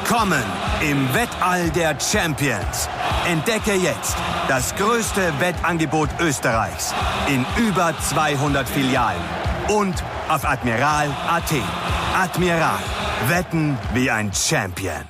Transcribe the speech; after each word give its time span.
Willkommen 0.00 0.44
im 0.80 1.12
Wettall 1.12 1.70
der 1.70 1.98
Champions. 1.98 2.88
Entdecke 3.26 3.74
jetzt 3.74 4.16
das 4.46 4.74
größte 4.76 5.32
Wettangebot 5.40 6.08
Österreichs 6.20 6.94
in 7.28 7.44
über 7.56 7.92
200 8.00 8.68
Filialen 8.68 9.20
und 9.68 10.02
auf 10.28 10.44
Admiral.at. 10.44 11.52
Admiral, 12.16 12.78
wetten 13.26 13.76
wie 13.92 14.10
ein 14.10 14.32
Champion. 14.32 15.02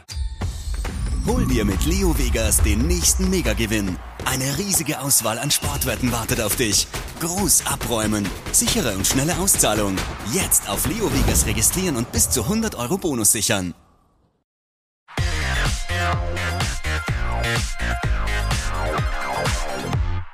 Hol 1.27 1.45
dir 1.47 1.65
mit 1.65 1.85
Leo 1.85 2.17
Vegas 2.19 2.63
den 2.63 2.87
nächsten 2.87 3.29
Megagewinn. 3.29 3.99
Eine 4.25 4.57
riesige 4.57 5.01
Auswahl 5.01 5.39
an 5.39 5.51
Sportwetten 5.51 6.11
wartet 6.13 6.41
auf 6.41 6.57
dich. 6.57 6.87
Groß 7.21 7.67
abräumen, 7.67 8.27
sichere 8.53 8.95
und 8.95 9.07
schnelle 9.07 9.37
Auszahlung. 9.39 9.97
Jetzt 10.33 10.69
auf 10.69 10.87
Leo 10.87 11.13
Vegas 11.13 11.47
registrieren 11.47 11.97
und 11.97 12.11
bis 12.11 12.31
zu 12.31 12.45
100 12.45 12.75
Euro 12.75 12.97
Bonus 12.97 13.33
sichern. 13.33 13.75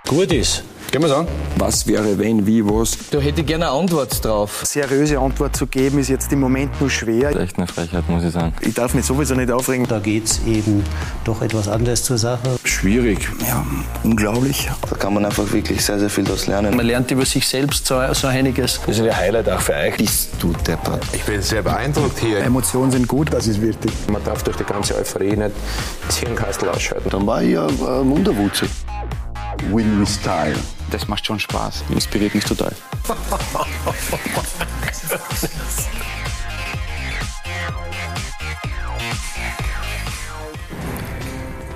Gut 0.06 0.30
ist. 0.32 0.62
Gehen 0.92 1.02
wir 1.02 1.16
an. 1.16 1.26
Was 1.56 1.86
wäre, 1.86 2.18
wenn, 2.18 2.46
wie, 2.46 2.62
was? 2.64 2.96
Da 3.10 3.18
hätte 3.18 3.40
ich 3.40 3.46
gerne 3.46 3.68
eine 3.70 3.80
Antwort 3.80 4.22
drauf. 4.22 4.62
Seriöse 4.64 5.18
Antwort 5.18 5.56
zu 5.56 5.66
geben, 5.66 5.98
ist 5.98 6.08
jetzt 6.08 6.30
im 6.30 6.40
Moment 6.40 6.78
nur 6.78 6.90
schwer. 6.90 7.34
Echt 7.34 7.56
eine 7.56 7.66
Frechheit, 7.66 8.08
muss 8.08 8.22
ich 8.22 8.32
sagen. 8.32 8.52
Ich 8.60 8.74
darf 8.74 8.92
mich 8.92 9.04
sowieso 9.06 9.34
nicht 9.34 9.50
aufregen. 9.50 9.88
Da 9.88 9.98
geht 9.98 10.26
es 10.26 10.40
eben 10.46 10.84
doch 11.24 11.40
etwas 11.40 11.68
anders 11.68 12.04
zur 12.04 12.18
Sache. 12.18 12.58
Schwierig. 12.64 13.28
Ja, 13.48 13.66
unglaublich. 14.04 14.70
Da 14.88 14.94
kann 14.94 15.14
man 15.14 15.24
einfach 15.24 15.50
wirklich 15.52 15.82
sehr, 15.82 15.98
sehr 15.98 16.10
viel 16.10 16.24
daraus 16.24 16.46
lernen. 16.46 16.76
Man 16.76 16.86
lernt 16.86 17.10
über 17.10 17.24
sich 17.24 17.48
selbst 17.48 17.86
so, 17.86 18.00
so 18.12 18.26
einiges. 18.26 18.80
Das 18.86 18.98
ist 18.98 19.04
ein 19.04 19.16
Highlight 19.16 19.48
auch 19.48 19.60
für 19.60 19.74
euch. 19.74 19.96
Bist 19.96 20.32
du 20.38 20.52
deppert. 20.52 21.02
Ich 21.14 21.22
bin 21.24 21.40
sehr 21.40 21.62
beeindruckt 21.62 22.18
hier. 22.18 22.40
Emotionen 22.40 22.92
sind 22.92 23.08
gut, 23.08 23.32
das 23.32 23.46
ist 23.46 23.62
wichtig. 23.62 23.90
Man 24.12 24.22
darf 24.22 24.42
durch 24.42 24.58
die 24.58 24.64
ganze 24.64 24.94
Euphorie 24.96 25.34
nicht 25.34 25.52
das 26.06 26.18
Hirnkastel 26.18 26.68
ausschalten. 26.68 27.08
Dann 27.08 27.26
war 27.26 27.42
ich 27.42 27.52
ja 27.54 27.66
äh, 27.66 27.70
Wunderwutze. 28.06 28.66
Win 29.70 30.00
with 30.00 30.14
style. 30.14 30.56
Das 30.90 31.08
macht 31.08 31.26
schon 31.26 31.40
Spaß. 31.40 31.84
Inspiriert 31.90 32.34
mich 32.34 32.44
total. 32.44 32.72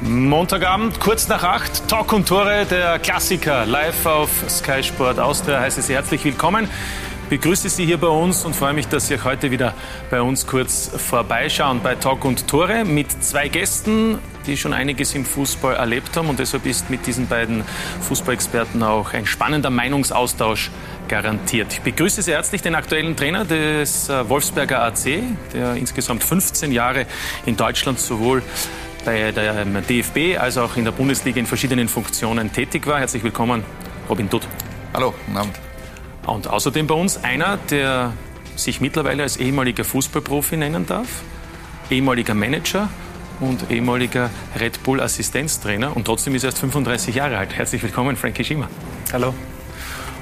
Montagabend, 0.01 1.01
kurz 1.01 1.29
nach 1.29 1.43
acht, 1.43 1.87
Talk 1.89 2.13
und 2.13 2.29
Tore, 2.29 2.65
der 2.65 2.99
Klassiker, 2.99 3.67
live 3.67 4.07
auf 4.07 4.31
Sky 4.49 4.83
Sport 4.83 5.19
Austria. 5.19 5.61
Heiße 5.61 5.83
Sie 5.83 5.95
herzlich 5.95 6.25
willkommen. 6.25 6.69
Begrüße 7.29 7.69
Sie 7.69 7.85
hier 7.85 7.99
bei 7.99 8.07
uns 8.07 8.47
und 8.47 8.57
freue 8.57 8.73
mich, 8.73 8.89
dass 8.89 9.09
Sie 9.09 9.19
auch 9.19 9.25
heute 9.25 9.51
wieder 9.51 9.75
bei 10.11 10.23
uns 10.23 10.47
kurz 10.47 10.91
vorbeischauen 10.97 11.81
bei 11.83 11.95
Talk 11.95 12.25
und 12.25 12.49
Tore 12.49 12.87
mit 12.87 13.23
zwei 13.23 13.49
Gästen, 13.49 14.19
die 14.49 14.57
schon 14.57 14.73
einiges 14.73 15.15
im 15.15 15.25
Fußball 15.25 15.77
erlebt 15.77 16.17
haben. 16.17 16.29
Und 16.29 16.39
deshalb 16.39 16.67
ist 16.67 16.91
mit 16.91 17.07
diesen 17.07 17.29
beiden 17.29 17.63
Fußballexperten 18.01 18.83
auch 18.83 19.13
ein 19.13 19.27
spannender 19.27 19.71
Meinungsaustausch 19.71 20.71
garantiert. 21.07 21.73
Ich 21.73 21.81
begrüße 21.83 22.23
sehr 22.23 22.37
herzlich 22.37 22.63
den 22.63 22.75
aktuellen 22.75 23.15
Trainer 23.15 23.45
des 23.45 24.09
äh, 24.09 24.29
Wolfsberger 24.29 24.83
AC, 24.83 25.23
der 25.53 25.75
insgesamt 25.75 26.25
15 26.25 26.73
Jahre 26.73 27.07
in 27.47 27.57
Deutschland 27.57 28.01
sowohl 28.01 28.43
bei 29.05 29.33
der 29.33 29.65
DFB 29.65 30.39
als 30.39 30.59
auch 30.59 30.77
in 30.77 30.85
der 30.85 30.93
Bundesliga 30.93 31.39
in 31.39 31.47
verschiedenen 31.47 31.89
Funktionen 31.89 32.53
tätig 32.53 32.87
war. 32.87 32.99
Herzlich 32.99 33.23
willkommen, 33.23 33.63
Robin 34.09 34.29
Dutt. 34.29 34.47
Hallo, 34.93 35.15
guten 35.27 35.39
Abend. 35.39 35.59
Und 36.27 36.49
außerdem 36.49 36.87
bei 36.87 36.95
uns 36.95 37.23
einer, 37.23 37.59
der 37.71 38.13
sich 38.57 38.81
mittlerweile 38.81 39.23
als 39.23 39.37
ehemaliger 39.37 39.85
Fußballprofi 39.85 40.57
nennen 40.57 40.85
darf, 40.85 41.23
ehemaliger 41.91 42.35
Manager 42.35 42.89
und 43.41 43.71
ehemaliger 43.71 44.31
Red 44.59 44.83
Bull 44.83 45.01
Assistenztrainer 45.01 45.97
und 45.97 46.05
trotzdem 46.05 46.35
ist 46.35 46.45
er 46.45 46.49
erst 46.49 46.59
35 46.59 47.15
Jahre 47.15 47.39
alt. 47.39 47.55
Herzlich 47.55 47.83
willkommen, 47.83 48.17
Frankie 48.17 48.45
Schimmer. 48.45 48.69
Hallo. 49.13 49.35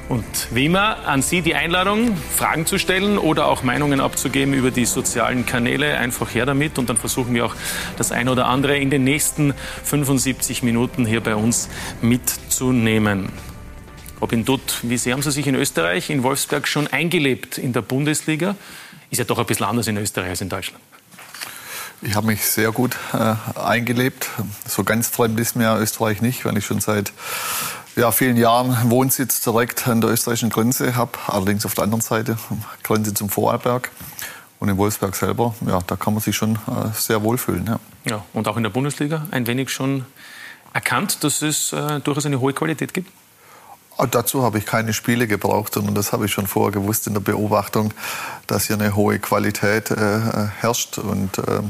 Und 0.08 0.24
wie 0.52 0.66
immer 0.66 1.08
an 1.08 1.20
Sie 1.20 1.42
die 1.42 1.56
Einladung, 1.56 2.16
Fragen 2.16 2.64
zu 2.64 2.78
stellen 2.78 3.18
oder 3.18 3.48
auch 3.48 3.64
Meinungen 3.64 4.00
abzugeben 4.00 4.54
über 4.54 4.70
die 4.70 4.84
sozialen 4.84 5.46
Kanäle. 5.46 5.98
Einfach 5.98 6.32
her 6.32 6.46
damit 6.46 6.78
und 6.78 6.88
dann 6.88 6.96
versuchen 6.96 7.34
wir 7.34 7.44
auch 7.44 7.56
das 7.96 8.12
eine 8.12 8.30
oder 8.30 8.46
andere 8.46 8.78
in 8.78 8.90
den 8.90 9.02
nächsten 9.02 9.52
75 9.82 10.62
Minuten 10.62 11.06
hier 11.06 11.20
bei 11.20 11.34
uns 11.34 11.68
mitzunehmen. 12.02 13.30
Robin 14.20 14.44
Dutt, 14.44 14.78
wie 14.82 14.96
sehr 14.96 15.14
haben 15.14 15.22
Sie 15.22 15.32
sich 15.32 15.46
in 15.48 15.56
Österreich, 15.56 16.08
in 16.08 16.22
Wolfsberg 16.22 16.68
schon 16.68 16.86
eingelebt 16.86 17.58
in 17.58 17.72
der 17.72 17.82
Bundesliga? 17.82 18.54
Ist 19.10 19.18
ja 19.18 19.24
doch 19.24 19.38
ein 19.38 19.46
bisschen 19.46 19.66
anders 19.66 19.88
in 19.88 19.96
Österreich 19.96 20.30
als 20.30 20.40
in 20.40 20.48
Deutschland. 20.48 20.82
Ich 22.02 22.14
habe 22.14 22.26
mich 22.26 22.44
sehr 22.44 22.72
gut 22.72 22.96
äh, 23.12 23.34
eingelebt. 23.58 24.28
So 24.66 24.84
ganz 24.84 25.08
fremd 25.08 25.40
ist 25.40 25.56
mir 25.56 25.78
Österreich 25.78 26.20
nicht, 26.20 26.44
weil 26.44 26.56
ich 26.58 26.66
schon 26.66 26.80
seit 26.80 27.12
ja, 27.96 28.12
vielen 28.12 28.36
Jahren 28.36 28.90
Wohnsitz 28.90 29.40
direkt 29.40 29.88
an 29.88 30.00
der 30.00 30.10
österreichischen 30.10 30.50
Grenze 30.50 30.94
habe. 30.94 31.12
Allerdings 31.26 31.64
auf 31.64 31.74
der 31.74 31.84
anderen 31.84 32.02
Seite, 32.02 32.36
Grenze 32.82 33.14
zum 33.14 33.30
Vorarlberg. 33.30 33.90
Und 34.58 34.68
in 34.68 34.76
Wolfsberg 34.78 35.14
selber, 35.14 35.54
ja, 35.66 35.80
da 35.86 35.96
kann 35.96 36.14
man 36.14 36.22
sich 36.22 36.34
schon 36.34 36.54
äh, 36.54 36.88
sehr 36.94 37.22
wohlfühlen. 37.22 37.66
Ja. 37.66 37.78
ja, 38.08 38.24
und 38.32 38.48
auch 38.48 38.56
in 38.56 38.62
der 38.62 38.70
Bundesliga 38.70 39.26
ein 39.30 39.46
wenig 39.46 39.70
schon 39.70 40.06
erkannt, 40.72 41.24
dass 41.24 41.42
es 41.42 41.72
äh, 41.72 42.00
durchaus 42.00 42.26
eine 42.26 42.40
hohe 42.40 42.52
Qualität 42.52 42.94
gibt? 42.94 43.10
Dazu 44.10 44.42
habe 44.42 44.58
ich 44.58 44.66
keine 44.66 44.92
Spiele 44.92 45.26
gebraucht, 45.26 45.74
sondern 45.74 45.94
das 45.94 46.12
habe 46.12 46.26
ich 46.26 46.32
schon 46.32 46.46
vorher 46.46 46.72
gewusst 46.72 47.06
in 47.06 47.14
der 47.14 47.20
Beobachtung, 47.20 47.94
dass 48.46 48.66
hier 48.66 48.76
eine 48.76 48.94
hohe 48.94 49.18
Qualität 49.18 49.90
äh, 49.90 50.20
herrscht. 50.60 50.98
Und 50.98 51.38
äh, 51.38 51.62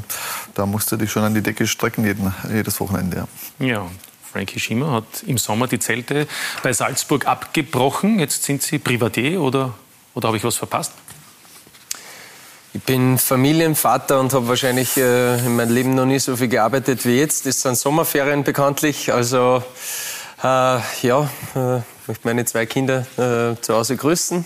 da 0.54 0.66
musste 0.66 0.98
ich 1.00 1.10
schon 1.10 1.22
an 1.22 1.34
die 1.34 1.42
Decke 1.42 1.66
strecken 1.66 2.04
jeden, 2.04 2.34
jedes 2.52 2.80
Wochenende. 2.80 3.28
Ja. 3.58 3.66
ja. 3.66 3.86
Frankie 4.32 4.60
Schimmer 4.60 4.92
hat 4.92 5.22
im 5.26 5.38
Sommer 5.38 5.66
die 5.66 5.78
Zelte 5.78 6.26
bei 6.62 6.72
Salzburg 6.72 7.26
abgebrochen. 7.26 8.18
Jetzt 8.18 8.42
sind 8.42 8.60
Sie 8.60 8.78
Privatier 8.78 9.40
oder, 9.40 9.72
oder 10.14 10.28
habe 10.28 10.36
ich 10.36 10.44
was 10.44 10.56
verpasst? 10.56 10.92
Ich 12.74 12.82
bin 12.82 13.16
Familienvater 13.16 14.20
und 14.20 14.34
habe 14.34 14.48
wahrscheinlich 14.48 14.98
äh, 14.98 15.38
in 15.38 15.56
meinem 15.56 15.72
Leben 15.72 15.94
noch 15.94 16.04
nie 16.04 16.18
so 16.18 16.36
viel 16.36 16.48
gearbeitet 16.48 17.06
wie 17.06 17.18
jetzt. 17.18 17.46
Das 17.46 17.62
sind 17.62 17.78
Sommerferien 17.78 18.44
bekanntlich. 18.44 19.10
Also 19.10 19.62
äh, 20.42 20.80
ja, 21.00 21.30
äh, 21.54 21.80
ich 22.06 22.08
möchte 22.08 22.28
meine 22.28 22.44
zwei 22.44 22.66
Kinder 22.66 23.04
äh, 23.16 23.60
zu 23.60 23.74
Hause 23.74 23.96
grüßen. 23.96 24.44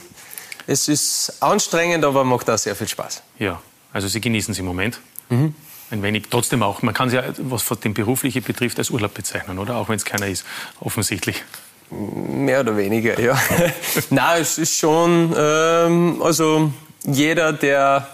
Es 0.67 0.89
ist 0.89 1.43
anstrengend, 1.43 2.07
aber 2.07 2.25
macht 2.25 2.49
auch 2.49 2.57
sehr 2.57 2.75
viel 2.75 2.89
Spaß. 2.89 3.23
Ja, 3.39 3.61
also 3.93 4.09
Sie 4.09 4.19
genießen 4.19 4.53
es 4.53 4.59
im 4.59 4.65
Moment. 4.65 4.99
Mhm. 5.29 5.55
Ein 5.91 6.03
wenig, 6.03 6.25
trotzdem 6.31 6.63
auch. 6.63 6.81
Man 6.81 6.95
kann 6.95 7.09
es 7.09 7.15
ja, 7.15 7.23
was 7.37 7.67
den 7.81 7.93
berufliche 7.93 8.41
betrifft, 8.41 8.79
als 8.79 8.89
Urlaub 8.89 9.13
bezeichnen, 9.13 9.59
oder? 9.59 9.77
Auch 9.77 9.91
wenn 9.91 9.97
es 9.97 10.07
keiner 10.07 10.27
ist, 10.27 10.47
offensichtlich. 10.81 11.45
Mehr 11.91 12.61
oder 12.61 12.79
weniger, 12.79 13.21
ja. 13.21 13.39
Nein, 14.09 14.41
es 14.41 14.57
ist 14.57 14.79
schon, 14.79 15.35
ähm, 15.37 16.23
also 16.23 16.73
jeder, 17.05 17.53
der 17.53 18.09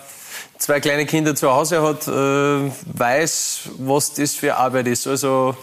zwei 0.58 0.80
kleine 0.80 1.06
Kinder 1.06 1.36
zu 1.36 1.52
Hause 1.52 1.82
hat, 1.82 2.08
äh, 2.08 2.72
weiß, 2.98 3.60
was 3.78 4.12
das 4.12 4.34
für 4.34 4.56
Arbeit 4.56 4.88
ist. 4.88 5.06
Also 5.06 5.56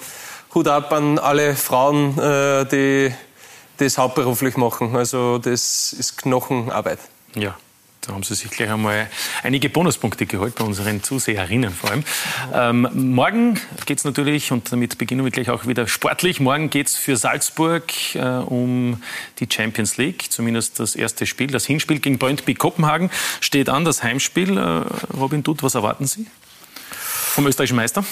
Hut 0.56 0.70
ab 0.70 0.94
an 0.94 1.20
alle 1.20 1.58
Frauen, 1.58 2.18
äh, 2.18 2.66
die 2.66 3.14
das 3.78 3.97
hauptberuflich 3.97 4.57
machen. 4.57 4.95
Also 4.95 5.38
das 5.38 5.94
ist 5.94 6.17
Knochenarbeit. 6.17 7.00
Ja. 7.35 7.56
Da 8.06 8.11
haben 8.11 8.23
Sie 8.23 8.35
sich 8.35 8.51
gleich 8.51 8.69
einmal 8.69 9.09
einige 9.44 9.69
Bonuspunkte 9.69 10.25
geholt 10.25 10.56
bei 10.56 10.66
unseren 10.66 11.01
Zuseherinnen 11.01 11.72
vor 11.72 11.91
allem. 11.91 12.03
Ähm, 12.53 13.13
morgen 13.13 13.61
geht 13.85 14.00
es 14.00 14.03
natürlich, 14.03 14.51
und 14.51 14.69
damit 14.73 14.97
beginnen 14.97 15.23
wir 15.23 15.31
gleich 15.31 15.50
auch 15.50 15.67
wieder 15.67 15.88
sportlich, 15.88 16.41
morgen 16.41 16.69
geht 16.69 16.88
es 16.88 16.97
für 16.97 17.16
Salzburg 17.16 17.84
äh, 18.16 18.19
um 18.19 19.02
die 19.40 19.47
Champions 19.49 19.96
League, 19.96 20.29
zumindest 20.29 20.81
das 20.81 20.96
erste 20.96 21.26
Spiel. 21.26 21.47
Das 21.47 21.66
Hinspiel 21.66 21.99
gegen 21.99 22.17
Brøndby 22.17 22.55
Kopenhagen 22.55 23.09
steht 23.40 23.69
an, 23.69 23.85
das 23.85 24.03
Heimspiel. 24.03 24.58
Äh, 24.58 25.16
Robin 25.16 25.41
Dutt, 25.41 25.64
was 25.64 25.76
erwarten 25.76 26.05
Sie 26.05 26.28
vom 27.34 27.47
österreichischen 27.47 27.78
Meister? 27.78 28.03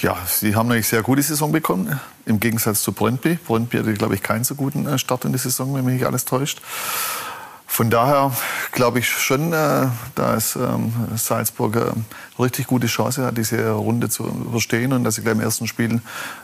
Ja, 0.00 0.16
sie 0.26 0.54
haben 0.54 0.70
eine 0.70 0.82
sehr 0.82 1.02
gute 1.02 1.22
Saison 1.22 1.52
bekommen, 1.52 2.00
im 2.26 2.40
Gegensatz 2.40 2.82
zu 2.82 2.92
Brøndby. 2.92 3.38
Brøndby 3.46 3.78
hatte, 3.78 3.94
glaube 3.94 4.14
ich, 4.14 4.22
keinen 4.22 4.44
so 4.44 4.54
guten 4.54 4.86
äh, 4.86 4.98
Start 4.98 5.24
in 5.24 5.32
die 5.32 5.38
Saison, 5.38 5.74
wenn 5.74 5.84
mich 5.84 5.94
nicht 5.94 6.06
alles 6.06 6.24
täuscht. 6.24 6.60
Von 7.72 7.88
daher 7.88 8.36
glaube 8.72 8.98
ich 8.98 9.08
schon, 9.08 9.54
äh, 9.54 9.86
dass 10.14 10.56
ähm, 10.56 10.92
Salzburg 11.16 11.74
eine 11.74 11.86
äh, 11.86 12.42
richtig 12.42 12.66
gute 12.66 12.86
Chance 12.86 13.24
hat, 13.24 13.38
diese 13.38 13.70
Runde 13.70 14.10
zu 14.10 14.24
überstehen 14.24 14.92
und 14.92 15.04
dass 15.04 15.14
sie 15.14 15.22
gleich 15.22 15.36
im 15.36 15.40
ersten 15.40 15.66
Spiel 15.66 16.02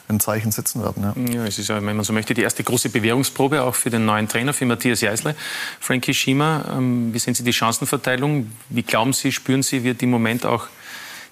ein 0.08 0.20
Zeichen 0.20 0.52
setzen 0.52 0.82
werden. 0.82 1.02
Ja. 1.02 1.41
ja, 1.41 1.44
es 1.44 1.58
ist 1.58 1.69
wenn 1.69 1.84
man 1.84 2.02
so 2.02 2.14
möchte, 2.14 2.32
die 2.32 2.41
erste 2.41 2.64
große 2.64 2.88
Bewährungsprobe 2.88 3.61
auch 3.62 3.75
für 3.75 3.91
den 3.91 4.06
neuen 4.06 4.26
Trainer, 4.26 4.55
für 4.55 4.64
Matthias 4.64 5.02
Jeißle. 5.02 5.37
Frankie 5.81 6.14
Schiemer, 6.14 6.64
ähm, 6.73 7.12
wie 7.12 7.19
sehen 7.19 7.34
Sie 7.34 7.44
die 7.44 7.52
Chancenverteilung? 7.52 8.50
Wie 8.70 8.82
glauben 8.82 9.12
Sie, 9.12 9.31
spüren 9.31 9.62
Sie, 9.62 9.84
wird 9.84 10.02
im 10.02 10.08
Moment 10.08 10.46
auch 10.46 10.69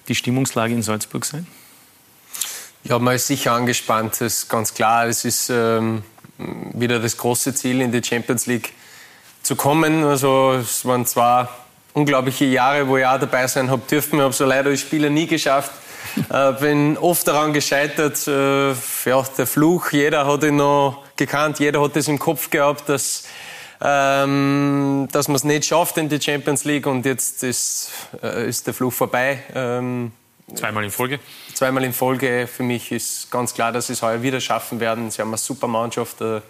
die 0.09 0.13
Stimmungslage 0.13 0.75
in 0.75 0.83
Salzburg 0.83 1.25
sein? 1.25 1.47
Ja, 2.89 2.99
man 2.99 3.15
ist 3.15 3.27
sicher 3.27 3.51
angespannt, 3.51 4.13
das 4.13 4.43
ist 4.43 4.49
ganz 4.49 4.73
klar. 4.73 5.07
Es 5.07 5.25
ist 5.25 5.49
ähm, 5.49 6.03
wieder 6.37 7.01
das 7.01 7.17
große 7.17 7.53
Ziel, 7.53 7.81
in 7.81 7.91
die 7.91 8.01
Champions 8.01 8.45
League 8.45 8.71
zu 9.43 9.57
kommen. 9.57 10.05
Also 10.05 10.53
es 10.53 10.85
waren 10.85 11.05
zwar 11.05 11.49
unglaubliche 11.91 12.45
Jahre, 12.45 12.87
wo 12.87 12.95
ich 12.95 13.05
auch 13.05 13.19
dabei 13.19 13.45
sein 13.47 13.69
habe 13.69 13.81
dürfen. 13.91 14.19
Ich 14.19 14.21
habe 14.21 14.33
so 14.33 14.45
leider 14.45 14.69
als 14.69 14.79
Spieler 14.79 15.09
nie 15.09 15.27
geschafft, 15.27 15.71
äh, 16.29 16.53
bin 16.53 16.97
oft 16.97 17.27
daran 17.27 17.51
gescheitert, 17.51 18.25
äh, 18.25 18.69
ja, 18.69 19.23
der 19.37 19.47
Fluch, 19.47 19.91
jeder 19.91 20.25
hat 20.25 20.45
ihn 20.45 20.55
noch 20.55 21.03
gekannt, 21.17 21.59
jeder 21.59 21.81
hat 21.81 21.97
es 21.97 22.07
im 22.07 22.19
Kopf 22.19 22.49
gehabt, 22.49 22.87
dass, 22.87 23.25
ähm, 23.81 25.09
dass 25.11 25.27
man 25.27 25.35
es 25.35 25.43
nicht 25.43 25.65
schafft 25.65 25.97
in 25.97 26.07
die 26.07 26.21
Champions 26.21 26.63
League 26.63 26.87
und 26.87 27.05
jetzt 27.05 27.43
ist, 27.43 27.89
äh, 28.23 28.47
ist 28.47 28.65
der 28.65 28.73
Fluch 28.73 28.93
vorbei. 28.93 29.43
Ähm, 29.53 30.13
Zweimal 30.55 30.85
in 30.85 30.91
Folge? 30.91 31.19
Zweimal 31.53 31.83
in 31.83 31.91
Folge. 31.91 32.47
Für 32.47 32.63
mich 32.63 32.91
ist 32.93 33.29
ganz 33.29 33.53
klar, 33.53 33.73
dass 33.73 33.87
sie 33.87 33.93
es 33.93 34.01
heuer 34.01 34.21
wieder 34.21 34.39
schaffen 34.39 34.79
werden. 34.79 35.11
Sie 35.11 35.21
haben 35.21 35.29
eine 35.29 35.37
super 35.37 35.67
Mannschaft, 35.67 36.21
ein 36.21 36.41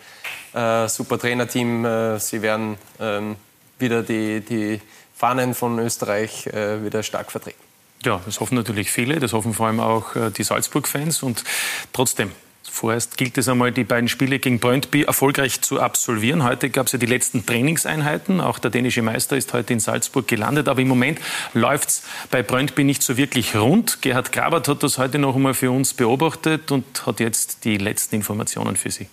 äh, 0.53 0.87
super 0.87 1.17
Trainerteam. 1.17 1.83
Äh, 1.83 2.19
sie 2.19 2.43
werden 2.43 2.77
ähm, 2.99 3.37
wieder 3.79 4.03
die, 4.03 4.41
die 4.41 4.81
Fahnen 5.15 5.55
von 5.55 5.79
Österreich 5.79 6.45
äh, 6.45 6.83
wieder 6.85 7.01
stark 7.01 7.31
vertreten. 7.31 7.59
Ja, 8.03 8.21
das 8.23 8.39
hoffen 8.39 8.53
natürlich 8.53 8.91
viele, 8.91 9.19
das 9.19 9.33
hoffen 9.33 9.55
vor 9.55 9.65
allem 9.65 9.79
auch 9.79 10.11
die 10.29 10.43
Salzburg-Fans. 10.43 11.23
Und 11.23 11.43
trotzdem, 11.91 12.31
Vorerst 12.77 13.17
gilt 13.17 13.35
es 13.39 13.49
einmal, 13.49 13.71
die 13.71 13.83
beiden 13.83 14.07
Spiele 14.07 14.37
gegen 14.37 14.59
Brøndby 14.59 15.01
erfolgreich 15.01 15.61
zu 15.61 15.81
absolvieren. 15.81 16.43
Heute 16.43 16.69
gab 16.69 16.85
es 16.85 16.91
ja 16.91 16.99
die 16.99 17.07
letzten 17.07 17.43
Trainingseinheiten. 17.43 18.39
Auch 18.39 18.59
der 18.59 18.69
dänische 18.69 19.01
Meister 19.01 19.35
ist 19.35 19.51
heute 19.53 19.73
in 19.73 19.79
Salzburg 19.79 20.27
gelandet. 20.27 20.67
Aber 20.67 20.79
im 20.79 20.87
Moment 20.87 21.19
läuft 21.55 21.89
es 21.89 22.03
bei 22.29 22.43
Brøndby 22.43 22.83
nicht 22.83 23.01
so 23.01 23.17
wirklich 23.17 23.55
rund. 23.55 24.03
Gerhard 24.03 24.31
Grabert 24.31 24.67
hat 24.67 24.83
das 24.83 24.99
heute 24.99 25.17
noch 25.17 25.35
einmal 25.35 25.55
für 25.55 25.71
uns 25.71 25.95
beobachtet 25.95 26.71
und 26.71 27.07
hat 27.07 27.19
jetzt 27.19 27.65
die 27.65 27.77
letzten 27.77 28.17
Informationen 28.17 28.75
für 28.75 28.91
Sie. 28.91 29.07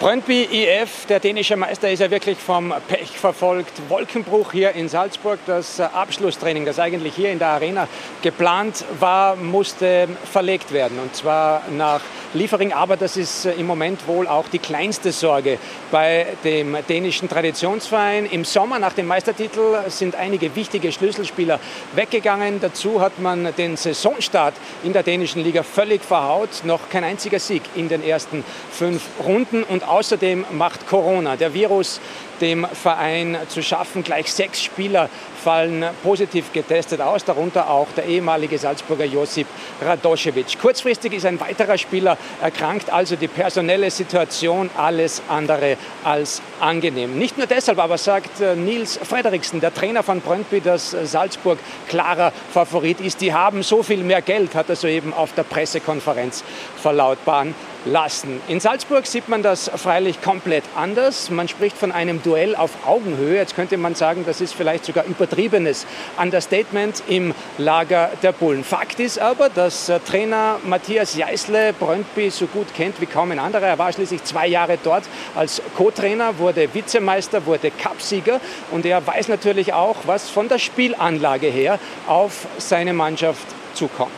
Brøndby 0.00 0.48
IF, 0.50 1.04
der 1.10 1.20
dänische 1.20 1.56
Meister, 1.56 1.90
ist 1.90 2.00
ja 2.00 2.10
wirklich 2.10 2.38
vom 2.38 2.72
Pech 2.88 3.18
verfolgt. 3.18 3.70
Wolkenbruch 3.90 4.50
hier 4.50 4.72
in 4.72 4.88
Salzburg. 4.88 5.38
Das 5.44 5.78
Abschlusstraining, 5.78 6.64
das 6.64 6.78
eigentlich 6.78 7.14
hier 7.14 7.30
in 7.30 7.38
der 7.38 7.48
Arena 7.48 7.86
geplant 8.22 8.86
war, 8.98 9.36
musste 9.36 10.08
verlegt 10.32 10.72
werden. 10.72 10.98
Und 11.00 11.14
zwar 11.14 11.64
nach 11.76 12.00
Liefering. 12.32 12.72
Aber 12.72 12.96
das 12.96 13.18
ist 13.18 13.44
im 13.44 13.66
Moment 13.66 14.06
wohl 14.06 14.26
auch 14.26 14.48
die 14.48 14.58
kleinste 14.58 15.12
Sorge 15.12 15.58
bei 15.90 16.28
dem 16.44 16.78
dänischen 16.88 17.28
Traditionsverein. 17.28 18.24
Im 18.24 18.46
Sommer 18.46 18.78
nach 18.78 18.94
dem 18.94 19.06
Meistertitel 19.06 19.80
sind 19.88 20.14
einige 20.14 20.56
wichtige 20.56 20.92
Schlüsselspieler 20.92 21.60
weggegangen. 21.94 22.58
Dazu 22.60 23.02
hat 23.02 23.18
man 23.18 23.54
den 23.56 23.76
Saisonstart 23.76 24.54
in 24.82 24.94
der 24.94 25.02
dänischen 25.02 25.42
Liga 25.42 25.62
völlig 25.62 26.02
verhaut. 26.02 26.64
Noch 26.64 26.88
kein 26.88 27.04
einziger 27.04 27.38
Sieg 27.38 27.62
in 27.74 27.90
den 27.90 28.02
ersten 28.02 28.44
fünf 28.70 29.02
Runden. 29.22 29.62
Und 29.64 29.89
außerdem 29.90 30.46
macht 30.52 30.86
Corona, 30.86 31.36
der 31.36 31.52
Virus, 31.52 32.00
dem 32.40 32.66
Verein 32.66 33.36
zu 33.48 33.62
schaffen. 33.62 34.02
Gleich 34.02 34.32
sechs 34.32 34.62
Spieler 34.62 35.08
fallen 35.42 35.84
positiv 36.02 36.52
getestet 36.52 37.00
aus, 37.00 37.24
darunter 37.24 37.70
auch 37.70 37.88
der 37.96 38.04
ehemalige 38.04 38.58
Salzburger 38.58 39.04
Josip 39.04 39.46
Radoschewitsch. 39.80 40.58
Kurzfristig 40.58 41.14
ist 41.14 41.26
ein 41.26 41.40
weiterer 41.40 41.78
Spieler 41.78 42.18
erkrankt, 42.42 42.90
also 42.90 43.16
die 43.16 43.28
personelle 43.28 43.90
Situation 43.90 44.70
alles 44.76 45.22
andere 45.28 45.76
als 46.04 46.42
angenehm. 46.60 47.18
Nicht 47.18 47.38
nur 47.38 47.46
deshalb 47.46 47.78
aber 47.78 47.98
sagt 47.98 48.40
äh, 48.40 48.54
Nils 48.54 48.98
Frederiksen, 49.02 49.60
der 49.60 49.72
Trainer 49.72 50.02
von 50.02 50.20
Brøndby, 50.20 50.60
dass 50.60 50.90
Salzburg 50.90 51.58
klarer 51.88 52.32
Favorit 52.52 53.00
ist. 53.00 53.20
Die 53.20 53.32
haben 53.32 53.62
so 53.62 53.82
viel 53.82 54.02
mehr 54.02 54.22
Geld, 54.22 54.54
hat 54.54 54.68
er 54.68 54.76
soeben 54.76 55.12
auf 55.14 55.32
der 55.32 55.44
Pressekonferenz 55.44 56.44
verlautbaren 56.76 57.54
lassen. 57.86 58.40
In 58.48 58.60
Salzburg 58.60 59.06
sieht 59.06 59.28
man 59.28 59.42
das 59.42 59.70
freilich 59.74 60.20
komplett 60.20 60.64
anders. 60.76 61.30
Man 61.30 61.48
spricht 61.48 61.76
von 61.76 61.92
einem 61.92 62.22
Duell 62.30 62.54
auf 62.54 62.86
Augenhöhe. 62.86 63.34
Jetzt 63.34 63.56
könnte 63.56 63.76
man 63.76 63.96
sagen, 63.96 64.22
das 64.24 64.40
ist 64.40 64.54
vielleicht 64.54 64.84
sogar 64.84 65.04
übertriebenes 65.04 65.84
Understatement 66.16 67.02
im 67.08 67.34
Lager 67.58 68.12
der 68.22 68.30
Bullen. 68.30 68.62
Fakt 68.62 69.00
ist 69.00 69.18
aber, 69.18 69.48
dass 69.48 69.88
äh, 69.88 69.98
Trainer 69.98 70.60
Matthias 70.64 71.16
Jeißle 71.16 71.72
Brøndby 71.72 72.30
so 72.30 72.46
gut 72.46 72.72
kennt 72.72 73.00
wie 73.00 73.06
kaum 73.06 73.32
ein 73.32 73.40
anderer. 73.40 73.66
Er 73.66 73.78
war 73.80 73.92
schließlich 73.92 74.22
zwei 74.22 74.46
Jahre 74.46 74.78
dort 74.80 75.02
als 75.34 75.60
Co-Trainer, 75.76 76.38
wurde 76.38 76.72
Vizemeister, 76.72 77.44
wurde 77.46 77.72
Cupsieger 77.72 78.40
und 78.70 78.86
er 78.86 79.04
weiß 79.04 79.26
natürlich 79.26 79.72
auch, 79.72 79.96
was 80.06 80.30
von 80.30 80.48
der 80.48 80.60
Spielanlage 80.60 81.48
her 81.48 81.80
auf 82.06 82.46
seine 82.58 82.92
Mannschaft 82.92 83.44
zukommt. 83.74 84.12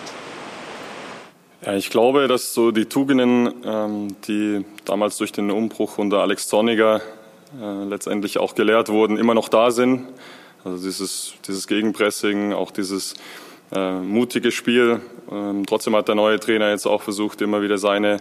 Ja, 1.64 1.72
ich 1.72 1.88
glaube, 1.88 2.28
dass 2.28 2.52
so 2.52 2.72
die 2.72 2.84
Tugenden, 2.84 3.54
ähm, 3.64 4.16
die 4.28 4.66
damals 4.84 5.16
durch 5.16 5.32
den 5.32 5.50
Umbruch 5.50 5.96
unter 5.96 6.18
Alex 6.18 6.48
Zorniger 6.48 7.00
äh, 7.60 7.84
letztendlich 7.84 8.38
auch 8.38 8.54
gelehrt 8.54 8.88
wurden, 8.88 9.16
immer 9.16 9.34
noch 9.34 9.48
da 9.48 9.70
sind. 9.70 10.06
Also 10.64 10.84
dieses, 10.84 11.34
dieses 11.46 11.66
Gegenpressing, 11.66 12.52
auch 12.52 12.70
dieses 12.70 13.14
äh, 13.72 14.00
mutige 14.00 14.52
Spiel. 14.52 15.00
Ähm, 15.30 15.66
trotzdem 15.66 15.96
hat 15.96 16.08
der 16.08 16.14
neue 16.14 16.38
Trainer 16.38 16.70
jetzt 16.70 16.86
auch 16.86 17.02
versucht, 17.02 17.42
immer 17.42 17.62
wieder 17.62 17.78
seine 17.78 18.18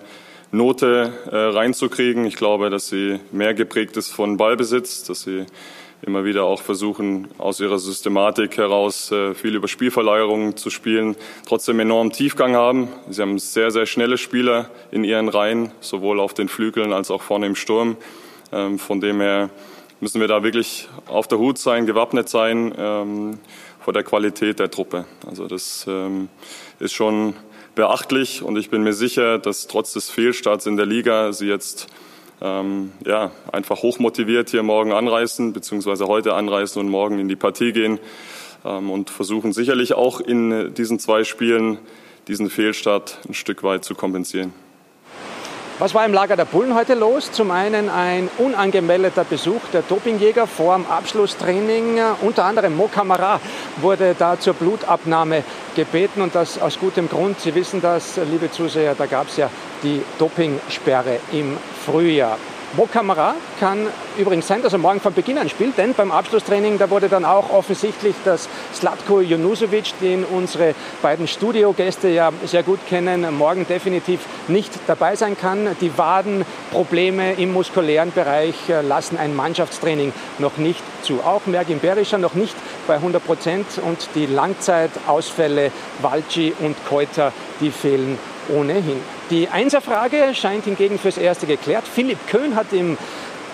Note 0.51 1.13
äh, 1.31 1.35
reinzukriegen. 1.35 2.25
Ich 2.25 2.35
glaube, 2.35 2.69
dass 2.69 2.89
sie 2.89 3.19
mehr 3.31 3.53
geprägt 3.53 3.95
ist 3.97 4.09
von 4.09 4.37
Ballbesitz, 4.37 5.03
dass 5.03 5.21
sie 5.21 5.45
immer 6.01 6.25
wieder 6.25 6.45
auch 6.45 6.61
versuchen, 6.61 7.27
aus 7.37 7.59
ihrer 7.59 7.79
Systematik 7.79 8.57
heraus 8.57 9.11
äh, 9.11 9.33
viel 9.35 9.55
über 9.55 9.67
Spielverlagerungen 9.67 10.57
zu 10.57 10.69
spielen, 10.69 11.15
trotzdem 11.45 11.79
enormen 11.79 12.11
Tiefgang 12.11 12.55
haben. 12.55 12.89
Sie 13.09 13.21
haben 13.21 13.37
sehr, 13.37 13.71
sehr 13.71 13.85
schnelle 13.85 14.17
Spieler 14.17 14.69
in 14.91 15.03
ihren 15.03 15.29
Reihen, 15.29 15.71
sowohl 15.79 16.19
auf 16.19 16.33
den 16.33 16.49
Flügeln 16.49 16.91
als 16.91 17.11
auch 17.11 17.21
vorne 17.21 17.45
im 17.45 17.55
Sturm. 17.55 17.97
Ähm, 18.51 18.79
von 18.79 19.01
dem 19.01 19.21
her 19.21 19.49
müssen 19.99 20.19
wir 20.19 20.27
da 20.27 20.43
wirklich 20.43 20.89
auf 21.07 21.27
der 21.27 21.37
Hut 21.37 21.57
sein, 21.57 21.85
gewappnet 21.85 22.27
sein 22.27 22.73
ähm, 22.77 23.39
vor 23.79 23.93
der 23.93 24.03
Qualität 24.03 24.59
der 24.59 24.71
Truppe. 24.71 25.05
Also 25.27 25.47
das 25.47 25.85
ähm, 25.87 26.29
ist 26.79 26.93
schon 26.93 27.35
beachtlich 27.75 28.43
und 28.43 28.57
ich 28.57 28.69
bin 28.69 28.83
mir 28.83 28.93
sicher, 28.93 29.37
dass 29.37 29.67
trotz 29.67 29.93
des 29.93 30.09
Fehlstarts 30.09 30.65
in 30.65 30.75
der 30.75 30.85
Liga 30.85 31.31
sie 31.31 31.47
jetzt 31.47 31.87
ähm, 32.41 32.91
ja, 33.05 33.31
einfach 33.51 33.83
hochmotiviert 33.83 34.49
hier 34.49 34.63
morgen 34.63 34.91
anreisen, 34.91 35.53
beziehungsweise 35.53 36.07
heute 36.07 36.33
anreisen 36.33 36.79
und 36.79 36.89
morgen 36.89 37.19
in 37.19 37.29
die 37.29 37.35
Partie 37.35 37.71
gehen 37.71 37.99
ähm, 38.65 38.89
und 38.89 39.09
versuchen 39.09 39.53
sicherlich 39.53 39.93
auch 39.93 40.19
in 40.19 40.73
diesen 40.73 40.99
zwei 40.99 41.23
Spielen 41.23 41.77
diesen 42.27 42.49
Fehlstart 42.49 43.19
ein 43.27 43.33
Stück 43.33 43.63
weit 43.63 43.83
zu 43.83 43.95
kompensieren. 43.95 44.53
Was 45.81 45.95
war 45.95 46.05
im 46.05 46.13
Lager 46.13 46.35
der 46.35 46.45
Bullen 46.45 46.75
heute 46.75 46.93
los? 46.93 47.31
Zum 47.31 47.49
einen 47.49 47.89
ein 47.89 48.29
unangemeldeter 48.37 49.23
Besuch 49.23 49.61
der 49.73 49.81
Dopingjäger 49.81 50.45
vor 50.45 50.75
dem 50.75 50.85
Abschlusstraining. 50.85 51.99
Unter 52.21 52.45
anderem 52.45 52.77
Mo 52.77 52.87
Kamara 52.87 53.41
wurde 53.77 54.15
da 54.15 54.39
zur 54.39 54.53
Blutabnahme 54.53 55.43
gebeten 55.75 56.21
und 56.21 56.35
das 56.35 56.61
aus 56.61 56.77
gutem 56.77 57.09
Grund. 57.09 57.39
Sie 57.39 57.55
wissen 57.55 57.81
das, 57.81 58.17
liebe 58.29 58.51
Zuseher, 58.51 58.93
da 58.93 59.07
gab 59.07 59.29
es 59.29 59.37
ja 59.37 59.49
die 59.81 60.03
Dopingsperre 60.19 61.17
im 61.31 61.57
Frühjahr. 61.83 62.37
Mo 62.77 62.85
Kamara 62.85 63.35
kann 63.59 63.85
übrigens 64.17 64.47
sein, 64.47 64.61
dass 64.61 64.71
er 64.71 64.79
morgen 64.79 65.01
von 65.01 65.13
Beginn 65.13 65.37
an 65.37 65.49
spielt, 65.49 65.77
denn 65.77 65.93
beim 65.93 66.09
Abschlusstraining, 66.09 66.77
da 66.77 66.89
wurde 66.89 67.09
dann 67.09 67.25
auch 67.25 67.49
offensichtlich, 67.49 68.15
dass 68.23 68.47
Slatko 68.73 69.19
Junusovic, 69.19 69.99
den 69.99 70.23
unsere 70.23 70.73
beiden 71.01 71.27
Studiogäste 71.27 72.07
ja 72.07 72.31
sehr 72.45 72.63
gut 72.63 72.79
kennen, 72.87 73.37
morgen 73.37 73.67
definitiv 73.67 74.21
nicht 74.47 74.71
dabei 74.87 75.17
sein 75.17 75.37
kann. 75.37 75.75
Die 75.81 75.97
Wadenprobleme 75.97 77.33
im 77.33 77.51
muskulären 77.51 78.13
Bereich 78.13 78.55
äh, 78.69 78.81
lassen 78.81 79.17
ein 79.17 79.35
Mannschaftstraining 79.35 80.13
noch 80.39 80.55
nicht 80.55 80.83
zu. 81.01 81.19
Auch 81.25 81.41
Mergin 81.47 81.79
Berischer 81.79 82.19
noch 82.19 82.35
nicht 82.35 82.55
bei 82.87 82.95
100 82.95 83.25
Prozent 83.25 83.65
und 83.85 84.07
die 84.15 84.27
Langzeitausfälle 84.27 85.73
Walci 86.01 86.53
und 86.57 86.77
Keuter, 86.87 87.33
die 87.59 87.69
fehlen 87.69 88.17
ohnehin. 88.47 89.20
Die 89.31 89.47
Einserfrage 89.47 90.35
scheint 90.35 90.65
hingegen 90.65 90.99
fürs 90.99 91.17
Erste 91.17 91.47
geklärt. 91.47 91.85
Philipp 91.87 92.19
Köhn 92.27 92.53
hat 92.57 92.73
im 92.73 92.97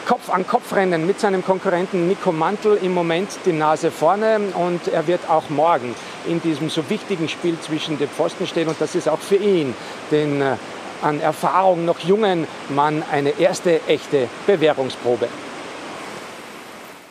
Kopf-an-Kopf-Rennen 0.07 1.05
mit 1.05 1.19
seinem 1.19 1.46
Konkurrenten 1.46 2.07
Nico 2.07 2.31
Mantel 2.31 2.79
im 2.81 2.96
Moment 2.96 3.29
die 3.46 3.51
Nase 3.51 3.91
vorne 3.91 4.39
und 4.55 4.88
er 4.88 5.05
wird 5.05 5.29
auch 5.29 5.51
morgen 5.51 5.93
in 6.27 6.41
diesem 6.41 6.72
so 6.72 6.89
wichtigen 6.89 7.29
Spiel 7.29 7.60
zwischen 7.60 8.00
den 8.00 8.10
Pfosten 8.10 8.48
stehen 8.48 8.69
und 8.69 8.81
das 8.81 8.96
ist 8.96 9.07
auch 9.07 9.19
für 9.19 9.36
ihn, 9.36 9.75
den 10.10 10.41
äh, 10.41 10.55
an 11.03 11.19
Erfahrung 11.19 11.86
noch 11.86 12.00
jungen 12.00 12.48
Mann, 12.69 13.03
eine 13.12 13.39
erste 13.39 13.79
echte 13.86 14.29
Bewährungsprobe. 14.48 15.27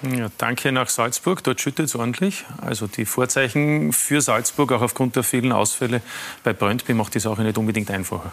Ja, 0.02 0.26
danke 0.38 0.72
nach 0.72 0.88
Salzburg. 0.88 1.44
Dort 1.44 1.60
schüttet 1.60 1.86
es 1.86 1.94
ordentlich. 1.94 2.44
Also 2.60 2.88
die 2.88 3.04
Vorzeichen 3.04 3.92
für 3.92 4.20
Salzburg, 4.20 4.72
auch 4.72 4.82
aufgrund 4.82 5.14
der 5.14 5.22
vielen 5.22 5.52
Ausfälle 5.52 6.02
bei 6.42 6.52
Brøndby, 6.52 6.94
macht 6.94 7.14
die 7.14 7.20
Sache 7.20 7.42
nicht 7.42 7.58
unbedingt 7.58 7.92
einfacher. 7.92 8.32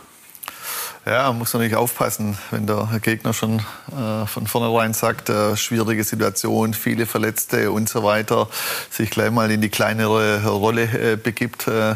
Ja, 1.06 1.28
man 1.28 1.40
muss 1.40 1.52
natürlich 1.52 1.76
aufpassen, 1.76 2.38
wenn 2.50 2.66
der 2.66 2.88
Gegner 3.02 3.34
schon 3.34 3.60
äh, 3.92 4.26
von 4.26 4.48
vornherein 4.48 4.94
sagt, 4.94 5.28
äh, 5.28 5.58
schwierige 5.58 6.06
Situation, 6.06 6.74
viele 6.74 7.06
Verletzte 7.06 7.72
und 7.72 7.90
so 7.90 8.04
weiter, 8.04 8.48
sich 8.90 9.10
gleich 9.10 9.30
mal 9.30 9.52
in 9.52 9.60
die 9.60 9.68
kleinere 9.68 10.46
Rolle 10.46 10.84
äh, 10.84 11.18
begibt, 11.18 11.68
äh, 11.68 11.96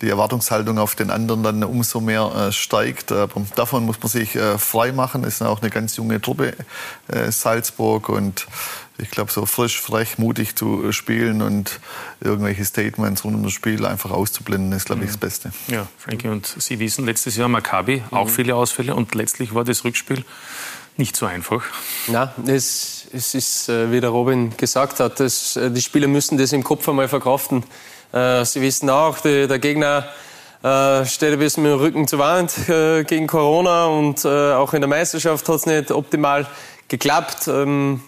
die 0.00 0.08
Erwartungshaltung 0.08 0.78
auf 0.78 0.94
den 0.94 1.10
anderen 1.10 1.42
dann 1.42 1.64
umso 1.64 2.00
mehr 2.00 2.32
äh, 2.34 2.52
steigt. 2.52 3.12
Aber 3.12 3.42
davon 3.56 3.84
muss 3.84 4.00
man 4.00 4.08
sich 4.08 4.34
äh, 4.36 4.56
frei 4.56 4.90
machen. 4.92 5.24
Es 5.24 5.34
ist 5.34 5.42
auch 5.42 5.60
eine 5.60 5.68
ganz 5.68 5.96
junge 5.96 6.18
Truppe 6.22 6.54
Salzburg 7.28 8.08
und 8.08 8.46
ich 8.98 9.10
glaube, 9.10 9.30
so 9.30 9.46
frisch, 9.46 9.80
frech, 9.80 10.18
mutig 10.18 10.56
zu 10.56 10.92
spielen 10.92 11.42
und 11.42 11.80
irgendwelche 12.20 12.64
Statements 12.64 13.24
rund 13.24 13.36
um 13.36 13.42
das 13.42 13.52
Spiel 13.52 13.84
einfach 13.84 14.10
auszublenden, 14.10 14.72
ist, 14.72 14.86
glaube 14.86 15.02
ich, 15.02 15.08
das 15.08 15.18
Beste. 15.18 15.52
Ja, 15.68 15.86
Frankie, 15.98 16.28
und 16.28 16.46
Sie 16.46 16.78
wissen, 16.78 17.04
letztes 17.04 17.36
Jahr 17.36 17.48
Maccabi, 17.48 18.02
auch 18.10 18.28
viele 18.28 18.56
Ausfälle 18.56 18.94
und 18.94 19.14
letztlich 19.14 19.54
war 19.54 19.64
das 19.64 19.84
Rückspiel 19.84 20.24
nicht 20.96 21.16
so 21.16 21.26
einfach. 21.26 21.62
Na, 22.06 22.32
es, 22.46 23.06
es 23.12 23.34
ist, 23.34 23.68
äh, 23.68 23.92
wie 23.92 24.00
der 24.00 24.10
Robin 24.10 24.56
gesagt 24.56 25.00
hat, 25.00 25.20
das, 25.20 25.56
äh, 25.56 25.70
die 25.70 25.82
Spieler 25.82 26.08
müssen 26.08 26.38
das 26.38 26.52
im 26.52 26.64
Kopf 26.64 26.88
einmal 26.88 27.08
verkraften. 27.08 27.64
Äh, 28.12 28.44
sie 28.44 28.62
wissen 28.62 28.88
auch, 28.88 29.18
die, 29.18 29.46
der 29.46 29.58
Gegner 29.58 30.08
steht 31.04 31.32
ein 31.32 31.38
bisschen 31.38 31.62
mit 31.62 31.70
dem 31.70 31.78
Rücken 31.78 32.08
zur 32.08 32.18
Wand 32.18 32.52
gegen 32.66 33.28
Corona 33.28 33.86
und 33.86 34.26
auch 34.26 34.74
in 34.74 34.80
der 34.80 34.88
Meisterschaft 34.88 35.48
hat 35.48 35.54
es 35.54 35.66
nicht 35.66 35.92
optimal 35.92 36.48
geklappt. 36.88 37.46
Ähm, 37.46 38.00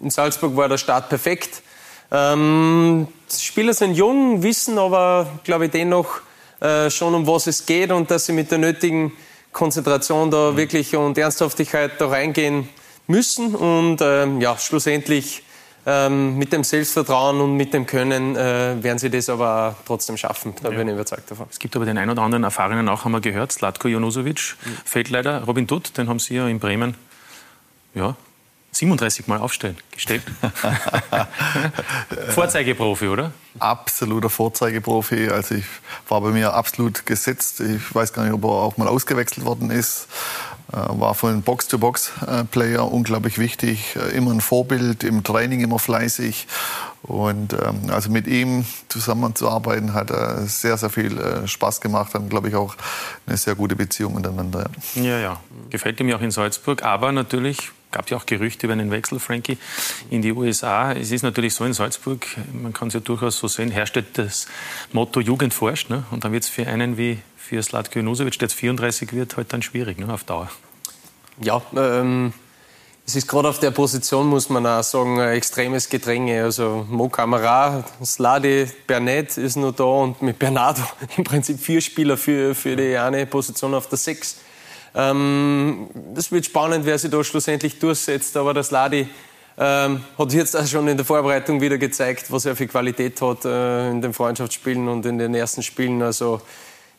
in 0.00 0.10
Salzburg 0.10 0.56
war 0.56 0.68
der 0.68 0.78
Start 0.78 1.08
perfekt. 1.08 1.62
Ähm, 2.10 3.08
die 3.30 3.42
Spieler 3.42 3.74
sind 3.74 3.94
jung, 3.94 4.42
wissen 4.42 4.78
aber, 4.78 5.26
glaube 5.44 5.66
ich, 5.66 5.70
dennoch 5.70 6.20
äh, 6.60 6.90
schon, 6.90 7.14
um 7.14 7.26
was 7.26 7.46
es 7.46 7.64
geht 7.66 7.90
und 7.90 8.10
dass 8.10 8.26
sie 8.26 8.32
mit 8.32 8.50
der 8.50 8.58
nötigen 8.58 9.12
Konzentration 9.52 10.30
da 10.30 10.52
mhm. 10.52 10.56
wirklich 10.56 10.94
und 10.96 11.16
Ernsthaftigkeit 11.18 11.92
da 11.98 12.08
reingehen 12.08 12.68
müssen. 13.06 13.54
Und 13.54 13.98
ähm, 14.00 14.40
ja, 14.40 14.56
schlussendlich 14.58 15.42
ähm, 15.86 16.36
mit 16.38 16.52
dem 16.52 16.64
Selbstvertrauen 16.64 17.40
und 17.40 17.56
mit 17.56 17.74
dem 17.74 17.86
Können 17.86 18.36
äh, 18.36 18.82
werden 18.82 18.98
sie 18.98 19.10
das 19.10 19.28
aber 19.28 19.76
trotzdem 19.86 20.16
schaffen. 20.16 20.54
Da 20.62 20.70
ja. 20.70 20.76
bin 20.76 20.88
ich 20.88 20.94
überzeugt 20.94 21.30
davon. 21.30 21.46
Es 21.50 21.58
gibt 21.58 21.74
aber 21.74 21.84
den 21.84 21.98
einen 21.98 22.10
oder 22.10 22.22
anderen 22.22 22.44
Erfahrenen 22.44 22.88
auch, 22.88 23.04
haben 23.04 23.12
wir 23.12 23.20
gehört, 23.20 23.52
Slatko 23.52 23.88
Jonosovic, 23.88 24.54
mhm. 24.64 24.76
fällt 24.84 25.10
leider. 25.10 25.44
Robin 25.44 25.66
Dutt, 25.66 25.96
den 25.96 26.08
haben 26.08 26.18
Sie 26.18 26.34
ja 26.34 26.46
in 26.46 26.60
Bremen 26.60 26.94
ja, 27.94 28.16
37 28.72 29.26
Mal 29.26 29.38
aufstellen 29.38 29.76
gestellt. 29.90 30.22
Vorzeigeprofi, 32.30 33.08
oder? 33.08 33.32
Absoluter 33.58 34.30
Vorzeigeprofi. 34.30 35.28
Also 35.28 35.56
ich 35.56 35.66
war 36.08 36.22
bei 36.22 36.30
mir 36.30 36.54
absolut 36.54 37.04
gesetzt. 37.04 37.60
Ich 37.60 37.94
weiß 37.94 38.14
gar 38.14 38.24
nicht, 38.24 38.32
ob 38.32 38.44
er 38.44 38.48
auch 38.48 38.78
mal 38.78 38.88
ausgewechselt 38.88 39.44
worden 39.44 39.70
ist. 39.70 40.08
Äh, 40.72 40.76
war 40.76 41.14
von 41.14 41.42
Box-to-Box-Player 41.42 42.90
unglaublich 42.90 43.38
wichtig. 43.38 43.94
Äh, 43.94 44.16
immer 44.16 44.30
ein 44.30 44.40
Vorbild, 44.40 45.04
im 45.04 45.22
Training 45.22 45.60
immer 45.60 45.78
fleißig. 45.78 46.46
Und 47.02 47.52
ähm, 47.52 47.90
also 47.90 48.10
mit 48.10 48.26
ihm 48.26 48.64
zusammenzuarbeiten 48.88 49.92
hat 49.92 50.10
äh, 50.10 50.46
sehr, 50.46 50.78
sehr 50.78 50.88
viel 50.88 51.18
äh, 51.18 51.46
Spaß 51.46 51.82
gemacht. 51.82 52.14
Haben, 52.14 52.30
glaube 52.30 52.48
ich, 52.48 52.54
auch 52.54 52.74
eine 53.26 53.36
sehr 53.36 53.54
gute 53.54 53.76
Beziehung 53.76 54.14
miteinander. 54.14 54.70
Ja, 54.94 55.18
ja. 55.18 55.40
Gefällt 55.68 56.00
ihm 56.00 56.10
auch 56.14 56.22
in 56.22 56.30
Salzburg. 56.30 56.82
Aber 56.84 57.12
natürlich 57.12 57.70
gab 57.92 58.10
ja 58.10 58.16
auch 58.16 58.26
Gerüchte 58.26 58.66
über 58.66 58.72
einen 58.72 58.90
Wechsel, 58.90 59.20
Frankie, 59.20 59.58
in 60.10 60.22
die 60.22 60.32
USA. 60.32 60.92
Es 60.92 61.12
ist 61.12 61.22
natürlich 61.22 61.54
so 61.54 61.64
in 61.64 61.72
Salzburg, 61.72 62.26
man 62.52 62.72
kann 62.72 62.88
es 62.88 62.94
ja 62.94 63.00
durchaus 63.00 63.38
so 63.38 63.46
sehen, 63.46 63.70
herrscht 63.70 64.02
das 64.14 64.48
Motto 64.92 65.20
Jugend 65.20 65.54
forscht. 65.54 65.90
Ne? 65.90 66.04
Und 66.10 66.24
dann 66.24 66.32
wird 66.32 66.44
es 66.44 66.48
für 66.48 66.66
einen 66.66 66.96
wie 66.96 67.18
für 67.36 67.62
Slatko 67.62 67.98
Junusovic, 67.98 68.38
der 68.38 68.48
jetzt 68.48 68.54
34 68.54 69.12
wird, 69.12 69.36
halt 69.36 69.52
dann 69.52 69.62
schwierig 69.62 69.98
ne? 69.98 70.12
auf 70.12 70.24
Dauer. 70.24 70.50
Ja, 71.40 71.62
ähm, 71.76 72.32
es 73.04 73.16
ist 73.16 73.26
gerade 73.26 73.48
auf 73.48 73.58
der 73.58 73.72
Position, 73.72 74.28
muss 74.28 74.48
man 74.48 74.64
auch 74.64 74.82
sagen, 74.82 75.20
ein 75.20 75.30
extremes 75.30 75.88
Gedränge. 75.88 76.44
Also 76.44 76.86
Mo 76.88 77.08
Kamara, 77.08 77.84
Sladi, 78.04 78.70
Bernat 78.86 79.36
ist 79.36 79.56
noch 79.56 79.72
da 79.72 79.84
und 79.84 80.22
mit 80.22 80.38
Bernardo 80.38 80.82
im 81.16 81.24
Prinzip 81.24 81.58
vier 81.58 81.80
Spieler 81.80 82.16
für, 82.16 82.54
für 82.54 82.76
die 82.76 82.96
eine 82.96 83.26
Position 83.26 83.74
auf 83.74 83.88
der 83.88 83.98
Sechs. 83.98 84.38
Ähm, 84.94 85.88
wird 86.14 86.44
spannend, 86.44 86.84
wer 86.84 86.98
sich 86.98 87.10
da 87.10 87.22
schlussendlich 87.24 87.78
durchsetzt. 87.78 88.36
Aber 88.36 88.54
das 88.54 88.70
Ladi 88.70 89.08
ähm, 89.58 90.04
hat 90.18 90.32
jetzt 90.32 90.56
auch 90.56 90.66
schon 90.66 90.88
in 90.88 90.96
der 90.96 91.06
Vorbereitung 91.06 91.60
wieder 91.60 91.78
gezeigt, 91.78 92.30
was 92.30 92.44
er 92.44 92.56
für 92.56 92.66
Qualität 92.66 93.20
hat 93.20 93.44
äh, 93.44 93.90
in 93.90 94.00
den 94.00 94.12
Freundschaftsspielen 94.12 94.88
und 94.88 95.06
in 95.06 95.18
den 95.18 95.34
ersten 95.34 95.62
Spielen. 95.62 96.02
Also 96.02 96.40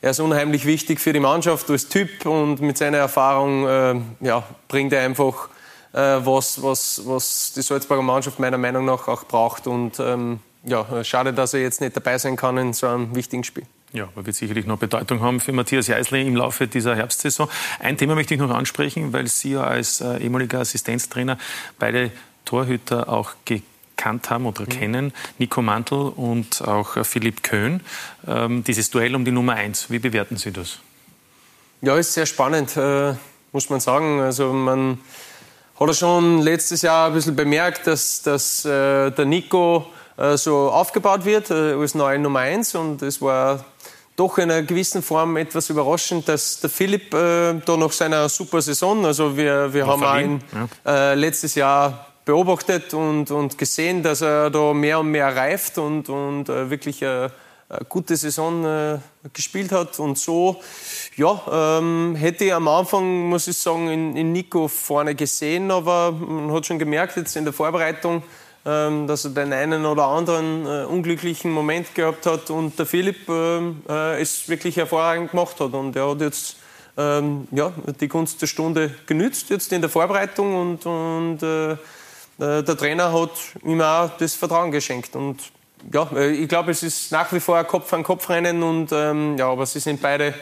er 0.02 0.12
ist 0.12 0.20
unheimlich 0.20 0.66
wichtig 0.66 1.00
für 1.00 1.14
die 1.14 1.20
Mannschaft 1.20 1.70
als 1.70 1.88
Typ 1.88 2.26
und 2.26 2.62
mit 2.62 2.78
seiner 2.78 2.98
Erfahrung 2.98 3.68
äh, 3.68 3.96
ja, 4.22 4.44
bringt 4.68 4.94
er 4.94 5.06
einfach 5.06 5.50
äh, 5.94 5.98
was, 5.98 6.62
was, 6.62 7.02
was 7.06 7.54
die 7.56 7.62
Salzburger 7.62 8.04
Mannschaft 8.04 8.40
meiner 8.40 8.58
Meinung 8.58 8.86
nach 8.86 9.08
auch 9.08 9.24
braucht. 9.24 9.66
Und 9.66 10.00
ähm, 10.00 10.40
ja, 10.64 11.04
schade, 11.04 11.34
dass 11.34 11.54
er 11.54 11.62
jetzt 11.62 11.82
nicht 11.82 11.96
dabei 11.96 12.18
sein 12.18 12.36
kann 12.36 12.58
in 12.58 12.74
so 12.74 12.88
einem 12.88 13.16
wichtigen 13.16 13.44
Spiel. 13.44 13.66
Ja, 13.94 14.06
aber 14.06 14.26
wird 14.26 14.36
sicherlich 14.36 14.66
noch 14.66 14.80
Bedeutung 14.80 15.22
haben 15.22 15.40
für 15.40 15.52
Matthias 15.52 15.86
Jeißle 15.86 16.20
im 16.22 16.36
Laufe 16.36 16.68
dieser 16.68 16.96
Herbstsaison. 16.96 17.48
Ein 17.80 17.96
Thema 17.96 18.16
möchte 18.16 18.34
ich 18.34 18.40
noch 18.40 18.50
ansprechen, 18.50 19.14
weil 19.14 19.28
Sie 19.28 19.52
ja 19.52 19.64
als 19.64 20.02
äh, 20.02 20.18
ehemaliger 20.18 20.60
Assistenztrainer 20.60 21.38
beide 21.78 22.10
Torhüter 22.44 23.08
auch 23.08 23.34
gekannt 23.46 24.32
haben 24.32 24.48
oder 24.48 24.64
mhm. 24.64 24.70
kennen, 24.70 25.14
Nico 25.38 25.62
Mantel 25.62 26.12
und 26.16 26.64
auch 26.64 26.98
äh, 26.98 27.04
Philipp 27.04 27.44
Köhn. 27.44 27.82
Ähm, 28.28 28.64
dieses 28.64 28.90
Duell 28.90 29.14
um 29.14 29.26
die 29.26 29.32
Nummer 29.32 29.54
eins, 29.54 29.92
wie 29.92 30.00
bewerten 30.00 30.38
Sie 30.38 30.52
das? 30.52 30.80
Ja, 31.82 31.96
ist 31.96 32.14
sehr 32.14 32.26
spannend, 32.26 32.76
äh, 32.76 33.14
muss 33.52 33.70
man 33.70 33.80
sagen. 33.80 34.22
Also 34.22 34.54
man 34.54 34.98
hat 35.80 35.88
ja 35.88 35.94
schon 35.94 36.42
letztes 36.42 36.82
Jahr 36.82 37.10
ein 37.10 37.14
bisschen 37.14 37.36
bemerkt, 37.36 37.86
dass, 37.86 38.24
dass 38.24 38.66
äh, 38.66 39.12
der 39.12 39.26
Nico 39.26 39.86
äh, 40.18 40.38
so 40.38 40.72
aufgebaut 40.72 41.26
wird 41.26 41.52
äh, 41.52 41.74
als 41.74 41.94
neue 41.94 42.18
Nummer 42.20 42.40
eins 42.40 42.74
und 42.74 43.02
es 43.02 43.22
war 43.22 43.66
doch 44.16 44.38
in 44.38 44.52
einer 44.52 44.64
gewissen 44.64 45.02
Form 45.02 45.38
etwas 45.38 45.70
überraschend, 45.70 46.28
dass 46.28 46.60
der 46.60 46.70
Philipp 46.70 47.14
äh, 47.14 47.56
da 47.66 47.78
nach 47.78 47.92
seiner 47.92 48.30
super 48.30 48.62
Saison, 48.62 49.06
also 49.06 49.36
wir, 49.36 49.74
wir 49.74 49.88
haben 49.88 50.04
ihn 50.24 50.42
ja. 50.86 51.12
äh, 51.12 51.16
letztes 51.16 51.56
Jahr 51.56 52.08
beobachtet 52.26 52.94
und, 52.94 53.32
und 53.32 53.58
gesehen, 53.58 54.04
dass 54.04 54.22
er 54.22 54.50
da 54.50 54.74
mehr 54.74 55.00
und 55.00 55.12
mehr 55.12 55.36
reift 55.36 55.78
und, 55.78 56.10
und 56.10 56.48
äh, 56.48 56.70
wirklich 56.70 57.04
eine, 57.04 57.32
eine, 57.70 57.86
gute 57.90 58.16
Saison 58.16 58.64
äh, 58.66 59.00
gespielt 59.34 59.72
hat. 59.72 60.00
Und 60.00 60.18
so 60.18 60.62
ja, 61.18 61.42
ähm, 61.80 62.16
hätte 62.16 62.46
ich 62.46 62.54
am 62.54 62.68
Anfang, 62.68 63.28
muss 63.28 63.48
ich 63.48 63.58
sagen, 63.58 63.90
in, 63.90 64.16
in 64.16 64.32
Nico 64.32 64.68
vorne 64.68 65.16
gesehen, 65.16 65.70
aber 65.72 66.12
man 66.12 66.54
hat 66.54 66.66
schon 66.66 66.80
gemerkt 66.80 67.18
jetzt 67.18 67.36
in 67.36 67.44
der 67.44 67.54
Vorbereitung, 67.54 68.24
dass 68.64 69.26
er 69.26 69.32
den 69.32 69.52
einen 69.52 69.86
oder 69.86 70.06
anderen 70.06 70.66
äh, 70.66 70.86
unglücklichen 70.86 71.52
Moment 71.52 71.94
gehabt 71.96 72.26
hat 72.26 72.50
und 72.50 72.80
der 72.80 72.86
Philipp 72.86 73.28
ähm, 73.28 73.82
äh, 73.90 74.22
es 74.22 74.48
wirklich 74.48 74.78
hervorragend 74.78 75.32
gemacht 75.32 75.60
hat. 75.60 75.74
Und 75.74 75.96
er 75.96 76.10
hat 76.10 76.22
jetzt 76.22 76.56
ähm, 76.98 77.48
ja, 77.52 77.74
die 78.00 78.08
Gunst 78.08 78.42
der 78.42 78.48
Stunde 78.48 78.94
genützt, 79.06 79.50
jetzt 79.50 79.72
in 79.74 79.82
der 79.82 79.90
Vorbereitung 79.90 80.56
und, 80.56 80.86
und 80.86 81.44
äh, 81.44 81.72
äh 81.72 81.78
der 82.38 82.78
Trainer 82.78 83.12
hat 83.12 83.32
ihm 83.64 83.82
auch 83.82 84.10
das 84.18 84.36
Vertrauen 84.36 84.72
geschenkt. 84.72 85.16
Und 85.16 85.40
ja, 85.92 86.08
äh, 86.16 86.32
ich 86.32 86.48
glaube, 86.48 86.72
es 86.72 86.84
ist 86.84 87.12
nach 87.12 87.34
wie 87.34 87.40
vor 87.40 87.58
ein 87.58 87.68
Kopf-an-Kopf-Rennen 87.68 88.88
ähm, 88.92 89.38
ja, 89.38 89.50
aber 89.50 89.66
sie 89.66 89.80
sind 89.80 90.02
beide 90.02 90.34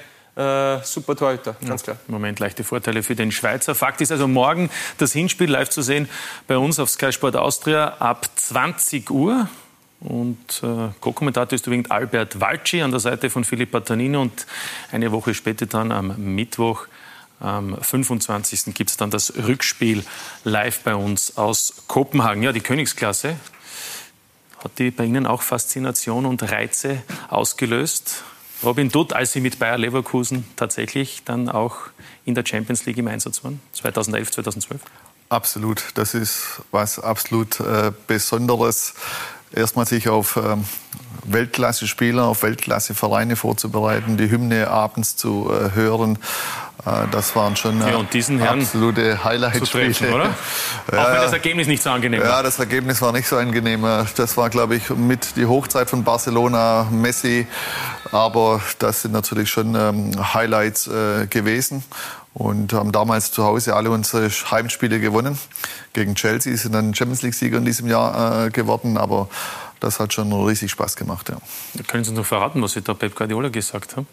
äh, 0.42 0.86
super 0.86 1.16
Torhüter, 1.16 1.56
ganz 1.66 1.84
klar. 1.84 1.98
Im 2.08 2.14
Moment 2.14 2.40
leichte 2.40 2.64
Vorteile 2.64 3.04
für 3.04 3.16
den 3.16 3.32
Schweizer. 3.32 3.76
Fakt 3.76 4.02
ist 4.02 4.12
also 4.12 4.28
morgen 4.28 4.70
das 4.98 5.14
Hinspiel 5.14 5.50
live 5.50 5.70
zu 5.70 5.82
sehen 5.82 6.10
bei 6.48 6.58
uns 6.58 6.80
auf 6.80 6.90
Sky 6.90 7.12
Sport 7.12 7.36
Austria 7.36 7.98
ab 8.00 8.28
20 8.36 9.10
Uhr. 9.12 9.50
Und 10.00 10.64
äh, 10.64 10.90
Co-Kommentator 11.00 11.56
ist 11.56 11.68
übrigens 11.68 11.92
Albert 11.92 12.40
Walci 12.42 12.82
an 12.82 12.90
der 12.90 13.00
Seite 13.00 13.30
von 13.30 13.44
Philipp 13.44 13.72
Tanino. 13.86 14.22
Und 14.22 14.48
eine 14.92 15.12
Woche 15.12 15.34
später 15.34 15.68
dann 15.68 15.92
am 15.92 16.16
Mittwoch, 16.18 16.88
am 17.40 17.78
25. 17.80 18.74
gibt 18.74 18.90
es 18.90 18.98
dann 18.98 19.12
das 19.12 19.34
Rückspiel 19.36 20.04
live 20.44 20.82
bei 20.82 20.96
uns 20.96 21.38
aus 21.38 21.84
Kopenhagen. 21.88 22.42
Ja, 22.42 22.52
die 22.52 22.62
Königsklasse. 22.62 23.36
Hat 24.64 24.72
die 24.78 24.92
bei 24.92 25.06
Ihnen 25.06 25.26
auch 25.26 25.42
Faszination 25.42 26.26
und 26.26 26.44
Reize 26.52 27.02
ausgelöst? 27.30 28.24
Robin 28.64 28.90
Dutt, 28.90 29.14
als 29.14 29.34
Sie 29.34 29.42
mit 29.42 29.60
Bayer 29.60 29.78
Leverkusen 29.78 30.46
tatsächlich 30.56 31.24
dann 31.26 31.50
auch 31.50 31.78
in 32.26 32.36
der 32.36 32.46
Champions 32.46 32.86
League 32.86 32.98
im 32.98 33.08
Einsatz 33.08 33.44
waren, 33.44 33.60
2011, 33.74 34.32
2012? 34.32 34.82
Absolut, 35.30 35.84
das 35.96 36.14
ist 36.14 36.62
was 36.72 37.00
absolut 37.00 37.60
äh, 37.60 37.92
Besonderes. 38.08 38.94
Erstmal 39.54 39.86
sich 39.86 40.08
auf 40.10 40.38
ähm, 40.38 40.64
Weltklasse-Spieler, 41.26 42.24
auf 42.24 42.44
Weltklasse-Vereine 42.44 43.36
vorzubereiten, 43.36 44.18
die 44.18 44.30
Hymne 44.30 44.70
abends 44.70 45.16
zu 45.16 45.52
äh, 45.52 45.76
hören. 45.76 46.18
Äh, 46.86 47.08
das 47.12 47.36
waren 47.36 47.56
schon 47.56 47.80
ja, 47.80 48.02
diesen 48.04 48.40
Herrn 48.40 48.62
absolute 48.62 49.24
Highlight-Spiele. 49.24 50.14
oder? 50.14 50.30
Ja, 50.92 51.04
Auch 51.04 51.08
wenn 51.08 51.22
das 51.22 51.34
Ergebnis 51.34 51.68
nicht 51.68 51.84
so 51.84 51.90
angenehm 51.90 52.22
war. 52.22 52.28
Ja, 52.28 52.44
das 52.44 52.60
Ergebnis 52.60 53.02
war 53.02 53.12
nicht 53.12 53.28
so 53.28 53.38
angenehm. 53.38 53.84
Das 54.16 54.36
war, 54.36 54.50
glaube 54.50 54.76
ich, 54.76 54.90
mit 54.90 55.36
die 55.36 55.46
Hochzeit 55.46 55.90
von 55.90 56.04
Barcelona, 56.04 56.88
Messi. 56.92 57.48
Aber 58.12 58.62
das 58.80 59.04
sind 59.04 59.12
natürlich 59.12 59.50
schon 59.50 59.76
ähm, 59.76 60.34
Highlights 60.34 60.88
äh, 60.88 61.28
gewesen 61.28 61.84
und 62.34 62.74
haben 62.74 62.92
damals 62.92 63.32
zu 63.32 63.44
Hause 63.44 63.76
alle 63.76 63.92
unsere 63.92 64.30
Heimspiele 64.30 65.00
gewonnen. 65.00 65.38
Gegen 65.94 66.16
Chelsea 66.16 66.56
sind 66.56 66.74
dann 66.74 66.94
Champions 66.96 67.22
League-Sieger 67.22 67.58
in 67.58 67.66
diesem 67.66 67.88
Jahr 67.88 68.46
äh, 68.46 68.50
geworden, 68.50 68.98
aber 68.98 69.28
das 69.80 70.00
hat 70.00 70.14
schon 70.14 70.32
riesig 70.32 70.72
Spaß 70.72 70.96
gemacht. 70.96 71.30
Ja. 71.30 71.38
Können 71.88 72.04
Sie 72.04 72.12
uns 72.12 72.20
noch 72.20 72.26
verraten, 72.26 72.62
was 72.62 72.74
Sie 72.74 72.82
da 72.82 72.94
Pep 72.94 73.16
Guardiola 73.16 73.50
gesagt 73.50 73.98
haben? 73.98 74.08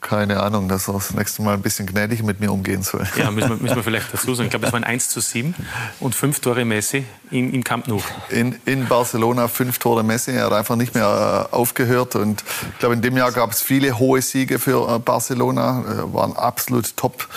Keine 0.00 0.40
Ahnung, 0.40 0.68
dass 0.68 0.86
er 0.86 0.94
das 0.94 1.12
nächste 1.12 1.42
Mal 1.42 1.54
ein 1.54 1.60
bisschen 1.60 1.86
gnädig 1.86 2.22
mit 2.22 2.38
mir 2.38 2.52
umgehen 2.52 2.82
soll. 2.82 3.04
Ja, 3.16 3.32
müssen 3.32 3.50
wir, 3.50 3.56
müssen 3.56 3.76
wir 3.76 3.82
vielleicht 3.82 4.14
dazu 4.14 4.32
sagen. 4.32 4.46
Ich 4.46 4.50
glaube, 4.50 4.66
es 4.66 4.72
waren 4.72 4.84
1 4.84 5.08
zu 5.08 5.20
7 5.20 5.54
und 5.98 6.14
fünf 6.14 6.38
Tore 6.38 6.64
Messi 6.64 7.04
in, 7.30 7.52
im 7.52 7.64
Camp 7.64 7.88
Nou. 7.88 8.00
In, 8.30 8.54
in 8.64 8.86
Barcelona 8.86 9.48
fünf 9.48 9.78
Tore 9.80 10.04
Messi. 10.04 10.30
Er 10.30 10.46
hat 10.46 10.52
einfach 10.52 10.76
nicht 10.76 10.94
mehr 10.94 11.48
äh, 11.52 11.54
aufgehört. 11.54 12.14
Und 12.14 12.44
ich 12.72 12.78
glaube, 12.78 12.94
in 12.94 13.02
dem 13.02 13.16
Jahr 13.16 13.32
gab 13.32 13.50
es 13.50 13.60
viele 13.60 13.98
hohe 13.98 14.22
Siege 14.22 14.60
für 14.60 14.88
äh, 14.88 14.98
Barcelona. 15.00 15.80
Äh, 15.80 16.14
waren 16.14 16.36
absolut 16.36 16.96
top 16.96 17.28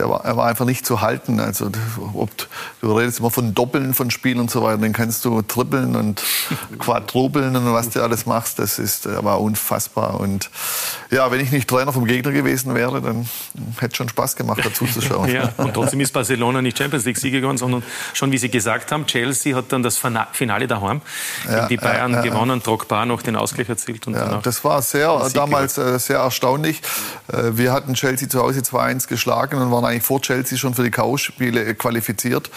der 0.00 0.08
war, 0.08 0.24
er 0.24 0.36
war 0.36 0.46
einfach 0.46 0.64
nicht 0.64 0.86
zu 0.86 1.02
halten. 1.02 1.40
Also, 1.40 1.70
ob, 2.14 2.30
du 2.80 2.92
redest 2.96 3.18
immer 3.18 3.30
von 3.30 3.54
Doppeln 3.54 3.92
von 3.92 4.10
Spielen 4.10 4.40
und 4.40 4.50
so 4.50 4.62
weiter, 4.62 4.78
dann 4.78 4.92
kannst 4.92 5.24
du 5.24 5.42
trippeln 5.42 5.94
und 5.94 6.22
quadrupeln 6.78 7.54
und 7.54 7.72
was 7.72 7.90
du 7.90 8.02
alles 8.02 8.24
machst, 8.24 8.58
das 8.58 8.78
ist, 8.78 9.06
er 9.06 9.24
war 9.24 9.40
unfassbar. 9.40 10.18
Und 10.18 10.50
ja, 11.10 11.30
wenn 11.30 11.40
ich 11.40 11.52
nicht 11.52 11.68
Trainer 11.68 11.92
vom 11.92 12.06
Gegner 12.06 12.32
gewesen 12.32 12.74
wäre, 12.74 13.02
dann 13.02 13.28
hätte 13.78 13.92
es 13.92 13.96
schon 13.96 14.08
Spaß 14.08 14.36
gemacht, 14.36 14.60
dazu 14.64 14.86
zu 14.86 15.02
schauen. 15.02 15.28
ja, 15.32 15.52
und 15.58 15.74
trotzdem 15.74 16.00
ist 16.00 16.12
Barcelona 16.12 16.62
nicht 16.62 16.78
Champions 16.78 17.04
League-Sieger 17.04 17.40
geworden, 17.40 17.58
sondern 17.58 17.82
schon, 18.14 18.32
wie 18.32 18.38
Sie 18.38 18.48
gesagt 18.48 18.92
haben, 18.92 19.06
Chelsea 19.06 19.54
hat 19.54 19.66
dann 19.72 19.82
das 19.82 20.00
Finale 20.32 20.66
daheim 20.66 21.02
ja, 21.46 21.66
die 21.66 21.76
Bayern 21.76 22.12
ja, 22.12 22.18
ja, 22.18 22.22
gewonnen, 22.22 22.62
Drogba 22.62 23.04
noch 23.04 23.20
den 23.20 23.36
Ausgleich 23.36 23.68
erzielt. 23.68 24.06
Und 24.06 24.14
ja, 24.14 24.40
das 24.42 24.64
war 24.64 24.80
sehr, 24.80 25.28
damals 25.34 25.76
äh, 25.76 25.98
sehr 25.98 26.18
erstaunlich. 26.18 26.80
Äh, 27.30 27.50
wir 27.52 27.72
hatten 27.72 27.92
Chelsea 27.94 28.28
zu 28.28 28.40
Hause 28.40 28.60
2-1 28.60 29.06
geschlagen 29.08 29.60
und 29.60 29.70
waren 29.70 29.89
waren 29.89 29.89
eigentlich 29.90 30.04
vor 30.04 30.20
Chelsea 30.22 30.56
schon 30.56 30.74
für 30.74 30.82
die 30.82 30.90
K.O.-Spiele 30.90 31.74
qualifiziert. 31.74 32.50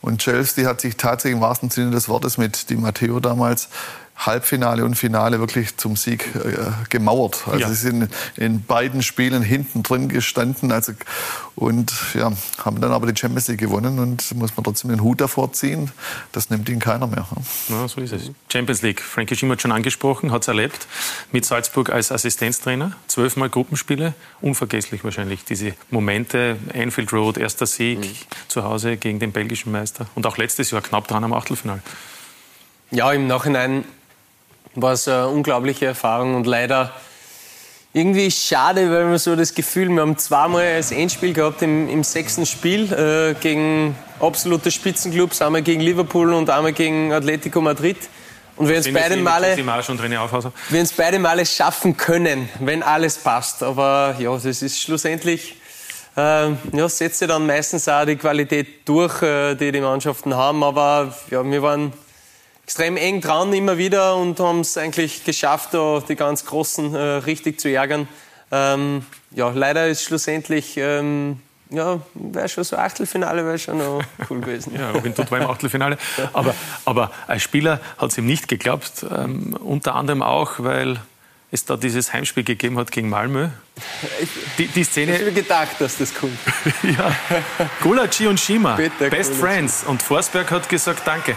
Und 0.00 0.20
Chelsea 0.20 0.68
hat 0.68 0.80
sich 0.80 0.96
tatsächlich 0.96 1.36
im 1.36 1.42
wahrsten 1.42 1.70
Sinne 1.70 1.90
des 1.90 2.08
Wortes 2.08 2.38
mit 2.38 2.70
Di 2.70 2.76
Matteo 2.76 3.20
damals 3.20 3.68
Halbfinale 4.18 4.84
und 4.84 4.96
Finale 4.96 5.38
wirklich 5.38 5.76
zum 5.76 5.96
Sieg 5.96 6.34
äh, 6.34 6.70
gemauert. 6.90 7.44
Also 7.46 7.60
ja. 7.60 7.68
sie 7.68 7.74
sind 7.74 8.08
in 8.36 8.62
beiden 8.62 9.02
Spielen 9.02 9.42
hinten 9.42 9.82
drin 9.82 10.08
gestanden 10.08 10.72
also, 10.72 10.92
und 11.54 11.92
ja, 12.14 12.32
haben 12.58 12.80
dann 12.80 12.92
aber 12.92 13.10
die 13.10 13.18
Champions 13.18 13.48
League 13.48 13.60
gewonnen 13.60 13.98
und 13.98 14.34
muss 14.34 14.56
man 14.56 14.64
trotzdem 14.64 14.90
den 14.90 15.02
Hut 15.02 15.20
davor 15.20 15.52
ziehen. 15.52 15.92
Das 16.32 16.50
nimmt 16.50 16.68
ihnen 16.68 16.80
keiner 16.80 17.06
mehr. 17.06 17.26
Ja, 17.68 17.86
so 17.86 18.00
ist 18.00 18.12
es. 18.12 18.30
Champions 18.52 18.82
League, 18.82 19.00
Frankie 19.00 19.36
Schimmer 19.36 19.52
hat 19.52 19.62
schon 19.62 19.72
angesprochen, 19.72 20.32
hat 20.32 20.42
es 20.42 20.48
erlebt 20.48 20.86
mit 21.30 21.44
Salzburg 21.44 21.90
als 21.90 22.10
Assistenztrainer. 22.10 22.92
Zwölfmal 23.06 23.50
Gruppenspiele, 23.50 24.14
unvergesslich 24.40 25.04
wahrscheinlich 25.04 25.44
diese 25.44 25.74
Momente. 25.90 26.56
Anfield 26.74 27.12
Road, 27.12 27.38
erster 27.38 27.66
Sieg 27.66 28.00
mhm. 28.00 28.04
zu 28.48 28.64
Hause 28.64 28.96
gegen 28.96 29.20
den 29.20 29.32
belgischen 29.32 29.70
Meister 29.70 30.06
und 30.16 30.26
auch 30.26 30.38
letztes 30.38 30.72
Jahr 30.72 30.82
knapp 30.82 31.06
dran 31.06 31.22
am 31.22 31.32
Achtelfinale. 31.32 31.82
Ja, 32.90 33.12
im 33.12 33.26
Nachhinein 33.26 33.84
war 34.82 34.92
es 34.92 35.08
eine 35.08 35.28
unglaubliche 35.28 35.86
Erfahrung 35.86 36.34
und 36.34 36.46
leider 36.46 36.92
irgendwie 37.92 38.30
schade, 38.30 38.90
weil 38.90 39.10
wir 39.10 39.18
so 39.18 39.34
das 39.34 39.54
Gefühl, 39.54 39.88
wir 39.88 40.02
haben 40.02 40.16
zweimal 40.18 40.76
das 40.76 40.92
Endspiel 40.92 41.32
gehabt 41.32 41.62
im, 41.62 41.88
im 41.88 42.04
sechsten 42.04 42.46
Spiel 42.46 42.92
äh, 42.92 43.34
gegen 43.40 43.96
absolute 44.20 44.70
Spitzenclubs, 44.70 45.40
einmal 45.42 45.62
gegen 45.62 45.80
Liverpool 45.80 46.32
und 46.34 46.50
einmal 46.50 46.72
gegen 46.72 47.12
Atletico 47.12 47.60
Madrid. 47.60 47.96
Und 48.56 48.68
wir 48.68 48.76
uns 48.76 48.92
beide 48.92 49.16
Male, 49.16 49.56
wir 49.56 50.80
uns 50.80 50.92
beide 50.92 51.18
Male 51.20 51.46
schaffen 51.46 51.96
können, 51.96 52.48
wenn 52.58 52.82
alles 52.82 53.16
passt. 53.16 53.62
Aber 53.62 54.16
ja, 54.18 54.34
das 54.34 54.62
ist 54.62 54.82
schlussendlich 54.82 55.54
äh, 56.18 56.50
ja, 56.72 56.88
setzt 56.88 57.20
ja 57.20 57.28
dann 57.28 57.46
meistens 57.46 57.88
auch 57.88 58.04
die 58.04 58.16
Qualität 58.16 58.88
durch, 58.88 59.22
äh, 59.22 59.54
die 59.54 59.70
die 59.70 59.80
Mannschaften 59.80 60.34
haben. 60.34 60.64
Aber 60.64 61.14
ja, 61.30 61.44
wir 61.44 61.62
waren 61.62 61.92
extrem 62.68 62.98
eng 62.98 63.22
dran 63.22 63.50
immer 63.54 63.78
wieder 63.78 64.14
und 64.16 64.38
haben 64.40 64.60
es 64.60 64.76
eigentlich 64.76 65.24
geschafft, 65.24 65.72
da 65.72 66.02
die 66.06 66.16
ganz 66.16 66.44
Großen 66.44 66.94
äh, 66.94 66.98
richtig 66.98 67.58
zu 67.58 67.70
ärgern. 67.70 68.06
Ähm, 68.52 69.06
ja, 69.30 69.48
leider 69.48 69.88
ist 69.88 70.02
schlussendlich 70.02 70.76
ähm, 70.76 71.40
ja, 71.70 71.98
wäre 72.12 72.46
schon 72.50 72.64
so 72.64 72.76
Achtelfinale 72.76 73.46
wäre 73.46 73.58
schon 73.58 73.78
noch 73.78 74.02
cool 74.28 74.42
gewesen. 74.42 74.74
ja, 74.78 74.90
Robin 74.90 75.14
Tutt 75.14 75.30
war 75.30 75.38
im 75.38 75.48
Achtelfinale. 75.48 75.96
Aber, 76.34 76.54
aber 76.84 77.10
als 77.26 77.42
Spieler 77.42 77.80
hat 77.96 78.10
es 78.10 78.18
ihm 78.18 78.26
nicht 78.26 78.48
geklappt. 78.48 79.06
Ähm, 79.16 79.56
unter 79.58 79.94
anderem 79.94 80.20
auch, 80.20 80.56
weil 80.58 81.00
es 81.50 81.64
da 81.64 81.78
dieses 81.78 82.12
Heimspiel 82.12 82.44
gegeben 82.44 82.78
hat 82.78 82.92
gegen 82.92 83.08
Malmö. 83.08 83.48
Die, 84.58 84.66
die 84.66 84.84
Szene. 84.84 85.14
Ich 85.14 85.22
habe 85.22 85.32
gedacht, 85.32 85.76
dass 85.78 85.96
das 85.96 86.14
kommt. 86.14 86.38
ja. 86.82 87.16
Gulacsi 87.82 88.26
und 88.26 88.38
Shima, 88.38 88.76
Bitte, 88.76 89.08
Best 89.08 89.30
Gulaci. 89.30 89.40
Friends. 89.40 89.84
Und 89.84 90.02
Forsberg 90.02 90.50
hat 90.50 90.68
gesagt, 90.68 91.00
danke. 91.06 91.34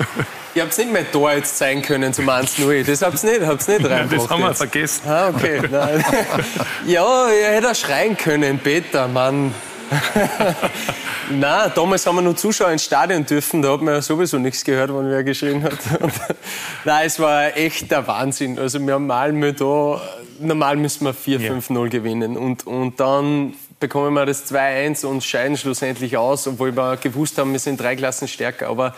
Ich 0.54 0.60
habe 0.60 0.70
es 0.70 0.78
nicht 0.78 0.92
mehr 0.92 1.10
Tor 1.10 1.32
jetzt 1.32 1.56
zeigen 1.58 1.82
können 1.82 2.12
zum 2.12 2.28
1-0. 2.28 2.84
Das 2.84 3.02
hab's 3.02 3.22
nicht, 3.22 3.40
hab's 3.42 3.68
nicht 3.68 3.80
ja, 3.88 4.04
Das 4.04 4.28
haben 4.28 4.40
wir 4.40 4.48
jetzt. 4.48 4.58
vergessen. 4.58 5.02
Ah, 5.08 5.28
okay. 5.28 5.62
Nein. 5.70 6.04
ja, 6.86 7.28
er 7.28 7.54
hätte 7.54 7.70
auch 7.70 7.74
schreien 7.74 8.16
können, 8.16 8.58
Peter, 8.58 9.06
Mann. 9.06 9.54
Nein, 11.30 11.72
damals 11.74 12.06
haben 12.06 12.16
wir 12.16 12.22
nur 12.22 12.36
Zuschauer 12.36 12.70
ins 12.70 12.84
Stadion 12.84 13.24
dürfen, 13.26 13.62
da 13.62 13.72
hat 13.72 13.82
man 13.82 13.94
ja 13.94 14.02
sowieso 14.02 14.38
nichts 14.38 14.64
gehört, 14.64 14.90
wenn 14.90 15.08
wer 15.10 15.22
geschrien 15.24 15.62
hat. 15.62 15.78
Nein, 16.84 17.06
es 17.06 17.18
war 17.20 17.56
echt 17.56 17.90
der 17.90 18.06
Wahnsinn. 18.06 18.58
Also 18.58 18.80
wir 18.80 18.94
haben 18.94 19.06
Malmö 19.06 19.52
da, 19.52 20.00
normal 20.40 20.76
müssen 20.76 21.04
wir 21.06 21.14
4-5-0 21.14 21.88
gewinnen 21.88 22.36
und, 22.36 22.66
und 22.66 22.98
dann 22.98 23.54
bekommen 23.78 24.14
wir 24.14 24.26
das 24.26 24.50
2-1 24.52 25.06
und 25.06 25.24
scheiden 25.24 25.56
schlussendlich 25.56 26.16
aus, 26.16 26.46
obwohl 26.46 26.76
wir 26.76 26.96
gewusst 26.96 27.38
haben, 27.38 27.52
wir 27.52 27.60
sind 27.60 27.80
drei 27.80 27.96
Klassen 27.96 28.28
stärker. 28.28 28.68
Aber 28.68 28.94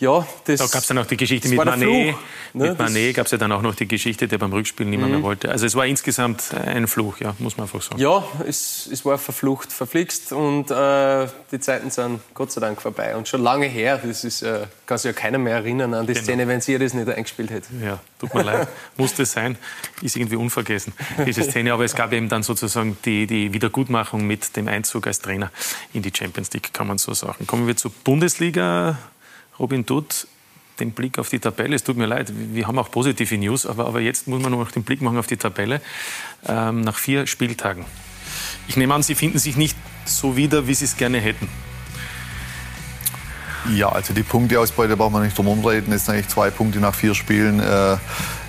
ja, 0.00 0.26
das. 0.44 0.58
Da 0.58 0.66
gab 0.66 0.82
es 0.82 0.88
dann 0.88 0.98
auch 0.98 1.06
die 1.06 1.16
Geschichte 1.16 1.48
mit 1.48 1.64
Manet. 1.64 1.88
Ne? 1.88 2.14
Mit 2.52 2.78
Manet 2.78 3.14
gab 3.14 3.26
es 3.26 3.32
ja 3.32 3.38
dann 3.38 3.52
auch 3.52 3.62
noch 3.62 3.76
die 3.76 3.86
Geschichte, 3.86 4.26
der 4.26 4.38
beim 4.38 4.52
Rückspiel 4.52 4.86
niemand 4.86 5.12
mhm. 5.12 5.18
mehr 5.18 5.24
wollte. 5.24 5.50
Also 5.50 5.66
es 5.66 5.76
war 5.76 5.86
insgesamt 5.86 6.52
ein 6.52 6.88
Fluch, 6.88 7.18
ja, 7.18 7.34
muss 7.38 7.56
man 7.56 7.64
einfach 7.64 7.80
sagen. 7.80 8.00
Ja, 8.00 8.24
es, 8.46 8.88
es 8.90 9.04
war 9.04 9.18
verflucht, 9.18 9.72
verflixt 9.72 10.32
und 10.32 10.70
äh, 10.72 11.28
die 11.52 11.60
Zeiten 11.60 11.90
sind 11.90 12.20
Gott 12.34 12.50
sei 12.50 12.60
Dank 12.60 12.82
vorbei. 12.82 13.14
Und 13.14 13.28
schon 13.28 13.42
lange 13.42 13.66
her, 13.66 14.00
das 14.04 14.24
ist, 14.24 14.42
äh, 14.42 14.66
kann 14.86 14.98
sich 14.98 15.06
ja 15.06 15.12
keiner 15.12 15.38
mehr 15.38 15.54
erinnern 15.54 15.94
an 15.94 16.08
die 16.08 16.14
genau. 16.14 16.24
Szene, 16.24 16.48
wenn 16.48 16.60
sie 16.60 16.76
das 16.76 16.92
nicht 16.92 17.08
eingespielt 17.08 17.50
hätte. 17.50 17.68
Ja, 17.80 18.00
tut 18.18 18.34
mir 18.34 18.42
leid, 18.42 18.68
musste 18.96 19.24
sein, 19.24 19.56
ist 20.02 20.16
irgendwie 20.16 20.36
unvergessen, 20.36 20.92
diese 21.24 21.44
Szene. 21.44 21.72
Aber 21.72 21.84
es 21.84 21.94
gab 21.94 22.12
eben 22.12 22.28
dann 22.28 22.42
sozusagen 22.42 22.98
die, 23.04 23.28
die 23.28 23.52
Wiedergutmachung 23.52 24.26
mit 24.26 24.56
dem 24.56 24.66
Einzug 24.66 25.06
als 25.06 25.20
Trainer 25.20 25.52
in 25.92 26.02
die 26.02 26.10
Champions 26.12 26.52
League, 26.52 26.72
kann 26.72 26.88
man 26.88 26.98
so 26.98 27.14
sagen. 27.14 27.46
Kommen 27.46 27.68
wir 27.68 27.76
zur 27.76 27.92
Bundesliga. 28.02 28.98
Robin 29.58 29.86
Dutt, 29.86 30.26
den 30.80 30.92
Blick 30.92 31.18
auf 31.18 31.28
die 31.28 31.38
Tabelle. 31.38 31.76
Es 31.76 31.84
tut 31.84 31.96
mir 31.96 32.06
leid, 32.06 32.32
wir 32.34 32.66
haben 32.66 32.78
auch 32.78 32.90
positive 32.90 33.36
News, 33.38 33.66
aber, 33.66 33.86
aber 33.86 34.00
jetzt 34.00 34.26
muss 34.26 34.42
man 34.42 34.52
noch 34.52 34.70
den 34.70 34.82
Blick 34.82 35.02
machen 35.02 35.18
auf 35.18 35.26
die 35.26 35.36
Tabelle 35.36 35.80
ähm, 36.46 36.80
nach 36.80 36.96
vier 36.96 37.26
Spieltagen. 37.26 37.84
Ich 38.66 38.76
nehme 38.76 38.94
an, 38.94 39.02
Sie 39.02 39.14
finden 39.14 39.38
sich 39.38 39.56
nicht 39.56 39.76
so 40.04 40.36
wieder, 40.36 40.66
wie 40.66 40.74
Sie 40.74 40.84
es 40.84 40.96
gerne 40.96 41.20
hätten. 41.20 41.48
Ja, 43.72 43.88
also 43.88 44.12
die 44.12 44.22
Punkteausbeute 44.22 44.96
brauchen 44.96 45.14
wir 45.14 45.20
nicht 45.20 45.38
drum 45.38 45.64
reden. 45.64 45.92
Ist 45.92 46.10
eigentlich 46.10 46.28
zwei 46.28 46.50
Punkte 46.50 46.80
nach 46.80 46.94
vier 46.94 47.14
Spielen 47.14 47.60
äh, 47.60 47.96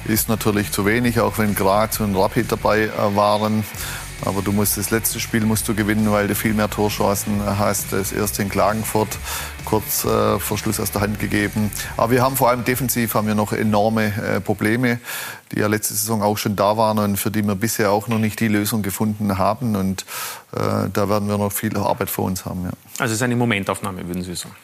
ist 0.07 0.29
natürlich 0.29 0.71
zu 0.71 0.85
wenig, 0.85 1.19
auch 1.19 1.37
wenn 1.37 1.55
Graz 1.55 1.99
und 1.99 2.15
Rapid 2.15 2.51
dabei 2.51 2.83
äh, 2.83 3.15
waren. 3.15 3.63
Aber 4.23 4.41
du 4.41 4.51
musst 4.51 4.77
das 4.77 4.91
letzte 4.91 5.19
Spiel 5.19 5.41
musst 5.41 5.67
du 5.67 5.75
gewinnen, 5.75 6.09
weil 6.11 6.27
du 6.27 6.35
viel 6.35 6.53
mehr 6.53 6.69
Torchancen 6.69 7.41
hast. 7.45 7.91
Das 7.91 8.11
erste 8.11 8.41
in 8.41 8.49
Klagenfurt 8.49 9.17
kurz 9.65 10.05
äh, 10.05 10.39
vor 10.39 10.57
Schluss 10.57 10.79
aus 10.79 10.91
der 10.91 11.01
Hand 11.01 11.19
gegeben. 11.19 11.71
Aber 11.97 12.11
wir 12.11 12.21
haben 12.21 12.35
vor 12.37 12.49
allem 12.49 12.63
defensiv 12.63 13.13
haben 13.15 13.27
wir 13.27 13.35
noch 13.35 13.51
enorme 13.51 14.05
äh, 14.05 14.39
Probleme, 14.39 14.99
die 15.51 15.59
ja 15.59 15.67
letzte 15.67 15.93
Saison 15.93 16.21
auch 16.21 16.37
schon 16.37 16.55
da 16.55 16.77
waren 16.77 16.99
und 16.99 17.17
für 17.17 17.31
die 17.31 17.43
wir 17.43 17.55
bisher 17.55 17.91
auch 17.91 18.07
noch 18.07 18.19
nicht 18.19 18.39
die 18.39 18.47
Lösung 18.47 18.83
gefunden 18.83 19.37
haben. 19.37 19.75
Und 19.75 20.05
äh, 20.53 20.89
da 20.91 21.09
werden 21.09 21.27
wir 21.27 21.37
noch 21.37 21.51
viel 21.51 21.75
Arbeit 21.77 22.09
vor 22.09 22.25
uns 22.25 22.45
haben. 22.45 22.63
Ja. 22.65 22.71
Also 22.99 23.11
es 23.11 23.17
ist 23.17 23.23
eine 23.23 23.35
Momentaufnahme, 23.35 24.07
würden 24.07 24.23
Sie 24.23 24.35
sagen? 24.35 24.55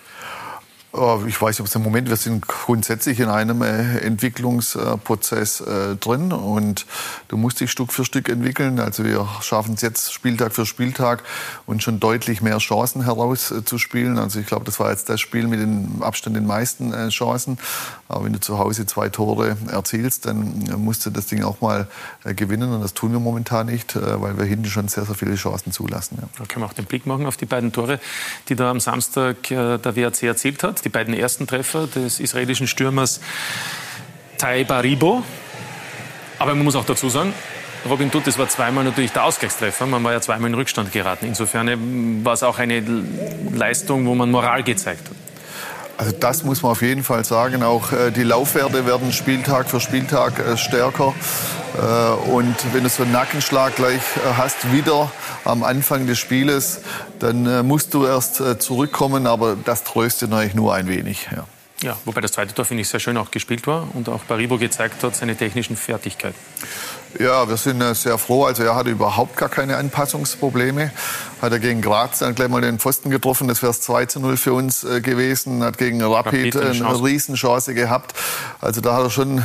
Oh, 0.93 1.21
ich 1.25 1.41
weiß 1.41 1.61
ob 1.61 1.67
es 1.67 1.75
im 1.75 1.83
Moment, 1.83 2.09
wir 2.09 2.17
sind 2.17 2.45
grundsätzlich 2.45 3.21
in 3.21 3.29
einem 3.29 3.61
äh, 3.61 3.99
Entwicklungsprozess 3.99 5.61
äh, 5.61 5.95
drin 5.95 6.33
und 6.33 6.85
du 7.29 7.37
musst 7.37 7.61
dich 7.61 7.71
Stück 7.71 7.93
für 7.93 8.03
Stück 8.03 8.27
entwickeln. 8.27 8.77
Also 8.77 9.05
wir 9.05 9.25
schaffen 9.39 9.75
es 9.75 9.81
jetzt 9.81 10.11
Spieltag 10.11 10.53
für 10.53 10.65
Spieltag 10.65 11.23
und 11.65 11.81
schon 11.81 12.01
deutlich 12.01 12.41
mehr 12.41 12.57
Chancen 12.57 13.05
herauszuspielen. 13.05 14.19
Also 14.19 14.41
ich 14.41 14.47
glaube, 14.47 14.65
das 14.65 14.81
war 14.81 14.91
jetzt 14.91 15.07
das 15.07 15.21
Spiel 15.21 15.47
mit 15.47 15.61
dem 15.61 16.03
Abstand 16.03 16.35
den 16.35 16.45
meisten 16.45 16.91
äh, 16.91 17.07
Chancen. 17.07 17.57
Aber 18.09 18.25
wenn 18.25 18.33
du 18.33 18.41
zu 18.41 18.57
Hause 18.57 18.85
zwei 18.85 19.07
Tore 19.07 19.55
erzielst, 19.71 20.25
dann 20.25 20.65
musst 20.75 21.05
du 21.05 21.09
das 21.09 21.27
Ding 21.27 21.45
auch 21.45 21.61
mal 21.61 21.87
gewinnen 22.25 22.73
und 22.73 22.81
das 22.81 22.93
tun 22.93 23.13
wir 23.13 23.21
momentan 23.21 23.67
nicht, 23.67 23.95
weil 23.95 24.37
wir 24.37 24.43
hinten 24.43 24.65
schon 24.65 24.89
sehr, 24.89 25.05
sehr 25.05 25.15
viele 25.15 25.35
Chancen 25.35 25.71
zulassen. 25.71 26.17
Ja. 26.21 26.27
Da 26.37 26.43
können 26.43 26.63
wir 26.63 26.67
auch 26.67 26.73
den 26.73 26.83
Blick 26.83 27.05
machen 27.05 27.25
auf 27.25 27.37
die 27.37 27.45
beiden 27.45 27.71
Tore, 27.71 28.01
die 28.49 28.55
da 28.55 28.69
am 28.69 28.81
Samstag 28.81 29.47
der 29.47 29.95
WRC 29.95 30.23
erzielt 30.23 30.61
hat 30.63 30.80
die 30.83 30.89
beiden 30.89 31.13
ersten 31.13 31.47
Treffer 31.47 31.87
des 31.87 32.19
israelischen 32.19 32.67
Stürmers 32.67 33.21
Tai 34.37 34.63
Baribo. 34.63 35.23
Aber 36.39 36.55
man 36.55 36.63
muss 36.63 36.75
auch 36.75 36.85
dazu 36.85 37.09
sagen, 37.09 37.33
Robin 37.89 38.11
Dutt, 38.11 38.27
das 38.27 38.37
war 38.37 38.47
zweimal 38.47 38.83
natürlich 38.83 39.11
der 39.11 39.23
Ausgleichstreffer. 39.23 39.85
Man 39.87 40.03
war 40.03 40.11
ja 40.11 40.21
zweimal 40.21 40.49
in 40.49 40.55
Rückstand 40.55 40.91
geraten. 40.91 41.25
Insofern 41.25 42.23
war 42.23 42.33
es 42.33 42.43
auch 42.43 42.59
eine 42.59 42.83
Leistung, 43.51 44.05
wo 44.05 44.15
man 44.15 44.29
Moral 44.29 44.63
gezeigt 44.63 45.09
hat. 45.09 45.30
Also 46.01 46.15
das 46.19 46.43
muss 46.43 46.63
man 46.63 46.71
auf 46.71 46.81
jeden 46.81 47.03
Fall 47.03 47.23
sagen. 47.23 47.61
Auch 47.61 47.91
äh, 47.91 48.09
die 48.09 48.23
Laufwerte 48.23 48.87
werden 48.87 49.13
Spieltag 49.13 49.69
für 49.69 49.79
Spieltag 49.79 50.39
äh, 50.39 50.57
stärker. 50.57 51.13
Äh, 51.77 52.29
und 52.31 52.55
wenn 52.73 52.81
du 52.81 52.89
so 52.89 53.03
einen 53.03 53.11
Nackenschlag 53.11 53.75
gleich 53.75 53.97
äh, 53.99 54.33
hast, 54.35 54.73
wieder 54.73 55.11
am 55.45 55.61
Anfang 55.61 56.07
des 56.07 56.17
Spieles, 56.17 56.81
dann 57.19 57.45
äh, 57.45 57.61
musst 57.61 57.93
du 57.93 58.07
erst 58.07 58.39
äh, 58.39 58.57
zurückkommen. 58.57 59.27
Aber 59.27 59.55
das 59.63 59.83
tröstet 59.83 60.31
natürlich 60.31 60.55
nur 60.55 60.73
ein 60.73 60.87
wenig. 60.87 61.29
Ja. 61.35 61.45
Ja, 61.83 61.97
wobei 62.05 62.21
das 62.21 62.31
zweite 62.31 62.53
Tor, 62.53 62.65
finde 62.65 62.81
ich, 62.81 62.89
sehr 62.89 62.99
schön 62.99 63.17
auch 63.17 63.31
gespielt 63.31 63.65
war 63.65 63.87
und 63.93 64.07
auch 64.07 64.23
Baribo 64.23 64.57
gezeigt 64.57 65.03
hat, 65.03 65.15
seine 65.15 65.35
technischen 65.35 65.75
Fertigkeiten. 65.75 66.37
Ja, 67.19 67.47
wir 67.49 67.57
sind 67.57 67.81
äh, 67.81 67.93
sehr 67.93 68.17
froh. 68.17 68.45
Also 68.45 68.63
er 68.63 68.75
hatte 68.75 68.89
überhaupt 68.89 69.35
gar 69.37 69.49
keine 69.49 69.77
Anpassungsprobleme. 69.77 70.91
Hat 71.41 71.51
er 71.51 71.59
gegen 71.59 71.81
Graz 71.81 72.19
dann 72.19 72.35
gleich 72.35 72.49
mal 72.49 72.61
den 72.61 72.79
Pfosten 72.79 73.09
getroffen. 73.09 73.47
Das 73.47 73.61
wäre 73.61 73.73
2 73.73 74.05
zu 74.05 74.19
0 74.19 74.37
für 74.37 74.53
uns 74.53 74.83
äh, 74.83 75.01
gewesen. 75.01 75.63
Hat 75.63 75.77
gegen 75.77 76.01
Rapid, 76.01 76.55
Rapid 76.55 76.57
eine 76.57 76.71
Chance. 76.73 77.03
Riesenchance 77.03 77.73
gehabt. 77.73 78.13
Also 78.61 78.81
da 78.81 78.95
hat 78.95 79.03
er 79.03 79.09
schon, 79.09 79.39
äh, 79.39 79.41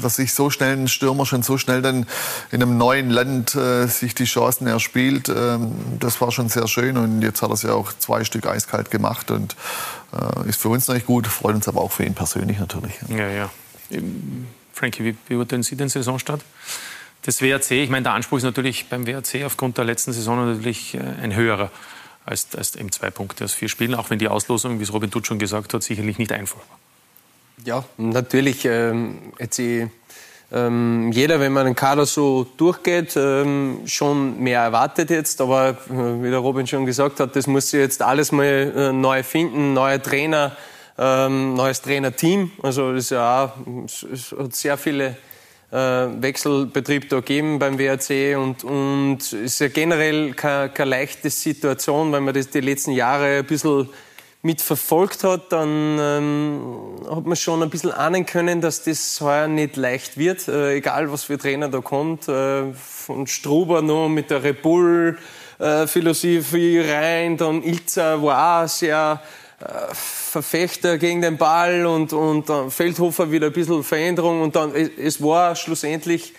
dass 0.00 0.16
sich 0.16 0.34
so 0.34 0.50
schnell 0.50 0.76
ein 0.76 0.88
Stürmer 0.88 1.26
schon 1.26 1.42
so 1.42 1.58
schnell 1.58 1.82
dann 1.82 2.06
in 2.50 2.62
einem 2.62 2.78
neuen 2.78 3.10
Land 3.10 3.56
sich 3.86 4.14
die 4.14 4.24
Chancen 4.24 4.66
erspielt. 4.66 5.28
Ähm, 5.28 5.72
das 5.98 6.20
war 6.20 6.30
schon 6.32 6.48
sehr 6.48 6.68
schön. 6.68 6.96
Und 6.96 7.22
jetzt 7.22 7.42
hat 7.42 7.50
er 7.50 7.54
es 7.54 7.62
ja 7.62 7.72
auch 7.72 7.92
zwei 7.98 8.24
Stück 8.24 8.46
eiskalt 8.46 8.90
gemacht. 8.90 9.30
Und 9.30 9.56
ist 10.46 10.60
für 10.60 10.70
uns 10.70 10.88
natürlich 10.88 11.06
gut, 11.06 11.26
freut 11.26 11.54
uns 11.54 11.68
aber 11.68 11.82
auch 11.82 11.92
für 11.92 12.02
ihn 12.02 12.14
persönlich 12.14 12.58
natürlich. 12.58 12.94
Ja, 13.08 13.28
ja. 13.28 13.50
Frankie, 14.78 15.04
wie 15.04 15.16
beurteilen 15.28 15.62
Sie 15.62 15.76
den 15.76 15.88
Saisonstart? 15.88 16.40
Das 17.22 17.42
WRC, 17.42 17.72
ich 17.72 17.90
meine, 17.90 18.04
der 18.04 18.12
Anspruch 18.12 18.38
ist 18.38 18.44
natürlich 18.44 18.86
beim 18.88 19.06
WRC 19.06 19.44
aufgrund 19.44 19.76
der 19.76 19.84
letzten 19.84 20.12
Saison 20.12 20.46
natürlich 20.46 20.94
äh, 20.94 20.98
ein 20.98 21.34
höherer 21.34 21.70
als, 22.24 22.54
als 22.54 22.76
eben 22.76 22.92
zwei 22.92 23.10
Punkte 23.10 23.44
aus 23.44 23.54
vier 23.54 23.68
Spielen, 23.68 23.94
auch 23.94 24.10
wenn 24.10 24.18
die 24.18 24.28
Auslosung, 24.28 24.78
wie 24.78 24.84
es 24.84 24.92
Robin 24.92 25.10
Dutt 25.10 25.26
schon 25.26 25.38
gesagt 25.38 25.74
hat, 25.74 25.82
sicherlich 25.82 26.18
nicht 26.18 26.30
einfach 26.30 26.58
war. 26.58 26.78
Ja, 27.64 27.84
natürlich. 27.96 28.64
Ähm, 28.66 29.18
jetzt 29.40 29.58
eh, 29.58 29.88
ähm, 30.52 31.10
jeder, 31.12 31.40
wenn 31.40 31.52
man 31.52 31.66
den 31.66 31.74
Kader 31.74 32.06
so 32.06 32.46
durchgeht, 32.56 33.16
ähm, 33.16 33.80
schon 33.86 34.40
mehr 34.40 34.60
erwartet 34.60 35.10
jetzt. 35.10 35.40
Aber 35.40 35.70
äh, 35.70 36.22
wie 36.22 36.30
der 36.30 36.38
Robin 36.38 36.66
schon 36.68 36.86
gesagt 36.86 37.18
hat, 37.18 37.34
das 37.34 37.48
muss 37.48 37.70
sich 37.70 37.80
jetzt 37.80 38.00
alles 38.00 38.30
mal 38.30 38.44
äh, 38.44 38.92
neu 38.92 39.24
finden, 39.24 39.72
neuer 39.72 40.00
Trainer, 40.00 40.56
ähm, 40.98 41.54
neues 41.54 41.80
Trainerteam. 41.80 42.50
Also 42.62 42.92
ist 42.92 43.10
ja 43.10 43.44
auch, 43.44 43.52
es, 43.84 44.02
es 44.02 44.32
hat 44.32 44.54
sehr 44.54 44.76
viele 44.76 45.16
äh, 45.70 45.76
Wechselbetrieb 45.76 47.08
da 47.08 47.16
gegeben 47.16 47.58
beim 47.58 47.78
WRC 47.78 48.36
und, 48.36 48.64
und 48.64 49.32
ist 49.32 49.60
ja 49.60 49.68
generell 49.68 50.34
keine, 50.34 50.70
keine 50.70 50.90
leichte 50.90 51.30
Situation, 51.30 52.12
wenn 52.12 52.24
man 52.24 52.34
das 52.34 52.50
die 52.50 52.60
letzten 52.60 52.92
Jahre 52.92 53.38
ein 53.38 53.46
bisschen 53.46 53.88
mitverfolgt 54.42 55.24
hat, 55.24 55.52
dann 55.52 55.98
ähm, 56.00 56.96
hat 57.10 57.26
man 57.26 57.36
schon 57.36 57.62
ein 57.62 57.70
bisschen 57.70 57.90
ahnen 57.90 58.24
können, 58.24 58.60
dass 58.60 58.84
das 58.84 59.20
heuer 59.20 59.48
nicht 59.48 59.76
leicht 59.76 60.16
wird, 60.16 60.46
äh, 60.46 60.76
egal 60.76 61.10
was 61.10 61.24
für 61.24 61.38
Trainer 61.38 61.68
da 61.68 61.80
kommt. 61.80 62.28
Äh, 62.28 62.72
von 62.72 63.26
Struber 63.26 63.82
noch 63.82 64.08
mit 64.08 64.30
der 64.30 64.44
Red 64.44 64.62
Bull 64.62 65.18
äh, 65.58 65.86
Philosophie 65.88 66.80
rein, 66.80 67.36
dann 67.36 67.62
Ilza 67.64 68.22
war 68.22 68.62
auch 68.62 68.68
sehr 68.68 69.20
Verfechter 69.92 70.98
gegen 70.98 71.20
den 71.20 71.36
Ball 71.36 71.84
und, 71.86 72.12
und 72.12 72.50
Feldhofer 72.72 73.32
wieder 73.32 73.48
ein 73.48 73.52
bisschen 73.52 73.82
Veränderung 73.82 74.40
und 74.40 74.54
dann 74.54 74.72
es, 74.74 75.20
war 75.20 75.56
schlussendlich 75.56 76.32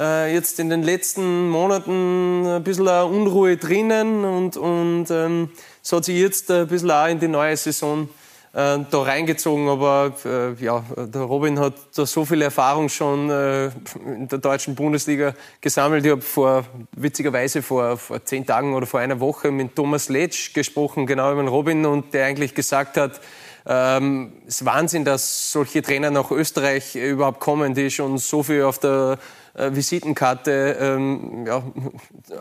äh, 0.00 0.34
jetzt 0.34 0.58
in 0.58 0.70
den 0.70 0.82
letzten 0.82 1.48
Monaten 1.48 2.44
ein 2.46 2.64
bisschen 2.64 2.88
Unruhe 2.88 3.56
drinnen 3.56 4.24
und, 4.24 4.56
und 4.56 5.06
ähm, 5.10 5.50
es 5.82 5.92
hat 5.92 6.04
sich 6.04 6.18
jetzt 6.18 6.50
ein 6.50 6.66
bisschen 6.66 6.90
auch 6.90 7.06
in 7.06 7.20
die 7.20 7.28
neue 7.28 7.56
Saison 7.56 8.08
äh, 8.08 8.23
da 8.54 9.02
reingezogen. 9.02 9.68
Aber 9.68 10.12
äh, 10.24 10.52
ja, 10.64 10.84
der 10.96 11.22
Robin 11.22 11.58
hat 11.58 11.74
da 11.94 12.06
so 12.06 12.24
viel 12.24 12.40
Erfahrung 12.40 12.88
schon 12.88 13.28
äh, 13.28 13.66
in 14.06 14.28
der 14.28 14.38
deutschen 14.38 14.74
Bundesliga 14.74 15.34
gesammelt. 15.60 16.04
Ich 16.06 16.12
habe 16.12 16.22
vor, 16.22 16.64
witzigerweise 16.92 17.62
vor, 17.62 17.96
vor 17.96 18.24
zehn 18.24 18.46
Tagen 18.46 18.74
oder 18.74 18.86
vor 18.86 19.00
einer 19.00 19.18
Woche 19.18 19.50
mit 19.50 19.74
Thomas 19.74 20.08
Letsch 20.08 20.54
gesprochen, 20.54 21.06
genau 21.06 21.32
über 21.32 21.42
den 21.42 21.48
Robin, 21.48 21.84
und 21.84 22.14
der 22.14 22.26
eigentlich 22.26 22.54
gesagt 22.54 22.96
hat, 22.96 23.20
ähm, 23.66 24.32
es 24.46 24.60
ist 24.60 24.66
Wahnsinn, 24.66 25.04
dass 25.04 25.50
solche 25.50 25.80
Trainer 25.80 26.10
nach 26.10 26.30
Österreich 26.30 26.96
äh, 26.96 27.08
überhaupt 27.08 27.40
kommen, 27.40 27.74
die 27.74 27.90
schon 27.90 28.18
so 28.18 28.42
viel 28.42 28.62
auf 28.62 28.78
der 28.78 29.18
äh, 29.54 29.70
Visitenkarte 29.72 30.76
ähm, 30.78 31.46
ja, 31.46 31.62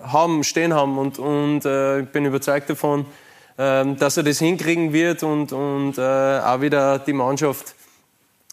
haben, 0.04 0.44
stehen 0.44 0.74
haben. 0.74 0.98
Und, 0.98 1.20
und 1.20 1.66
äh, 1.66 2.02
ich 2.02 2.10
bin 2.10 2.26
überzeugt 2.26 2.70
davon, 2.70 3.06
dass 3.58 4.18
er 4.18 4.24
das 4.24 4.40
hinkriegen 4.40 4.94
wird 4.94 5.24
und, 5.24 5.52
und 5.52 5.98
äh, 5.98 6.02
auch 6.02 6.62
wieder 6.62 7.00
die 7.00 7.14
Mannschaft 7.14 7.76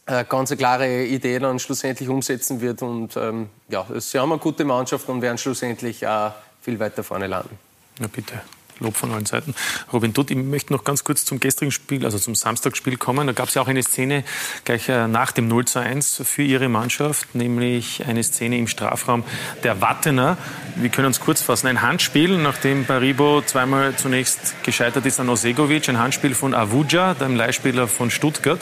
äh, 0.06 0.24
ganz 0.28 0.50
eine 0.50 0.58
klare 0.58 1.04
Idee 1.04 1.38
dann 1.38 1.58
schlussendlich 1.58 2.08
umsetzen 2.08 2.60
wird. 2.60 2.82
Und 2.82 3.16
ähm, 3.16 3.48
ja, 3.68 3.86
sie 3.98 4.18
haben 4.18 4.32
eine 4.32 4.40
gute 4.40 4.64
Mannschaft 4.64 5.08
und 5.08 5.22
werden 5.22 5.38
schlussendlich 5.38 6.06
auch 6.06 6.32
viel 6.60 6.78
weiter 6.78 7.02
vorne 7.02 7.26
landen. 7.26 7.58
Na 7.98 8.08
bitte. 8.08 8.40
Lob 8.80 8.96
von 8.96 9.12
allen 9.12 9.26
Seiten. 9.26 9.54
Robin 9.92 10.12
Dutt, 10.12 10.30
ich 10.30 10.36
möchte 10.36 10.72
noch 10.72 10.84
ganz 10.84 11.04
kurz 11.04 11.24
zum 11.24 11.38
gestrigen 11.38 11.70
Spiel, 11.70 12.04
also 12.04 12.18
zum 12.18 12.34
Samstagsspiel 12.34 12.96
kommen. 12.96 13.26
Da 13.26 13.32
gab 13.32 13.48
es 13.48 13.54
ja 13.54 13.62
auch 13.62 13.68
eine 13.68 13.82
Szene 13.82 14.24
gleich 14.64 14.88
äh, 14.88 15.06
nach 15.06 15.32
dem 15.32 15.48
0 15.48 15.66
zu 15.66 15.80
1 15.80 16.22
für 16.24 16.42
Ihre 16.42 16.68
Mannschaft, 16.68 17.34
nämlich 17.34 18.04
eine 18.06 18.22
Szene 18.22 18.58
im 18.58 18.66
Strafraum 18.66 19.24
der 19.62 19.80
Wattener. 19.80 20.38
Wir 20.76 20.88
können 20.88 21.08
uns 21.08 21.20
kurz 21.20 21.42
fassen. 21.42 21.66
Ein 21.66 21.82
Handspiel, 21.82 22.38
nachdem 22.38 22.86
Baribo 22.86 23.42
zweimal 23.42 23.94
zunächst 23.96 24.62
gescheitert 24.62 25.06
ist 25.06 25.20
an 25.20 25.28
Osegovic, 25.28 25.88
ein 25.88 25.98
Handspiel 25.98 26.34
von 26.34 26.54
Avuja, 26.54 27.14
dem 27.14 27.36
Leihspieler 27.36 27.86
von 27.86 28.10
Stuttgart. 28.10 28.60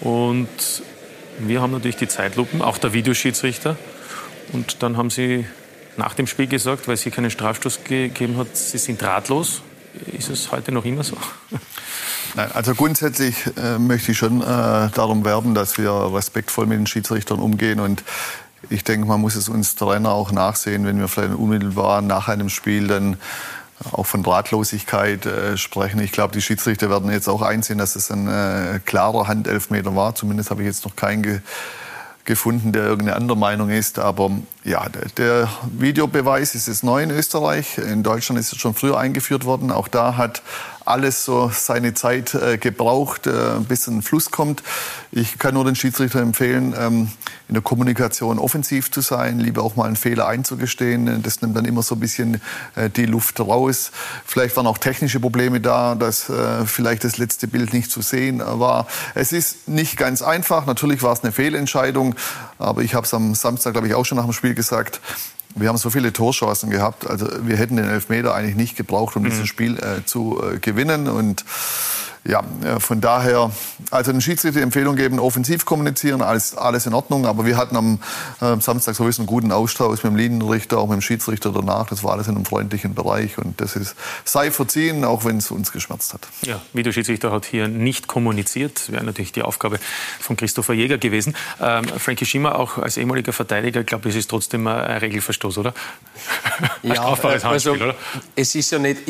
Und 0.00 0.48
wir 1.38 1.60
haben 1.60 1.72
natürlich 1.72 1.96
die 1.96 2.08
Zeitlupen, 2.08 2.60
auch 2.60 2.78
der 2.78 2.92
Videoschiedsrichter. 2.92 3.76
Und 4.52 4.82
dann 4.82 4.96
haben 4.96 5.10
sie 5.10 5.46
nach 5.96 6.14
dem 6.14 6.26
Spiel 6.26 6.46
gesagt, 6.46 6.88
weil 6.88 6.94
es 6.94 7.02
hier 7.02 7.12
keinen 7.12 7.30
Strafstoß 7.30 7.84
gegeben 7.84 8.36
hat, 8.36 8.56
sie 8.56 8.78
sind 8.78 9.02
ratlos. 9.02 9.62
Ist 10.16 10.30
es 10.30 10.50
heute 10.50 10.72
noch 10.72 10.84
immer 10.84 11.04
so? 11.04 11.16
Nein, 12.34 12.50
also 12.52 12.74
grundsätzlich 12.74 13.36
äh, 13.58 13.78
möchte 13.78 14.12
ich 14.12 14.18
schon 14.18 14.40
äh, 14.40 14.44
darum 14.44 15.24
werben, 15.24 15.54
dass 15.54 15.76
wir 15.76 15.90
respektvoll 16.14 16.66
mit 16.66 16.78
den 16.78 16.86
Schiedsrichtern 16.86 17.38
umgehen 17.38 17.78
und 17.78 18.02
ich 18.70 18.84
denke, 18.84 19.06
man 19.06 19.20
muss 19.20 19.34
es 19.34 19.48
uns 19.48 19.74
Trainer 19.74 20.12
auch 20.12 20.32
nachsehen, 20.32 20.86
wenn 20.86 20.98
wir 20.98 21.08
vielleicht 21.08 21.34
unmittelbar 21.34 22.00
nach 22.00 22.28
einem 22.28 22.48
Spiel 22.48 22.86
dann 22.86 23.18
auch 23.90 24.06
von 24.06 24.24
Ratlosigkeit 24.24 25.26
äh, 25.26 25.56
sprechen. 25.56 26.00
Ich 26.00 26.12
glaube, 26.12 26.32
die 26.32 26.40
Schiedsrichter 26.40 26.88
werden 26.88 27.10
jetzt 27.10 27.28
auch 27.28 27.42
einsehen, 27.42 27.78
dass 27.78 27.96
es 27.96 28.10
ein 28.10 28.28
äh, 28.28 28.80
klarer 28.84 29.26
Handelfmeter 29.26 29.94
war. 29.96 30.14
Zumindest 30.14 30.50
habe 30.50 30.62
ich 30.62 30.68
jetzt 30.68 30.84
noch 30.84 30.94
keinen 30.94 31.42
gefunden, 32.24 32.72
der 32.72 32.84
irgendeine 32.84 33.16
andere 33.16 33.36
Meinung 33.36 33.70
ist. 33.70 33.98
Aber 33.98 34.30
ja, 34.64 34.86
der, 35.16 35.48
Videobeweis 35.72 36.54
ist 36.54 36.68
jetzt 36.68 36.84
neu 36.84 37.02
in 37.02 37.10
Österreich. 37.10 37.78
In 37.78 38.02
Deutschland 38.02 38.38
ist 38.38 38.52
es 38.52 38.58
schon 38.58 38.74
früher 38.74 38.98
eingeführt 38.98 39.44
worden. 39.44 39.70
Auch 39.70 39.88
da 39.88 40.16
hat 40.16 40.42
alles 40.84 41.24
so 41.24 41.50
seine 41.52 41.94
Zeit 41.94 42.34
äh, 42.34 42.58
gebraucht, 42.58 43.26
äh, 43.26 43.32
bis 43.66 43.86
ein 43.86 44.02
Fluss 44.02 44.30
kommt. 44.30 44.62
Ich 45.10 45.38
kann 45.38 45.54
nur 45.54 45.64
den 45.64 45.74
Schiedsrichter 45.74 46.20
empfehlen, 46.20 46.74
ähm, 46.78 47.10
in 47.48 47.54
der 47.54 47.62
Kommunikation 47.62 48.38
offensiv 48.38 48.90
zu 48.90 49.00
sein, 49.00 49.38
lieber 49.38 49.62
auch 49.62 49.76
mal 49.76 49.86
einen 49.86 49.96
Fehler 49.96 50.26
einzugestehen. 50.26 51.22
Das 51.22 51.42
nimmt 51.42 51.56
dann 51.56 51.64
immer 51.64 51.82
so 51.82 51.96
ein 51.96 52.00
bisschen 52.00 52.40
äh, 52.76 52.88
die 52.88 53.06
Luft 53.06 53.40
raus. 53.40 53.90
Vielleicht 54.24 54.56
waren 54.56 54.66
auch 54.66 54.78
technische 54.78 55.20
Probleme 55.20 55.60
da, 55.60 55.94
dass 55.94 56.28
äh, 56.28 56.64
vielleicht 56.66 57.04
das 57.04 57.18
letzte 57.18 57.48
Bild 57.48 57.72
nicht 57.72 57.90
zu 57.90 58.00
sehen 58.00 58.40
war. 58.44 58.86
Es 59.14 59.32
ist 59.32 59.68
nicht 59.68 59.96
ganz 59.96 60.22
einfach. 60.22 60.66
Natürlich 60.66 61.02
war 61.02 61.12
es 61.12 61.22
eine 61.22 61.32
Fehlentscheidung, 61.32 62.14
aber 62.58 62.82
ich 62.82 62.94
habe 62.94 63.06
es 63.06 63.14
am 63.14 63.34
Samstag, 63.34 63.72
glaube 63.72 63.88
ich, 63.88 63.94
auch 63.94 64.04
schon 64.04 64.16
nach 64.16 64.24
dem 64.24 64.32
Spiel 64.32 64.54
gesagt. 64.54 65.00
Wir 65.54 65.68
haben 65.68 65.76
so 65.78 65.90
viele 65.90 66.12
Torchancen 66.12 66.70
gehabt. 66.70 67.08
Also 67.08 67.26
wir 67.46 67.56
hätten 67.56 67.76
den 67.76 67.88
Elfmeter 67.88 68.34
eigentlich 68.34 68.56
nicht 68.56 68.76
gebraucht, 68.76 69.16
um 69.16 69.22
Mhm. 69.22 69.30
dieses 69.30 69.48
Spiel 69.48 69.78
äh, 69.78 70.04
zu 70.04 70.42
äh, 70.42 70.58
gewinnen. 70.58 71.08
Und 71.08 71.44
ja, 72.24 72.42
äh, 72.64 72.78
von 72.78 73.00
daher, 73.00 73.50
also 73.90 74.12
den 74.12 74.20
Schiedsrichter 74.20 74.58
die 74.58 74.62
Empfehlung 74.62 74.94
geben, 74.94 75.18
offensiv 75.18 75.64
kommunizieren, 75.64 76.22
alles, 76.22 76.56
alles 76.56 76.86
in 76.86 76.94
Ordnung. 76.94 77.26
Aber 77.26 77.44
wir 77.46 77.56
hatten 77.56 77.76
am 77.76 77.98
äh, 78.40 78.60
Samstag 78.60 78.94
sowieso 78.94 79.22
einen 79.22 79.26
guten 79.26 79.50
Austausch 79.50 80.04
mit 80.04 80.12
dem 80.12 80.16
Linienrichter, 80.16 80.78
auch 80.78 80.86
mit 80.86 80.94
dem 80.94 81.02
Schiedsrichter 81.02 81.50
danach. 81.50 81.88
Das 81.88 82.04
war 82.04 82.12
alles 82.12 82.28
in 82.28 82.36
einem 82.36 82.44
freundlichen 82.44 82.94
Bereich. 82.94 83.38
Und 83.38 83.60
das 83.60 83.74
ist, 83.74 83.96
sei 84.24 84.52
verziehen, 84.52 85.04
auch 85.04 85.24
wenn 85.24 85.38
es 85.38 85.50
uns 85.50 85.72
geschmerzt 85.72 86.14
hat. 86.14 86.28
Ja, 86.42 86.60
Videoschiedsrichter 86.72 87.32
hat 87.32 87.44
hier 87.44 87.66
nicht 87.66 88.06
kommuniziert. 88.06 88.92
Wäre 88.92 89.04
natürlich 89.04 89.32
die 89.32 89.42
Aufgabe 89.42 89.80
von 90.20 90.36
Christopher 90.36 90.74
Jäger 90.74 90.98
gewesen. 90.98 91.34
Ähm, 91.60 91.84
Frankie 91.84 92.26
Schimmer, 92.26 92.56
auch 92.56 92.78
als 92.78 92.98
ehemaliger 92.98 93.32
Verteidiger, 93.32 93.80
ich 93.80 93.86
glaube, 93.86 94.08
es 94.08 94.14
ist 94.14 94.30
trotzdem 94.30 94.66
ein 94.68 94.98
Regelverstoß, 94.98 95.58
oder? 95.58 95.74
Ein 96.82 96.92
strafbares 96.92 97.42
äh, 97.42 97.46
also, 97.46 97.70
Handspiel, 97.70 97.88
oder? 97.88 97.96
Es 98.36 98.54
ist 98.54 98.70
ja 98.70 98.78
nicht. 98.78 99.00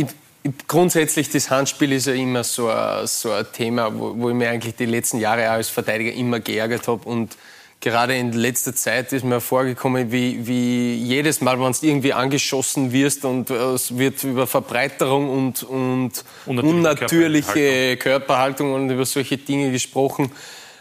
Ich, 0.42 0.50
ich, 0.50 0.66
grundsätzlich, 0.66 1.30
das 1.30 1.50
Handspiel 1.50 1.92
ist 1.92 2.06
ja 2.06 2.14
immer 2.14 2.44
so 2.44 2.68
ein, 2.68 3.06
so 3.06 3.32
ein 3.32 3.46
Thema, 3.52 3.92
wo, 3.98 4.14
wo 4.16 4.30
ich 4.30 4.34
mir 4.34 4.50
eigentlich 4.50 4.76
die 4.76 4.86
letzten 4.86 5.18
Jahre 5.18 5.48
als 5.50 5.68
Verteidiger 5.68 6.12
immer 6.12 6.40
geärgert 6.40 6.88
habe. 6.88 7.08
Und 7.08 7.36
gerade 7.80 8.16
in 8.16 8.32
letzter 8.32 8.74
Zeit 8.74 9.12
ist 9.12 9.24
mir 9.24 9.40
vorgekommen, 9.40 10.12
wie, 10.12 10.46
wie 10.46 10.94
jedes 10.94 11.40
Mal, 11.40 11.60
wenn 11.60 11.72
du 11.72 11.86
irgendwie 11.86 12.12
angeschossen 12.12 12.92
wirst 12.92 13.24
und 13.24 13.50
es 13.50 13.98
wird 13.98 14.22
über 14.24 14.46
Verbreiterung 14.46 15.28
und, 15.28 15.62
und 15.64 16.24
unnatürliche, 16.46 16.68
unnatürliche 16.68 17.96
Körperhaltung. 17.96 17.98
Körperhaltung 17.98 18.74
und 18.74 18.90
über 18.90 19.04
solche 19.04 19.36
Dinge 19.36 19.70
gesprochen. 19.72 20.30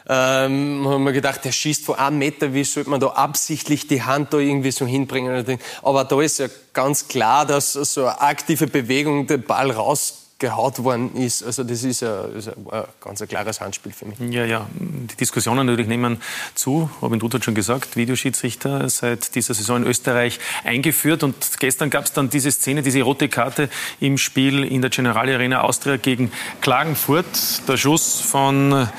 Ähm, 0.07 0.87
haben 0.87 1.03
wir 1.03 1.11
gedacht, 1.11 1.45
der 1.45 1.51
schießt 1.51 1.85
von 1.85 1.95
einem 1.95 2.17
Meter, 2.17 2.53
wie 2.53 2.63
sollte 2.63 2.89
man 2.89 2.99
da 2.99 3.07
absichtlich 3.07 3.87
die 3.87 4.03
Hand 4.03 4.33
da 4.33 4.37
irgendwie 4.37 4.71
so 4.71 4.85
hinbringen? 4.85 5.59
Aber 5.81 6.03
da 6.03 6.21
ist 6.21 6.39
ja 6.39 6.47
ganz 6.73 7.07
klar, 7.07 7.45
dass 7.45 7.73
so 7.73 8.01
eine 8.01 8.21
aktive 8.21 8.67
Bewegung 8.67 9.27
den 9.27 9.43
Ball 9.43 9.71
raus 9.71 10.21
gehaut 10.41 10.83
worden 10.83 11.15
ist. 11.15 11.43
Also 11.43 11.63
das 11.63 11.83
ist 11.83 12.01
ist 12.01 12.49
ein, 12.49 12.55
ganz 12.99 13.21
ein 13.21 13.27
klares 13.27 13.61
Handspiel 13.61 13.93
für 13.93 14.05
mich. 14.05 14.19
Ja, 14.19 14.43
ja. 14.43 14.67
Die 14.73 15.15
Diskussionen 15.15 15.67
natürlich 15.67 15.87
nehmen 15.87 16.19
zu. 16.55 16.89
Robin 17.01 17.19
Dutt 17.19 17.35
hat 17.35 17.45
schon 17.45 17.55
gesagt, 17.55 17.95
Videoschiedsrichter 17.95 18.89
seit 18.89 19.35
dieser 19.35 19.53
Saison 19.53 19.77
in 19.77 19.83
Österreich 19.83 20.39
eingeführt. 20.65 21.23
Und 21.23 21.35
gestern 21.59 21.91
gab 21.91 22.05
es 22.05 22.13
dann 22.13 22.29
diese 22.29 22.51
Szene, 22.51 22.81
diese 22.81 23.01
rote 23.03 23.29
Karte 23.29 23.69
im 23.99 24.17
Spiel 24.17 24.63
in 24.63 24.81
der 24.81 24.89
Generali 24.89 25.33
Arena 25.33 25.61
Austria 25.61 25.97
gegen 25.97 26.31
Klagenfurt. 26.59 27.67
Der 27.67 27.77
Schuss 27.77 28.19
von 28.19 28.89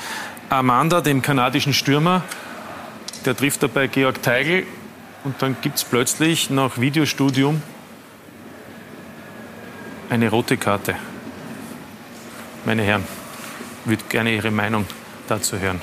Amanda, 0.49 1.01
dem 1.01 1.21
kanadischen 1.21 1.73
Stürmer. 1.73 2.23
Der 3.25 3.35
trifft 3.35 3.63
dabei 3.63 3.87
Georg 3.87 4.21
Teigl. 4.21 4.65
Und 5.23 5.41
dann 5.41 5.55
gibt 5.61 5.77
es 5.77 5.83
plötzlich 5.83 6.49
nach 6.49 6.77
Videostudium 6.77 7.61
eine 10.09 10.29
rote 10.29 10.57
Karte 10.57 10.95
meine 12.65 12.83
Herren, 12.83 13.05
würde 13.85 14.03
gerne 14.09 14.31
Ihre 14.33 14.51
Meinung 14.51 14.85
dazu 15.27 15.59
hören. 15.59 15.81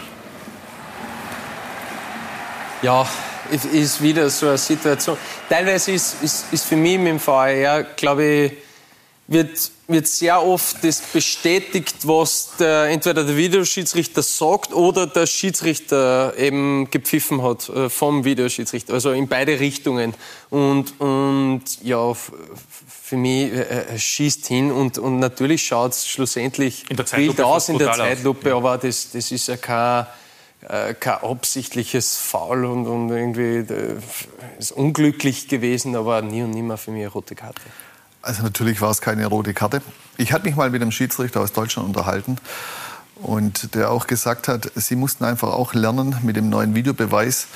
Ja, 2.83 3.07
es 3.53 3.65
ist 3.67 4.03
wieder 4.03 4.31
so 4.31 4.49
eine 4.49 4.59
Situation. 4.59 5.17
Teilweise 5.49 5.93
ist, 5.93 6.23
ist, 6.23 6.53
ist 6.53 6.65
für 6.65 6.77
mich 6.77 6.99
mit 6.99 7.09
dem 7.09 7.27
VAR, 7.27 7.83
glaube 7.83 8.25
ich, 8.25 8.53
wird, 9.31 9.71
wird 9.87 10.09
sehr 10.09 10.45
oft 10.45 10.83
das 10.83 11.01
bestätigt, 11.01 11.95
was 12.03 12.57
der, 12.59 12.87
entweder 12.87 13.23
der 13.23 13.37
Videoschiedsrichter 13.37 14.25
sagt 14.25 14.75
oder 14.75 15.07
der 15.07 15.27
Schiedsrichter 15.27 16.35
eben 16.37 16.91
gepfiffen 16.91 17.41
hat 17.41 17.69
äh, 17.69 17.89
vom 17.89 18.25
Videoschiedsrichter. 18.25 18.93
Also 18.93 19.13
in 19.13 19.29
beide 19.29 19.61
Richtungen. 19.61 20.15
Und, 20.51 21.01
und 21.01 21.63
ja, 21.81 22.13
für 22.13 23.17
mich 23.17 23.53
äh, 23.53 23.97
schießt 23.97 24.47
hin 24.47 24.73
und, 24.73 24.99
und 24.99 25.21
natürlich 25.21 25.65
schaut 25.65 25.93
es 25.93 26.09
schlussendlich 26.09 26.85
wild 26.89 27.41
aus 27.41 27.69
in 27.69 27.79
der 27.79 27.93
Zeitlupe, 27.93 28.53
aber 28.53 28.79
das, 28.79 29.13
das 29.13 29.31
ist 29.31 29.47
ja 29.47 29.57
kein 29.57 30.07
äh, 30.69 30.93
kein 30.95 31.23
absichtliches 31.23 32.17
Foul 32.19 32.65
und, 32.65 32.87
und 32.87 33.11
irgendwie 33.11 33.73
äh, 33.73 33.97
ist 34.59 34.73
unglücklich 34.73 35.47
gewesen, 35.47 35.95
aber 35.95 36.21
nie 36.21 36.43
und 36.43 36.51
nimmer 36.51 36.77
für 36.77 36.91
mich 36.91 37.03
eine 37.03 37.13
rote 37.13 37.37
Karte. 37.37 37.63
Also 38.23 38.43
natürlich 38.43 38.81
war 38.81 38.91
es 38.91 39.01
keine 39.01 39.27
rote 39.27 39.55
Karte. 39.55 39.81
Ich 40.17 40.33
hatte 40.33 40.45
mich 40.45 40.57
mal 40.57 40.71
mit 40.71 40.83
einem 40.83 40.93
Schiedsrichter 40.93 41.41
aus 41.41 41.53
Deutschland 41.53 41.89
unterhalten 41.89 42.37
und 43.17 43.75
der 43.75 43.91
auch 43.91 44.07
gesagt 44.07 44.49
hat, 44.49 44.71
sie 44.75 44.97
mussten 44.97 45.25
einfach 45.25 45.49
auch 45.49 45.73
lernen 45.73 46.17
mit 46.23 46.37
dem 46.37 46.49
neuen 46.51 46.75
Videobeweis, 46.75 47.49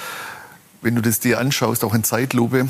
wenn 0.80 0.94
du 0.94 1.02
das 1.02 1.20
dir 1.20 1.38
anschaust, 1.38 1.84
auch 1.84 1.94
in 1.94 2.04
Zeitlupe, 2.04 2.68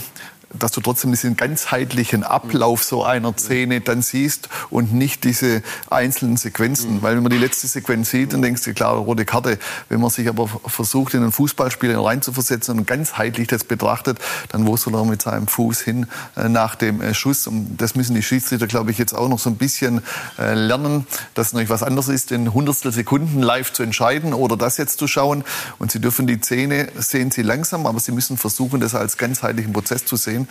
dass 0.59 0.73
du 0.73 0.81
trotzdem 0.81 1.11
diesen 1.11 1.37
ganzheitlichen 1.37 2.23
Ablauf 2.23 2.83
so 2.85 3.05
einer 3.05 3.37
Szene 3.37 3.81
dann 3.81 4.03
siehst 4.03 4.49
und 4.71 4.93
nicht 4.93 5.25
diese 5.25 5.63
einzelnen 5.91 6.37
Sequenzen. 6.37 6.97
Mhm. 6.97 7.03
Weil 7.03 7.17
wenn 7.17 7.23
man 7.23 7.33
die 7.33 7.39
letzte 7.39 7.67
Sequenz 7.67 8.11
sieht, 8.11 8.33
dann 8.33 8.43
denkst 8.43 8.63
du, 8.63 8.75
klar, 8.75 8.95
rote 8.95 9.25
Karte. 9.25 9.59
Wenn 9.89 10.01
man 10.01 10.11
sich 10.11 10.29
aber 10.29 10.49
versucht, 10.67 11.15
in 11.15 11.23
ein 11.23 11.33
Fußballspiel 11.33 11.97
reinzuversetzen 11.97 12.79
und 12.79 12.87
ganzheitlich 12.87 13.49
das 13.49 13.65
betrachtet, 13.65 14.19
dann 14.51 14.67
wo 14.67 14.77
soll 14.77 14.95
er 14.95 15.05
mit 15.05 15.23
seinem 15.23 15.47
Fuß 15.47 15.81
hin 15.81 16.07
äh, 16.37 16.49
nach 16.49 16.75
dem 16.75 17.01
äh, 17.01 17.15
Schuss? 17.15 17.47
Und 17.47 17.77
das 17.79 17.95
müssen 17.95 18.15
die 18.15 18.23
Schiedsrichter, 18.23 18.67
glaube 18.67 18.91
ich, 18.91 18.99
jetzt 18.99 19.15
auch 19.15 19.29
noch 19.29 19.39
so 19.39 19.51
ein 19.51 19.57
bisschen 19.57 20.03
äh, 20.39 20.55
lernen, 20.55 21.07
dass 21.35 21.49
es 21.49 21.53
natürlich 21.53 21.71
was 21.71 21.83
anderes 21.83 22.09
ist, 22.09 22.33
in 22.33 22.53
Hundertstel 22.53 22.93
Sekunden 22.93 23.41
live 23.41 23.73
zu 23.73 23.83
entscheiden 23.83 24.35
oder 24.35 24.57
das 24.57 24.77
jetzt 24.77 24.99
zu 24.99 25.09
schauen. 25.09 25.45
Und 25.79 25.93
sie 25.93 26.01
dürfen 26.01 26.27
die 26.27 26.41
Szene, 26.41 26.89
sehen 26.97 27.31
sie 27.31 27.43
langsam, 27.43 27.87
aber 27.87 28.01
sie 28.01 28.13
müssen 28.13 28.37
versuchen, 28.37 28.81
das 28.81 28.95
als 28.95 29.17
ganzheitlichen 29.17 29.73
Prozess 29.73 30.05
zu 30.05 30.17
sehen. 30.17 30.44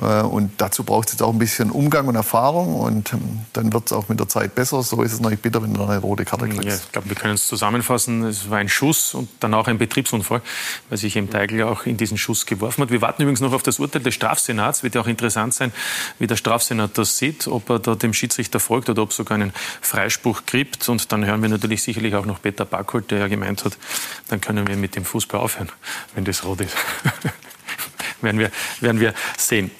Äh, 0.00 0.22
und 0.22 0.52
dazu 0.58 0.84
braucht 0.84 1.08
es 1.08 1.14
jetzt 1.14 1.22
auch 1.22 1.32
ein 1.32 1.38
bisschen 1.38 1.70
Umgang 1.70 2.06
und 2.08 2.16
Erfahrung 2.16 2.74
und 2.74 3.12
ähm, 3.12 3.40
dann 3.52 3.72
wird 3.72 3.86
es 3.86 3.92
auch 3.92 4.08
mit 4.08 4.20
der 4.20 4.28
Zeit 4.28 4.54
besser. 4.54 4.82
So 4.82 5.02
ist 5.02 5.12
es 5.12 5.20
natürlich 5.20 5.40
bitter, 5.40 5.62
wenn 5.62 5.74
du 5.74 5.82
eine 5.84 5.98
rote 5.98 6.24
Karte 6.24 6.48
kriegst. 6.48 6.64
Ja, 6.64 6.74
ich 6.74 6.92
glaube, 6.92 7.08
wir 7.08 7.16
können 7.16 7.34
es 7.34 7.46
zusammenfassen. 7.46 8.24
Es 8.24 8.50
war 8.50 8.58
ein 8.58 8.68
Schuss 8.68 9.14
und 9.14 9.28
danach 9.40 9.68
ein 9.68 9.78
Betriebsunfall, 9.78 10.42
weil 10.88 10.98
sich 10.98 11.16
eben 11.16 11.30
Teigl 11.30 11.62
auch 11.62 11.86
in 11.86 11.96
diesen 11.96 12.18
Schuss 12.18 12.46
geworfen 12.46 12.82
hat. 12.82 12.90
Wir 12.90 13.00
warten 13.00 13.22
übrigens 13.22 13.40
noch 13.40 13.52
auf 13.52 13.62
das 13.62 13.78
Urteil 13.78 14.02
des 14.02 14.14
Strafsenats. 14.14 14.82
Wird 14.82 14.94
ja 14.94 15.00
auch 15.00 15.06
interessant 15.06 15.54
sein, 15.54 15.72
wie 16.18 16.26
der 16.26 16.36
Strafsenat 16.36 16.98
das 16.98 17.16
sieht, 17.16 17.46
ob 17.48 17.70
er 17.70 17.78
da 17.78 17.94
dem 17.94 18.12
Schiedsrichter 18.12 18.60
folgt 18.60 18.88
oder 18.90 19.02
ob 19.02 19.10
es 19.10 19.16
sogar 19.16 19.36
einen 19.36 19.52
Freispruch 19.80 20.42
gibt. 20.46 20.88
Und 20.88 21.10
dann 21.12 21.24
hören 21.24 21.40
wir 21.40 21.48
natürlich 21.48 21.82
sicherlich 21.82 22.14
auch 22.14 22.26
noch 22.26 22.42
Peter 22.42 22.64
Backholt, 22.64 23.10
der 23.10 23.18
ja 23.18 23.28
gemeint 23.28 23.64
hat, 23.64 23.78
dann 24.28 24.40
können 24.40 24.66
wir 24.66 24.76
mit 24.76 24.96
dem 24.96 25.04
Fußball 25.04 25.40
aufhören, 25.40 25.70
wenn 26.14 26.24
das 26.24 26.44
rot 26.44 26.60
ist. 26.60 26.76
werden 28.22 28.38
wir, 28.38 28.50
werden 28.80 29.00
wir 29.00 29.14
sehen. 29.36 29.70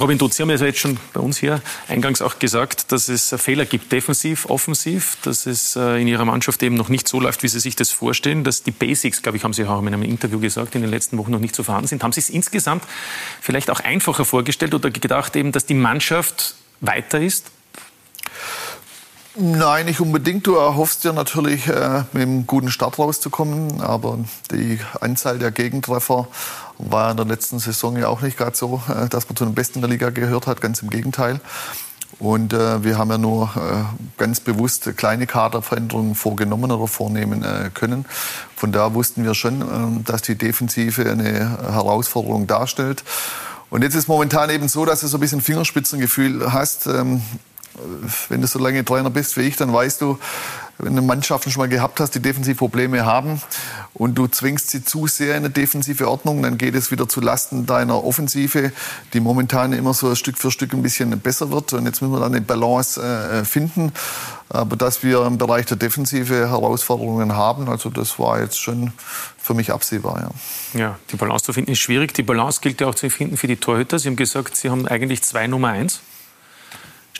Robin 0.00 0.18
Dutz, 0.18 0.36
Sie 0.36 0.42
haben 0.42 0.50
ja 0.50 0.56
jetzt 0.56 0.80
schon 0.80 0.98
bei 1.12 1.20
uns 1.20 1.36
hier 1.36 1.60
eingangs 1.86 2.22
auch 2.22 2.38
gesagt, 2.38 2.90
dass 2.90 3.08
es 3.08 3.34
Fehler 3.38 3.66
gibt, 3.66 3.92
defensiv, 3.92 4.46
offensiv, 4.46 5.16
dass 5.22 5.46
es 5.46 5.76
äh, 5.76 6.00
in 6.00 6.08
Ihrer 6.08 6.24
Mannschaft 6.24 6.62
eben 6.62 6.74
noch 6.74 6.88
nicht 6.88 7.06
so 7.06 7.20
läuft, 7.20 7.42
wie 7.42 7.48
Sie 7.48 7.60
sich 7.60 7.76
das 7.76 7.90
vorstellen, 7.90 8.42
dass 8.42 8.62
die 8.62 8.72
Basics, 8.72 9.22
glaube 9.22 9.36
ich, 9.36 9.44
haben 9.44 9.52
Sie 9.52 9.64
auch 9.64 9.80
in 9.80 9.86
einem 9.86 10.02
Interview 10.02 10.40
gesagt, 10.40 10.74
in 10.74 10.80
den 10.80 10.90
letzten 10.90 11.18
Wochen 11.18 11.30
noch 11.30 11.38
nicht 11.38 11.54
so 11.54 11.62
vorhanden 11.62 11.88
sind. 11.88 12.02
Haben 12.02 12.12
Sie 12.12 12.20
es 12.20 12.30
insgesamt 12.30 12.82
vielleicht 13.40 13.70
auch 13.70 13.80
einfacher 13.80 14.24
vorgestellt 14.24 14.74
oder 14.74 14.90
gedacht 14.90 15.36
eben, 15.36 15.52
dass 15.52 15.66
die 15.66 15.74
Mannschaft 15.74 16.56
weiter 16.80 17.20
ist? 17.20 17.52
Nein, 19.34 19.86
nicht 19.86 20.00
unbedingt. 20.00 20.46
Du 20.46 20.56
erhoffst 20.56 21.04
dir 21.04 21.14
natürlich, 21.14 21.66
äh, 21.66 22.04
mit 22.12 22.22
einem 22.22 22.46
guten 22.46 22.70
Start 22.70 22.98
rauszukommen. 22.98 23.80
Aber 23.80 24.18
die 24.50 24.78
Anzahl 25.00 25.38
der 25.38 25.50
Gegentreffer 25.50 26.28
war 26.90 27.10
in 27.10 27.16
der 27.16 27.26
letzten 27.26 27.58
Saison 27.58 27.96
ja 27.96 28.08
auch 28.08 28.20
nicht 28.20 28.36
gerade 28.36 28.56
so, 28.56 28.82
äh, 28.88 29.08
dass 29.08 29.28
man 29.28 29.36
zu 29.36 29.44
den 29.44 29.54
Besten 29.54 29.80
der 29.80 29.90
Liga 29.90 30.10
gehört 30.10 30.46
hat. 30.46 30.60
Ganz 30.60 30.82
im 30.82 30.90
Gegenteil. 30.90 31.40
Und 32.18 32.52
äh, 32.52 32.84
wir 32.84 32.98
haben 32.98 33.10
ja 33.10 33.18
nur 33.18 33.50
äh, 33.56 34.18
ganz 34.18 34.40
bewusst 34.40 34.96
kleine 34.96 35.26
Kaderveränderungen 35.26 36.14
vorgenommen 36.14 36.70
oder 36.70 36.86
vornehmen 36.86 37.42
äh, 37.42 37.70
können. 37.72 38.04
Von 38.54 38.70
da 38.70 38.94
wussten 38.94 39.24
wir 39.24 39.34
schon, 39.34 39.62
äh, 39.62 40.02
dass 40.04 40.22
die 40.22 40.36
Defensive 40.36 41.10
eine 41.10 41.72
Herausforderung 41.72 42.46
darstellt. 42.46 43.02
Und 43.70 43.82
jetzt 43.82 43.94
ist 43.94 44.06
momentan 44.06 44.50
eben 44.50 44.68
so, 44.68 44.84
dass 44.84 45.00
du 45.00 45.06
so 45.06 45.16
ein 45.16 45.20
bisschen 45.20 45.40
Fingerspitzengefühl 45.40 46.52
hast. 46.52 46.86
Ähm, 46.86 47.22
wenn 48.28 48.42
du 48.42 48.46
so 48.46 48.58
lange 48.58 48.84
Trainer 48.84 49.10
bist 49.10 49.36
wie 49.36 49.42
ich, 49.42 49.56
dann 49.56 49.72
weißt 49.72 50.00
du, 50.02 50.18
wenn 50.82 50.96
du 50.96 51.02
Mannschaften 51.02 51.50
schon 51.50 51.60
mal 51.60 51.68
gehabt 51.68 52.00
hast, 52.00 52.14
die 52.14 52.20
Defensivprobleme 52.20 53.06
haben 53.06 53.40
und 53.94 54.16
du 54.16 54.26
zwingst 54.26 54.70
sie 54.70 54.84
zu 54.84 55.06
sehr 55.06 55.36
in 55.36 55.44
eine 55.44 55.50
defensive 55.50 56.08
Ordnung, 56.08 56.42
dann 56.42 56.58
geht 56.58 56.74
es 56.74 56.90
wieder 56.90 57.08
zu 57.08 57.20
Lasten 57.20 57.66
deiner 57.66 58.04
Offensive, 58.04 58.72
die 59.12 59.20
momentan 59.20 59.72
immer 59.72 59.94
so 59.94 60.14
Stück 60.14 60.38
für 60.38 60.50
Stück 60.50 60.74
ein 60.74 60.82
bisschen 60.82 61.18
besser 61.20 61.50
wird. 61.50 61.72
Und 61.72 61.86
jetzt 61.86 62.02
müssen 62.02 62.12
wir 62.12 62.20
dann 62.20 62.34
eine 62.34 62.40
Balance 62.40 63.00
äh, 63.00 63.44
finden. 63.44 63.92
Aber 64.48 64.76
dass 64.76 65.02
wir 65.02 65.24
im 65.24 65.38
Bereich 65.38 65.66
der 65.66 65.76
Defensive 65.76 66.48
Herausforderungen 66.48 67.34
haben, 67.34 67.68
also 67.68 67.88
das 67.88 68.18
war 68.18 68.40
jetzt 68.40 68.60
schon 68.60 68.92
für 69.38 69.54
mich 69.54 69.72
absehbar. 69.72 70.32
Ja. 70.74 70.80
ja, 70.80 70.98
die 71.10 71.16
Balance 71.16 71.44
zu 71.44 71.52
finden 71.52 71.70
ist 71.70 71.78
schwierig. 71.78 72.12
Die 72.14 72.22
Balance 72.22 72.60
gilt 72.60 72.80
ja 72.80 72.88
auch 72.88 72.94
zu 72.94 73.08
finden 73.08 73.36
für 73.36 73.46
die 73.46 73.56
Torhüter. 73.56 73.98
Sie 73.98 74.08
haben 74.08 74.16
gesagt, 74.16 74.56
Sie 74.56 74.68
haben 74.68 74.86
eigentlich 74.86 75.22
zwei 75.22 75.46
Nummer 75.46 75.68
eins. 75.68 76.00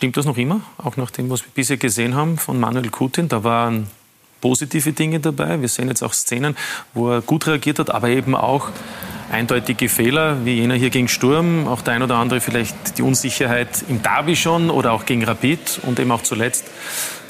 Stimmt 0.02 0.16
das 0.16 0.26
noch 0.26 0.36
immer? 0.36 0.62
Auch 0.78 0.96
nach 0.96 1.12
dem, 1.12 1.30
was 1.30 1.42
wir 1.42 1.50
bisher 1.54 1.76
gesehen 1.76 2.16
haben 2.16 2.36
von 2.36 2.58
Manuel 2.58 2.90
Kutin? 2.90 3.28
Da 3.28 3.44
waren 3.44 3.86
positive 4.40 4.92
Dinge 4.92 5.20
dabei. 5.20 5.60
Wir 5.60 5.68
sehen 5.68 5.86
jetzt 5.86 6.02
auch 6.02 6.12
Szenen, 6.12 6.56
wo 6.92 7.12
er 7.12 7.20
gut 7.20 7.46
reagiert 7.46 7.78
hat, 7.78 7.94
aber 7.94 8.08
eben 8.08 8.34
auch 8.34 8.70
eindeutige 9.30 9.88
Fehler, 9.88 10.44
wie 10.44 10.54
jener 10.54 10.74
hier 10.74 10.90
gegen 10.90 11.06
Sturm, 11.06 11.68
auch 11.68 11.82
der 11.82 11.94
ein 11.94 12.02
oder 12.02 12.16
andere 12.16 12.40
vielleicht 12.40 12.98
die 12.98 13.02
Unsicherheit 13.02 13.84
im 13.88 14.02
Derby 14.02 14.34
schon 14.34 14.70
oder 14.70 14.90
auch 14.90 15.06
gegen 15.06 15.22
Rapid 15.22 15.78
und 15.86 16.00
eben 16.00 16.10
auch 16.10 16.24
zuletzt 16.24 16.64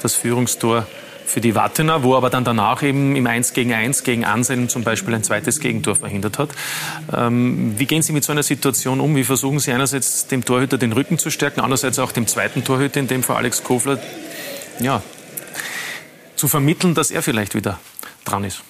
das 0.01 0.15
Führungstor 0.15 0.87
für 1.33 1.41
die 1.41 1.55
Wattener, 1.55 2.03
wo 2.03 2.15
aber 2.15 2.29
dann 2.29 2.43
danach 2.43 2.83
eben 2.83 3.15
im 3.15 3.25
1 3.25 3.53
gegen 3.53 3.73
1 3.73 4.03
gegen 4.03 4.23
Anselm 4.23 4.69
zum 4.69 4.83
Beispiel 4.83 5.15
ein 5.15 5.23
zweites 5.23 5.59
Gegentor 5.59 5.95
verhindert 5.95 6.37
hat. 6.37 6.49
Ähm, 7.11 7.73
wie 7.77 7.87
gehen 7.87 8.03
Sie 8.03 8.13
mit 8.13 8.23
so 8.23 8.31
einer 8.31 8.43
Situation 8.43 8.99
um? 8.99 9.15
Wie 9.15 9.23
versuchen 9.23 9.57
Sie 9.57 9.71
einerseits 9.71 10.27
dem 10.27 10.45
Torhüter 10.45 10.77
den 10.77 10.91
Rücken 10.91 11.17
zu 11.17 11.31
stärken, 11.31 11.61
andererseits 11.61 11.97
auch 11.97 12.11
dem 12.11 12.27
zweiten 12.27 12.63
Torhüter, 12.63 12.99
in 12.99 13.07
dem 13.07 13.23
Fall 13.23 13.37
Alex 13.37 13.63
Kofler, 13.63 13.97
ja, 14.79 15.01
zu 16.35 16.47
vermitteln, 16.47 16.93
dass 16.93 17.09
er 17.09 17.23
vielleicht 17.23 17.55
wieder 17.55 17.79
dran 18.25 18.43
ist? 18.43 18.61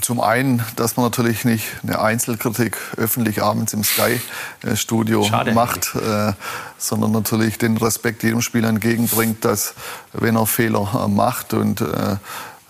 Zum 0.00 0.20
einen, 0.20 0.62
dass 0.76 0.96
man 0.96 1.06
natürlich 1.06 1.44
nicht 1.44 1.66
eine 1.82 2.00
Einzelkritik 2.00 2.76
öffentlich 2.96 3.42
abends 3.42 3.72
im 3.72 3.84
Sky-Studio 3.84 5.28
macht, 5.54 5.94
äh, 5.94 6.32
sondern 6.78 7.12
natürlich 7.12 7.58
den 7.58 7.76
Respekt 7.76 8.22
jedem 8.22 8.40
Spieler 8.40 8.68
entgegenbringt, 8.68 9.44
dass 9.44 9.74
wenn 10.12 10.36
er 10.36 10.46
Fehler 10.46 11.04
äh, 11.04 11.08
macht 11.08 11.54
und 11.54 11.80
äh, 11.80 12.16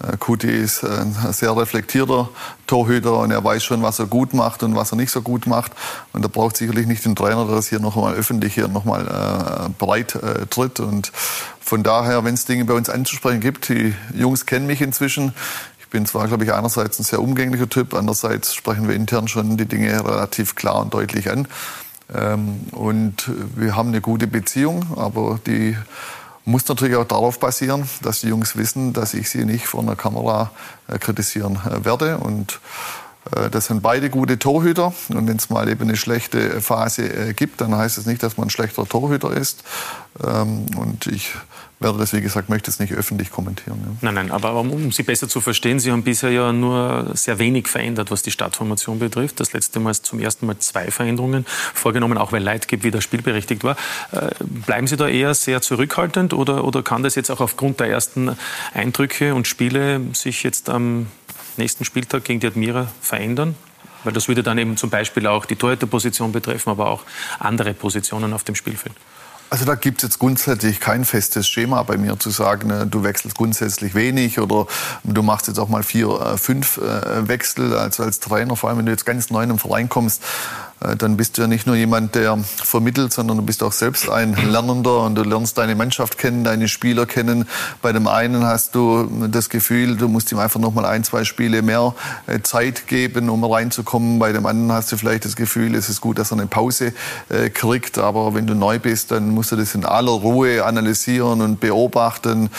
Äh, 0.03 0.17
Kuti 0.17 0.49
ist 0.49 0.85
ein 0.85 1.15
sehr 1.31 1.57
reflektierter 1.57 2.29
Torhüter 2.67 3.19
und 3.19 3.31
er 3.31 3.45
weiß 3.45 3.63
schon, 3.63 3.83
was 3.83 4.01
er 4.01 4.07
gut 4.07 4.35
macht 4.35 4.63
und 4.63 4.75
was 4.75 4.93
er 4.93 4.97
nicht 4.97 5.11
so 5.11 5.23
gut 5.23 5.47
macht. 5.47 5.73
Und 6.13 6.25
er 6.25 6.29
braucht 6.29 6.57
sicherlich 6.57 6.87
nicht 6.87 7.05
den 7.05 7.15
Trainer, 7.15 7.45
der 7.47 7.55
das 7.55 7.69
hier 7.69 7.79
noch 7.79 7.97
einmal 7.97 8.15
öffentlich 8.15 8.55
hier 8.55 8.69
noch 8.69 8.85
mal 8.85 9.07
äh, 9.07 9.69
breit 9.79 10.17
äh, 10.17 10.47
tritt. 10.47 10.81
Und 10.81 11.13
von 11.61 11.83
daher, 11.83 12.25
wenn 12.25 12.35
es 12.35 12.45
Dinge 12.45 12.65
bei 12.65 12.75
uns 12.75 12.89
anzusprechen 12.89 13.41
gibt, 13.41 13.69
die 13.69 13.95
Jungs 14.15 14.47
kennen 14.47 14.67
mich 14.67 14.81
inzwischen. 14.81 15.33
Bin 15.95 16.07
zwar, 16.07 16.27
glaube 16.27 16.43
ich, 16.43 16.53
einerseits 16.53 16.99
ein 16.99 17.05
sehr 17.05 17.23
umgänglicher 17.23 17.69
Typ, 17.69 17.95
andererseits 17.95 18.53
sprechen 18.53 18.89
wir 18.89 18.97
intern 18.97 19.29
schon 19.29 19.57
die 19.57 19.65
Dinge 19.65 19.93
relativ 20.05 20.57
klar 20.57 20.81
und 20.81 20.93
deutlich 20.93 21.31
an. 21.31 21.47
Ähm, 22.13 22.63
und 22.73 23.31
wir 23.55 23.77
haben 23.77 23.91
eine 23.91 24.01
gute 24.01 24.27
Beziehung, 24.27 24.85
aber 24.97 25.39
die 25.47 25.77
muss 26.45 26.67
natürlich 26.67 26.97
auch 26.97 27.07
darauf 27.07 27.39
basieren, 27.39 27.89
dass 28.03 28.23
die 28.23 28.27
Jungs 28.27 28.57
wissen, 28.57 28.93
dass 28.93 29.15
ich 29.15 29.31
sie 29.31 29.45
nicht 29.45 29.69
vor 29.69 29.83
einer 29.83 29.95
Kamera 29.95 30.51
äh, 30.89 30.99
kritisieren 30.99 31.61
äh, 31.65 31.85
werde. 31.85 32.19
Und 32.19 32.59
das 33.51 33.67
sind 33.67 33.83
beide 33.83 34.11
gute 34.11 34.39
Torhüter. 34.39 34.93
Und 35.09 35.27
wenn 35.27 35.37
es 35.37 35.51
mal 35.51 35.69
eben 35.69 35.83
eine 35.83 35.97
schlechte 35.97 36.61
Phase 36.61 37.35
gibt, 37.35 37.61
dann 37.61 37.75
heißt 37.75 37.99
es 37.99 38.07
nicht, 38.07 38.23
dass 38.23 38.37
man 38.37 38.49
ein 38.49 38.51
schlechter 38.51 38.87
Torhüter 38.87 39.33
ist. 39.33 39.65
Ähm, 40.23 40.67
und 40.77 41.07
ich 41.07 41.33
werde 41.81 41.99
das, 41.99 42.13
wie 42.13 42.21
gesagt, 42.21 42.49
möchte 42.49 42.71
es 42.71 42.79
nicht 42.79 42.93
öffentlich 42.93 43.31
kommentieren. 43.31 43.99
Nein, 44.01 44.15
nein, 44.15 44.31
aber 44.31 44.55
um 44.55 44.93
Sie 44.93 45.03
besser 45.03 45.29
zu 45.29 45.41
verstehen, 45.41 45.79
Sie 45.81 45.91
haben 45.93 46.03
bisher 46.03 46.31
ja 46.31 46.53
nur 46.53 47.11
sehr 47.15 47.39
wenig 47.39 47.69
verändert, 47.69 48.11
was 48.11 48.23
die 48.23 48.31
Startformation 48.31 48.99
betrifft. 48.99 49.41
Das 49.41 49.53
letzte 49.53 49.81
Mal 49.81 49.95
zum 49.95 50.19
ersten 50.19 50.47
Mal 50.47 50.59
zwei 50.59 50.91
Veränderungen 50.91 51.45
vorgenommen, 51.75 52.17
auch 52.17 52.33
weil 52.33 52.43
Leitgeb 52.43 52.85
wieder 52.85 53.01
spielberechtigt 53.01 53.65
war. 53.65 53.77
Äh, 54.13 54.31
bleiben 54.41 54.87
Sie 54.87 54.97
da 54.97 55.09
eher 55.09 55.35
sehr 55.35 55.61
zurückhaltend 55.61 56.33
oder, 56.33 56.65
oder 56.65 56.83
kann 56.83 57.03
das 57.03 57.17
jetzt 57.17 57.31
auch 57.31 57.41
aufgrund 57.41 57.81
der 57.81 57.89
ersten 57.89 58.37
Eindrücke 58.73 59.35
und 59.35 59.47
Spiele 59.47 60.01
sich 60.13 60.43
jetzt 60.43 60.71
am 60.71 61.07
nächsten 61.59 61.85
Spieltag 61.85 62.25
gegen 62.25 62.41
die 62.41 62.47
Admira 62.47 62.89
verändern? 63.01 63.55
Weil 64.05 64.13
das 64.13 64.29
würde 64.29 64.43
dann 64.43 64.59
eben 64.59 64.77
zum 64.77 64.91
Beispiel 64.91 65.27
auch 65.27 65.47
die 65.47 65.57
Torhüterposition 65.57 66.33
betreffen, 66.33 66.71
aber 66.71 66.91
auch 66.91 67.03
andere 67.39 67.73
Positionen 67.73 68.33
auf 68.35 68.45
dem 68.45 68.55
Spielfeld. 68.55 68.95
Also 69.51 69.67
da 69.67 69.77
gibt 69.77 69.99
es 69.99 70.09
jetzt 70.09 70.19
grundsätzlich 70.19 70.81
kein 70.81 71.05
festes 71.05 71.47
Schema 71.47 71.83
bei 71.85 71.97
mir 71.97 72.19
zu 72.19 72.31
sagen, 72.31 72.71
äh, 72.71 72.87
du 72.87 73.05
wechselst 73.05 73.37
grundsätzlich 73.37 73.95
wenig 73.95 74.41
oder 74.41 74.67
du 75.05 75.23
machst 75.23 75.47
jetzt 75.49 75.59
auch 75.59 75.69
mal 75.69 75.83
vier, 75.83 76.09
äh, 76.09 76.39
fünf 76.39 76.79
äh, 76.79 77.29
Wechsel 77.29 77.77
als, 77.77 78.01
als 78.01 78.21
Trainer, 78.21 78.57
vor 78.57 78.69
allem 78.69 78.81
wenn 78.81 78.87
du 78.87 78.93
jetzt 78.93 79.07
ganz 79.07 79.31
neu 79.31 79.43
in 79.43 79.51
den 79.51 79.59
Verein 79.59 79.89
kommst 79.89 80.23
dann 80.99 81.17
bist 81.17 81.37
du 81.37 81.43
ja 81.43 81.49
nicht 81.49 81.67
nur 81.67 81.77
jemand, 81.77 82.15
der 82.15 82.37
vermittelt, 82.39 83.13
sondern 83.13 83.39
du 83.39 83.43
bist 83.43 83.63
auch 83.63 83.73
selbst 83.73 84.09
ein 84.11 84.35
Lernender 84.51 85.01
und 85.01 85.15
du 85.15 85.23
lernst 85.23 85.59
deine 85.59 85.75
Mannschaft 85.75 86.19
kennen, 86.19 86.45
deine 86.45 86.69
Spieler 86.69 87.07
kennen. 87.07 87.47
Bei 87.83 87.93
dem 87.93 88.07
einen 88.07 88.45
hast 88.45 88.75
du 88.75 89.09
das 89.29 89.49
Gefühl, 89.49 89.97
du 89.97 90.09
musst 90.09 90.33
ihm 90.33 90.39
einfach 90.39 90.61
noch 90.61 90.75
mal 90.75 90.85
ein, 90.85 91.05
zwei 91.05 91.25
Spiele 91.25 91.63
mehr 91.63 91.95
äh, 92.27 92.41
Zeit 92.41 92.87
geben, 92.87 93.29
um 93.29 93.45
reinzukommen. 93.45 94.19
Bei 94.19 94.33
dem 94.33 94.47
anderen 94.47 94.73
hast 94.73 94.93
du 94.93 94.97
vielleicht 94.97 95.25
das 95.25 95.37
Gefühl, 95.37 95.75
es 95.75 95.89
ist 95.89 96.01
gut, 96.01 96.19
dass 96.19 96.33
er 96.33 96.39
eine 96.39 96.47
Pause 96.47 96.93
äh, 97.29 97.51
kriegt. 97.51 97.99
Aber 97.99 98.35
wenn 98.35 98.47
du 98.47 98.55
neu 98.55 98.79
bist, 98.79 99.11
dann 99.11 99.31
musst 99.31 99.53
du 99.53 99.57
das 99.57 99.75
in 99.75 99.85
aller 99.85 100.13
Ruhe 100.13 100.65
analysieren 100.65 101.41
und 101.41 101.61
beobachten 101.61 102.51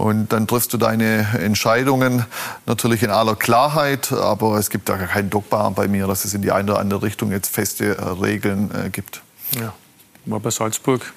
und 0.00 0.32
dann 0.32 0.46
triffst 0.46 0.72
du 0.72 0.78
deine 0.78 1.26
Entscheidungen 1.38 2.24
natürlich 2.64 3.02
in 3.02 3.10
aller 3.10 3.36
Klarheit, 3.36 4.12
aber 4.12 4.56
es 4.56 4.70
gibt 4.70 4.88
da 4.88 4.96
gar 4.96 5.08
kein 5.08 5.28
Dogma 5.28 5.68
bei 5.68 5.88
mir, 5.88 6.06
dass 6.06 6.24
es 6.24 6.32
in 6.32 6.40
die 6.40 6.52
eine 6.52 6.72
oder 6.72 6.80
andere 6.80 7.02
Richtung 7.02 7.30
jetzt 7.32 7.54
feste 7.54 7.98
äh, 7.98 8.02
Regeln 8.02 8.70
äh, 8.74 8.88
gibt. 8.88 9.20
Ja, 9.52 9.74
war 10.24 10.40
bei 10.40 10.50
Salzburg 10.50 11.12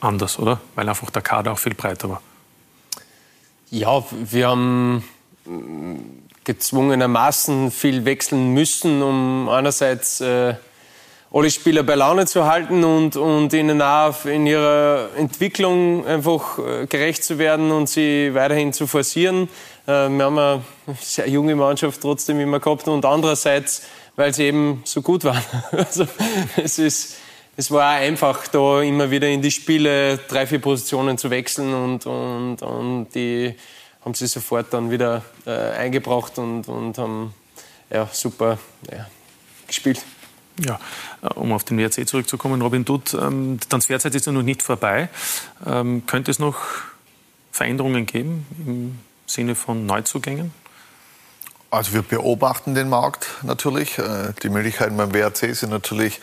anders, 0.00 0.38
oder? 0.38 0.60
Weil 0.74 0.88
einfach 0.88 1.10
der 1.10 1.22
Kader 1.22 1.52
auch 1.52 1.58
viel 1.58 1.74
breiter 1.74 2.10
war. 2.10 2.22
Ja, 3.70 4.02
wir 4.10 4.48
haben 4.48 5.04
gezwungenermaßen 6.42 7.70
viel 7.70 8.04
wechseln 8.04 8.52
müssen, 8.52 9.02
um 9.02 9.48
einerseits 9.48 10.20
äh, 10.20 10.54
alle 11.32 11.50
Spieler 11.50 11.82
bei 11.82 11.94
Laune 11.94 12.26
zu 12.26 12.46
halten 12.46 12.84
und, 12.84 13.16
und 13.16 13.52
ihnen 13.52 13.82
auch 13.82 14.24
in 14.24 14.46
ihrer 14.46 15.10
Entwicklung 15.16 16.06
einfach 16.06 16.58
äh, 16.58 16.86
gerecht 16.86 17.22
zu 17.22 17.38
werden 17.38 17.70
und 17.70 17.88
sie 17.88 18.34
weiterhin 18.34 18.72
zu 18.72 18.86
forcieren. 18.86 19.48
Äh, 19.86 20.08
wir 20.08 20.24
haben 20.24 20.38
eine 20.38 20.62
sehr 21.00 21.28
junge 21.28 21.54
Mannschaft 21.54 22.00
trotzdem 22.00 22.40
immer 22.40 22.60
gehabt 22.60 22.88
und 22.88 23.04
andererseits, 23.04 23.82
weil 24.16 24.32
sie 24.32 24.44
eben 24.44 24.82
so 24.84 25.02
gut 25.02 25.24
waren. 25.24 25.42
Also 25.72 26.06
es, 26.56 26.78
ist, 26.78 27.16
es 27.56 27.70
war 27.70 27.92
auch 27.92 28.00
einfach, 28.00 28.46
da 28.48 28.80
immer 28.80 29.10
wieder 29.10 29.28
in 29.28 29.42
die 29.42 29.50
Spiele 29.50 30.18
drei, 30.28 30.46
vier 30.46 30.60
Positionen 30.60 31.18
zu 31.18 31.28
wechseln 31.30 31.74
und, 31.74 32.06
und, 32.06 32.62
und 32.62 33.08
die 33.14 33.54
haben 34.02 34.14
sie 34.14 34.26
sofort 34.26 34.72
dann 34.72 34.90
wieder 34.90 35.22
äh, 35.44 35.50
eingebracht 35.50 36.38
und, 36.38 36.68
und 36.68 36.96
haben 36.96 37.34
ja, 37.90 38.08
super 38.10 38.58
ja, 38.90 39.06
gespielt. 39.66 40.00
Ja, 40.58 40.80
äh, 41.22 41.26
um 41.34 41.52
auf 41.52 41.64
den 41.64 41.78
WRC 41.78 42.06
zurückzukommen, 42.06 42.60
Robin 42.62 42.84
Dutt, 42.84 43.14
ähm, 43.14 43.58
die 43.60 43.68
Transferzeit 43.68 44.14
ist 44.14 44.26
ja 44.26 44.32
noch 44.32 44.42
nicht 44.42 44.62
vorbei. 44.62 45.08
Ähm, 45.66 46.04
könnte 46.06 46.30
es 46.30 46.38
noch 46.38 46.58
Veränderungen 47.52 48.06
geben 48.06 48.46
im 48.66 48.98
Sinne 49.26 49.54
von 49.54 49.86
Neuzugängen? 49.86 50.52
Also 51.70 51.92
wir 51.92 52.02
beobachten 52.02 52.74
den 52.74 52.88
Markt 52.88 53.26
natürlich. 53.42 53.98
Äh, 53.98 54.32
die 54.42 54.48
Möglichkeiten 54.48 54.96
beim 54.96 55.12
WRC 55.12 55.54
sind 55.54 55.70
natürlich 55.70 56.20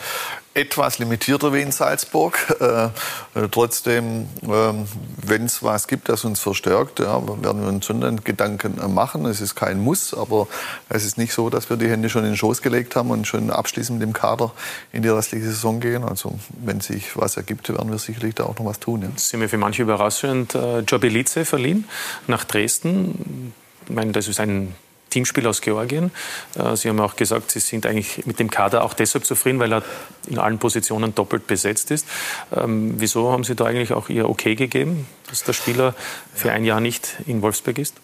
etwas 0.55 0.99
limitierter 0.99 1.53
wie 1.53 1.61
in 1.61 1.71
Salzburg. 1.71 2.39
Äh, 2.59 2.85
äh, 2.85 3.49
trotzdem, 3.51 4.27
ähm, 4.43 4.87
wenn 5.17 5.45
es 5.45 5.61
was 5.61 5.87
gibt, 5.87 6.07
das 6.07 6.23
uns 6.23 6.39
verstärkt, 6.39 6.99
ja, 6.99 7.21
werden 7.43 7.61
wir 7.61 7.67
uns 7.67 7.85
schon 7.85 8.03
einen 8.03 8.23
Gedanken 8.23 8.93
machen. 8.93 9.25
Es 9.25 9.41
ist 9.41 9.55
kein 9.55 9.79
Muss, 9.81 10.13
aber 10.13 10.47
es 10.87 11.03
ist 11.03 11.17
nicht 11.17 11.33
so, 11.33 11.49
dass 11.49 11.69
wir 11.69 11.75
die 11.75 11.89
Hände 11.89 12.09
schon 12.09 12.23
in 12.23 12.31
den 12.31 12.37
Schoß 12.37 12.61
gelegt 12.61 12.95
haben 12.95 13.11
und 13.11 13.27
schon 13.27 13.51
abschließend 13.51 13.99
mit 13.99 14.07
dem 14.07 14.13
Kader 14.13 14.53
in 14.93 15.03
die 15.03 15.09
restliche 15.09 15.45
Saison 15.45 15.81
gehen. 15.81 16.05
Also 16.05 16.39
wenn 16.63 16.79
sich 16.79 17.17
was 17.17 17.35
ergibt, 17.35 17.67
werden 17.67 17.91
wir 17.91 17.97
sicherlich 17.97 18.35
da 18.35 18.45
auch 18.45 18.57
noch 18.57 18.65
was 18.65 18.79
tun. 18.79 19.01
Ja. 19.01 19.09
Sind 19.17 19.41
wir 19.41 19.49
für 19.49 19.57
manche 19.57 19.81
überraschend. 19.81 20.55
Äh, 20.55 20.79
Jobelice 20.79 21.43
verliehen 21.43 21.85
nach 22.27 22.45
Dresden. 22.45 23.53
Ich 23.87 23.93
meine, 23.93 24.13
das 24.13 24.29
ist 24.29 24.39
ein 24.39 24.73
Teamspiel 25.09 25.47
aus 25.47 25.61
Georgien. 25.61 26.11
Äh, 26.55 26.75
Sie 26.75 26.89
haben 26.89 26.99
auch 26.99 27.15
gesagt, 27.15 27.51
Sie 27.51 27.59
sind 27.59 27.85
eigentlich 27.85 28.25
mit 28.25 28.39
dem 28.39 28.49
Kader 28.49 28.83
auch 28.83 28.93
deshalb 28.93 29.25
zufrieden, 29.25 29.59
weil 29.59 29.73
er 29.73 29.83
in 30.27 30.39
allen 30.39 30.59
Positionen 30.59 31.15
doppelt 31.15 31.47
besetzt 31.47 31.91
ist. 31.91 32.05
Ähm, 32.55 32.95
wieso 32.97 33.31
haben 33.31 33.43
Sie 33.43 33.55
da 33.55 33.65
eigentlich 33.65 33.93
auch 33.93 34.09
Ihr 34.09 34.29
Okay 34.29 34.55
gegeben, 34.55 35.07
dass 35.29 35.43
der 35.43 35.53
Spieler 35.53 35.95
für 36.33 36.51
ein 36.51 36.65
Jahr 36.65 36.79
nicht 36.79 37.15
in 37.27 37.41
Wolfsburg 37.41 37.77
ist? 37.77 37.95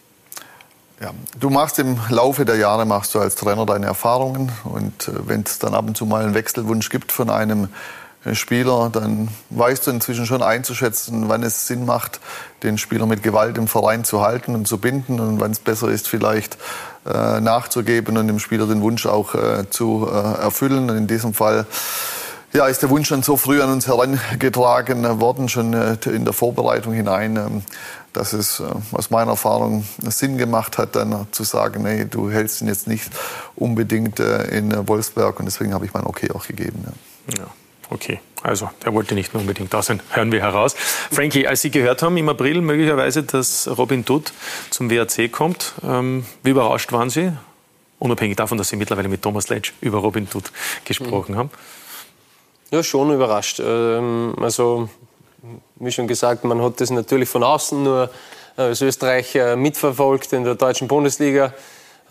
Ja, 1.01 1.11
du 1.39 1.49
machst 1.49 1.79
im 1.79 1.99
Laufe 2.09 2.45
der 2.45 2.57
Jahre 2.57 2.85
machst 2.85 3.15
du 3.15 3.19
als 3.19 3.33
Trainer 3.35 3.65
deine 3.65 3.87
Erfahrungen 3.87 4.51
und 4.63 5.07
äh, 5.07 5.27
wenn 5.27 5.41
es 5.41 5.59
dann 5.59 5.73
ab 5.73 5.87
und 5.87 5.97
zu 5.97 6.05
mal 6.05 6.23
einen 6.23 6.35
Wechselwunsch 6.35 6.89
gibt 6.89 7.11
von 7.11 7.29
einem 7.29 7.69
Spieler, 8.33 8.89
dann 8.91 9.29
weißt 9.49 9.87
du 9.87 9.91
inzwischen 9.91 10.27
schon 10.27 10.43
einzuschätzen, 10.43 11.27
wann 11.27 11.41
es 11.41 11.65
Sinn 11.65 11.85
macht, 11.85 12.19
den 12.61 12.77
Spieler 12.77 13.07
mit 13.07 13.23
Gewalt 13.23 13.57
im 13.57 13.67
Verein 13.67 14.03
zu 14.03 14.21
halten 14.21 14.53
und 14.53 14.67
zu 14.67 14.77
binden 14.77 15.19
und 15.19 15.39
wann 15.39 15.51
es 15.51 15.59
besser 15.59 15.87
ist, 15.89 16.07
vielleicht 16.07 16.53
äh, 16.53 16.57
nachzugeben 17.03 18.17
und 18.17 18.27
dem 18.27 18.39
Spieler 18.39 18.67
den 18.67 18.81
Wunsch 18.81 19.05
auch 19.05 19.33
äh, 19.33 19.69
zu 19.69 20.07
äh, 20.11 20.43
erfüllen. 20.43 20.89
Und 20.89 20.97
in 20.97 21.07
diesem 21.07 21.33
Fall 21.33 21.65
ja, 22.53 22.67
ist 22.67 22.81
der 22.81 22.89
Wunsch 22.89 23.07
schon 23.07 23.23
so 23.23 23.37
früh 23.37 23.61
an 23.61 23.71
uns 23.71 23.87
herangetragen 23.87 25.19
worden, 25.19 25.47
schon 25.47 25.73
äh, 25.73 25.97
in 26.05 26.25
der 26.25 26.33
Vorbereitung 26.33 26.93
hinein, 26.93 27.37
ähm, 27.37 27.63
dass 28.13 28.33
es 28.33 28.59
äh, 28.59 28.63
aus 28.91 29.09
meiner 29.09 29.31
Erfahrung 29.31 29.85
Sinn 30.01 30.37
gemacht 30.37 30.77
hat, 30.77 30.95
dann 30.95 31.27
zu 31.31 31.43
sagen, 31.43 31.83
nee, 31.83 32.05
du 32.05 32.29
hältst 32.29 32.61
ihn 32.61 32.67
jetzt 32.67 32.87
nicht 32.87 33.09
unbedingt 33.55 34.19
äh, 34.19 34.43
in 34.49 34.87
Wolfsberg 34.87 35.39
und 35.39 35.45
deswegen 35.45 35.73
habe 35.73 35.85
ich 35.85 35.93
mein 35.93 36.05
Okay 36.05 36.29
auch 36.31 36.45
gegeben. 36.45 36.83
Ja. 37.29 37.39
ja. 37.39 37.47
Okay, 37.89 38.19
also 38.43 38.69
der 38.83 38.93
wollte 38.93 39.15
nicht 39.15 39.33
unbedingt 39.35 39.73
da 39.73 39.81
sein, 39.81 40.01
hören 40.11 40.31
wir 40.31 40.41
heraus. 40.41 40.75
Frankie, 41.11 41.47
als 41.47 41.61
Sie 41.61 41.71
gehört 41.71 42.01
haben 42.01 42.17
im 42.17 42.29
April 42.29 42.61
möglicherweise, 42.61 43.23
dass 43.23 43.69
Robin 43.77 44.03
Dutt 44.05 44.33
zum 44.69 44.89
WRC 44.89 45.31
kommt, 45.31 45.73
ähm, 45.83 46.25
wie 46.43 46.51
überrascht 46.51 46.91
waren 46.91 47.09
Sie? 47.09 47.31
Unabhängig 47.99 48.37
davon, 48.37 48.57
dass 48.57 48.69
Sie 48.69 48.77
mittlerweile 48.77 49.09
mit 49.09 49.21
Thomas 49.21 49.49
Letsch 49.49 49.73
über 49.81 49.99
Robin 49.99 50.27
Dutt 50.29 50.51
gesprochen 50.85 51.33
mhm. 51.33 51.37
haben. 51.37 51.49
Ja, 52.71 52.81
schon 52.83 53.13
überrascht. 53.13 53.59
Ähm, 53.63 54.33
also, 54.41 54.89
wie 55.75 55.91
schon 55.91 56.07
gesagt, 56.07 56.43
man 56.43 56.61
hat 56.61 56.81
das 56.81 56.89
natürlich 56.89 57.29
von 57.29 57.43
außen 57.43 57.83
nur 57.83 58.09
äh, 58.57 58.61
als 58.61 58.81
Österreicher 58.81 59.55
mitverfolgt 59.55 60.33
in 60.33 60.43
der 60.43 60.55
deutschen 60.55 60.87
Bundesliga. 60.87 61.53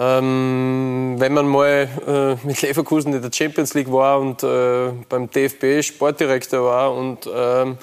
Ähm, 0.02 1.16
wenn 1.18 1.34
man 1.34 1.46
mal 1.46 1.86
äh, 2.06 2.46
mit 2.46 2.62
Leverkusen 2.62 3.12
in 3.12 3.20
der 3.20 3.30
Champions 3.30 3.74
League 3.74 3.92
war 3.92 4.18
und 4.18 4.42
äh, 4.42 4.92
beim 5.10 5.30
DFB 5.30 5.82
Sportdirektor 5.82 6.64
war 6.64 6.94
und 6.94 7.28
ähm, 7.30 7.76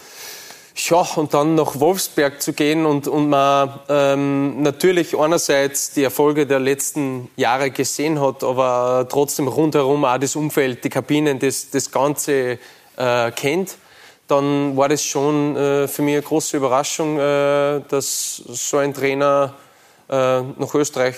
ja, 0.76 1.08
und 1.16 1.36
dann 1.36 1.54
nach 1.54 1.80
Wolfsberg 1.80 2.42
zu 2.42 2.54
gehen 2.54 2.88
und, 2.88 3.08
und 3.08 3.30
man 3.30 3.80
ähm, 3.88 4.64
natürlich 4.64 5.16
einerseits 5.16 5.92
die 5.92 6.04
Erfolge 6.04 6.48
der 6.48 6.60
letzten 6.60 7.30
Jahre 7.36 7.70
gesehen 7.70 8.20
hat, 8.20 8.44
aber 8.44 9.06
trotzdem 9.08 9.48
rundherum 9.48 10.04
auch 10.04 10.18
das 10.18 10.36
Umfeld, 10.36 10.84
die 10.84 10.90
Kabinen, 10.90 11.38
das, 11.38 11.70
das 11.70 11.92
Ganze 11.92 12.58
äh, 12.98 13.32
kennt, 13.36 13.78
dann 14.28 14.76
war 14.76 14.90
das 14.90 15.04
schon 15.04 15.56
äh, 15.56 15.88
für 15.88 16.02
mich 16.02 16.16
eine 16.16 16.24
große 16.24 16.58
Überraschung, 16.58 17.20
äh, 17.20 17.82
dass 17.88 18.38
so 18.38 18.78
ein 18.78 18.92
Trainer 18.92 19.54
äh, 20.10 20.42
nach 20.42 20.74
Österreich 20.74 21.16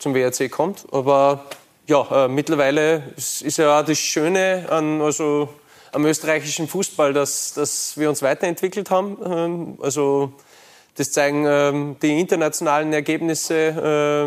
zum 0.00 0.14
WRC 0.14 0.50
kommt. 0.50 0.86
Aber 0.90 1.44
ja, 1.86 2.24
äh, 2.24 2.28
mittlerweile 2.28 3.04
ist, 3.16 3.56
ja 3.56 3.78
auch 3.78 3.84
das 3.84 3.98
Schöne 3.98 4.66
an, 4.68 5.00
also, 5.00 5.48
am 5.92 6.04
österreichischen 6.06 6.68
Fußball, 6.68 7.12
dass, 7.12 7.54
dass 7.54 7.96
wir 7.96 8.08
uns 8.08 8.22
weiterentwickelt 8.22 8.90
haben. 8.90 9.18
Ähm, 9.24 9.78
also 9.80 10.32
das 10.96 11.12
zeigen 11.12 11.46
ähm, 11.46 11.96
die 12.02 12.20
internationalen 12.20 12.92
Ergebnisse 12.92 13.54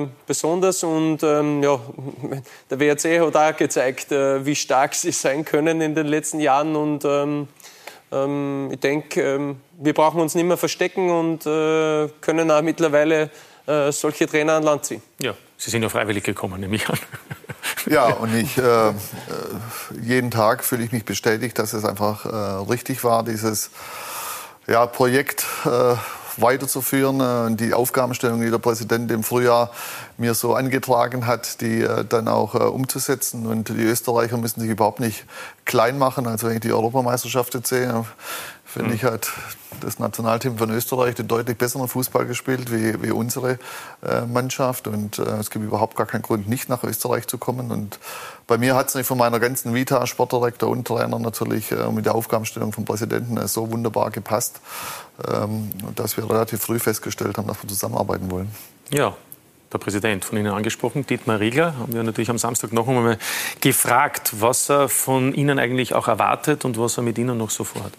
äh, 0.01 0.07
besonders. 0.25 0.83
Und 0.83 1.23
ähm, 1.23 1.61
ja, 1.61 1.79
der 2.69 2.79
WRC 2.79 3.19
hat 3.19 3.35
auch 3.35 3.57
gezeigt, 3.57 4.11
äh, 4.11 4.45
wie 4.45 4.55
stark 4.55 4.95
sie 4.95 5.11
sein 5.11 5.45
können 5.45 5.81
in 5.81 5.95
den 5.95 6.07
letzten 6.07 6.39
Jahren. 6.39 6.75
Und 6.75 7.05
ähm, 7.05 7.47
ähm 8.11 8.69
ich 8.71 8.79
denke, 8.79 9.21
ähm, 9.21 9.57
wir 9.77 9.93
brauchen 9.93 10.19
uns 10.19 10.35
nicht 10.35 10.45
mehr 10.45 10.57
verstecken 10.57 11.09
und 11.09 11.45
äh, 11.45 12.09
können 12.21 12.49
auch 12.51 12.61
mittlerweile 12.61 13.29
äh, 13.67 13.91
solche 13.91 14.27
Trainer 14.27 14.53
an 14.53 14.63
Land 14.63 14.85
ziehen. 14.85 15.01
Ja, 15.19 15.33
Sie 15.57 15.71
sind 15.71 15.81
ja 15.83 15.89
freiwillig 15.89 16.23
gekommen, 16.23 16.59
nehme 16.59 16.75
ich 16.75 16.89
an. 16.89 16.99
Ja, 17.89 18.05
und 18.07 18.33
ich, 18.35 18.57
äh, 18.57 18.89
äh, 18.89 18.93
jeden 20.01 20.31
Tag 20.31 20.63
fühle 20.63 20.83
ich 20.83 20.91
mich 20.91 21.05
bestätigt, 21.05 21.57
dass 21.59 21.73
es 21.73 21.85
einfach 21.85 22.25
äh, 22.25 22.29
richtig 22.69 23.03
war, 23.03 23.23
dieses 23.23 23.71
ja, 24.67 24.85
Projekt 24.85 25.45
äh, 25.65 25.95
weiterzuführen. 26.37 27.19
Äh, 27.19 27.55
die 27.55 27.73
Aufgabenstellung, 27.73 28.41
die 28.41 28.49
der 28.49 28.57
Präsident 28.57 29.11
im 29.11 29.23
Frühjahr 29.23 29.71
mir 30.17 30.33
so 30.33 30.55
angetragen 30.55 31.27
hat, 31.27 31.61
die 31.61 31.81
äh, 31.81 32.05
dann 32.05 32.27
auch 32.27 32.55
äh, 32.55 32.59
umzusetzen. 32.59 33.45
Und 33.45 33.69
die 33.69 33.83
Österreicher 33.83 34.37
müssen 34.37 34.61
sich 34.61 34.69
überhaupt 34.69 34.99
nicht 34.99 35.25
klein 35.65 35.97
machen. 35.97 36.27
Also 36.27 36.47
wenn 36.47 36.55
ich 36.55 36.61
die 36.61 36.71
Europameisterschaft 36.73 37.53
jetzt 37.53 37.69
sehe, 37.69 38.05
finde 38.73 38.89
mhm. 38.89 38.95
ich, 38.95 39.03
hat 39.03 39.31
das 39.81 39.99
Nationalteam 39.99 40.57
von 40.57 40.69
Österreich 40.71 41.15
den 41.15 41.27
deutlich 41.27 41.57
besseren 41.57 41.87
Fußball 41.87 42.25
gespielt 42.25 42.71
wie, 42.71 43.01
wie 43.01 43.11
unsere 43.11 43.59
äh, 44.03 44.21
Mannschaft. 44.21 44.87
Und 44.87 45.19
äh, 45.19 45.23
es 45.39 45.49
gibt 45.49 45.63
überhaupt 45.63 45.95
gar 45.95 46.05
keinen 46.05 46.23
Grund, 46.23 46.49
nicht 46.49 46.69
nach 46.69 46.83
Österreich 46.83 47.27
zu 47.27 47.37
kommen. 47.37 47.71
Und 47.71 47.99
bei 48.47 48.57
mir 48.57 48.75
hat 48.75 48.89
es 48.89 48.95
nicht 48.95 49.05
von 49.05 49.17
meiner 49.17 49.39
ganzen 49.39 49.73
Vita, 49.73 50.05
Sportdirektor 50.07 50.69
und 50.69 50.87
Trainer 50.87 51.19
natürlich 51.19 51.71
äh, 51.71 51.91
mit 51.91 52.05
der 52.05 52.15
Aufgabenstellung 52.15 52.73
vom 52.73 52.85
Präsidenten 52.85 53.37
äh, 53.37 53.47
so 53.47 53.71
wunderbar 53.71 54.11
gepasst, 54.11 54.59
ähm, 55.27 55.69
dass 55.95 56.17
wir 56.17 56.29
relativ 56.29 56.61
früh 56.61 56.79
festgestellt 56.79 57.37
haben, 57.37 57.47
dass 57.47 57.61
wir 57.61 57.69
zusammenarbeiten 57.69 58.31
wollen. 58.31 58.49
Ja, 58.89 59.15
der 59.71 59.79
Präsident 59.79 60.23
von 60.23 60.37
Ihnen 60.37 60.53
angesprochen, 60.53 61.05
Dietmar 61.05 61.39
Riegler, 61.39 61.75
haben 61.77 61.93
wir 61.93 62.03
natürlich 62.03 62.29
am 62.29 62.37
Samstag 62.37 62.73
noch 62.73 62.87
einmal 62.87 63.17
gefragt, 63.59 64.33
was 64.39 64.69
er 64.69 64.87
von 64.87 65.33
Ihnen 65.33 65.57
eigentlich 65.57 65.95
auch 65.95 66.07
erwartet 66.07 66.63
und 66.63 66.77
was 66.77 66.97
er 66.97 67.03
mit 67.03 67.17
Ihnen 67.17 67.37
noch 67.37 67.49
so 67.49 67.63
vorhat. 67.63 67.93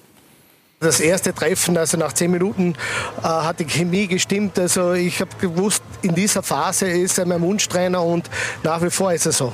Das 0.85 1.01
erste 1.01 1.35
Treffen, 1.35 1.79
also 1.79 1.97
nach 1.97 2.13
zehn 2.13 2.31
Minuten, 2.31 2.75
äh, 3.23 3.23
hat 3.23 3.59
die 3.59 3.65
Chemie 3.65 4.07
gestimmt. 4.07 4.59
Also 4.59 4.93
ich 4.93 5.19
habe 5.19 5.31
gewusst, 5.41 5.83
in 6.03 6.15
dieser 6.15 6.43
Phase 6.43 6.87
ist 6.89 7.19
er 7.19 7.25
mein 7.25 7.41
Wunschtrainer 7.41 8.03
und 8.03 8.29
nach 8.63 8.83
wie 8.83 8.91
vor 8.91 9.11
ist 9.13 9.25
er 9.25 9.33
so. 9.33 9.51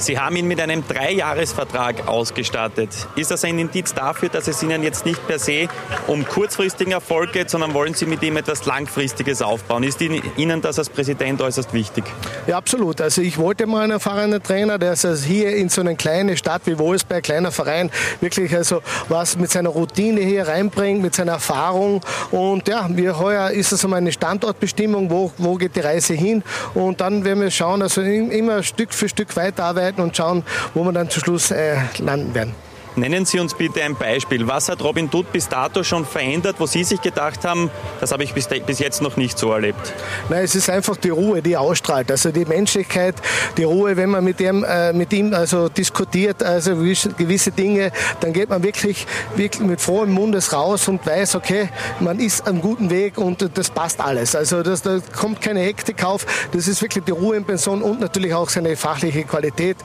Sie 0.00 0.16
haben 0.16 0.36
ihn 0.36 0.46
mit 0.46 0.60
einem 0.60 0.86
Dreijahresvertrag 0.86 2.06
ausgestattet. 2.06 2.90
Ist 3.16 3.32
das 3.32 3.44
ein 3.44 3.58
Indiz 3.58 3.94
dafür, 3.94 4.28
dass 4.28 4.46
es 4.46 4.62
Ihnen 4.62 4.84
jetzt 4.84 5.04
nicht 5.04 5.26
per 5.26 5.40
se 5.40 5.66
um 6.06 6.24
kurzfristigen 6.24 6.92
Erfolg 6.92 7.32
geht, 7.32 7.50
sondern 7.50 7.74
wollen 7.74 7.94
Sie 7.94 8.06
mit 8.06 8.22
ihm 8.22 8.36
etwas 8.36 8.64
Langfristiges 8.64 9.42
aufbauen? 9.42 9.82
Ist 9.82 10.00
Ihnen 10.00 10.62
das 10.62 10.78
als 10.78 10.88
Präsident 10.88 11.42
äußerst 11.42 11.72
wichtig? 11.72 12.04
Ja, 12.46 12.58
absolut. 12.58 13.00
Also 13.00 13.22
ich 13.22 13.38
wollte 13.38 13.66
mal 13.66 13.82
einen 13.82 13.92
erfahrenen 13.92 14.40
Trainer, 14.40 14.78
der 14.78 14.90
also 14.90 15.12
hier 15.14 15.56
in 15.56 15.68
so 15.68 15.80
eine 15.80 15.96
kleine 15.96 16.36
Stadt 16.36 16.62
wie 16.66 16.78
Wolfsberg, 16.78 17.24
kleiner 17.24 17.50
Verein, 17.50 17.90
wirklich 18.20 18.54
also 18.54 18.82
was 19.08 19.36
mit 19.36 19.50
seiner 19.50 19.70
Routine 19.70 20.20
hier 20.20 20.46
reinbringt, 20.46 21.02
mit 21.02 21.16
seiner 21.16 21.32
Erfahrung. 21.32 22.02
Und 22.30 22.68
ja, 22.68 22.86
wir 22.88 23.18
heuer 23.18 23.50
ist 23.50 23.72
es 23.72 23.84
um 23.84 23.92
eine 23.92 24.12
Standortbestimmung, 24.12 25.10
wo, 25.10 25.32
wo 25.38 25.56
geht 25.56 25.74
die 25.74 25.80
Reise 25.80 26.14
hin? 26.14 26.44
Und 26.74 27.00
dann 27.00 27.24
werden 27.24 27.40
wir 27.40 27.50
schauen, 27.50 27.82
also 27.82 28.00
immer 28.00 28.62
Stück 28.62 28.94
für 28.94 29.08
Stück 29.08 29.34
weiterarbeiten 29.34 29.87
arbeiten 29.88 30.02
und 30.02 30.16
schauen, 30.16 30.44
wo 30.74 30.84
wir 30.84 30.92
dann 30.92 31.10
zum 31.10 31.22
Schluss 31.22 31.50
äh, 31.50 31.76
landen 31.98 32.34
werden. 32.34 32.67
Nennen 32.98 33.24
Sie 33.24 33.38
uns 33.38 33.54
bitte 33.54 33.82
ein 33.84 33.94
Beispiel. 33.94 34.48
Was 34.48 34.68
hat 34.68 34.82
Robin 34.82 35.08
Dutt 35.08 35.30
bis 35.30 35.48
dato 35.48 35.84
schon 35.84 36.04
verändert, 36.04 36.56
wo 36.58 36.66
Sie 36.66 36.82
sich 36.82 37.00
gedacht 37.00 37.44
haben, 37.44 37.70
das 38.00 38.10
habe 38.10 38.24
ich 38.24 38.34
bis, 38.34 38.48
bis 38.48 38.80
jetzt 38.80 39.00
noch 39.02 39.16
nicht 39.16 39.38
so 39.38 39.52
erlebt? 39.52 39.94
Nein, 40.28 40.42
es 40.42 40.56
ist 40.56 40.68
einfach 40.68 40.96
die 40.96 41.10
Ruhe, 41.10 41.40
die 41.40 41.56
ausstrahlt. 41.56 42.10
Also 42.10 42.32
die 42.32 42.44
Menschlichkeit, 42.44 43.14
die 43.56 43.62
Ruhe, 43.62 43.96
wenn 43.96 44.10
man 44.10 44.24
mit, 44.24 44.40
dem, 44.40 44.64
äh, 44.64 44.92
mit 44.92 45.12
ihm 45.12 45.32
also 45.32 45.68
diskutiert, 45.68 46.42
also 46.42 46.74
gewisse 46.74 47.52
Dinge, 47.52 47.92
dann 48.18 48.32
geht 48.32 48.48
man 48.48 48.64
wirklich, 48.64 49.06
wirklich 49.36 49.64
mit 49.64 49.80
frohem 49.80 50.10
Mundes 50.10 50.52
raus 50.52 50.88
und 50.88 51.06
weiß, 51.06 51.36
okay, 51.36 51.68
man 52.00 52.18
ist 52.18 52.48
am 52.48 52.60
guten 52.60 52.90
Weg 52.90 53.16
und 53.16 53.48
das 53.56 53.70
passt 53.70 54.00
alles. 54.00 54.34
Also 54.34 54.64
das, 54.64 54.82
da 54.82 54.98
kommt 55.16 55.40
keine 55.40 55.60
Hektik 55.60 56.02
auf. 56.04 56.26
Das 56.50 56.66
ist 56.66 56.82
wirklich 56.82 57.04
die 57.04 57.12
Ruhe 57.12 57.36
in 57.36 57.44
Person 57.44 57.80
und 57.80 58.00
natürlich 58.00 58.34
auch 58.34 58.48
seine 58.48 58.76
fachliche 58.76 59.22
Qualität. 59.22 59.76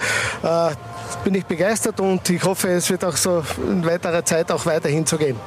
Äh, 0.41 0.71
bin 1.23 1.35
ich 1.35 1.45
begeistert 1.45 1.99
und 1.99 2.27
ich 2.29 2.43
hoffe, 2.43 2.69
es 2.69 2.89
wird 2.89 3.02
auch 3.03 3.15
so 3.17 3.43
in 3.57 3.85
weiterer 3.85 4.23
Zeit 4.25 4.51
auch 4.51 4.65
weiterhin 4.65 5.05
so 5.05 5.17
gehen. 5.17 5.37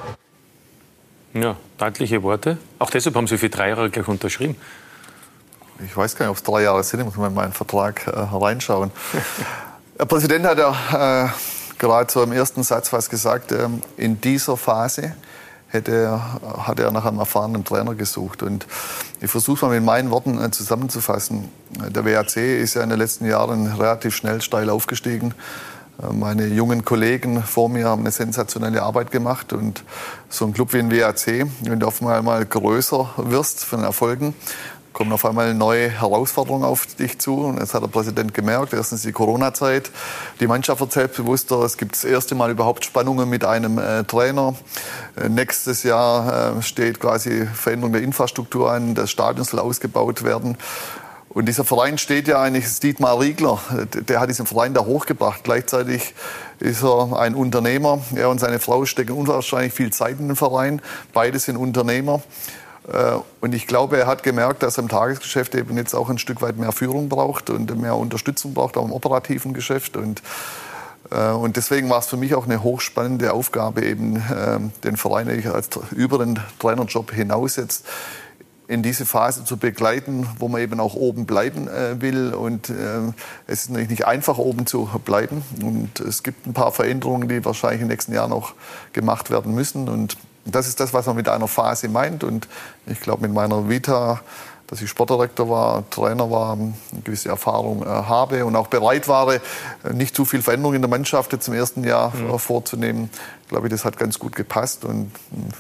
Ja, 1.35 1.57
deutliche 1.77 2.23
Worte. 2.23 2.59
Auch 2.79 2.91
deshalb 2.91 3.15
haben 3.17 3.27
Sie 3.27 3.37
für 3.37 3.51
drei 3.51 3.69
Jahre 3.69 3.91
gleich 3.91 4.09
unterschrieben. 4.09 4.57
Ich 5.85 5.95
weiß 5.95 6.17
gar 6.17 6.27
nicht, 6.27 6.31
ob 6.31 6.37
es 6.37 6.43
drei 6.43 6.63
Jahre 6.63 6.83
sind. 6.83 7.01
Ich 7.01 7.07
muss 7.07 7.17
mal 7.17 7.29
in 7.29 7.35
meinen 7.35 7.53
Vertrag 7.53 8.07
äh, 8.07 8.11
reinschauen. 8.11 8.91
Der 9.99 10.07
Präsident 10.07 10.47
hat 10.47 10.59
ja 10.59 11.25
äh, 11.25 11.29
gerade 11.79 12.11
so 12.11 12.23
im 12.23 12.33
ersten 12.33 12.63
Satz 12.63 12.93
was 12.93 13.11
gesagt. 13.11 13.53
Äh, 13.53 13.69
in 13.97 14.21
dieser 14.21 14.57
Phase 14.57 15.15
hätte, 15.69 16.21
hat 16.59 16.81
er 16.81 16.91
nach 16.91 17.05
einem 17.05 17.19
erfahrenen 17.19 17.65
Trainer 17.65 17.95
gesucht. 17.95 18.43
Und 18.43 18.67
ich 19.21 19.31
versuche 19.31 19.67
mal 19.67 19.75
mit 19.75 19.85
meinen 19.85 20.11
Worten 20.11 20.43
äh, 20.43 20.51
zusammenzufassen. 20.51 21.51
Der 21.71 22.05
WAC 22.05 22.37
ist 22.37 22.75
ja 22.75 22.83
in 22.83 22.91
den 22.91 22.99
letzten 22.99 23.27
Jahren 23.27 23.67
relativ 23.67 24.17
schnell 24.17 24.41
steil 24.41 24.71
aufgestiegen. 24.71 25.35
Meine 26.13 26.47
jungen 26.47 26.85
Kollegen 26.85 27.43
vor 27.43 27.71
mir 27.71 27.87
haben 27.87 28.03
eine 28.03 28.11
sensationelle 28.11 28.83
Arbeit 28.83 29.11
gemacht 29.11 29.55
und 29.55 29.83
so 30.29 30.45
ein 30.45 30.53
Club 30.53 30.75
wie 30.75 30.79
ein 30.79 30.91
WAC, 30.91 31.47
wenn 31.63 31.81
du 31.81 31.87
auf 31.87 32.03
einmal 32.03 32.45
größer 32.45 33.15
wirst 33.17 33.65
von 33.65 33.83
Erfolgen, 33.83 34.35
kommen 34.97 35.13
auf 35.13 35.27
einmal 35.27 35.53
neue 35.53 35.91
Herausforderungen 35.91 36.65
auf 36.65 36.87
dich 36.87 37.19
zu. 37.19 37.37
Und 37.45 37.61
das 37.61 37.75
hat 37.75 37.83
der 37.83 37.89
Präsident 37.89 38.33
gemerkt. 38.33 38.73
Erstens 38.73 39.03
die 39.03 39.13
Corona-Zeit. 39.13 39.91
Die 40.41 40.47
Mannschaft 40.47 40.81
wird 40.81 40.93
selbstbewusster. 40.93 41.63
Es 41.65 41.77
gibt 41.77 41.97
das 41.97 42.05
erste 42.05 42.35
Mal 42.35 42.51
überhaupt 42.51 42.85
Spannungen 42.87 43.29
mit 43.29 43.45
einem 43.45 43.79
äh, 43.79 44.05
Trainer. 44.05 44.55
Äh, 45.15 45.29
nächstes 45.29 45.83
Jahr 45.83 46.57
äh, 46.57 46.63
steht 46.63 46.99
quasi 46.99 47.47
Veränderung 47.47 47.93
der 47.93 48.03
Infrastruktur 48.03 48.73
an. 48.73 48.95
Das 48.95 49.11
Stadion 49.11 49.45
soll 49.45 49.61
ausgebaut 49.61 50.25
werden. 50.25 50.57
Und 51.37 51.45
dieser 51.45 51.65
Verein 51.65 51.99
steht 51.99 52.29
ja 52.29 52.41
eigentlich, 52.41 52.65
ist 52.65 52.83
Dietmar 52.83 53.21
Riegler, 53.21 53.61
der 53.93 54.21
hat 54.21 54.31
diesen 54.31 54.47
Verein 54.47 54.73
da 54.73 54.87
hochgebracht. 54.87 55.45
Gleichzeitig 55.45 56.15
ist 56.61 56.83
er 56.83 57.19
ein 57.19 57.35
Unternehmer. 57.35 58.01
Er 58.15 58.31
und 58.31 58.39
seine 58.41 58.59
Frau 58.59 58.87
stecken 58.87 59.13
unwahrscheinlich 59.13 59.75
viel 59.75 59.93
Zeit 59.93 60.19
in 60.19 60.29
den 60.29 60.37
Verein. 60.37 60.81
Beide 61.13 61.39
sind 61.39 61.59
Unternehmer. 61.59 62.23
Äh, 62.91 63.17
und 63.43 63.55
ich 63.55 63.67
glaube, 63.67 63.99
er 63.99 64.07
hat 64.07 64.23
gemerkt, 64.23 64.63
dass 64.63 64.79
er 64.79 64.85
im 64.85 64.89
Tagesgeschäft 64.89 65.55
eben 65.55 65.77
jetzt 65.77 65.93
auch 65.93 66.09
ein 66.09 66.17
Stück 66.17 66.41
weit 66.41 66.57
mehr 66.57 66.73
Führung 66.73 67.11
braucht 67.11 67.51
und 67.51 67.79
mehr 67.79 67.97
Unterstützung 67.97 68.55
braucht, 68.55 68.79
auch 68.79 68.87
im 68.87 68.93
operativen 68.93 69.53
Geschäft. 69.53 69.99
Und, 69.99 70.23
äh, 71.11 71.33
und 71.33 71.59
deswegen 71.59 71.91
war 71.91 71.99
es 71.99 72.07
für 72.07 72.17
mich 72.17 72.35
auch 72.35 72.47
eine 72.47 72.63
hochspannende 72.63 73.35
Aufgabe, 73.35 73.85
eben 73.85 74.25
ähm, 74.35 74.73
den 74.85 74.97
Verein 74.97 75.29
als 75.53 75.69
über 75.91 76.17
den 76.17 76.41
Trainerjob 76.59 77.13
hinaus 77.13 77.57
jetzt 77.57 77.85
in 78.69 78.83
diese 78.83 79.07
Phase 79.07 79.45
zu 79.45 79.57
begleiten, 79.57 80.27
wo 80.39 80.49
man 80.49 80.61
eben 80.61 80.81
auch 80.81 80.95
oben 80.95 81.27
bleiben 81.27 81.69
äh, 81.69 82.01
will. 82.01 82.35
Und 82.35 82.71
es 83.47 83.63
ist 83.63 83.71
natürlich 83.71 83.91
nicht 83.91 84.07
einfach, 84.07 84.39
oben 84.39 84.67
zu 84.67 84.89
bleiben. 85.05 85.43
Und 85.63 86.01
es 86.01 86.23
gibt 86.23 86.47
ein 86.47 86.53
paar 86.53 86.73
Veränderungen, 86.73 87.29
die 87.29 87.45
wahrscheinlich 87.45 87.81
in 87.81 87.87
den 87.89 87.93
nächsten 87.93 88.13
Jahren 88.13 88.31
noch 88.31 88.55
gemacht 88.93 89.31
werden 89.31 89.55
müssen. 89.55 89.89
Und 89.89 90.17
das 90.47 90.69
ist 90.69 90.81
das, 90.81 90.93
was 90.95 91.07
man 91.07 91.17
mit 91.17 91.29
einer 91.29 91.49
Phase 91.49 91.89
meint. 91.89 92.25
Und 92.25 92.49
ich 92.87 93.01
glaube, 93.01 93.23
mit 93.23 93.33
meiner 93.33 93.69
Vita, 93.69 94.21
dass 94.67 94.81
ich 94.81 94.91
Sportdirektor 94.91 95.49
war, 95.49 95.89
Trainer 95.91 96.31
war, 96.31 96.53
eine 96.53 96.75
gewisse 97.05 97.29
Erfahrung 97.29 97.83
äh, 97.83 97.87
habe 97.87 98.45
und 98.45 98.57
auch 98.57 98.67
bereit 98.67 99.09
war, 99.09 99.33
äh, 99.33 99.41
nicht 99.93 100.15
zu 100.15 100.25
viel 100.25 100.43
Veränderung 100.43 100.75
in 100.75 100.83
der 100.83 100.91
Mannschaft 100.91 101.33
jetzt 101.33 101.49
im 101.49 101.55
ersten 101.55 101.85
Jahr 101.85 102.13
mhm. 102.15 102.31
Äh, 102.31 102.39
vorzunehmen. 103.47 103.49
Ich 103.49 103.49
glaube, 103.49 103.69
das 103.69 103.85
hat 103.85 103.99
ganz 103.99 104.19
gut 104.19 104.35
gepasst 104.35 104.85
und 104.85 105.11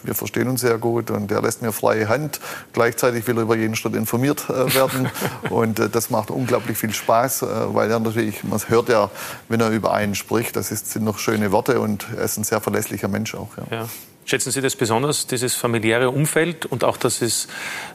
wir 0.02 0.14
verstehen 0.14 0.48
uns 0.48 0.60
sehr 0.60 0.78
gut 0.78 1.10
und 1.10 1.30
er 1.30 1.42
lässt 1.42 1.62
mir 1.62 1.72
freie 1.72 2.08
Hand. 2.08 2.40
Gleichzeitig 2.72 3.26
will 3.26 3.36
er 3.36 3.42
über 3.42 3.56
jeden 3.56 3.76
Schritt 3.76 3.94
informiert 3.94 4.48
äh, 4.50 4.74
werden 4.74 5.08
und 5.50 5.78
äh, 5.78 5.88
das 5.88 6.10
macht 6.10 6.30
unglaublich 6.30 6.76
viel 6.76 6.92
Spaß, 6.92 7.42
äh, 7.42 7.46
weil 7.74 7.90
er 7.90 8.00
natürlich, 8.00 8.44
man 8.44 8.60
hört 8.68 8.88
ja, 8.88 9.10
wenn 9.48 9.60
er 9.60 9.70
über 9.70 9.92
einen 9.92 10.14
spricht, 10.14 10.56
das 10.56 10.70
ist, 10.72 10.90
sind 10.90 11.04
noch 11.04 11.18
schöne 11.18 11.52
Worte 11.52 11.80
und 11.80 12.06
er 12.16 12.24
ist 12.24 12.36
ein 12.36 12.44
sehr 12.44 12.60
verlässlicher 12.60 13.08
Mensch 13.08 13.34
auch. 13.34 13.50
Ja. 13.70 13.78
ja. 13.78 13.88
Schätzen 14.24 14.50
Sie 14.50 14.60
das 14.60 14.74
besonders, 14.74 15.28
dieses 15.28 15.54
familiäre 15.54 16.10
Umfeld 16.10 16.66
und 16.66 16.82
auch, 16.82 16.96
dass 16.96 17.22
es 17.22 17.46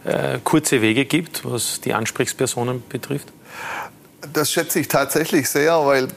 äh, 0.05 0.39
kurze 0.41 0.81
Wege 0.81 1.03
gibt, 1.03 1.43
was 1.43 1.81
die 1.81 1.93
Ansprechpersonen 1.93 2.83
betrifft? 2.87 3.33
Das 4.33 4.51
schätze 4.51 4.79
ich 4.79 4.87
tatsächlich 4.87 5.49
sehr, 5.49 5.85
weil 5.85 6.07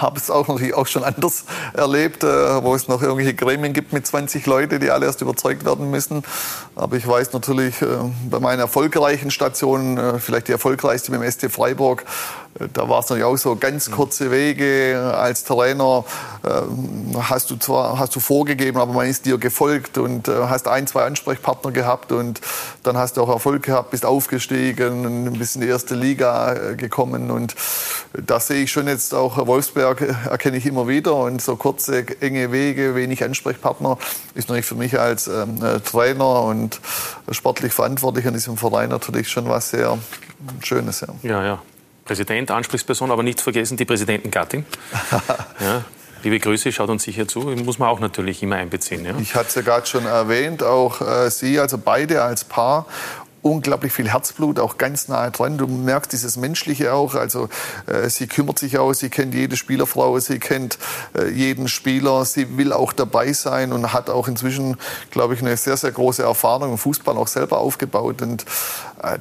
habe 0.00 0.18
es 0.18 0.30
auch 0.30 0.48
natürlich 0.48 0.74
auch 0.74 0.86
schon 0.86 1.04
anders 1.04 1.44
erlebt, 1.74 2.24
äh, 2.24 2.62
wo 2.62 2.74
es 2.74 2.88
noch 2.88 3.02
irgendwelche 3.02 3.34
Gremien 3.34 3.72
gibt 3.72 3.92
mit 3.92 4.06
20 4.06 4.44
Leuten, 4.46 4.80
die 4.80 4.90
alle 4.90 5.06
erst 5.06 5.20
überzeugt 5.22 5.64
werden 5.64 5.90
müssen. 5.90 6.24
Aber 6.74 6.96
ich 6.96 7.06
weiß 7.06 7.32
natürlich 7.32 7.80
äh, 7.82 7.86
bei 8.28 8.40
meinen 8.40 8.60
erfolgreichen 8.60 9.30
Stationen, 9.30 9.98
äh, 9.98 10.18
vielleicht 10.18 10.48
die 10.48 10.52
erfolgreichste 10.52 11.12
mit 11.12 11.22
dem 11.22 11.30
ST 11.30 11.50
Freiburg, 11.50 12.04
da 12.72 12.88
war 12.88 13.00
es 13.00 13.08
natürlich 13.08 13.24
auch 13.24 13.36
so 13.36 13.56
ganz 13.56 13.90
kurze 13.90 14.30
Wege 14.30 15.14
als 15.16 15.44
Trainer. 15.44 16.04
Hast 17.20 17.50
du 17.50 17.56
zwar 17.56 17.98
hast 17.98 18.16
du 18.16 18.20
vorgegeben, 18.20 18.78
aber 18.78 18.92
man 18.92 19.06
ist 19.06 19.26
dir 19.26 19.38
gefolgt 19.38 19.98
und 19.98 20.28
hast 20.28 20.66
ein, 20.66 20.86
zwei 20.86 21.04
Ansprechpartner 21.04 21.70
gehabt 21.70 22.10
und 22.10 22.40
dann 22.82 22.96
hast 22.96 23.16
du 23.16 23.22
auch 23.22 23.28
Erfolg 23.28 23.62
gehabt, 23.62 23.90
bist 23.90 24.04
aufgestiegen, 24.04 25.32
bist 25.38 25.56
in 25.56 25.62
die 25.62 25.68
erste 25.68 25.94
Liga 25.94 26.74
gekommen 26.74 27.30
und 27.30 27.54
das 28.12 28.48
sehe 28.48 28.62
ich 28.62 28.72
schon 28.72 28.88
jetzt 28.88 29.14
auch 29.14 29.46
Wolfsberg 29.46 30.00
erkenne 30.30 30.56
ich 30.56 30.66
immer 30.66 30.88
wieder 30.88 31.14
und 31.14 31.40
so 31.40 31.56
kurze, 31.56 32.06
enge 32.20 32.50
Wege, 32.50 32.94
wenig 32.94 33.22
Ansprechpartner 33.22 33.98
ist 34.34 34.48
natürlich 34.48 34.66
für 34.66 34.74
mich 34.74 34.98
als 34.98 35.28
ähm, 35.28 35.58
Trainer 35.84 36.42
und 36.42 36.80
sportlich 37.30 37.72
verantwortlich 37.72 38.26
an 38.26 38.34
diesem 38.34 38.56
Verein 38.56 38.88
natürlich 38.88 39.28
schon 39.28 39.48
was 39.48 39.70
sehr 39.70 39.98
Schönes. 40.62 41.00
Ja, 41.00 41.08
ja. 41.22 41.44
ja. 41.44 41.62
Präsident, 42.08 42.50
Ansprechperson, 42.50 43.10
aber 43.10 43.22
nicht 43.22 43.40
vergessen 43.40 43.76
die 43.76 43.84
Präsidentengattin. 43.84 44.64
ja. 45.60 45.84
Liebe 46.24 46.40
Grüße, 46.40 46.72
schaut 46.72 46.88
uns 46.88 47.04
sicher 47.04 47.28
zu. 47.28 47.40
Muss 47.40 47.78
man 47.78 47.88
auch 47.90 48.00
natürlich 48.00 48.42
immer 48.42 48.56
einbeziehen. 48.56 49.04
Ja? 49.04 49.12
Ich 49.20 49.36
hatte 49.36 49.48
es 49.48 49.54
ja 49.54 49.62
gerade 49.62 49.86
schon 49.86 50.04
erwähnt, 50.04 50.64
auch 50.64 51.00
äh, 51.00 51.30
Sie, 51.30 51.60
also 51.60 51.78
beide 51.78 52.22
als 52.22 52.44
Paar 52.44 52.86
unglaublich 53.42 53.92
viel 53.92 54.10
Herzblut, 54.10 54.58
auch 54.58 54.78
ganz 54.78 55.08
nahe 55.08 55.30
dran. 55.30 55.58
Du 55.58 55.66
merkst 55.66 56.12
dieses 56.12 56.36
Menschliche 56.36 56.92
auch. 56.92 57.14
Also 57.14 57.48
äh, 57.86 58.08
sie 58.08 58.26
kümmert 58.26 58.58
sich 58.58 58.78
auch, 58.78 58.92
sie 58.92 59.10
kennt 59.10 59.34
jede 59.34 59.56
Spielerfrau, 59.56 60.18
sie 60.18 60.38
kennt 60.38 60.78
äh, 61.16 61.28
jeden 61.28 61.68
Spieler, 61.68 62.24
sie 62.24 62.56
will 62.56 62.72
auch 62.72 62.92
dabei 62.92 63.32
sein 63.32 63.72
und 63.72 63.92
hat 63.92 64.10
auch 64.10 64.28
inzwischen, 64.28 64.76
glaube 65.10 65.34
ich, 65.34 65.40
eine 65.40 65.56
sehr, 65.56 65.76
sehr 65.76 65.92
große 65.92 66.22
Erfahrung 66.22 66.72
im 66.72 66.78
Fußball 66.78 67.16
auch 67.16 67.28
selber 67.28 67.58
aufgebaut. 67.58 68.22
Und 68.22 68.44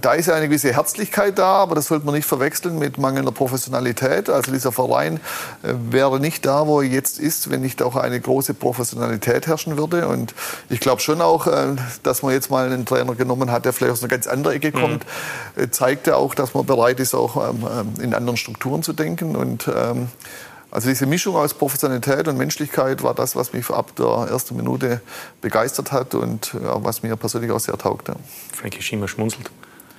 da 0.01 0.13
ist 0.13 0.29
eine 0.29 0.47
gewisse 0.47 0.73
Herzlichkeit 0.73 1.37
da, 1.37 1.53
aber 1.53 1.75
das 1.75 1.87
sollte 1.87 2.05
man 2.05 2.15
nicht 2.15 2.25
verwechseln 2.25 2.79
mit 2.79 2.97
mangelnder 2.97 3.31
Professionalität. 3.31 4.29
Also 4.29 4.51
dieser 4.51 4.71
Verein 4.71 5.17
äh, 5.63 5.73
wäre 5.91 6.19
nicht 6.19 6.45
da, 6.45 6.65
wo 6.65 6.81
er 6.81 6.87
jetzt 6.87 7.19
ist, 7.19 7.51
wenn 7.51 7.61
nicht 7.61 7.81
auch 7.83 7.95
eine 7.95 8.19
große 8.19 8.55
Professionalität 8.55 9.45
herrschen 9.45 9.77
würde. 9.77 10.07
Und 10.07 10.33
ich 10.69 10.79
glaube 10.79 11.01
schon 11.01 11.21
auch, 11.21 11.45
äh, 11.47 11.75
dass 12.01 12.23
man 12.23 12.33
jetzt 12.33 12.49
mal 12.49 12.65
einen 12.65 12.85
Trainer 12.85 13.13
genommen 13.15 13.51
hat, 13.51 13.65
der 13.65 13.73
vielleicht 13.73 13.93
aus 13.93 14.01
einer 14.01 14.09
ganz 14.09 14.25
anderen 14.25 14.55
Ecke 14.55 14.71
kommt, 14.71 15.05
mhm. 15.55 15.71
zeigt 15.71 16.07
ja 16.07 16.15
auch, 16.15 16.33
dass 16.33 16.53
man 16.53 16.65
bereit 16.65 16.99
ist, 16.99 17.13
auch 17.13 17.49
ähm, 17.49 17.67
ähm, 17.69 18.03
in 18.03 18.13
anderen 18.15 18.37
Strukturen 18.37 18.81
zu 18.81 18.93
denken. 18.93 19.35
Und 19.35 19.67
ähm, 19.67 20.07
also 20.71 20.89
diese 20.89 21.05
Mischung 21.05 21.35
aus 21.35 21.53
Professionalität 21.53 22.27
und 22.27 22.37
Menschlichkeit 22.37 23.03
war 23.03 23.13
das, 23.13 23.35
was 23.35 23.53
mich 23.53 23.69
ab 23.69 23.95
der 23.95 24.27
ersten 24.29 24.55
Minute 24.55 25.01
begeistert 25.39 25.91
hat 25.91 26.15
und 26.15 26.53
ja, 26.53 26.83
was 26.83 27.03
mir 27.03 27.15
persönlich 27.15 27.51
auch 27.51 27.59
sehr 27.59 27.77
taugte. 27.77 28.15
Frankie 28.53 28.81
Schimmer 28.81 29.07
schmunzelt. 29.07 29.49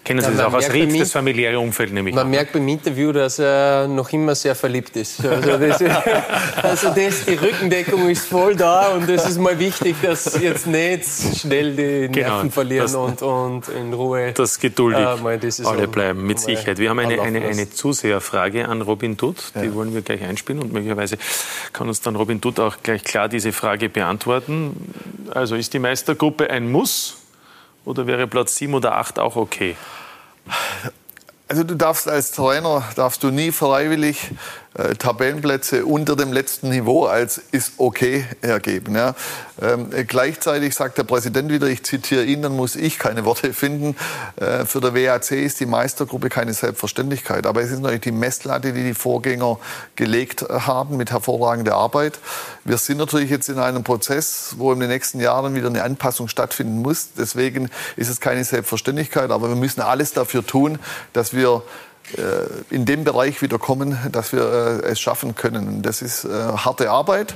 Kennen 0.08 0.22
Sie 0.22 0.30
ja, 0.30 0.36
das 0.38 0.46
auch 0.46 0.54
aus 0.54 0.72
Ried, 0.72 0.98
das 0.98 1.12
familiäre 1.12 1.60
Umfeld 1.60 1.92
nämlich? 1.92 2.14
Man 2.14 2.30
merkt 2.30 2.54
beim 2.54 2.66
Interview, 2.66 3.12
dass 3.12 3.38
er 3.38 3.86
noch 3.88 4.10
immer 4.10 4.34
sehr 4.34 4.54
verliebt 4.54 4.96
ist. 4.96 5.22
Also, 5.22 5.58
das, 5.58 5.82
also 6.62 6.88
das, 6.94 7.26
die 7.26 7.34
Rückendeckung 7.34 8.08
ist 8.08 8.24
voll 8.24 8.56
da 8.56 8.88
und 8.94 9.06
es 9.10 9.28
ist 9.28 9.38
mal 9.38 9.58
wichtig, 9.58 9.96
dass 10.00 10.40
jetzt 10.40 10.66
nicht 10.66 11.04
schnell 11.36 11.76
die 11.76 12.08
Nerven 12.08 12.12
genau, 12.12 12.48
verlieren 12.48 12.86
das, 12.86 12.94
und, 12.94 13.20
und 13.20 13.68
in 13.68 13.92
Ruhe. 13.92 14.32
Das 14.32 14.58
geduldig 14.58 14.98
äh, 14.98 15.38
das 15.38 15.60
alle 15.66 15.86
bleiben, 15.86 16.26
mit 16.26 16.40
Sicherheit. 16.40 16.78
Wir 16.78 16.88
haben 16.88 17.00
eine, 17.00 17.20
eine, 17.20 17.42
eine 17.42 17.68
Zuseherfrage 17.68 18.66
an 18.66 18.80
Robin 18.80 19.18
Dutt, 19.18 19.52
die 19.56 19.66
ja. 19.66 19.74
wollen 19.74 19.92
wir 19.92 20.00
gleich 20.00 20.22
einspielen 20.22 20.62
und 20.62 20.72
möglicherweise 20.72 21.18
kann 21.74 21.86
uns 21.86 22.00
dann 22.00 22.16
Robin 22.16 22.40
Dutt 22.40 22.60
auch 22.60 22.78
gleich 22.82 23.04
klar 23.04 23.28
diese 23.28 23.52
Frage 23.52 23.90
beantworten. 23.90 24.94
Also 25.28 25.54
ist 25.54 25.74
die 25.74 25.80
Meistergruppe 25.80 26.48
ein 26.48 26.72
Muss? 26.72 27.18
Oder 27.88 28.06
wäre 28.06 28.26
Platz 28.26 28.56
7 28.56 28.74
oder 28.74 28.96
8 28.96 29.18
auch 29.18 29.36
okay? 29.36 29.74
Also 31.48 31.64
du 31.64 31.74
darfst 31.74 32.06
als 32.06 32.32
Trainer 32.32 32.84
darfst 32.96 33.22
du 33.22 33.30
nie 33.30 33.50
freiwillig 33.50 34.30
äh, 34.78 34.94
Tabellenplätze 34.94 35.84
unter 35.84 36.16
dem 36.16 36.32
letzten 36.32 36.70
Niveau 36.70 37.06
als 37.06 37.40
ist 37.50 37.72
okay 37.78 38.24
ergeben. 38.40 38.94
Ja. 38.94 39.14
Ähm, 39.60 39.90
gleichzeitig 40.06 40.74
sagt 40.74 40.98
der 40.98 41.02
Präsident 41.02 41.50
wieder, 41.50 41.66
ich 41.66 41.82
zitiere 41.82 42.24
ihn, 42.24 42.42
dann 42.42 42.54
muss 42.54 42.76
ich 42.76 42.98
keine 42.98 43.24
Worte 43.24 43.52
finden. 43.52 43.96
Äh, 44.36 44.64
für 44.64 44.80
der 44.80 44.94
WAC 44.94 45.32
ist 45.32 45.58
die 45.58 45.66
Meistergruppe 45.66 46.28
keine 46.28 46.54
Selbstverständlichkeit. 46.54 47.46
Aber 47.46 47.60
es 47.60 47.70
ist 47.70 47.80
natürlich 47.80 48.02
die 48.02 48.12
Messlatte, 48.12 48.72
die 48.72 48.84
die 48.84 48.94
Vorgänger 48.94 49.58
gelegt 49.96 50.46
haben 50.48 50.96
mit 50.96 51.10
hervorragender 51.10 51.74
Arbeit. 51.74 52.20
Wir 52.64 52.78
sind 52.78 52.98
natürlich 52.98 53.30
jetzt 53.30 53.48
in 53.48 53.58
einem 53.58 53.82
Prozess, 53.82 54.54
wo 54.58 54.72
in 54.72 54.78
den 54.78 54.88
nächsten 54.88 55.20
Jahren 55.20 55.54
wieder 55.54 55.68
eine 55.68 55.82
Anpassung 55.82 56.28
stattfinden 56.28 56.82
muss. 56.82 57.08
Deswegen 57.18 57.68
ist 57.96 58.08
es 58.08 58.20
keine 58.20 58.44
Selbstverständlichkeit. 58.44 59.30
Aber 59.30 59.48
wir 59.48 59.56
müssen 59.56 59.80
alles 59.80 60.12
dafür 60.12 60.46
tun, 60.46 60.78
dass 61.12 61.34
wir 61.34 61.62
in 62.70 62.84
dem 62.84 63.04
Bereich 63.04 63.42
wieder 63.42 63.58
kommen, 63.58 63.98
dass 64.10 64.32
wir 64.32 64.82
äh, 64.82 64.86
es 64.86 65.00
schaffen 65.00 65.34
können. 65.34 65.82
Das 65.82 66.02
ist 66.02 66.24
äh, 66.24 66.28
harte 66.28 66.90
Arbeit. 66.90 67.34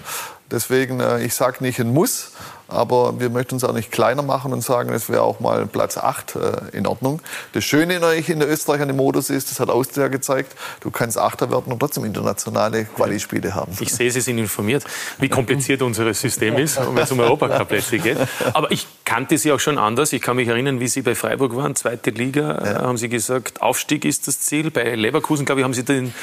Deswegen, 0.50 1.00
ich 1.20 1.34
sage 1.34 1.64
nicht 1.64 1.80
ein 1.80 1.94
Muss, 1.94 2.32
aber 2.72 3.20
wir 3.20 3.30
möchten 3.30 3.54
uns 3.54 3.64
auch 3.64 3.72
nicht 3.72 3.92
kleiner 3.92 4.22
machen 4.22 4.52
und 4.52 4.62
sagen, 4.62 4.92
es 4.92 5.08
wäre 5.08 5.22
auch 5.22 5.40
mal 5.40 5.66
Platz 5.66 5.96
8 5.96 6.36
äh, 6.36 6.76
in 6.76 6.86
Ordnung. 6.86 7.20
Das 7.52 7.64
Schöne 7.64 7.94
in 7.94 8.38
der 8.38 8.48
Österreich 8.48 8.80
an 8.80 8.88
dem 8.88 8.96
Modus 8.96 9.30
ist, 9.30 9.50
das 9.50 9.60
hat 9.60 9.70
Austria 9.70 10.08
gezeigt, 10.08 10.54
du 10.80 10.90
kannst 10.90 11.18
Achter 11.18 11.50
werden 11.50 11.72
und 11.72 11.78
trotzdem 11.78 12.04
internationale 12.04 12.84
Quali-Spiele 12.84 13.54
haben. 13.54 13.72
Ich 13.80 13.92
sehe, 13.92 14.10
Sie 14.10 14.20
sind 14.20 14.38
informiert, 14.38 14.84
wie 15.18 15.28
kompliziert 15.28 15.82
unser 15.92 16.12
System 16.14 16.56
ist, 16.58 16.78
wenn 16.78 17.02
es 17.02 17.12
um 17.12 17.20
Europacup-Plätze 17.20 17.98
geht. 17.98 18.18
Aber 18.52 18.70
ich 18.70 18.86
kannte 19.04 19.38
Sie 19.38 19.52
auch 19.52 19.60
schon 19.60 19.78
anders. 19.78 20.12
Ich 20.12 20.22
kann 20.22 20.36
mich 20.36 20.48
erinnern, 20.48 20.80
wie 20.80 20.88
Sie 20.88 21.02
bei 21.02 21.14
Freiburg 21.14 21.54
waren, 21.56 21.74
zweite 21.76 22.10
Liga, 22.10 22.64
ja. 22.64 22.82
haben 22.82 22.96
Sie 22.96 23.08
gesagt, 23.08 23.62
Aufstieg 23.62 24.04
ist 24.04 24.28
das 24.28 24.40
Ziel. 24.40 24.70
Bei 24.70 24.94
Leverkusen, 24.94 25.44
glaube 25.44 25.60
ich, 25.60 25.64
haben 25.64 25.74
Sie 25.74 25.84
den, 25.84 26.14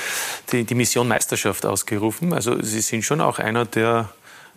die, 0.52 0.64
die 0.64 0.76
Mission 0.76 1.08
Meisterschaft 1.08 1.66
ausgerufen. 1.66 2.34
Also 2.34 2.62
Sie 2.62 2.82
sind 2.82 3.04
schon 3.04 3.22
auch 3.22 3.40
einer, 3.40 3.66
der 3.66 4.10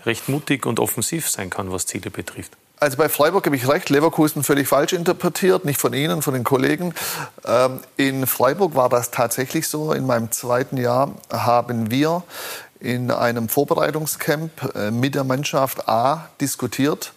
recht 0.04 0.28
mutig 0.28 0.66
und 0.66 0.80
offensiv 0.80 1.28
sein 1.28 1.50
kann, 1.50 1.72
was 1.72 1.86
Ziele 1.86 2.10
betrifft. 2.10 2.52
Also 2.82 2.96
bei 2.96 3.08
Freiburg 3.08 3.46
habe 3.46 3.54
ich 3.54 3.68
recht, 3.68 3.90
Leverkusen 3.90 4.42
völlig 4.42 4.66
falsch 4.66 4.92
interpretiert, 4.92 5.64
nicht 5.64 5.78
von 5.78 5.92
Ihnen, 5.92 6.20
von 6.20 6.34
den 6.34 6.42
Kollegen. 6.42 6.94
Ähm, 7.44 7.78
in 7.96 8.26
Freiburg 8.26 8.74
war 8.74 8.88
das 8.88 9.12
tatsächlich 9.12 9.68
so. 9.68 9.92
In 9.92 10.04
meinem 10.04 10.32
zweiten 10.32 10.76
Jahr 10.76 11.14
haben 11.30 11.92
wir 11.92 12.24
in 12.80 13.12
einem 13.12 13.48
Vorbereitungscamp 13.48 14.74
äh, 14.74 14.90
mit 14.90 15.14
der 15.14 15.22
Mannschaft 15.22 15.88
A 15.88 16.28
diskutiert, 16.40 17.12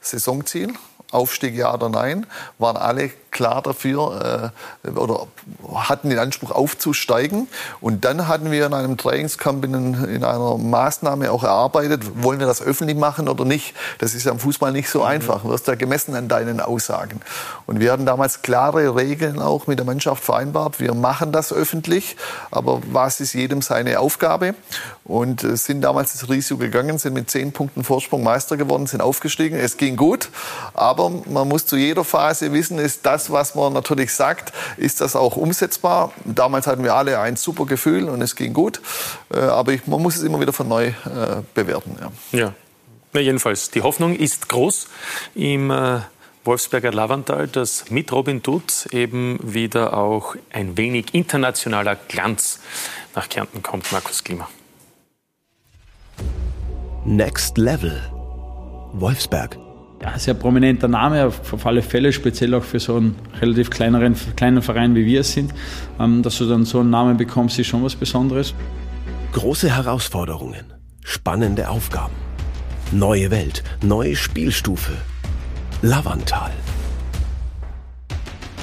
Saisonziel, 0.00 0.72
Aufstieg 1.10 1.56
ja 1.56 1.74
oder 1.74 1.88
nein, 1.88 2.26
waren 2.58 2.76
alle 2.76 3.10
klar 3.30 3.62
dafür 3.62 4.52
äh, 4.84 4.90
oder 4.90 5.26
hatten 5.74 6.10
den 6.10 6.18
Anspruch 6.18 6.50
aufzusteigen. 6.50 7.48
Und 7.80 8.04
dann 8.04 8.28
hatten 8.28 8.50
wir 8.50 8.66
in 8.66 8.74
einem 8.74 8.96
Trainingscamp 8.96 9.64
in, 9.64 9.94
in, 10.04 10.24
einer 10.24 10.58
Maßnahme 10.58 11.30
auch 11.30 11.44
erarbeitet, 11.44 12.22
wollen 12.22 12.40
wir 12.40 12.46
das 12.46 12.60
öffentlich 12.62 12.96
machen 12.96 13.28
oder 13.28 13.44
nicht. 13.44 13.74
Das 13.98 14.14
ist 14.14 14.24
ja 14.24 14.32
im 14.32 14.38
Fußball 14.38 14.72
nicht 14.72 14.90
so 14.90 15.00
mhm. 15.00 15.06
einfach. 15.06 15.42
Du 15.42 15.50
wirst 15.50 15.66
ja 15.68 15.74
gemessen 15.74 16.14
an 16.14 16.28
deinen 16.28 16.60
Aussagen. 16.60 17.20
Und 17.66 17.80
wir 17.80 17.92
hatten 17.92 18.06
damals 18.06 18.42
klare 18.42 18.94
Regeln 18.96 19.40
auch 19.40 19.66
mit 19.66 19.78
der 19.78 19.86
Mannschaft 19.86 20.24
vereinbart. 20.24 20.80
Wir 20.80 20.94
machen 20.94 21.32
das 21.32 21.52
öffentlich, 21.52 22.16
aber 22.50 22.80
was 22.90 23.20
ist 23.20 23.32
jedem 23.32 23.62
seine 23.62 24.00
Aufgabe? 24.00 24.54
Und 25.04 25.44
äh, 25.44 25.56
sind 25.56 25.82
damals 25.82 26.12
das 26.12 26.28
Risiko 26.28 26.58
gegangen, 26.58 26.98
sind 26.98 27.14
mit 27.14 27.30
zehn 27.30 27.52
Punkten 27.52 27.84
Vorsprung 27.84 28.22
Meister 28.22 28.56
geworden, 28.56 28.86
sind 28.86 29.00
aufgestiegen. 29.00 29.58
Es 29.58 29.76
ging 29.76 29.96
gut, 29.96 30.30
aber 30.74 30.99
man 31.08 31.48
muss 31.48 31.66
zu 31.66 31.76
jeder 31.76 32.04
Phase 32.04 32.52
wissen, 32.52 32.78
ist 32.78 33.06
das 33.06 33.20
das, 33.20 33.30
was 33.30 33.54
man 33.54 33.72
natürlich 33.72 34.12
sagt, 34.12 34.52
ist 34.76 35.00
das 35.00 35.16
auch 35.16 35.36
umsetzbar. 35.36 36.12
Damals 36.24 36.66
hatten 36.66 36.84
wir 36.84 36.94
alle 36.94 37.18
ein 37.18 37.36
super 37.36 37.66
Gefühl 37.66 38.08
und 38.08 38.22
es 38.22 38.36
ging 38.36 38.52
gut. 38.52 38.80
Äh, 39.32 39.40
aber 39.40 39.72
ich, 39.72 39.86
man 39.86 40.00
muss 40.00 40.16
es 40.16 40.22
immer 40.22 40.40
wieder 40.40 40.52
von 40.52 40.68
neu 40.68 40.86
äh, 40.86 40.92
bewerten. 41.54 41.96
Ja. 42.32 42.38
ja. 42.38 42.54
Na, 43.12 43.20
jedenfalls, 43.20 43.70
die 43.70 43.82
Hoffnung 43.82 44.14
ist 44.14 44.48
groß 44.48 44.86
im 45.34 45.70
äh, 45.70 46.00
Wolfsberger 46.44 46.92
Lavantal, 46.92 47.48
dass 47.48 47.90
mit 47.90 48.12
Robin 48.12 48.42
Dutt 48.42 48.86
eben 48.92 49.38
wieder 49.42 49.94
auch 49.94 50.36
ein 50.52 50.76
wenig 50.76 51.12
internationaler 51.12 51.96
Glanz 51.96 52.60
nach 53.14 53.28
Kärnten 53.28 53.62
kommt. 53.62 53.90
Markus 53.92 54.24
Klima. 54.24 54.48
Next 57.04 57.58
Level. 57.58 58.00
Wolfsberg 58.92 59.56
ja, 60.02 60.18
sehr 60.18 60.34
prominenter 60.34 60.88
Name, 60.88 61.26
auf, 61.26 61.66
alle 61.66 61.82
Fälle, 61.82 62.12
speziell 62.12 62.54
auch 62.54 62.64
für 62.64 62.80
so 62.80 62.96
einen 62.96 63.16
relativ 63.40 63.70
kleineren, 63.70 64.16
kleinen 64.34 64.62
Verein 64.62 64.94
wie 64.94 65.04
wir 65.04 65.20
es 65.20 65.32
sind. 65.32 65.52
Ähm, 65.98 66.22
dass 66.22 66.38
du 66.38 66.48
dann 66.48 66.64
so 66.64 66.80
einen 66.80 66.90
Namen 66.90 67.16
bekommst, 67.16 67.58
ist 67.58 67.66
schon 67.66 67.84
was 67.84 67.94
Besonderes. 67.94 68.54
Große 69.32 69.70
Herausforderungen, 69.70 70.64
spannende 71.04 71.68
Aufgaben, 71.68 72.14
neue 72.92 73.30
Welt, 73.30 73.62
neue 73.82 74.16
Spielstufe. 74.16 74.92
Lavantal. 75.82 76.50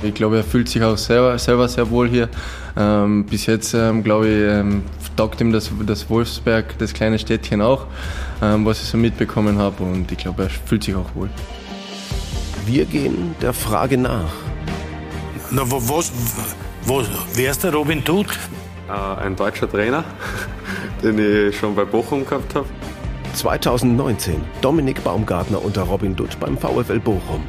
Ich 0.03 0.13
glaube, 0.13 0.37
er 0.37 0.43
fühlt 0.43 0.69
sich 0.69 0.83
auch 0.83 0.97
selber, 0.97 1.39
selber 1.39 1.67
sehr 1.67 1.89
wohl 1.89 2.07
hier. 2.07 2.29
Ähm, 2.75 3.25
bis 3.25 3.47
jetzt, 3.47 3.73
ähm, 3.73 4.03
glaube 4.03 4.27
ich, 4.27 4.43
ähm, 4.43 4.83
taugt 5.17 5.41
ihm 5.41 5.51
das, 5.51 5.71
das 5.85 6.09
Wolfsberg, 6.09 6.77
das 6.77 6.93
kleine 6.93 7.19
Städtchen 7.19 7.61
auch, 7.61 7.87
ähm, 8.41 8.65
was 8.65 8.81
ich 8.81 8.87
so 8.87 8.97
mitbekommen 8.97 9.57
habe. 9.57 9.83
Und 9.83 10.11
ich 10.11 10.17
glaube, 10.17 10.43
er 10.43 10.49
fühlt 10.49 10.83
sich 10.83 10.95
auch 10.95 11.13
wohl. 11.15 11.29
Wir 12.65 12.85
gehen 12.85 13.35
der 13.41 13.53
Frage 13.53 13.97
nach. 13.97 14.31
Na, 15.51 15.63
wo, 15.65 15.77
was, 15.89 16.11
wo, 16.83 17.03
wer 17.33 17.51
ist 17.51 17.63
der 17.63 17.73
Robin 17.73 18.03
Tut? 18.03 18.27
Äh, 18.87 19.21
ein 19.21 19.35
deutscher 19.35 19.69
Trainer, 19.69 20.03
den 21.03 21.17
ich 21.49 21.57
schon 21.57 21.75
bei 21.75 21.85
Bochum 21.85 22.25
gehabt 22.25 22.55
habe. 22.55 22.67
2019 23.33 24.41
Dominik 24.61 25.03
Baumgartner 25.03 25.63
unter 25.63 25.83
Robin 25.83 26.15
Dutt 26.15 26.39
beim 26.39 26.57
VfL 26.57 26.99
Bochum. 26.99 27.43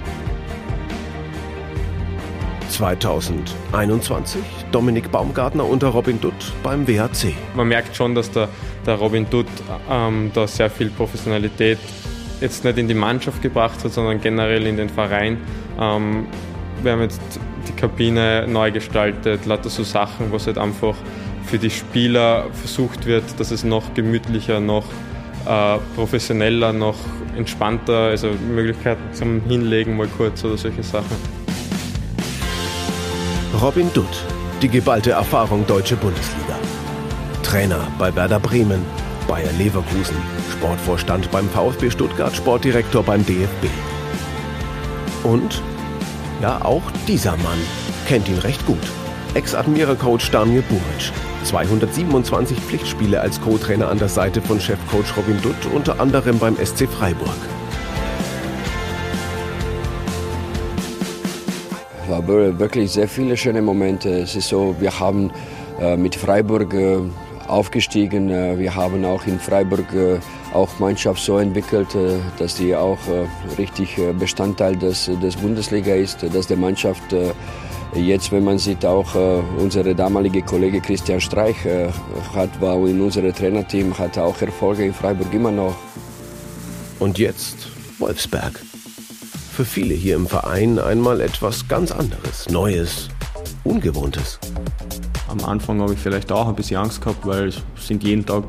2021 2.68 4.42
Dominik 4.70 5.10
Baumgartner 5.10 5.64
unter 5.64 5.88
Robin 5.88 6.20
Dutt 6.20 6.52
beim 6.62 6.86
WHC. 6.86 7.34
Man 7.54 7.68
merkt 7.68 7.96
schon, 7.96 8.14
dass 8.14 8.30
der, 8.30 8.48
der 8.86 8.96
Robin 8.96 9.28
Dutt 9.30 9.46
ähm, 9.90 10.30
da 10.34 10.46
sehr 10.46 10.70
viel 10.70 10.90
Professionalität 10.90 11.78
jetzt 12.40 12.64
nicht 12.64 12.78
in 12.78 12.88
die 12.88 12.94
Mannschaft 12.94 13.42
gebracht 13.42 13.82
hat, 13.84 13.92
sondern 13.92 14.20
generell 14.20 14.66
in 14.66 14.76
den 14.76 14.88
Verein. 14.88 15.38
Ähm, 15.80 16.26
wir 16.82 16.92
haben 16.92 17.02
jetzt 17.02 17.20
die 17.66 17.72
Kabine 17.72 18.46
neu 18.46 18.70
gestaltet, 18.70 19.46
lauter 19.46 19.70
so 19.70 19.82
Sachen, 19.82 20.30
was 20.32 20.46
halt 20.46 20.58
einfach 20.58 20.94
für 21.44 21.58
die 21.58 21.70
Spieler 21.70 22.46
versucht 22.52 23.06
wird, 23.06 23.24
dass 23.40 23.50
es 23.50 23.64
noch 23.64 23.94
gemütlicher, 23.94 24.60
noch 24.60 24.84
äh, 25.46 25.78
professioneller, 25.94 26.72
noch 26.72 26.96
entspannter, 27.36 28.08
also 28.08 28.28
Möglichkeiten 28.54 29.02
zum 29.12 29.40
Hinlegen 29.48 29.96
mal 29.96 30.08
kurz 30.08 30.44
oder 30.44 30.56
solche 30.58 30.82
Sachen. 30.82 31.37
Robin 33.54 33.90
Dutt, 33.94 34.04
die 34.60 34.68
geballte 34.68 35.12
Erfahrung 35.12 35.66
Deutsche 35.66 35.96
Bundesliga. 35.96 36.54
Trainer 37.42 37.88
bei 37.98 38.14
Werder 38.14 38.38
Bremen, 38.38 38.84
Bayer 39.26 39.50
Leverkusen, 39.52 40.16
Sportvorstand 40.52 41.30
beim 41.30 41.48
VfB 41.48 41.90
Stuttgart, 41.90 42.36
Sportdirektor 42.36 43.02
beim 43.02 43.24
DFB. 43.24 43.66
Und, 45.24 45.62
ja, 46.42 46.62
auch 46.62 46.82
dieser 47.08 47.36
Mann 47.38 47.58
kennt 48.06 48.28
ihn 48.28 48.38
recht 48.38 48.64
gut. 48.66 48.76
Ex-Admira-Coach 49.32 50.30
Daniel 50.30 50.62
Buric. 50.62 51.10
227 51.44 52.60
Pflichtspiele 52.60 53.20
als 53.20 53.40
Co-Trainer 53.40 53.88
an 53.88 53.98
der 53.98 54.08
Seite 54.08 54.42
von 54.42 54.60
Chefcoach 54.60 55.16
Robin 55.16 55.40
Dutt, 55.40 55.72
unter 55.74 56.00
anderem 56.00 56.38
beim 56.38 56.56
SC 56.56 56.86
Freiburg. 56.86 57.38
War 62.08 62.26
wirklich 62.26 62.92
sehr 62.92 63.06
viele 63.06 63.36
schöne 63.36 63.60
Momente. 63.60 64.08
Es 64.08 64.34
ist 64.34 64.48
so, 64.48 64.74
wir 64.80 64.98
haben 64.98 65.30
äh, 65.78 65.94
mit 65.94 66.14
Freiburg 66.14 66.72
äh, 66.72 66.98
aufgestiegen. 67.46 68.30
Äh, 68.30 68.58
wir 68.58 68.74
haben 68.74 69.04
auch 69.04 69.26
in 69.26 69.38
Freiburg 69.38 69.86
auch 70.54 70.78
Mannschaft 70.78 71.22
so 71.22 71.38
entwickelt, 71.38 71.88
dass 72.38 72.54
die 72.54 72.74
auch 72.74 72.98
richtig 73.58 74.00
Bestandteil 74.18 74.76
des, 74.76 75.10
des 75.22 75.36
Bundesliga 75.36 75.94
ist, 75.94 76.24
dass 76.34 76.46
die 76.46 76.56
Mannschaft 76.56 77.14
Jetzt, 77.94 78.32
wenn 78.32 78.44
man 78.44 78.58
sieht, 78.58 78.84
auch 78.84 79.14
unsere 79.58 79.94
damalige 79.94 80.42
Kollege 80.42 80.80
Christian 80.80 81.20
Streich 81.20 81.56
hat, 82.34 82.60
war 82.60 82.76
in 82.86 83.00
unserem 83.00 83.34
Trainerteam, 83.34 83.98
hat 83.98 84.16
auch 84.18 84.40
Erfolge 84.40 84.84
in 84.84 84.94
Freiburg 84.94 85.32
immer 85.32 85.50
noch. 85.50 85.74
Und 86.98 87.18
jetzt 87.18 87.68
Wolfsberg. 87.98 88.60
Für 89.58 89.64
viele 89.64 89.94
hier 89.94 90.14
im 90.14 90.28
Verein 90.28 90.78
einmal 90.78 91.20
etwas 91.20 91.66
ganz 91.66 91.90
anderes, 91.90 92.48
Neues, 92.48 93.08
Ungewohntes. 93.64 94.38
Am 95.26 95.44
Anfang 95.44 95.80
habe 95.80 95.94
ich 95.94 95.98
vielleicht 95.98 96.30
auch 96.30 96.46
ein 96.46 96.54
bisschen 96.54 96.76
Angst 96.76 97.00
gehabt, 97.00 97.26
weil 97.26 97.48
es 97.48 97.60
sind 97.76 98.04
jeden 98.04 98.24
Tag 98.24 98.44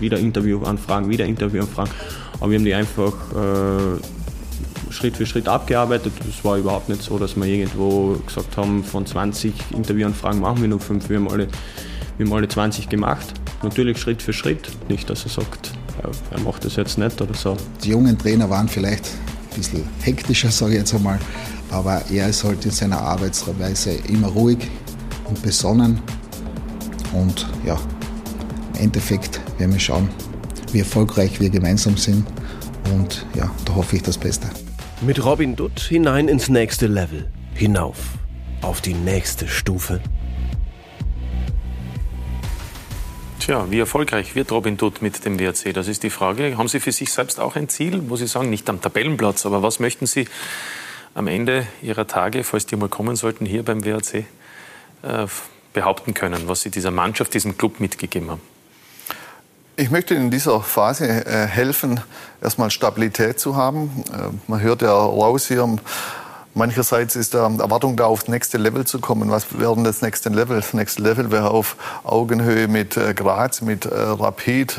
wieder 0.00 0.18
Interviewanfragen, 0.18 1.10
wieder 1.10 1.26
Interviewanfragen. 1.26 1.92
Aber 2.40 2.50
wir 2.50 2.56
haben 2.56 2.64
die 2.64 2.72
einfach 2.72 3.12
äh, 3.32 4.90
Schritt 4.90 5.18
für 5.18 5.26
Schritt 5.26 5.48
abgearbeitet. 5.48 6.14
Es 6.26 6.42
war 6.42 6.56
überhaupt 6.56 6.88
nicht 6.88 7.02
so, 7.02 7.18
dass 7.18 7.36
wir 7.36 7.44
irgendwo 7.44 8.16
gesagt 8.26 8.56
haben, 8.56 8.82
von 8.84 9.04
20 9.04 9.52
Interviewanfragen 9.72 10.40
machen 10.40 10.62
wir 10.62 10.68
nur 10.68 10.80
fünf. 10.80 11.10
Wir 11.10 11.18
haben 11.18 11.28
alle, 11.28 11.48
wir 12.16 12.24
haben 12.24 12.32
alle 12.32 12.48
20 12.48 12.88
gemacht. 12.88 13.34
Natürlich 13.62 13.98
Schritt 13.98 14.22
für 14.22 14.32
Schritt. 14.32 14.70
Nicht, 14.88 15.10
dass 15.10 15.24
er 15.24 15.30
sagt, 15.30 15.72
er 16.30 16.40
macht 16.40 16.64
das 16.64 16.76
jetzt 16.76 16.96
nicht 16.96 17.20
oder 17.20 17.34
so. 17.34 17.54
Die 17.84 17.90
jungen 17.90 18.16
Trainer 18.16 18.48
waren 18.48 18.66
vielleicht 18.66 19.10
ein 19.50 19.56
bisschen 19.56 19.84
hektischer, 20.02 20.50
sage 20.50 20.72
ich 20.72 20.78
jetzt 20.78 20.94
einmal. 20.94 21.18
Aber 21.70 22.02
er 22.10 22.28
ist 22.28 22.44
halt 22.44 22.64
in 22.64 22.70
seiner 22.70 23.00
Arbeitsweise 23.00 23.92
immer 24.08 24.28
ruhig 24.28 24.58
und 25.24 25.42
besonnen. 25.42 26.00
Und 27.12 27.46
ja, 27.64 27.78
im 28.74 28.84
Endeffekt 28.84 29.40
werden 29.58 29.72
wir 29.72 29.80
schauen, 29.80 30.08
wie 30.72 30.80
erfolgreich 30.80 31.40
wir 31.40 31.50
gemeinsam 31.50 31.96
sind. 31.96 32.26
Und 32.94 33.26
ja, 33.34 33.50
da 33.64 33.74
hoffe 33.74 33.96
ich 33.96 34.02
das 34.02 34.16
Beste. 34.16 34.48
Mit 35.00 35.24
Robin 35.24 35.54
Dutt 35.56 35.80
hinein 35.80 36.28
ins 36.28 36.48
nächste 36.48 36.86
Level. 36.86 37.30
Hinauf. 37.54 37.96
Auf 38.62 38.80
die 38.80 38.94
nächste 38.94 39.46
Stufe. 39.46 40.00
Tja, 43.48 43.64
wie 43.70 43.78
erfolgreich 43.78 44.34
wird 44.34 44.52
Robin 44.52 44.76
Dutt 44.76 45.00
mit 45.00 45.24
dem 45.24 45.38
WRC? 45.38 45.72
Das 45.72 45.88
ist 45.88 46.02
die 46.02 46.10
Frage. 46.10 46.58
Haben 46.58 46.68
Sie 46.68 46.80
für 46.80 46.92
sich 46.92 47.10
selbst 47.10 47.40
auch 47.40 47.56
ein 47.56 47.70
Ziel, 47.70 48.10
wo 48.10 48.16
Sie 48.16 48.26
sagen, 48.26 48.50
nicht 48.50 48.68
am 48.68 48.82
Tabellenplatz, 48.82 49.46
aber 49.46 49.62
was 49.62 49.80
möchten 49.80 50.04
Sie 50.04 50.28
am 51.14 51.28
Ende 51.28 51.66
Ihrer 51.80 52.06
Tage, 52.06 52.44
falls 52.44 52.66
die 52.66 52.76
mal 52.76 52.90
kommen 52.90 53.16
sollten, 53.16 53.46
hier 53.46 53.62
beim 53.62 53.86
WRC 53.86 54.16
äh, 54.16 54.24
behaupten 55.72 56.12
können, 56.12 56.42
was 56.46 56.60
Sie 56.60 56.68
dieser 56.68 56.90
Mannschaft, 56.90 57.32
diesem 57.32 57.56
Club 57.56 57.80
mitgegeben 57.80 58.32
haben? 58.32 58.42
Ich 59.76 59.90
möchte 59.90 60.14
in 60.14 60.30
dieser 60.30 60.60
Phase 60.60 61.06
äh, 61.08 61.46
helfen, 61.46 62.02
erstmal 62.42 62.70
Stabilität 62.70 63.40
zu 63.40 63.56
haben. 63.56 64.04
Äh, 64.12 64.28
man 64.46 64.60
hört 64.60 64.82
ja 64.82 64.92
raus 64.92 65.48
hier 65.48 65.62
Mancherseits 66.58 67.14
ist 67.14 67.34
da 67.34 67.44
Erwartung 67.44 67.96
da, 67.96 68.06
aufs 68.06 68.26
nächste 68.26 68.58
Level 68.58 68.84
zu 68.84 68.98
kommen. 68.98 69.30
Was 69.30 69.58
wäre 69.60 69.76
denn 69.76 69.84
das 69.84 70.02
nächste 70.02 70.28
Level? 70.28 70.56
Das 70.56 70.74
nächste 70.74 71.00
Level 71.02 71.30
wäre 71.30 71.50
auf 71.50 71.76
Augenhöhe 72.02 72.66
mit 72.66 72.96
äh, 72.96 73.14
Graz, 73.14 73.60
mit 73.60 73.86
äh, 73.86 73.94
Rapid. 73.94 74.76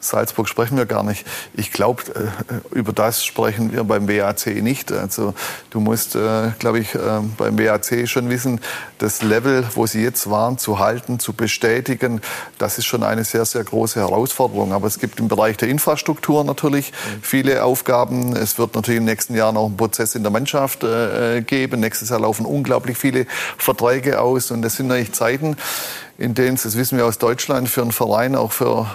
Salzburg 0.00 0.48
sprechen 0.48 0.76
wir 0.76 0.84
gar 0.84 1.02
nicht. 1.02 1.26
Ich 1.54 1.72
glaube, 1.72 2.02
äh, 2.14 2.76
über 2.78 2.92
das 2.92 3.24
sprechen 3.24 3.72
wir 3.72 3.84
beim 3.84 4.06
WAC 4.06 4.62
nicht. 4.62 4.92
Also 4.92 5.32
du 5.70 5.80
musst, 5.80 6.12
glaube 6.58 6.78
ich, 6.78 6.94
äh, 6.94 6.98
beim 7.38 7.58
WAC 7.58 8.06
schon 8.06 8.28
wissen, 8.28 8.60
das 8.98 9.22
Level, 9.22 9.64
wo 9.74 9.86
sie 9.86 10.02
jetzt 10.02 10.28
waren, 10.30 10.58
zu 10.58 10.78
halten, 10.78 11.18
zu 11.18 11.32
bestätigen, 11.32 12.20
das 12.58 12.76
ist 12.76 12.84
schon 12.84 13.02
eine 13.02 13.24
sehr, 13.24 13.46
sehr 13.46 13.64
große 13.64 13.98
Herausforderung. 13.98 14.74
Aber 14.74 14.86
es 14.86 14.98
gibt 14.98 15.18
im 15.20 15.28
Bereich 15.28 15.56
der 15.56 15.68
Infrastruktur 15.68 16.44
natürlich 16.44 16.92
viele 17.22 17.64
Aufgaben. 17.64 18.36
Es 18.36 18.58
wird 18.58 18.74
natürlich 18.74 18.98
in 18.98 19.06
den 19.06 19.12
nächsten 19.12 19.34
Jahren 19.34 19.56
auch 19.56 19.68
ein 19.68 19.76
Prozess 19.78 20.14
in 20.14 20.22
der 20.22 20.30
Mannschaft 20.30 20.84
äh, 20.84 21.13
geben. 21.46 21.80
Nächstes 21.80 22.10
Jahr 22.10 22.20
laufen 22.20 22.46
unglaublich 22.46 22.96
viele 22.96 23.26
Verträge 23.58 24.20
aus 24.20 24.50
und 24.50 24.62
das 24.62 24.76
sind 24.76 24.88
natürlich 24.88 25.12
Zeiten, 25.12 25.56
in 26.18 26.34
denen 26.34 26.54
es, 26.54 26.62
das 26.62 26.76
wissen 26.76 26.98
wir 26.98 27.06
aus 27.06 27.18
Deutschland, 27.18 27.68
für 27.68 27.82
einen 27.82 27.92
Verein, 27.92 28.36
auch 28.36 28.52
für 28.52 28.86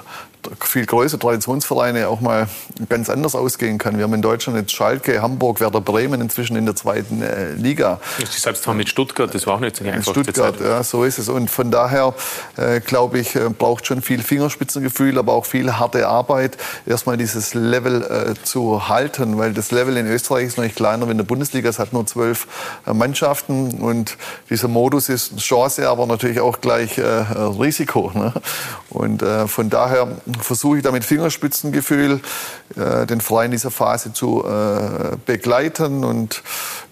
viel 0.62 0.86
größere 0.86 1.20
Traditionsvereine 1.20 2.08
auch 2.08 2.22
mal 2.22 2.48
ganz 2.88 3.10
anders 3.10 3.36
ausgehen 3.36 3.78
kann. 3.78 3.98
Wir 3.98 4.06
haben 4.06 4.14
in 4.14 4.22
Deutschland 4.22 4.58
jetzt 4.58 4.72
Schalke, 4.72 5.22
Hamburg, 5.22 5.60
Werder 5.60 5.82
Bremen 5.82 6.22
inzwischen 6.22 6.56
in 6.56 6.66
der 6.66 6.76
zweiten 6.76 7.22
äh, 7.22 7.54
Liga. 7.54 8.00
Sie 8.18 8.40
selbst 8.40 8.66
waren 8.68 8.78
mit 8.78 8.90
Stuttgart, 8.90 9.34
das 9.34 9.46
war 9.48 9.56
auch 9.56 9.60
nicht 9.60 9.76
so 9.76 9.86
einfach. 9.86 10.12
Stuttgart, 10.12 10.56
ja, 10.62 10.84
so 10.84 11.04
ist 11.04 11.18
es. 11.18 11.30
Und 11.30 11.50
von 11.50 11.72
daher 11.72 12.14
äh, 12.56 12.80
glaube 12.80 13.20
ich, 13.20 13.36
äh, 13.36 13.50
braucht 13.50 13.86
schon 13.86 14.02
viel 14.02 14.24
Fingerspitzengefühl, 14.24 15.18
aber 15.18 15.34
auch 15.34 15.46
viel 15.46 15.74
harte 15.74 16.08
Arbeit, 16.08 16.58
erstmal 16.86 17.18
dieses 17.18 17.54
Level 17.54 18.04
äh, 18.04 18.44
zu 18.44 18.88
halten, 18.88 19.38
weil 19.38 19.54
das 19.54 19.72
Level 19.72 19.98
in 19.98 20.08
Österreich 20.08 20.48
ist 20.48 20.58
noch 20.58 20.64
nicht 20.64 20.76
kleiner 20.76 21.08
wie 21.08 21.12
in 21.12 21.18
der 21.18 21.26
Bundesliga. 21.26 21.70
Es 21.70 21.80
hat 21.80 21.92
nur 21.94 22.06
zwölf 22.06 22.48
äh, 22.88 22.94
Mannschaften 22.94 23.82
und 23.82 24.18
dieser 24.50 24.68
Modus 24.68 25.10
ist 25.10 25.38
Chance, 25.38 25.90
aber 25.90 26.06
natürlich 26.06 26.40
auch 26.40 26.62
gleich 26.62 26.98
äh, 26.98 27.04
Risiko. 27.04 28.12
Ne? 28.14 28.34
Und 28.90 29.24
von 29.48 29.70
daher 29.70 30.08
versuche 30.42 30.78
ich 30.78 30.84
da 30.84 30.92
mit 30.92 31.04
Fingerspitzengefühl 31.04 32.22
äh, 32.76 33.06
den 33.06 33.22
Verein 33.22 33.46
in 33.46 33.52
dieser 33.52 33.72
Phase 33.72 34.14
zu 34.14 34.44
äh, 34.46 35.18
begleiten. 35.26 36.04
Und 36.04 36.44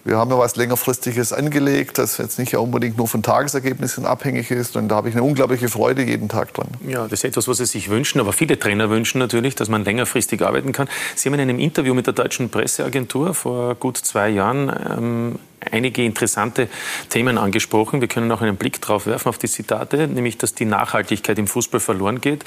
wir 0.04 0.16
haben 0.16 0.30
ja 0.30 0.38
was 0.38 0.56
längerfristiges 0.56 1.32
angelegt, 1.32 1.98
das 1.98 2.18
jetzt 2.18 2.38
nicht 2.38 2.56
unbedingt 2.56 2.96
nur 2.96 3.08
von 3.08 3.22
Tagesergebnissen 3.22 4.06
abhängig 4.06 4.50
ist. 4.50 4.76
Und 4.76 4.88
da 4.88 4.96
habe 4.96 5.08
ich 5.08 5.14
eine 5.14 5.22
unglaubliche 5.22 5.68
Freude 5.68 6.02
jeden 6.02 6.28
Tag 6.28 6.54
dran. 6.54 6.68
Ja, 6.86 7.04
das 7.04 7.20
ist 7.20 7.24
etwas, 7.24 7.48
was 7.48 7.58
Sie 7.58 7.66
sich 7.66 7.88
wünschen, 7.90 8.20
aber 8.20 8.32
viele 8.32 8.58
Trainer 8.58 8.90
wünschen 8.90 9.18
natürlich, 9.18 9.54
dass 9.54 9.68
man 9.68 9.84
längerfristig 9.84 10.42
arbeiten 10.42 10.72
kann. 10.72 10.88
Sie 11.14 11.28
haben 11.28 11.34
in 11.34 11.40
einem 11.40 11.58
Interview 11.58 11.94
mit 11.94 12.06
der 12.06 12.14
deutschen 12.14 12.50
Presseagentur 12.50 13.34
vor 13.34 13.74
gut 13.74 13.96
zwei 13.96 14.28
Jahren 14.28 14.72
ähm, 14.90 15.38
einige 15.60 16.04
interessante 16.04 16.68
Themen 17.08 17.38
angesprochen. 17.38 18.00
Wir 18.00 18.08
können 18.08 18.30
auch 18.32 18.40
einen 18.40 18.56
Blick 18.56 18.80
drauf 18.80 19.06
werfen 19.06 19.28
auf 19.28 19.38
die 19.38 19.48
Zitate, 19.48 20.08
nämlich, 20.08 20.38
dass 20.38 20.54
die 20.54 20.64
Nachhaltigkeit 20.64 21.38
im 21.38 21.46
Fußball 21.46 21.80
verloren 21.80 22.20
geht, 22.20 22.44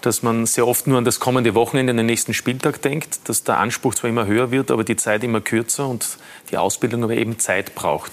dass 0.00 0.22
man 0.22 0.46
sehr 0.46 0.66
oft 0.66 0.86
nur 0.86 0.98
an 0.98 1.04
das 1.04 1.20
kommende 1.20 1.54
Wochenende, 1.54 1.90
an 1.90 1.96
den 1.98 2.06
nächsten 2.06 2.34
Spieltag 2.34 2.82
denkt, 2.82 3.28
dass 3.28 3.44
der 3.44 3.58
Anspruch 3.58 3.94
zwar 3.94 4.10
immer 4.10 4.26
höher 4.26 4.50
wird, 4.50 4.70
aber 4.70 4.84
die 4.84 4.96
Zeit 4.96 5.24
immer 5.24 5.40
kürzer 5.40 5.88
und 5.88 6.18
die 6.50 6.56
Ausbildung 6.56 7.04
aber 7.04 7.14
eben 7.14 7.38
Zeit 7.38 7.74
braucht. 7.74 8.12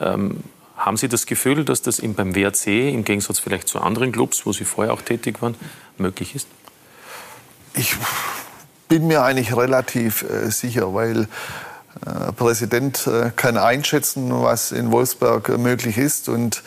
Ähm, 0.00 0.42
Haben 0.76 0.96
Sie 0.96 1.08
das 1.08 1.26
Gefühl, 1.26 1.64
dass 1.64 1.82
das 1.82 2.00
eben 2.00 2.14
beim 2.14 2.34
WRC 2.34 2.66
im 2.92 3.04
Gegensatz 3.04 3.38
vielleicht 3.38 3.68
zu 3.68 3.80
anderen 3.80 4.10
Clubs, 4.10 4.46
wo 4.46 4.52
Sie 4.52 4.64
vorher 4.64 4.92
auch 4.92 5.02
tätig 5.02 5.40
waren, 5.40 5.54
möglich 5.98 6.34
ist? 6.34 6.48
Ich 7.74 7.94
bin 8.88 9.06
mir 9.06 9.22
eigentlich 9.22 9.56
relativ 9.56 10.22
äh, 10.22 10.50
sicher, 10.50 10.92
weil 10.92 11.28
Präsident 12.36 13.06
äh, 13.06 13.30
kann 13.34 13.56
einschätzen, 13.56 14.30
was 14.30 14.72
in 14.72 14.90
Wolfsberg 14.90 15.48
äh, 15.48 15.58
möglich 15.58 15.98
ist. 15.98 16.28
Und 16.28 16.62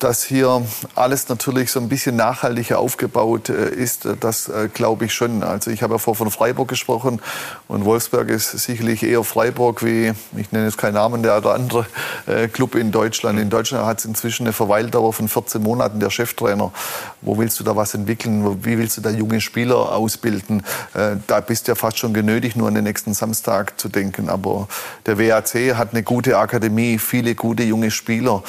dass 0.00 0.22
hier 0.22 0.66
alles 0.94 1.30
natürlich 1.30 1.70
so 1.70 1.80
ein 1.80 1.88
bisschen 1.88 2.14
nachhaltiger 2.14 2.78
aufgebaut 2.78 3.48
äh, 3.48 3.70
ist, 3.70 4.04
äh, 4.04 4.14
das 4.18 4.50
äh, 4.50 4.68
glaube 4.72 5.06
ich 5.06 5.14
schon. 5.14 5.42
Also 5.42 5.70
ich 5.70 5.82
habe 5.82 5.94
ja 5.94 5.98
vorher 5.98 6.18
von 6.18 6.30
Freiburg 6.30 6.68
gesprochen 6.68 7.22
und 7.66 7.86
Wolfsberg 7.86 8.28
ist 8.28 8.50
sicherlich 8.50 9.02
eher 9.02 9.24
Freiburg 9.24 9.82
wie, 9.82 10.12
ich 10.36 10.52
nenne 10.52 10.66
jetzt 10.66 10.76
keinen 10.76 10.94
Namen, 10.94 11.22
der 11.22 11.38
oder 11.38 11.54
andere 11.54 11.86
Club 12.52 12.74
in 12.74 12.90
Deutschland. 12.90 13.38
In 13.38 13.50
Deutschland 13.50 13.86
hat 13.86 13.98
es 13.98 14.04
inzwischen 14.04 14.44
eine 14.44 14.52
Verweildauer 14.52 15.12
von 15.12 15.28
14 15.28 15.62
Monaten 15.62 16.00
der 16.00 16.10
Cheftrainer. 16.10 16.72
Wo 17.22 17.38
willst 17.38 17.58
du 17.60 17.64
da 17.64 17.76
was 17.76 17.94
entwickeln? 17.94 18.64
Wie 18.64 18.78
willst 18.78 18.96
du 18.96 19.00
da 19.00 19.10
junge 19.10 19.40
Spieler 19.40 19.92
ausbilden? 19.92 20.62
Da 21.26 21.40
bist 21.40 21.66
du 21.66 21.72
ja 21.72 21.76
fast 21.76 21.98
schon 21.98 22.14
genötigt, 22.14 22.56
nur 22.56 22.68
an 22.68 22.74
den 22.74 22.84
nächsten 22.84 23.14
Samstag 23.14 23.78
zu 23.78 23.88
denken. 23.88 24.28
Aber 24.28 24.68
der 25.06 25.18
WAC 25.18 25.76
hat 25.76 25.92
eine 25.92 26.02
gute 26.02 26.38
Akademie, 26.38 26.98
viele 26.98 27.34
gute 27.34 27.62
junge 27.62 27.90
Spieler. 27.90 28.42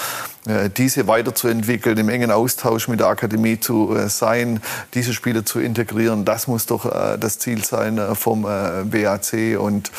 Äh, 0.47 0.69
diese 0.69 1.07
weiterzuentwickeln, 1.07 1.97
im 1.97 2.09
engen 2.09 2.31
Austausch 2.31 2.87
mit 2.87 3.01
der 3.01 3.07
Akademie 3.07 3.59
zu 3.59 3.95
äh, 3.95 4.07
sein, 4.07 4.61
diese 4.93 5.13
Spieler 5.13 5.45
zu 5.45 5.59
integrieren, 5.59 6.23
das 6.23 6.47
muss 6.47 6.65
doch 6.65 6.85
äh, 6.85 7.17
das 7.17 7.39
Ziel 7.39 7.65
sein 7.65 8.15
vom 8.15 8.43
WAC. 8.43 9.59
Und 9.59 9.91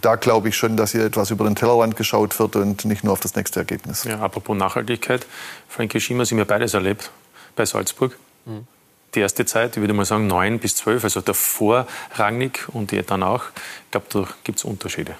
da 0.00 0.16
glaube 0.16 0.48
ich 0.48 0.56
schon, 0.56 0.76
dass 0.76 0.92
hier 0.92 1.04
etwas 1.04 1.30
über 1.30 1.44
den 1.44 1.54
Tellerrand 1.54 1.96
geschaut 1.96 2.38
wird 2.38 2.56
und 2.56 2.84
nicht 2.84 3.04
nur 3.04 3.12
auf 3.12 3.20
das 3.20 3.36
nächste 3.36 3.60
Ergebnis. 3.60 4.04
Ja, 4.04 4.18
apropos 4.18 4.56
Nachhaltigkeit, 4.56 5.26
Frankie 5.68 6.00
Schima, 6.00 6.24
Sie 6.24 6.34
haben 6.34 6.40
ja 6.40 6.44
beides 6.44 6.74
erlebt 6.74 7.10
bei 7.54 7.64
Salzburg. 7.64 8.16
Mhm. 8.44 8.66
Die 9.14 9.20
erste 9.20 9.44
Zeit, 9.44 9.76
ich 9.76 9.80
würde 9.80 9.92
mal 9.92 10.06
sagen, 10.06 10.26
neun 10.26 10.58
bis 10.58 10.74
zwölf, 10.74 11.04
also 11.04 11.20
davor 11.20 11.86
rangig 12.14 12.66
und 12.72 12.92
dann 13.10 13.22
auch. 13.22 13.44
Ich 13.84 13.90
glaube, 13.90 14.06
da 14.10 14.34
gibt 14.42 14.58
es 14.58 14.64
Unterschiede. 14.64 15.14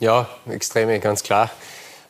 Ja, 0.00 0.26
extreme, 0.48 0.98
ganz 0.98 1.22
klar. 1.22 1.50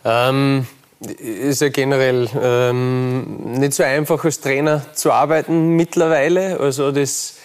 Ähm 0.04 0.66
ist 1.00 1.60
ja 1.60 1.68
generell 1.68 2.28
ähm, 2.42 3.52
nicht 3.52 3.74
so 3.74 3.84
einfach 3.84 4.24
als 4.24 4.40
Trainer 4.40 4.82
zu 4.94 5.12
arbeiten 5.12 5.76
mittlerweile. 5.76 6.58
Also 6.58 6.90
das, 6.90 7.36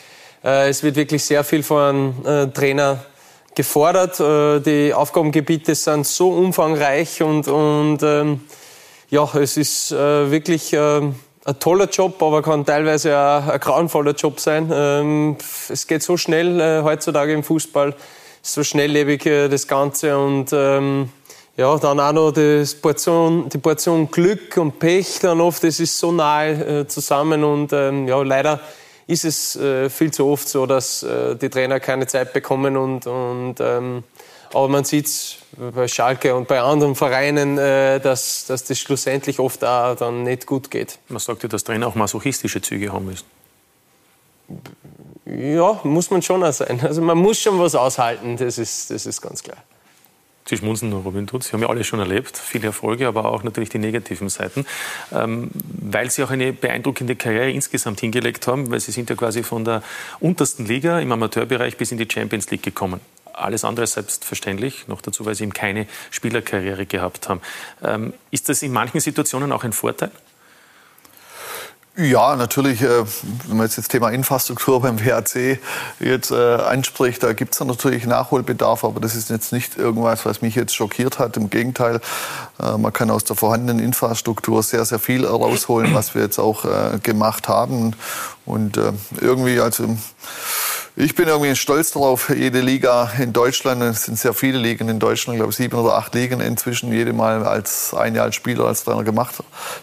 äh, 0.43 0.69
es 0.69 0.81
wird 0.83 0.95
wirklich 0.95 1.23
sehr 1.23 1.43
viel 1.43 1.61
von 1.61 1.79
einem 1.79 2.13
äh, 2.25 2.51
Trainer 2.51 3.05
gefordert. 3.53 4.19
Äh, 4.19 4.59
die 4.61 4.93
Aufgabengebiete 4.93 5.75
sind 5.75 6.07
so 6.07 6.31
umfangreich 6.31 7.21
und, 7.21 7.47
und 7.47 7.99
ähm, 8.01 8.41
ja, 9.09 9.29
es 9.35 9.57
ist 9.57 9.91
äh, 9.91 10.31
wirklich 10.31 10.73
äh, 10.73 11.01
ein 11.45 11.59
toller 11.59 11.89
Job, 11.89 12.23
aber 12.23 12.41
kann 12.41 12.65
teilweise 12.65 13.15
auch 13.15 13.47
ein 13.47 13.59
grauenvoller 13.59 14.13
Job 14.13 14.39
sein. 14.39 14.71
Ähm, 14.73 15.37
es 15.69 15.85
geht 15.85 16.01
so 16.01 16.17
schnell 16.17 16.59
äh, 16.59 16.81
heutzutage 16.81 17.33
im 17.33 17.43
Fußball, 17.43 17.95
so 18.41 18.63
schnelllebig 18.63 19.23
das 19.23 19.67
Ganze 19.67 20.17
und 20.17 20.49
ähm, 20.51 21.09
ja, 21.55 21.77
dann 21.77 21.99
auch 21.99 22.11
noch 22.11 22.31
das 22.31 22.73
Portion, 22.73 23.47
die 23.49 23.59
Portion 23.59 24.09
Glück 24.09 24.57
und 24.57 24.79
Pech 24.79 25.19
dann 25.19 25.39
oft, 25.39 25.63
das 25.63 25.79
ist 25.79 25.97
so 25.99 26.11
nahe 26.11 26.81
äh, 26.81 26.87
zusammen 26.87 27.43
und 27.43 27.71
ähm, 27.73 28.07
ja, 28.07 28.21
leider 28.23 28.59
ist 29.05 29.25
es 29.25 29.55
äh, 29.55 29.89
viel 29.89 30.11
zu 30.11 30.25
oft 30.27 30.47
so, 30.47 30.65
dass 30.65 31.03
äh, 31.03 31.35
die 31.35 31.49
Trainer 31.49 31.79
keine 31.79 32.07
Zeit 32.07 32.33
bekommen 32.33 32.75
und, 32.77 33.05
und 33.05 33.55
ähm, 33.59 34.03
aber 34.53 34.67
man 34.67 34.83
sieht 34.83 35.07
es 35.07 35.37
bei 35.57 35.87
Schalke 35.87 36.35
und 36.35 36.47
bei 36.47 36.61
anderen 36.61 36.95
Vereinen, 36.95 37.57
äh, 37.57 37.99
dass, 37.99 38.45
dass 38.45 38.63
das 38.63 38.79
schlussendlich 38.79 39.39
oft 39.39 39.63
auch 39.63 39.95
dann 39.95 40.23
nicht 40.23 40.45
gut 40.45 40.71
geht. 40.71 40.99
Man 41.09 41.19
sagt 41.19 41.43
ja, 41.43 41.49
dass 41.49 41.63
Trainer 41.63 41.87
auch 41.87 41.95
masochistische 41.95 42.61
Züge 42.61 42.91
haben 42.91 43.05
müssen. 43.05 43.25
Ja, 45.25 45.79
muss 45.83 46.11
man 46.11 46.21
schon 46.21 46.43
auch 46.43 46.53
sein. 46.53 46.79
Also 46.81 47.01
man 47.01 47.17
muss 47.17 47.39
schon 47.39 47.59
was 47.59 47.75
aushalten, 47.75 48.37
das 48.37 48.57
ist, 48.57 48.91
das 48.91 49.05
ist 49.05 49.21
ganz 49.21 49.41
klar. 49.41 49.57
Sie 50.45 50.57
schmunzeln 50.57 50.89
nur, 50.89 51.03
Robin 51.03 51.25
Tutz. 51.25 51.47
Sie 51.47 51.53
haben 51.53 51.61
ja 51.61 51.69
alles 51.69 51.87
schon 51.87 51.99
erlebt, 51.99 52.37
viele 52.37 52.67
Erfolge, 52.67 53.07
aber 53.07 53.25
auch 53.25 53.43
natürlich 53.43 53.69
die 53.69 53.79
negativen 53.79 54.29
Seiten. 54.29 54.65
Ähm, 55.13 55.49
weil 55.53 56.11
Sie 56.11 56.23
auch 56.23 56.31
eine 56.31 56.51
beeindruckende 56.51 57.15
Karriere 57.15 57.51
insgesamt 57.51 58.01
hingelegt 58.01 58.45
haben, 58.47 58.69
weil 58.69 58.79
Sie 58.79 58.91
sind 58.91 59.09
ja 59.09 59.15
quasi 59.15 59.43
von 59.43 59.63
der 59.63 59.83
untersten 60.19 60.65
Liga 60.65 60.99
im 60.99 61.11
Amateurbereich 61.11 61.77
bis 61.77 61.91
in 61.91 61.97
die 61.97 62.07
Champions 62.11 62.51
League 62.51 62.63
gekommen. 62.63 62.99
Alles 63.31 63.63
andere 63.63 63.87
selbstverständlich, 63.87 64.87
noch 64.87 65.01
dazu, 65.01 65.25
weil 65.25 65.33
Sie 65.33 65.43
eben 65.43 65.53
keine 65.53 65.87
Spielerkarriere 66.11 66.85
gehabt 66.85 67.29
haben. 67.29 67.41
Ähm, 67.83 68.13
ist 68.29 68.49
das 68.49 68.61
in 68.63 68.73
manchen 68.73 68.99
Situationen 68.99 69.51
auch 69.51 69.63
ein 69.63 69.73
Vorteil? 69.73 70.11
Ja, 71.95 72.35
natürlich, 72.35 72.81
äh, 72.81 73.05
wenn 73.47 73.57
man 73.57 73.67
jetzt 73.67 73.77
das 73.77 73.87
Thema 73.87 74.09
Infrastruktur 74.09 74.81
beim 74.81 74.99
WHC 74.99 75.59
jetzt 75.99 76.31
äh, 76.31 76.55
anspricht, 76.55 77.21
da 77.21 77.33
gibt 77.33 77.53
es 77.53 77.59
natürlich 77.59 78.07
Nachholbedarf, 78.07 78.83
aber 78.83 78.99
das 78.99 79.13
ist 79.13 79.29
jetzt 79.29 79.53
nicht 79.53 79.77
irgendwas, 79.77 80.25
was 80.25 80.41
mich 80.41 80.55
jetzt 80.55 80.73
schockiert 80.73 81.19
hat. 81.19 81.37
Im 81.37 81.51
Gegenteil, 81.51 82.01
äh, 82.59 82.77
man 82.79 82.91
kann 82.93 83.11
aus 83.11 83.25
der 83.25 83.35
vorhandenen 83.35 83.77
Infrastruktur 83.77 84.63
sehr, 84.63 84.85
sehr 84.85 84.97
viel 84.97 85.23
rausholen, 85.23 85.93
was 85.93 86.15
wir 86.15 86.23
jetzt 86.23 86.39
auch 86.39 86.65
gemacht 87.03 87.47
haben. 87.47 87.95
Und 88.45 88.79
irgendwie, 89.21 89.59
also 89.59 89.95
ich 90.95 91.15
bin 91.15 91.27
irgendwie 91.27 91.55
stolz 91.55 91.91
darauf, 91.91 92.29
jede 92.29 92.61
Liga 92.61 93.11
in 93.19 93.33
Deutschland, 93.33 93.81
es 93.81 94.03
sind 94.03 94.17
sehr 94.17 94.33
viele 94.33 94.59
Ligen 94.59 94.89
in 94.89 94.99
Deutschland, 94.99 95.35
ich 95.35 95.39
glaube 95.39 95.53
sieben 95.53 95.75
oder 95.75 95.95
acht 95.95 96.13
Ligen 96.13 96.39
inzwischen, 96.39 96.93
jede 96.93 97.13
Mal 97.13 97.43
als 97.45 97.95
ein 97.95 98.13
Jahr 98.13 98.25
als 98.25 98.35
Spieler, 98.35 98.65
als 98.65 98.83
Trainer 98.83 99.03
gemacht 99.03 99.35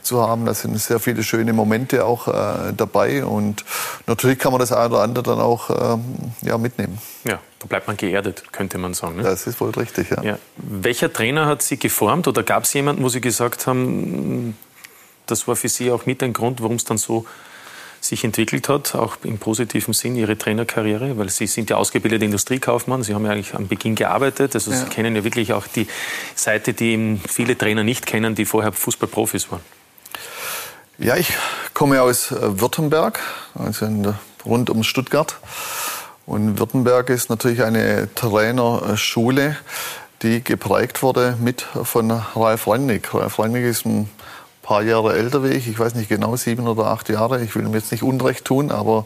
zu 0.02 0.22
haben. 0.22 0.46
Da 0.46 0.54
sind 0.54 0.78
sehr 0.78 1.00
viele 1.00 1.24
schöne 1.24 1.52
Momente 1.52 2.04
auch 2.04 2.28
äh, 2.28 2.72
dabei 2.76 3.24
und 3.24 3.64
natürlich 4.06 4.38
kann 4.38 4.52
man 4.52 4.60
das 4.60 4.70
eine 4.70 4.88
oder 4.94 5.02
andere 5.02 5.24
dann 5.24 5.40
auch 5.40 5.94
ähm, 5.94 6.04
ja, 6.42 6.56
mitnehmen. 6.58 6.98
Ja, 7.24 7.40
da 7.58 7.66
bleibt 7.66 7.88
man 7.88 7.96
geerdet, 7.96 8.44
könnte 8.52 8.78
man 8.78 8.94
sagen. 8.94 9.16
Ne? 9.16 9.24
Das 9.24 9.48
ist 9.48 9.60
wohl 9.60 9.70
richtig, 9.70 10.10
ja. 10.10 10.22
ja. 10.22 10.38
Welcher 10.56 11.12
Trainer 11.12 11.46
hat 11.46 11.62
Sie 11.62 11.76
geformt 11.76 12.28
oder 12.28 12.44
gab 12.44 12.64
es 12.64 12.72
jemanden, 12.72 13.02
wo 13.02 13.08
Sie 13.08 13.20
gesagt 13.20 13.66
haben, 13.66 14.56
das 15.26 15.48
war 15.48 15.56
für 15.56 15.68
Sie 15.68 15.90
auch 15.90 16.06
mit 16.06 16.22
ein 16.22 16.32
Grund, 16.32 16.60
warum 16.62 16.76
es 16.76 16.84
dann 16.84 16.98
so 16.98 17.26
sich 18.00 18.24
entwickelt 18.24 18.68
hat, 18.68 18.94
auch 18.94 19.18
im 19.24 19.38
positiven 19.38 19.92
Sinn, 19.92 20.16
Ihre 20.16 20.38
Trainerkarriere, 20.38 21.18
weil 21.18 21.28
Sie 21.28 21.46
sind 21.46 21.70
ja 21.70 21.76
ausgebildeter 21.76 22.24
Industriekaufmann, 22.24 23.02
Sie 23.02 23.14
haben 23.14 23.24
ja 23.26 23.32
eigentlich 23.32 23.54
am 23.54 23.68
Beginn 23.68 23.94
gearbeitet, 23.94 24.54
also 24.54 24.70
ja. 24.70 24.78
Sie 24.78 24.86
kennen 24.86 25.14
ja 25.14 25.22
wirklich 25.22 25.52
auch 25.52 25.66
die 25.66 25.86
Seite, 26.34 26.72
die 26.72 27.20
viele 27.28 27.56
Trainer 27.56 27.84
nicht 27.84 28.06
kennen, 28.06 28.34
die 28.34 28.46
vorher 28.46 28.72
Fußballprofis 28.72 29.50
waren. 29.50 29.60
Ja, 30.98 31.16
ich 31.16 31.32
komme 31.72 32.02
aus 32.02 32.30
äh, 32.30 32.60
Württemberg, 32.60 33.20
also 33.54 34.14
rund 34.44 34.70
um 34.70 34.82
Stuttgart. 34.82 35.36
Und 36.26 36.58
Württemberg 36.58 37.10
ist 37.10 37.30
natürlich 37.30 37.62
eine 37.62 38.08
Trainerschule, 38.14 39.56
die 40.22 40.44
geprägt 40.44 41.02
wurde 41.02 41.36
mit 41.40 41.62
von 41.62 42.10
Ralf 42.10 42.66
Rangnick. 42.66 43.14
Ralf 43.14 43.38
Rangnick 43.38 43.64
ist 43.64 43.86
ein 43.86 44.10
paar 44.70 44.82
Jahre 44.84 45.14
älter 45.14 45.42
wie 45.42 45.48
ich. 45.48 45.66
Ich 45.66 45.80
weiß 45.80 45.96
nicht 45.96 46.08
genau, 46.08 46.36
sieben 46.36 46.68
oder 46.68 46.84
acht 46.84 47.08
Jahre. 47.08 47.42
Ich 47.42 47.56
will 47.56 47.66
ihm 47.66 47.74
jetzt 47.74 47.90
nicht 47.90 48.04
Unrecht 48.04 48.44
tun, 48.44 48.70
aber 48.70 49.04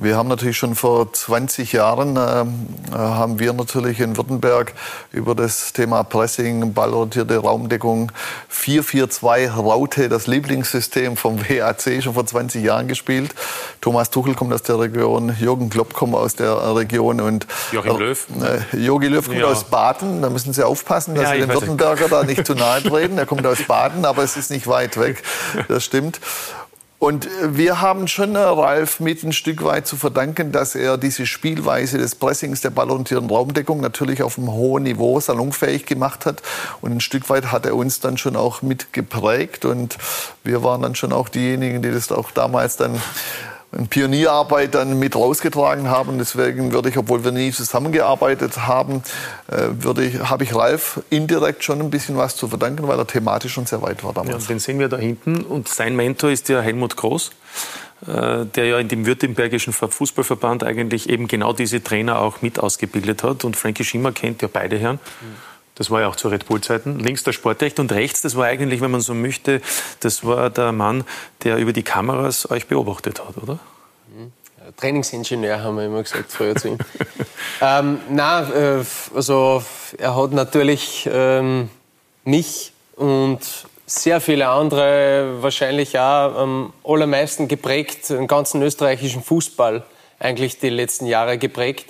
wir 0.00 0.16
haben 0.16 0.28
natürlich 0.28 0.56
schon 0.56 0.76
vor 0.76 1.12
20 1.12 1.72
Jahren 1.72 2.16
ähm, 2.16 2.66
äh, 2.92 2.96
haben 2.96 3.40
wir 3.40 3.52
natürlich 3.52 3.98
in 3.98 4.16
Württemberg 4.16 4.72
über 5.10 5.34
das 5.34 5.72
Thema 5.72 6.04
Pressing, 6.04 6.72
ballorientierte 6.72 7.38
Raumdeckung 7.38 8.12
442 8.48 9.56
Raute, 9.56 10.08
das 10.08 10.28
Lieblingssystem 10.28 11.16
vom 11.16 11.40
WAC, 11.48 12.00
schon 12.00 12.14
vor 12.14 12.24
20 12.24 12.62
Jahren 12.62 12.86
gespielt. 12.86 13.34
Thomas 13.80 14.10
Tuchel 14.10 14.34
kommt 14.34 14.54
aus 14.54 14.62
der 14.62 14.78
Region, 14.78 15.34
Jürgen 15.36 15.68
Klopp 15.68 15.94
kommt 15.94 16.14
aus 16.14 16.36
der 16.36 16.76
Region 16.76 17.20
und 17.20 17.48
Joachim 17.72 17.96
äh, 17.96 17.98
Löw. 17.98 18.26
Äh, 18.72 18.76
Jogi 18.76 19.08
Löw 19.08 19.26
kommt 19.26 19.38
ja. 19.38 19.46
aus 19.46 19.64
Baden. 19.64 20.22
Da 20.22 20.30
müssen 20.30 20.52
Sie 20.52 20.64
aufpassen, 20.64 21.16
dass 21.16 21.24
ja, 21.24 21.32
Sie 21.32 21.40
den 21.40 21.48
Württemberger 21.48 22.08
da 22.08 22.22
nicht 22.22 22.46
zu 22.46 22.54
nahe 22.54 22.80
treten. 22.82 23.18
Er 23.18 23.26
kommt 23.26 23.44
aus 23.44 23.62
Baden, 23.64 24.04
aber 24.04 24.22
es 24.22 24.36
ist 24.36 24.50
nicht 24.50 24.68
weit 24.68 24.96
weg. 24.98 25.22
Das 25.68 25.84
stimmt. 25.84 26.20
Und 26.98 27.26
äh, 27.26 27.56
wir 27.56 27.80
haben 27.80 28.08
schon 28.08 28.34
äh, 28.34 28.38
Ralf 28.38 29.00
mit 29.00 29.22
ein 29.22 29.32
Stück 29.32 29.64
weit 29.64 29.86
zu 29.86 29.96
verdanken, 29.96 30.50
dass 30.50 30.74
er 30.74 30.98
diese 30.98 31.26
Spielweise 31.26 31.98
des 31.98 32.14
Pressings, 32.14 32.60
der 32.60 32.70
ballorientierten 32.70 33.30
Raumdeckung 33.30 33.80
natürlich 33.80 34.22
auf 34.22 34.38
einem 34.38 34.50
hohen 34.50 34.82
Niveau 34.82 35.20
salonfähig 35.20 35.86
gemacht 35.86 36.26
hat. 36.26 36.42
Und 36.80 36.92
ein 36.92 37.00
Stück 37.00 37.30
weit 37.30 37.52
hat 37.52 37.66
er 37.66 37.76
uns 37.76 38.00
dann 38.00 38.18
schon 38.18 38.36
auch 38.36 38.62
mitgeprägt. 38.62 39.64
Und 39.64 39.96
wir 40.42 40.64
waren 40.64 40.82
dann 40.82 40.96
schon 40.96 41.12
auch 41.12 41.28
diejenigen, 41.28 41.82
die 41.82 41.90
das 41.90 42.10
auch 42.10 42.30
damals 42.32 42.76
dann 42.76 43.00
Pionierarbeit 43.90 44.74
dann 44.74 44.98
mit 44.98 45.14
rausgetragen 45.14 45.88
haben. 45.88 46.18
Deswegen 46.18 46.72
würde 46.72 46.88
ich, 46.88 46.96
obwohl 46.96 47.24
wir 47.24 47.32
nie 47.32 47.52
zusammengearbeitet 47.52 48.66
haben, 48.66 49.02
äh, 49.48 49.68
würde 49.82 50.04
ich, 50.04 50.18
habe 50.18 50.44
ich 50.44 50.54
Ralf 50.54 51.02
indirekt 51.10 51.64
schon 51.64 51.80
ein 51.80 51.90
bisschen 51.90 52.16
was 52.16 52.36
zu 52.36 52.48
verdanken, 52.48 52.88
weil 52.88 52.98
er 52.98 53.06
thematisch 53.06 53.52
schon 53.52 53.66
sehr 53.66 53.82
weit 53.82 54.02
war 54.04 54.14
damals. 54.14 54.44
Ja, 54.44 54.48
den 54.48 54.58
sehen 54.58 54.78
wir 54.78 54.88
da 54.88 54.96
hinten. 54.96 55.42
Und 55.42 55.68
sein 55.68 55.96
Mentor 55.96 56.30
ist 56.30 56.48
der 56.48 56.62
Helmut 56.62 56.96
Groß 56.96 57.30
äh, 58.06 58.46
der 58.46 58.64
ja 58.64 58.78
in 58.78 58.88
dem 58.88 59.06
württembergischen 59.06 59.72
Fußballverband 59.72 60.62
eigentlich 60.62 61.08
eben 61.08 61.26
genau 61.26 61.52
diese 61.52 61.82
Trainer 61.82 62.20
auch 62.20 62.42
mit 62.42 62.58
ausgebildet 62.60 63.22
hat. 63.24 63.44
Und 63.44 63.56
Frankie 63.56 63.84
Schimmer 63.84 64.12
kennt 64.12 64.40
ja 64.40 64.48
beide 64.50 64.78
Herren. 64.78 65.00
Das 65.78 65.90
war 65.90 66.00
ja 66.00 66.08
auch 66.08 66.16
zu 66.16 66.28
Red 66.28 66.46
Bull-Zeiten. 66.46 66.98
Links 66.98 67.22
der 67.22 67.32
Sportrecht 67.32 67.78
und 67.78 67.92
rechts, 67.92 68.20
das 68.20 68.36
war 68.36 68.46
eigentlich, 68.46 68.80
wenn 68.80 68.90
man 68.90 69.00
so 69.00 69.14
möchte, 69.14 69.62
das 70.00 70.24
war 70.24 70.50
der 70.50 70.72
Mann, 70.72 71.04
der 71.44 71.56
über 71.56 71.72
die 71.72 71.84
Kameras 71.84 72.50
euch 72.50 72.66
beobachtet 72.66 73.20
hat, 73.24 73.36
oder? 73.40 73.58
Trainingsingenieur, 74.76 75.62
haben 75.62 75.76
wir 75.76 75.86
immer 75.86 76.02
gesagt 76.02 76.30
früher 76.30 76.54
zu 76.54 76.68
ihm. 76.68 76.78
ähm, 77.62 78.00
nein, 78.10 78.52
äh, 78.52 78.84
also 79.14 79.62
er 79.96 80.16
hat 80.16 80.32
natürlich 80.32 81.08
ähm, 81.10 81.70
mich 82.24 82.72
und 82.96 83.40
sehr 83.86 84.20
viele 84.20 84.48
andere 84.48 85.38
wahrscheinlich 85.40 85.98
auch 85.98 86.36
am 86.36 86.72
allermeisten 86.84 87.48
geprägt, 87.48 88.10
den 88.10 88.26
ganzen 88.26 88.62
österreichischen 88.62 89.22
Fußball 89.22 89.82
eigentlich 90.18 90.58
die 90.58 90.68
letzten 90.68 91.06
Jahre 91.06 91.38
geprägt. 91.38 91.86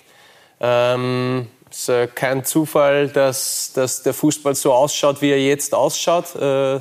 Ähm, 0.61 1.49
es 1.71 1.89
ist 1.89 2.17
kein 2.17 2.45
Zufall, 2.45 3.09
dass, 3.09 3.73
dass 3.75 4.03
der 4.03 4.15
Fußball 4.15 4.55
so 4.55 4.73
ausschaut, 4.73 5.21
wie 5.21 5.31
er 5.31 5.41
jetzt 5.41 5.75
ausschaut. 5.75 6.35
Äh, 6.35 6.81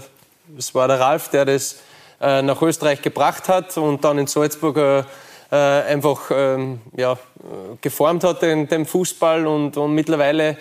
es 0.58 0.74
war 0.74 0.88
der 0.88 1.00
Ralf, 1.00 1.30
der 1.30 1.46
das 1.46 1.78
äh, 2.22 2.42
nach 2.42 2.62
Österreich 2.62 3.02
gebracht 3.02 3.50
hat 3.50 3.78
und 3.78 4.04
dann 4.04 4.18
in 4.18 4.28
Salzburg 4.28 4.78
äh, 4.78 5.04
äh, 5.52 5.56
einfach 5.56 6.32
ähm, 6.32 6.82
ja, 6.96 7.18
geformt 7.82 8.24
hat, 8.24 8.42
den, 8.42 8.68
den 8.68 8.86
Fußball. 8.86 9.46
Und, 9.46 9.78
und 9.78 9.94
mittlerweile 9.94 10.58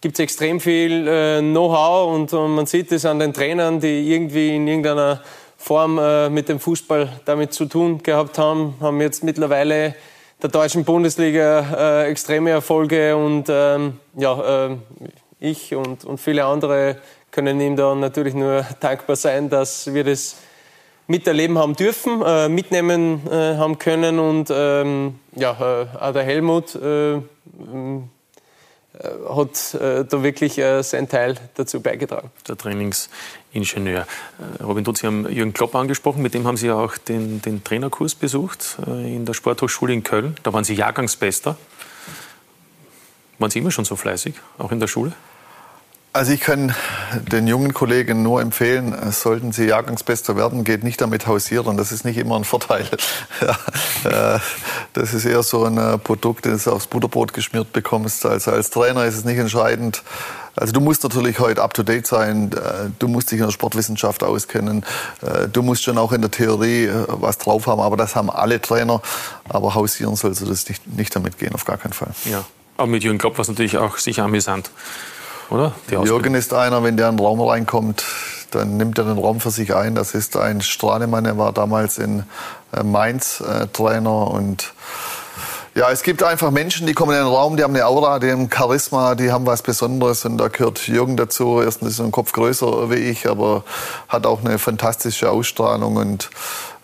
gibt 0.00 0.18
es 0.18 0.22
extrem 0.22 0.60
viel 0.60 1.06
äh, 1.06 1.40
Know-how 1.40 2.14
und, 2.14 2.32
und, 2.32 2.54
man 2.54 2.66
sieht 2.66 2.92
es 2.92 3.04
an 3.04 3.18
den 3.18 3.32
Trainern, 3.32 3.80
die 3.80 4.12
irgendwie 4.12 4.56
in 4.56 4.68
irgendeiner 4.68 5.22
Form 5.56 5.98
äh, 5.98 6.28
mit 6.28 6.48
dem 6.48 6.60
Fußball 6.60 7.20
damit 7.24 7.52
zu 7.52 7.66
tun 7.66 8.02
gehabt 8.02 8.38
haben, 8.38 8.74
haben 8.80 9.00
jetzt 9.00 9.24
mittlerweile 9.24 9.94
der 10.42 10.50
deutschen 10.50 10.84
Bundesliga 10.84 12.02
äh, 12.04 12.10
extreme 12.10 12.50
Erfolge 12.50 13.16
und 13.16 13.46
ähm, 13.48 13.98
ja, 14.16 14.66
äh, 14.66 14.76
ich 15.40 15.74
und, 15.74 16.04
und 16.04 16.18
viele 16.18 16.44
andere 16.44 16.96
können 17.30 17.60
ihm 17.60 17.76
da 17.76 17.94
natürlich 17.94 18.34
nur 18.34 18.64
dankbar 18.80 19.16
sein, 19.16 19.48
dass 19.48 19.92
wir 19.92 20.04
das 20.04 20.36
miterleben 21.06 21.58
haben 21.58 21.74
dürfen, 21.74 22.22
äh, 22.22 22.48
mitnehmen 22.48 23.26
äh, 23.30 23.56
haben 23.56 23.78
können 23.78 24.18
und 24.18 24.48
ähm, 24.52 25.18
ja, 25.34 25.52
äh, 25.52 25.86
auch 25.98 26.12
der 26.12 26.22
Helmut 26.24 26.74
äh, 26.74 27.14
äh, 27.14 27.20
hat 29.28 29.74
da 29.74 30.22
wirklich 30.22 30.54
seinen 30.54 31.08
Teil 31.08 31.34
dazu 31.54 31.82
beigetragen. 31.82 32.30
Der 32.48 32.56
Trainingsingenieur. 33.52 34.06
Robin 34.62 34.84
Dutt, 34.84 34.98
Sie 34.98 35.06
haben 35.06 35.30
Jürgen 35.30 35.52
Klopp 35.52 35.74
angesprochen, 35.74 36.22
mit 36.22 36.34
dem 36.34 36.46
haben 36.46 36.56
Sie 36.56 36.66
ja 36.66 36.74
auch 36.74 36.98
den, 36.98 37.40
den 37.42 37.64
Trainerkurs 37.64 38.14
besucht 38.14 38.76
in 38.86 39.24
der 39.24 39.34
Sporthochschule 39.34 39.92
in 39.92 40.02
Köln. 40.02 40.36
Da 40.42 40.52
waren 40.52 40.64
Sie 40.64 40.74
Jahrgangsbester. 40.74 41.56
Waren 43.38 43.50
Sie 43.50 43.58
immer 43.58 43.70
schon 43.70 43.84
so 43.84 43.96
fleißig, 43.96 44.34
auch 44.58 44.72
in 44.72 44.80
der 44.80 44.88
Schule? 44.88 45.12
Also 46.16 46.32
ich 46.32 46.40
kann 46.40 46.74
den 47.30 47.46
jungen 47.46 47.74
Kollegen 47.74 48.22
nur 48.22 48.40
empfehlen, 48.40 48.96
sollten 49.12 49.52
sie 49.52 49.66
Jahrgangsbester 49.66 50.34
werden, 50.34 50.64
geht 50.64 50.82
nicht 50.82 50.98
damit 51.02 51.26
hausieren. 51.26 51.76
Das 51.76 51.92
ist 51.92 52.06
nicht 52.06 52.16
immer 52.16 52.36
ein 52.36 52.44
Vorteil. 52.44 52.88
Äh, 54.04 54.38
das 54.92 55.14
ist 55.14 55.24
eher 55.24 55.42
so 55.42 55.64
ein 55.64 55.78
äh, 55.78 55.98
Produkt, 55.98 56.46
das 56.46 56.64
du 56.64 56.70
aufs 56.70 56.86
Butterbrot 56.86 57.32
geschmiert 57.32 57.72
bekommst. 57.72 58.24
Also 58.24 58.52
als 58.52 58.70
Trainer 58.70 59.04
ist 59.04 59.16
es 59.16 59.24
nicht 59.24 59.38
entscheidend. 59.38 60.04
Also 60.56 60.72
du 60.72 60.80
musst 60.80 61.02
natürlich 61.04 61.38
heute 61.38 61.62
up-to-date 61.62 62.06
sein, 62.06 62.50
äh, 62.52 62.90
du 62.98 63.08
musst 63.08 63.30
dich 63.30 63.38
in 63.38 63.44
der 63.44 63.52
Sportwissenschaft 63.52 64.24
auskennen, 64.24 64.84
du 65.52 65.62
musst 65.62 65.82
schon 65.82 65.98
auch 65.98 66.12
in 66.12 66.22
der 66.22 66.30
Theorie 66.30 66.90
was 67.08 67.38
drauf 67.38 67.66
haben, 67.66 67.80
aber 67.80 67.96
das 67.96 68.16
haben 68.16 68.30
alle 68.30 68.60
Trainer. 68.60 69.00
Aber 69.48 69.74
hausieren 69.74 70.16
sollst 70.16 70.40
du 70.40 70.46
das 70.46 70.68
nicht, 70.68 70.86
nicht 70.86 71.14
damit 71.14 71.38
gehen, 71.38 71.54
auf 71.54 71.64
gar 71.64 71.76
keinen 71.76 71.92
Fall. 71.92 72.10
Ja, 72.24 72.44
aber 72.76 72.88
mit 72.88 73.04
Jürgen 73.04 73.18
Klopp 73.18 73.38
war 73.38 73.42
es 73.42 73.48
natürlich 73.48 73.78
auch 73.78 73.98
sicher 73.98 74.24
amüsant 74.24 74.70
oder? 75.50 75.72
Jürgen 75.90 76.34
ist 76.34 76.52
einer, 76.52 76.82
wenn 76.82 76.96
der 76.96 77.08
in 77.08 77.16
den 77.16 77.24
Raum 77.24 77.40
reinkommt, 77.40 78.04
dann 78.50 78.76
nimmt 78.76 78.98
er 78.98 79.04
den 79.04 79.18
Raum 79.18 79.40
für 79.40 79.50
sich 79.50 79.74
ein. 79.74 79.94
Das 79.94 80.14
ist 80.14 80.36
ein 80.36 80.60
Strahlemann, 80.60 81.24
er 81.24 81.38
war 81.38 81.52
damals 81.52 81.98
in 81.98 82.24
äh, 82.72 82.82
Mainz 82.82 83.40
äh, 83.40 83.66
Trainer 83.68 84.30
und 84.30 84.72
ja, 85.76 85.90
es 85.90 86.02
gibt 86.02 86.22
einfach 86.22 86.50
Menschen, 86.50 86.86
die 86.86 86.94
kommen 86.94 87.12
in 87.12 87.18
den 87.18 87.26
Raum, 87.26 87.58
die 87.58 87.62
haben 87.62 87.74
eine 87.74 87.84
Aura, 87.84 88.18
die 88.18 88.32
haben 88.32 88.50
Charisma, 88.50 89.14
die 89.14 89.30
haben 89.30 89.44
was 89.44 89.60
Besonderes 89.60 90.24
und 90.24 90.38
da 90.38 90.48
gehört 90.48 90.88
Jürgen 90.88 91.18
dazu. 91.18 91.60
Erstens 91.60 91.90
ist 91.90 91.98
er 91.98 92.06
ein 92.06 92.12
Kopf 92.12 92.32
größer 92.32 92.90
wie 92.90 92.94
ich, 92.94 93.28
aber 93.28 93.62
hat 94.08 94.24
auch 94.24 94.42
eine 94.42 94.58
fantastische 94.58 95.30
Ausstrahlung 95.30 95.96
und 95.96 96.30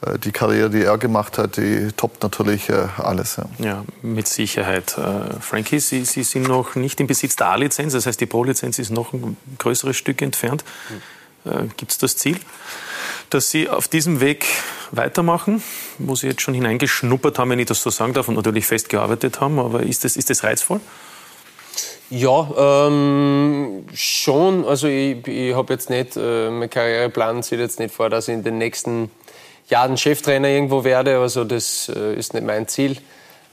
äh, 0.03 0.19
die 0.19 0.31
Karriere, 0.31 0.69
die 0.69 0.83
er 0.83 0.99
gemacht 0.99 1.39
hat, 1.39 1.57
die 1.57 1.91
toppt 1.97 2.23
natürlich 2.23 2.69
äh, 2.69 2.87
alles. 2.99 3.37
Ja, 3.37 3.47
ja 3.59 3.85
mit 4.03 4.29
Sicherheit. 4.29 4.99
Äh, 4.99 5.41
Frankie, 5.41 5.81
Sie, 5.81 6.05
Sie 6.05 6.23
sind 6.23 6.47
noch 6.47 6.75
nicht 6.75 7.01
im 7.01 7.07
Besitz 7.07 7.35
der 7.37 7.47
A-Lizenz, 7.49 7.95
das 7.95 8.05
heißt, 8.05 8.21
die 8.21 8.27
Pro-Lizenz 8.27 8.79
ist 8.79 8.91
noch 8.91 9.15
ein 9.15 9.39
größeres 9.57 9.97
Stück 9.97 10.21
entfernt. 10.21 10.65
Mhm. 10.91 11.73
Gibt 11.77 11.91
es 11.91 11.99
das 11.99 12.17
Ziel, 12.17 12.39
dass 13.35 13.51
Sie 13.51 13.69
auf 13.69 13.89
diesem 13.89 14.21
Weg 14.21 14.47
weitermachen, 14.91 15.63
wo 15.99 16.15
Sie 16.15 16.29
jetzt 16.29 16.43
schon 16.43 16.55
hineingeschnuppert 16.55 17.39
haben, 17.39 17.51
wenn 17.51 17.59
ich 17.59 17.67
das 17.67 17.83
so 17.83 17.91
sagen 17.91 18.13
darf, 18.13 18.29
und 18.29 18.35
natürlich 18.35 18.67
festgearbeitet 18.67 19.41
haben, 19.41 19.59
aber 19.59 19.83
ist 19.83 20.05
das, 20.05 20.17
ist 20.17 20.31
das 20.31 20.45
reizvoll? 20.45 20.81
Ja, 22.11 22.87
ähm, 22.87 23.87
schon. 23.95 24.67
Also 24.67 24.87
ich, 24.87 25.27
ich 25.27 25.55
habe 25.55 25.73
jetzt 25.73 25.89
nicht, 25.89 26.15
äh, 26.17 26.51
mein 26.51 26.69
Karriereplan 26.69 27.43
sieht 27.43 27.59
jetzt 27.59 27.79
nicht 27.79 27.95
vor, 27.95 28.11
dass 28.11 28.29
ich 28.29 28.35
in 28.35 28.45
den 28.45 28.59
nächsten 28.59 29.11
Jahren 29.69 29.97
Cheftrainer 29.97 30.49
irgendwo 30.49 30.85
werde. 30.85 31.19
Also 31.19 31.45
das 31.45 31.91
äh, 31.95 32.15
ist 32.15 32.35
nicht 32.35 32.45
mein 32.45 32.69
Ziel. 32.69 32.99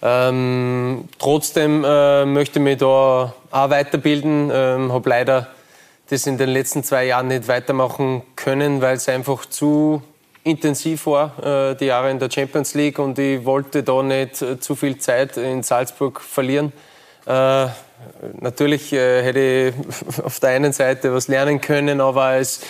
Ähm, 0.01 1.05
trotzdem 1.19 1.85
äh, 1.85 2.25
möchte 2.25 2.59
ich 2.59 2.63
mich 2.63 2.77
da 2.79 3.33
auch 3.49 3.69
weiterbilden. 3.69 4.51
Ähm, 4.53 4.91
habe 4.91 5.09
leider 5.09 5.47
das 6.09 6.25
in 6.25 6.37
den 6.37 6.49
letzten 6.49 6.83
zwei 6.83 7.05
Jahren 7.05 7.27
nicht 7.27 7.47
weitermachen 7.47 8.23
können, 8.35 8.81
weil 8.81 8.95
es 8.95 9.07
einfach 9.07 9.45
zu 9.45 10.01
intensiv 10.43 11.05
war, 11.05 11.71
äh, 11.71 11.75
die 11.75 11.85
Jahre 11.85 12.09
in 12.09 12.19
der 12.19 12.31
Champions 12.31 12.73
League 12.73 12.99
und 12.99 13.19
ich 13.19 13.45
wollte 13.45 13.83
da 13.83 14.01
nicht 14.01 14.41
äh, 14.41 14.59
zu 14.59 14.75
viel 14.75 14.97
Zeit 14.97 15.37
in 15.37 15.63
Salzburg 15.63 16.21
verlieren. 16.21 16.71
Äh, 17.25 17.67
natürlich 18.39 18.91
hätte 18.91 19.39
ich 19.39 20.23
auf 20.23 20.39
der 20.39 20.51
einen 20.51 20.73
Seite 20.73 21.13
was 21.13 21.27
lernen 21.27 21.61
können, 21.61 22.01
aber 22.01 22.35
es 22.35 22.61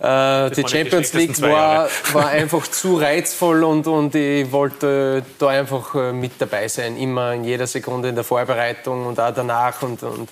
äh, 0.00 0.50
die 0.50 0.66
Champions 0.66 1.12
League 1.12 1.40
war, 1.42 1.88
war 2.12 2.28
einfach 2.28 2.68
zu 2.68 2.96
reizvoll 2.96 3.64
und, 3.64 3.86
und 3.88 4.14
ich 4.14 4.50
wollte 4.52 5.24
da 5.40 5.48
einfach 5.48 6.12
mit 6.12 6.32
dabei 6.38 6.68
sein, 6.68 6.96
immer 6.96 7.34
in 7.34 7.42
jeder 7.42 7.66
Sekunde 7.66 8.08
in 8.08 8.14
der 8.14 8.22
Vorbereitung 8.22 9.06
und 9.06 9.18
auch 9.18 9.34
danach. 9.34 9.82
Und, 9.82 10.04
und 10.04 10.28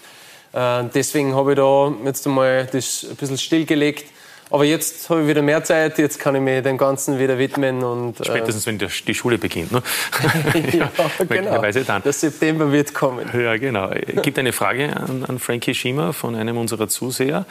deswegen 0.95 1.35
habe 1.35 1.53
ich 1.53 1.57
da 1.57 1.93
jetzt 2.05 2.27
einmal 2.27 2.67
das 2.67 3.07
ein 3.09 3.17
bisschen 3.17 3.37
stillgelegt 3.37 4.07
aber 4.51 4.65
jetzt 4.65 5.11
habe 5.11 5.23
ich 5.23 5.29
wieder 5.29 5.43
mehr 5.43 5.65
Zeit, 5.65 5.99
jetzt 5.99 6.21
kann 6.21 6.37
ich 6.37 6.41
mich 6.41 6.63
dem 6.63 6.79
Ganzen 6.79 7.19
wieder 7.19 7.37
widmen. 7.37 7.83
Und, 7.83 8.21
äh, 8.21 8.25
Spätestens, 8.25 8.67
wenn 8.67 8.79
die 8.79 9.15
Schule 9.15 9.39
beginnt. 9.39 9.73
Ne? 9.73 9.83
ja, 10.73 10.91
genau. 11.29 11.61
Dann. 11.61 12.03
Der 12.03 12.13
September 12.13 12.71
wird 12.71 12.95
kommen. 12.95 13.29
Ja, 13.37 13.57
genau. 13.57 13.91
Es 13.91 14.23
gibt 14.23 14.39
eine 14.39 14.53
Frage 14.53 14.97
an, 14.97 15.25
an 15.27 15.39
Frankie 15.41 15.75
Schima 15.75 16.13
von 16.13 16.37
einem 16.37 16.57
unserer 16.59 16.89
Zuseher. 16.89 17.45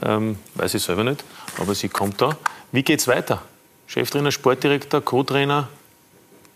Ähm, 0.00 0.38
weiß 0.54 0.74
ich 0.74 0.82
selber 0.82 1.02
nicht, 1.02 1.24
aber 1.58 1.74
sie 1.74 1.88
kommt 1.88 2.20
da. 2.20 2.36
Wie 2.70 2.84
geht 2.84 3.00
es 3.00 3.08
weiter? 3.08 3.42
Cheftrainer, 3.88 4.30
Sportdirektor, 4.30 5.00
Co-Trainer 5.00 5.68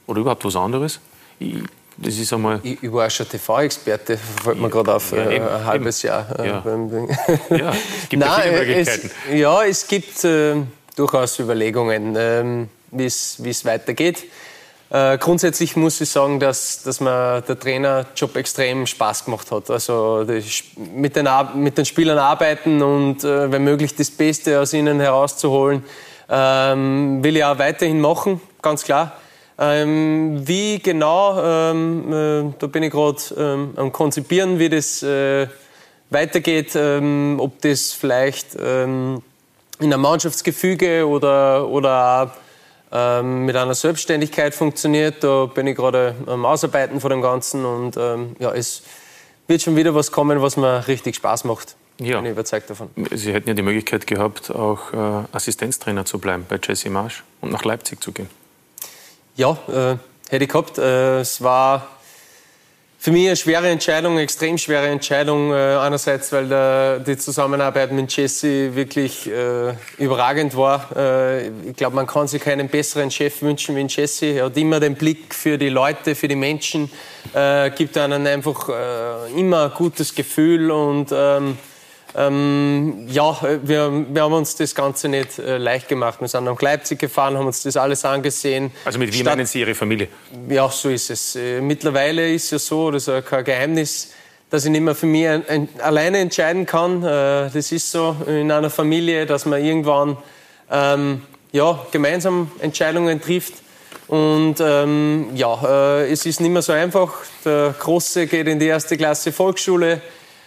oder 0.06 0.20
überhaupt 0.20 0.44
was 0.44 0.54
anderes? 0.54 1.00
Ich, 1.40 1.54
das 2.00 2.16
ist 2.16 2.32
einmal. 2.32 2.60
Ich, 2.62 2.82
ich 2.82 2.92
war 2.92 3.08
schon 3.10 3.28
TV-Experte, 3.28 4.16
fällt 4.16 4.58
mir 4.58 4.70
gerade 4.70 4.94
auf, 4.94 5.12
ja, 5.12 5.30
eben, 5.30 5.46
ein 5.46 5.64
halbes 5.66 6.02
eben. 6.02 6.12
Jahr. 6.12 6.38
Äh, 6.38 6.48
ja. 6.48 7.56
ja, 7.56 7.70
es 8.02 8.08
gibt 8.08 8.22
Nein, 8.22 8.42
viele 8.42 8.58
Möglichkeiten. 8.58 9.10
Es, 9.30 9.38
ja, 9.38 9.62
es 9.64 9.86
gibt 9.86 10.24
äh, 10.24 10.56
durchaus 10.96 11.38
Überlegungen, 11.38 12.16
äh, 12.16 12.66
wie 12.90 13.04
es 13.04 13.64
weitergeht. 13.64 14.24
Äh, 14.90 15.18
grundsätzlich 15.18 15.76
muss 15.76 16.00
ich 16.00 16.10
sagen, 16.10 16.40
dass, 16.40 16.82
dass 16.82 17.00
mir 17.00 17.42
der 17.42 17.58
Trainerjob 17.58 18.34
extrem 18.36 18.86
Spaß 18.86 19.24
gemacht 19.24 19.52
hat. 19.52 19.70
Also 19.70 20.26
mit 20.92 21.14
den, 21.14 21.28
mit 21.54 21.78
den 21.78 21.84
Spielern 21.84 22.18
arbeiten 22.18 22.82
und 22.82 23.22
äh, 23.22 23.52
wenn 23.52 23.62
möglich 23.62 23.94
das 23.94 24.10
Beste 24.10 24.58
aus 24.58 24.72
ihnen 24.72 24.98
herauszuholen, 24.98 25.84
ähm, 26.28 27.22
will 27.22 27.36
ich 27.36 27.44
auch 27.44 27.58
weiterhin 27.58 28.00
machen, 28.00 28.40
ganz 28.62 28.82
klar. 28.82 29.12
Ähm, 29.62 30.40
wie 30.48 30.78
genau, 30.78 31.38
ähm, 31.38 32.12
äh, 32.12 32.54
da 32.58 32.66
bin 32.66 32.82
ich 32.82 32.90
gerade 32.90 33.20
ähm, 33.36 33.72
am 33.76 33.92
Konzipieren, 33.92 34.58
wie 34.58 34.70
das 34.70 35.02
äh, 35.02 35.48
weitergeht, 36.08 36.72
ähm, 36.74 37.36
ob 37.38 37.60
das 37.60 37.92
vielleicht 37.92 38.56
ähm, 38.58 39.20
in 39.78 39.92
einem 39.92 40.00
Mannschaftsgefüge 40.00 41.06
oder, 41.06 41.68
oder 41.68 42.34
ähm, 42.90 43.44
mit 43.44 43.54
einer 43.54 43.74
Selbstständigkeit 43.74 44.54
funktioniert. 44.54 45.22
Da 45.22 45.44
bin 45.44 45.66
ich 45.66 45.76
gerade 45.76 46.14
am 46.24 46.46
Ausarbeiten 46.46 46.98
von 46.98 47.10
dem 47.10 47.20
Ganzen 47.20 47.64
und 47.66 47.96
ja, 47.96 48.52
es 48.52 48.82
wird 49.46 49.60
schon 49.60 49.76
wieder 49.76 49.94
was 49.94 50.10
kommen, 50.10 50.40
was 50.40 50.56
mir 50.56 50.86
richtig 50.88 51.16
Spaß 51.16 51.44
macht. 51.44 51.76
Ja. 51.98 52.16
Bin 52.16 52.26
ich 52.26 52.32
überzeugt 52.32 52.70
davon. 52.70 52.88
Sie 53.12 53.32
hätten 53.32 53.48
ja 53.48 53.54
die 53.54 53.62
Möglichkeit 53.62 54.06
gehabt, 54.06 54.50
auch 54.50 54.92
äh, 54.92 55.24
Assistenztrainer 55.32 56.06
zu 56.06 56.18
bleiben 56.18 56.46
bei 56.48 56.58
Jesse 56.62 56.88
Marsch 56.88 57.24
und 57.42 57.52
nach 57.52 57.64
Leipzig 57.64 58.02
zu 58.02 58.12
gehen. 58.12 58.30
Ja, 59.36 59.52
äh, 59.68 59.96
hätte 60.28 60.44
ich 60.44 60.50
gehabt. 60.50 60.78
Äh, 60.78 61.20
es 61.20 61.42
war 61.42 61.86
für 63.02 63.12
mich 63.12 63.26
eine 63.26 63.36
schwere 63.36 63.68
Entscheidung, 63.68 64.12
eine 64.12 64.22
extrem 64.22 64.58
schwere 64.58 64.88
Entscheidung. 64.88 65.52
Äh, 65.52 65.76
einerseits, 65.76 66.32
weil 66.32 66.48
der, 66.48 66.98
die 66.98 67.16
Zusammenarbeit 67.16 67.92
mit 67.92 68.14
Jesse 68.14 68.74
wirklich 68.74 69.26
äh, 69.26 69.72
überragend 69.96 70.54
war. 70.54 70.94
Äh, 70.94 71.48
ich 71.48 71.76
glaube, 71.76 71.96
man 71.96 72.06
kann 72.06 72.28
sich 72.28 72.42
keinen 72.42 72.68
besseren 72.68 73.10
Chef 73.10 73.40
wünschen 73.40 73.74
wie 73.76 73.86
Jesse. 73.88 74.26
Er 74.26 74.44
hat 74.46 74.56
immer 74.58 74.80
den 74.80 74.96
Blick 74.96 75.34
für 75.34 75.56
die 75.56 75.70
Leute, 75.70 76.14
für 76.14 76.28
die 76.28 76.36
Menschen, 76.36 76.90
äh, 77.32 77.70
gibt 77.70 77.96
einem 77.96 78.26
einfach 78.26 78.68
äh, 78.68 79.38
immer 79.38 79.64
ein 79.64 79.70
gutes 79.70 80.14
Gefühl 80.14 80.70
und 80.70 81.08
ähm, 81.10 81.56
ähm, 82.16 83.06
ja, 83.08 83.38
wir, 83.62 84.06
wir 84.12 84.22
haben 84.22 84.32
uns 84.32 84.56
das 84.56 84.74
Ganze 84.74 85.08
nicht 85.08 85.38
äh, 85.38 85.58
leicht 85.58 85.88
gemacht. 85.88 86.20
Wir 86.20 86.28
sind 86.28 86.44
nach 86.44 86.60
Leipzig 86.60 86.98
gefahren, 86.98 87.36
haben 87.36 87.46
uns 87.46 87.62
das 87.62 87.76
alles 87.76 88.04
angesehen. 88.04 88.72
Also 88.84 88.98
mit 88.98 89.12
wie 89.12 89.22
meinen 89.22 89.46
Sie 89.46 89.60
Ihre 89.60 89.74
Familie? 89.74 90.08
Ja, 90.48 90.68
so 90.68 90.88
ist 90.88 91.10
es. 91.10 91.36
Äh, 91.36 91.60
mittlerweile 91.60 92.32
ist 92.32 92.44
es 92.44 92.50
ja 92.50 92.58
so, 92.58 92.90
das 92.90 93.02
ist 93.02 93.08
ja 93.08 93.20
kein 93.20 93.44
Geheimnis, 93.44 94.12
dass 94.50 94.64
ich 94.64 94.70
nicht 94.70 94.80
mehr 94.80 94.96
für 94.96 95.06
mich 95.06 95.28
ein, 95.28 95.48
ein, 95.48 95.68
alleine 95.80 96.18
entscheiden 96.18 96.66
kann. 96.66 97.02
Äh, 97.02 97.50
das 97.52 97.70
ist 97.70 97.90
so 97.90 98.16
in 98.26 98.50
einer 98.50 98.70
Familie, 98.70 99.26
dass 99.26 99.46
man 99.46 99.64
irgendwann 99.64 100.16
ähm, 100.70 101.22
ja, 101.52 101.78
gemeinsam 101.92 102.50
Entscheidungen 102.60 103.20
trifft. 103.20 103.54
Und 104.08 104.56
ähm, 104.60 105.30
ja, 105.34 106.00
äh, 106.00 106.10
es 106.10 106.26
ist 106.26 106.40
nicht 106.40 106.50
mehr 106.50 106.62
so 106.62 106.72
einfach. 106.72 107.12
Der 107.44 107.72
Große 107.78 108.26
geht 108.26 108.48
in 108.48 108.58
die 108.58 108.66
erste 108.66 108.96
Klasse 108.96 109.30
Volksschule. 109.30 110.00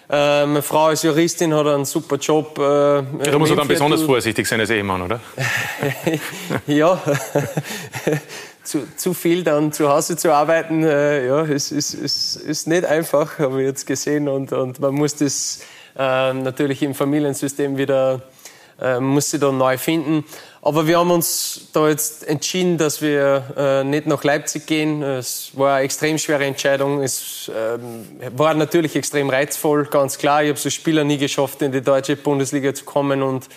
Äh, 0.09 0.45
meine 0.45 0.61
Frau 0.61 0.89
ist 0.89 1.03
Juristin, 1.03 1.53
hat 1.53 1.65
einen 1.65 1.85
super 1.85 2.17
Job. 2.17 2.57
Äh, 2.59 2.61
ja, 2.61 3.01
da 3.31 3.39
muss 3.39 3.49
man 3.49 3.59
dann 3.59 3.67
besonders 3.67 4.01
vorsichtig 4.01 4.47
sein 4.47 4.59
als 4.59 4.69
Ehemann, 4.69 5.01
oder? 5.01 5.21
ja, 6.67 7.01
zu, 8.63 8.83
zu, 8.95 9.13
viel 9.13 9.43
dann 9.43 9.71
zu 9.71 9.89
Hause 9.89 10.17
zu 10.17 10.33
arbeiten, 10.33 10.83
äh, 10.83 11.27
ja, 11.27 11.41
ist, 11.43 11.71
ist, 11.71 11.93
ist, 11.93 12.35
ist 12.35 12.67
nicht 12.67 12.85
einfach, 12.85 13.39
habe 13.39 13.61
ich 13.61 13.67
jetzt 13.67 13.87
gesehen. 13.87 14.27
Und, 14.27 14.51
und 14.51 14.79
man 14.79 14.93
muss 14.93 15.15
das 15.15 15.61
äh, 15.97 16.33
natürlich 16.33 16.83
im 16.83 16.95
Familiensystem 16.95 17.77
wieder, 17.77 18.21
äh, 18.81 18.99
muss 18.99 19.31
sich 19.31 19.39
da 19.39 19.51
neu 19.51 19.77
finden. 19.77 20.25
Aber 20.65 20.87
wir 20.87 20.97
haben 20.97 21.11
uns 21.11 21.67
da 21.73 21.89
jetzt 21.89 22.25
entschieden, 22.25 22.77
dass 22.77 23.01
wir 23.01 23.43
äh, 23.57 23.83
nicht 23.83 24.07
nach 24.07 24.23
Leipzig 24.23 24.65
gehen. 24.65 25.03
Es 25.03 25.51
war 25.55 25.75
eine 25.75 25.83
extrem 25.83 26.17
schwere 26.17 26.45
Entscheidung. 26.45 27.03
Es 27.03 27.51
ähm, 27.53 28.07
war 28.37 28.53
natürlich 28.53 28.95
extrem 28.95 29.29
reizvoll, 29.29 29.87
ganz 29.87 30.17
klar. 30.17 30.41
Ich 30.41 30.47
habe 30.47 30.57
so 30.57 30.69
Spieler 30.69 31.03
nie 31.03 31.17
geschafft, 31.17 31.61
in 31.63 31.73
die 31.73 31.81
deutsche 31.81 32.15
Bundesliga 32.15 32.73
zu 32.73 32.85
kommen. 32.85 33.23
Und 33.23 33.49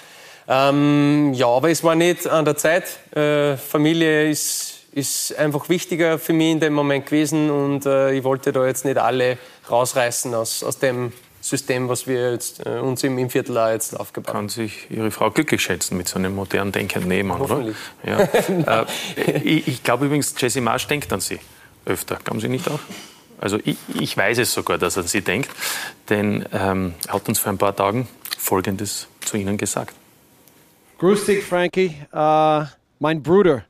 ähm, 0.48 1.32
ja, 1.32 1.46
aber 1.46 1.70
es 1.70 1.84
war 1.84 1.94
nicht 1.94 2.26
an 2.26 2.44
der 2.44 2.56
Zeit. 2.56 2.98
Äh, 3.14 3.56
Familie 3.56 4.28
ist, 4.28 4.80
ist 4.90 5.38
einfach 5.38 5.68
wichtiger 5.68 6.18
für 6.18 6.32
mich 6.32 6.50
in 6.50 6.58
dem 6.58 6.72
Moment 6.72 7.06
gewesen 7.06 7.50
und 7.50 7.86
äh, 7.86 8.14
ich 8.14 8.24
wollte 8.24 8.50
da 8.50 8.66
jetzt 8.66 8.84
nicht 8.84 8.98
alle 8.98 9.38
rausreißen 9.70 10.34
aus, 10.34 10.64
aus 10.64 10.78
dem 10.78 11.12
System, 11.48 11.88
was 11.88 12.06
wir 12.06 12.32
jetzt, 12.32 12.66
äh, 12.66 12.80
uns 12.80 13.04
im, 13.04 13.18
im 13.18 13.30
Vierteljahr 13.30 13.72
jetzt 13.72 13.98
aufgebaut 13.98 14.34
haben. 14.34 14.46
Kann 14.46 14.48
sich 14.48 14.90
Ihre 14.90 15.10
Frau 15.10 15.30
glücklich 15.30 15.62
schätzen 15.62 15.96
mit 15.96 16.08
so 16.08 16.18
einem 16.18 16.34
modernen 16.34 16.72
denkenden 16.72 17.08
Nebenmann, 17.08 17.40
oder? 17.40 17.64
Ja. 18.04 18.20
äh, 19.20 19.38
ich, 19.42 19.68
ich 19.68 19.82
glaube 19.82 20.06
übrigens, 20.06 20.34
Jesse 20.36 20.60
Marsch 20.60 20.88
denkt 20.88 21.12
an 21.12 21.20
Sie 21.20 21.38
öfter. 21.84 22.18
Glauben 22.24 22.40
Sie 22.40 22.48
nicht 22.48 22.68
auch? 22.68 22.80
Also 23.38 23.58
ich, 23.64 23.76
ich 23.94 24.16
weiß 24.16 24.38
es 24.38 24.52
sogar, 24.52 24.78
dass 24.78 24.96
er 24.96 25.02
an 25.02 25.08
Sie 25.08 25.20
denkt, 25.20 25.50
denn 26.08 26.44
ähm, 26.52 26.94
er 27.06 27.14
hat 27.14 27.28
uns 27.28 27.38
vor 27.38 27.52
ein 27.52 27.58
paar 27.58 27.76
Tagen 27.76 28.08
Folgendes 28.36 29.06
zu 29.20 29.36
Ihnen 29.36 29.56
gesagt. 29.56 29.94
Grüß 30.98 31.26
dich, 31.26 31.44
Frankie. 31.44 31.94
Uh, 32.12 32.64
mein 32.98 33.22
Bruder 33.22 33.64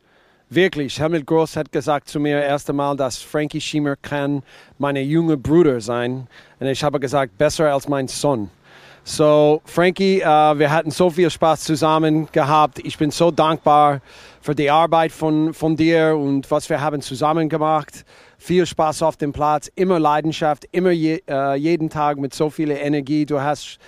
Wirklich, 0.49 1.01
Helmut 1.01 1.27
Groß 1.27 1.57
hat 1.57 1.73
gesagt 1.73 2.09
zu 2.09 2.21
mir 2.21 2.41
erst 2.41 2.71
einmal, 2.71 2.97
dass 2.97 3.21
Frankie 3.21 3.61
Schiemer 3.61 3.97
kann 3.97 4.45
meine 4.79 5.01
junge 5.01 5.37
Bruder 5.37 5.81
sein. 5.81 6.29
Und 6.61 6.69
ich 6.69 6.85
habe 6.85 7.01
gesagt, 7.01 7.37
besser 7.37 7.73
als 7.73 7.89
mein 7.89 8.07
Sohn. 8.07 8.49
So, 9.03 9.61
Frankie, 9.65 10.23
uh, 10.23 10.57
wir 10.57 10.71
hatten 10.71 10.93
so 10.93 11.11
viel 11.11 11.31
Spaß 11.31 11.65
zusammen 11.65 12.29
gehabt. 12.31 12.79
Ich 12.79 12.97
bin 12.97 13.11
so 13.11 13.33
dankbar 13.33 14.01
für 14.41 14.55
die 14.55 14.71
Arbeit 14.71 15.11
von, 15.11 15.53
von 15.53 15.75
dir 15.75 16.17
und 16.17 16.49
was 16.49 16.71
wir 16.71 16.81
haben 16.81 17.01
zusammen 17.01 17.49
gemacht. 17.49 18.05
Viel 18.39 18.67
Spaß 18.67 19.03
auf 19.03 19.17
dem 19.17 19.33
Platz, 19.33 19.69
immer 19.75 19.99
Leidenschaft, 19.99 20.65
immer 20.71 20.93
je, 20.93 21.23
uh, 21.29 21.55
jeden 21.55 21.91
Tag 21.91 22.19
mit 22.19 22.33
so 22.33 22.51
viel 22.51 22.71
Energie. 22.71 23.27
Du 23.27 23.41
hast 23.41 23.79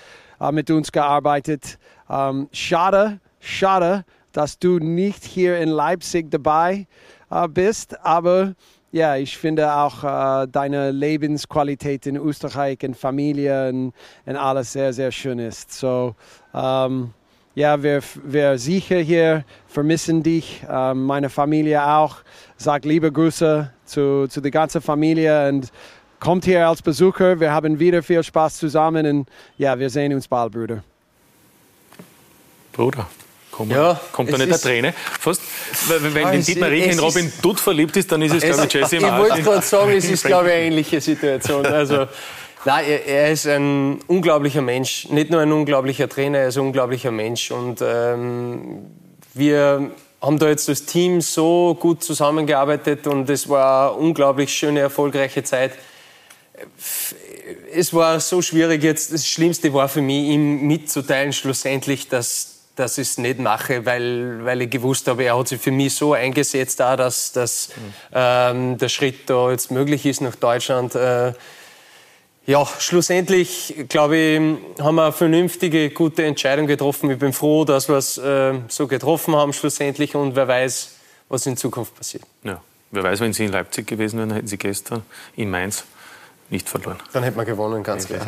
uh, 0.41 0.51
mit 0.51 0.69
uns 0.73 0.91
gearbeitet. 0.91 1.79
Um, 2.09 2.49
schade, 2.51 3.21
schade, 3.39 4.05
dass 4.33 4.59
du 4.59 4.79
nicht 4.79 5.25
hier 5.25 5.59
in 5.59 5.69
Leipzig 5.69 6.31
dabei 6.31 6.87
äh, 7.31 7.49
bist, 7.49 7.99
aber 8.05 8.55
ja, 8.91 9.17
ich 9.17 9.37
finde 9.37 9.75
auch 9.75 10.03
äh, 10.03 10.47
deine 10.49 10.91
Lebensqualität 10.91 12.07
in 12.07 12.17
Österreich, 12.17 12.79
in 12.83 12.95
Familie 12.95 13.69
und, 13.69 13.93
und 14.25 14.37
alles 14.37 14.73
sehr, 14.73 14.93
sehr 14.93 15.13
schön 15.13 15.39
ist. 15.39 15.73
So, 15.73 16.15
ähm, 16.55 17.13
ja, 17.55 17.83
wir, 17.83 18.01
wir 18.25 18.57
sicher 18.59 18.99
hier 18.99 19.45
vermissen 19.67 20.23
dich, 20.23 20.63
äh, 20.69 20.95
meine 20.95 21.29
Familie 21.29 21.85
auch. 21.87 22.17
Sag 22.57 22.85
liebe 22.85 23.13
Grüße 23.13 23.71
zu, 23.85 24.27
zu 24.29 24.41
der 24.41 24.51
ganzen 24.51 24.81
Familie 24.81 25.49
und 25.49 25.71
kommt 26.19 26.45
hier 26.45 26.67
als 26.67 26.81
Besucher. 26.81 27.39
Wir 27.39 27.53
haben 27.53 27.79
wieder 27.79 28.03
viel 28.03 28.23
Spaß 28.23 28.57
zusammen 28.57 29.07
und 29.07 29.29
ja, 29.59 29.79
wir 29.79 29.91
sehen 29.91 30.15
uns 30.15 30.27
bald, 30.27 30.53
Bruder. 30.53 30.83
Bruder. 32.73 33.07
Kommt, 33.59 33.73
ja, 33.73 34.01
kommt 34.13 34.33
da 34.33 34.39
nicht 34.39 34.47
eine 34.47 34.61
Träne? 34.61 34.95
Fast, 35.19 35.43
wenn, 35.89 36.15
wenn, 36.15 36.31
wenn 36.31 36.43
Dietmar 36.45 36.71
Rieck 36.71 36.93
in 36.93 36.99
Robin 37.01 37.33
Dutt 37.43 37.59
verliebt 37.59 37.97
ist, 37.97 38.13
dann 38.13 38.23
ist 38.23 38.33
es, 38.33 38.45
glaube 38.45 38.67
ich, 38.67 38.73
Jesse 38.73 38.97
Ich 38.99 39.03
wollte 39.03 39.43
gerade 39.43 39.63
sagen, 39.63 39.91
es 39.91 40.05
ist, 40.05 40.25
glaube 40.25 40.47
ich, 40.47 40.55
eine 40.55 40.65
ähnliche 40.67 41.01
Situation. 41.01 41.67
Also, 41.79 42.07
nein, 42.65 42.85
er, 42.87 43.05
er, 43.05 43.33
ist 43.33 43.49
ein 43.49 43.99
unglaublicher 44.07 44.63
Mensch. 44.63 45.09
Nicht 45.09 45.31
nur 45.31 45.41
ein 45.41 45.51
unglaublicher 45.51 46.09
Trainer, 46.09 46.39
er 46.39 46.49
ist 46.49 46.57
ein 46.57 46.67
unglaublicher 46.67 47.11
Mensch. 47.11 47.51
Und 47.51 47.83
ähm, 47.83 48.87
wir 49.35 49.91
haben 50.23 50.39
da 50.39 50.47
jetzt 50.47 50.69
das 50.69 50.85
Team 50.85 51.21
so 51.21 51.77
gut 51.81 52.05
zusammengearbeitet 52.05 53.09
und 53.09 53.29
es 53.29 53.49
war 53.49 53.91
eine 53.91 53.99
unglaublich 53.99 54.55
schöne, 54.55 54.79
erfolgreiche 54.79 55.43
Zeit. 55.43 55.73
Es 57.75 57.93
war 57.93 58.21
so 58.21 58.41
schwierig 58.41 58.85
jetzt. 58.85 59.13
Das 59.13 59.27
Schlimmste 59.27 59.75
war 59.75 59.89
für 59.89 60.01
mich, 60.01 60.29
ihm 60.29 60.65
mitzuteilen, 60.69 61.33
schlussendlich, 61.33 62.09
dass 62.09 62.48
dass 62.79 62.99
ich 62.99 63.09
es 63.09 63.19
nicht 63.19 63.39
mache, 63.39 63.85
weil, 63.85 64.45
weil 64.45 64.63
ich 64.63 64.71
gewusst 64.71 65.09
habe, 65.09 65.25
er 65.25 65.39
hat 65.39 65.49
sich 65.49 65.61
für 65.61 65.71
mich 65.71 65.95
so 65.95 66.13
eingesetzt, 66.13 66.81
auch, 66.81 66.97
dass, 66.97 67.33
dass 67.33 67.69
mhm. 67.69 67.95
ähm, 68.13 68.79
der 68.79 68.89
Schritt 68.89 69.29
da 69.29 69.51
jetzt 69.51 69.71
möglich 69.71 70.07
ist 70.07 70.21
nach 70.21 70.37
Deutschland. 70.37 70.95
Äh, 70.95 71.33
ja, 72.47 72.67
schlussendlich, 72.79 73.75
glaube 73.89 74.17
ich, 74.17 74.41
haben 74.83 74.95
wir 74.95 75.05
eine 75.05 75.13
vernünftige, 75.13 75.91
gute 75.91 76.25
Entscheidung 76.25 76.67
getroffen. 76.67 77.11
Ich 77.11 77.19
bin 77.19 77.35
froh, 77.35 77.65
dass 77.65 77.89
wir 77.89 77.97
es 77.97 78.17
äh, 78.17 78.55
so 78.69 78.87
getroffen 78.87 79.37
haben 79.37 79.53
schlussendlich 79.53 80.15
und 80.15 80.35
wer 80.35 80.49
weiß, 80.49 80.97
was 81.29 81.45
in 81.47 81.57
Zukunft 81.59 81.95
passiert. 81.95 82.23
Ja, 82.45 82.63
wer 82.91 83.03
weiß, 83.03 83.21
wenn 83.21 83.35
Sie 83.35 83.45
in 83.45 83.53
Leipzig 83.53 83.87
gewesen 83.87 84.19
wären, 84.19 84.33
hätten 84.33 84.47
Sie 84.47 84.57
gestern 84.57 85.03
in 85.37 85.51
Mainz 85.51 85.85
nicht 86.51 86.69
verloren. 86.69 86.97
Dann 87.13 87.23
hätte 87.23 87.37
man 87.37 87.47
gewonnen, 87.47 87.83
ganz 87.83 88.07
klar. 88.07 88.21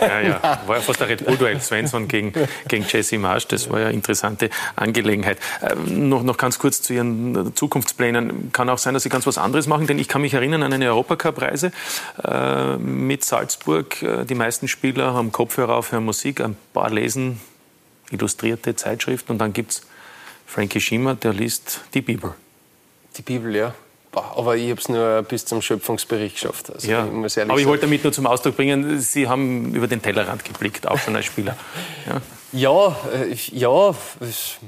Ja, 0.00 0.20
ja. 0.20 0.60
War 0.66 0.76
ja 0.76 0.82
fast 0.82 1.02
ein 1.02 1.08
Red 1.08 1.26
Bull-Duell. 1.26 1.60
Svensson 1.60 2.08
gegen, 2.08 2.32
gegen 2.68 2.84
Jesse 2.88 3.18
Marsch. 3.18 3.46
Das 3.48 3.70
war 3.70 3.80
ja 3.80 3.86
eine 3.86 3.94
interessante 3.94 4.48
Angelegenheit. 4.76 5.38
Ähm, 5.62 6.08
noch, 6.08 6.22
noch 6.22 6.38
ganz 6.38 6.58
kurz 6.58 6.80
zu 6.80 6.94
Ihren 6.94 7.54
Zukunftsplänen. 7.54 8.52
Kann 8.52 8.70
auch 8.70 8.78
sein, 8.78 8.94
dass 8.94 9.02
Sie 9.02 9.10
ganz 9.10 9.26
was 9.26 9.36
anderes 9.36 9.66
machen, 9.66 9.86
denn 9.86 9.98
ich 9.98 10.08
kann 10.08 10.22
mich 10.22 10.34
erinnern 10.34 10.62
an 10.62 10.72
eine 10.72 10.86
Europacup-Reise 10.86 11.72
äh, 12.24 12.76
mit 12.76 13.24
Salzburg. 13.24 14.02
Äh, 14.02 14.24
die 14.24 14.34
meisten 14.34 14.66
Spieler 14.66 15.12
haben 15.12 15.32
Kopfhörer 15.32 15.76
auf, 15.76 15.92
hören 15.92 16.04
Musik, 16.04 16.40
ein 16.40 16.56
paar 16.72 16.90
lesen 16.90 17.40
illustrierte 18.10 18.74
Zeitschriften 18.76 19.32
und 19.32 19.38
dann 19.38 19.52
gibt 19.52 19.72
es 19.72 19.82
Frankie 20.46 20.80
Schimmer, 20.80 21.14
der 21.14 21.32
liest 21.32 21.80
die 21.94 22.02
Bibel. 22.02 22.34
Die 23.16 23.22
Bibel, 23.22 23.54
ja. 23.54 23.74
Aber 24.12 24.56
ich 24.56 24.70
habe 24.70 24.80
es 24.80 24.88
nur 24.88 25.22
bis 25.22 25.44
zum 25.44 25.62
Schöpfungsbericht 25.62 26.34
geschafft. 26.34 26.72
Also 26.72 26.90
ja. 26.90 27.06
ich 27.24 27.40
aber 27.40 27.60
ich 27.60 27.66
wollte 27.66 27.82
damit 27.82 28.02
nur 28.02 28.12
zum 28.12 28.26
Ausdruck 28.26 28.56
bringen, 28.56 28.98
Sie 29.00 29.28
haben 29.28 29.72
über 29.74 29.86
den 29.86 30.02
Tellerrand 30.02 30.44
geblickt, 30.44 30.88
auch 30.88 30.98
schon 30.98 31.14
als 31.14 31.26
Spieler. 31.26 31.56
Ja, 32.08 32.20
ja, 32.52 32.96
äh, 33.14 33.36
ja 33.52 33.94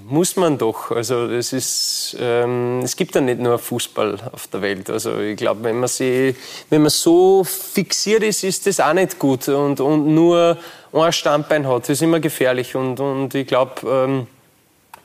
muss 0.09 0.37
man 0.37 0.59
doch. 0.59 0.93
Also 0.93 1.27
es, 1.27 1.53
ist, 1.53 2.17
ähm, 2.21 2.83
es 2.85 2.95
gibt 2.95 3.17
ja 3.17 3.21
nicht 3.21 3.41
nur 3.41 3.59
Fußball 3.59 4.31
auf 4.31 4.47
der 4.47 4.63
Welt. 4.63 4.89
Also 4.89 5.19
ich 5.19 5.37
glaube, 5.37 5.65
wenn, 5.65 5.81
man 5.81 5.91
wenn 5.99 6.83
man 6.83 6.91
so 6.91 7.43
fixiert 7.43 8.23
ist, 8.23 8.45
ist 8.45 8.69
das 8.69 8.79
auch 8.79 8.93
nicht 8.93 9.19
gut. 9.19 9.49
Und, 9.49 9.81
und 9.81 10.15
nur 10.15 10.57
ein 10.93 11.13
Standbein 11.13 11.67
hat, 11.67 11.83
das 11.83 11.91
ist 11.91 12.03
immer 12.03 12.21
gefährlich. 12.21 12.77
Und, 12.77 13.01
und 13.01 13.35
ich 13.35 13.47
glaube... 13.49 13.75
Ähm, 13.85 14.27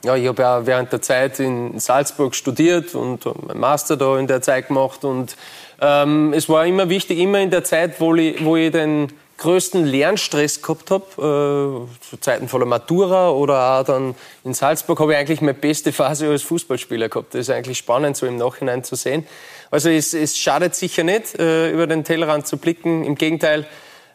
ja, 0.03 0.15
ich 0.15 0.27
habe 0.27 0.41
ja 0.41 0.65
während 0.65 0.91
der 0.91 1.01
Zeit 1.01 1.39
in 1.39 1.79
Salzburg 1.79 2.35
studiert 2.35 2.95
und 2.95 3.25
meinen 3.47 3.59
Master 3.59 3.97
da 3.97 4.17
in 4.17 4.27
der 4.27 4.41
Zeit 4.41 4.67
gemacht. 4.67 5.03
Und 5.03 5.35
ähm, 5.81 6.33
es 6.33 6.47
war 6.49 6.65
immer 6.65 6.89
wichtig, 6.89 7.19
immer 7.19 7.39
in 7.39 7.49
der 7.49 7.63
Zeit, 7.63 7.99
wo 7.99 8.13
ich, 8.15 8.43
wo 8.43 8.55
ich 8.55 8.71
den 8.71 9.11
größten 9.37 9.85
Lernstress 9.85 10.61
gehabt 10.61 10.89
habe, 10.91 11.05
äh, 11.15 12.05
zu 12.09 12.17
Zeiten 12.19 12.47
von 12.47 12.59
der 12.59 12.67
Matura 12.67 13.29
oder 13.29 13.79
auch 13.79 13.83
dann 13.83 14.15
in 14.43 14.53
Salzburg, 14.53 14.99
habe 14.99 15.13
ich 15.13 15.17
eigentlich 15.19 15.41
meine 15.41 15.53
beste 15.53 15.91
Phase 15.93 16.29
als 16.29 16.41
Fußballspieler 16.43 17.09
gehabt. 17.09 17.33
Das 17.33 17.41
ist 17.41 17.49
eigentlich 17.51 17.77
spannend, 17.77 18.17
so 18.17 18.25
im 18.25 18.37
Nachhinein 18.37 18.83
zu 18.83 18.95
sehen. 18.95 19.27
Also 19.69 19.89
es, 19.89 20.13
es 20.13 20.37
schadet 20.37 20.75
sicher 20.75 21.03
nicht, 21.03 21.37
äh, 21.39 21.71
über 21.71 21.87
den 21.87 22.03
Tellerrand 22.03 22.47
zu 22.47 22.57
blicken. 22.57 23.03
Im 23.03 23.15
Gegenteil, 23.15 23.67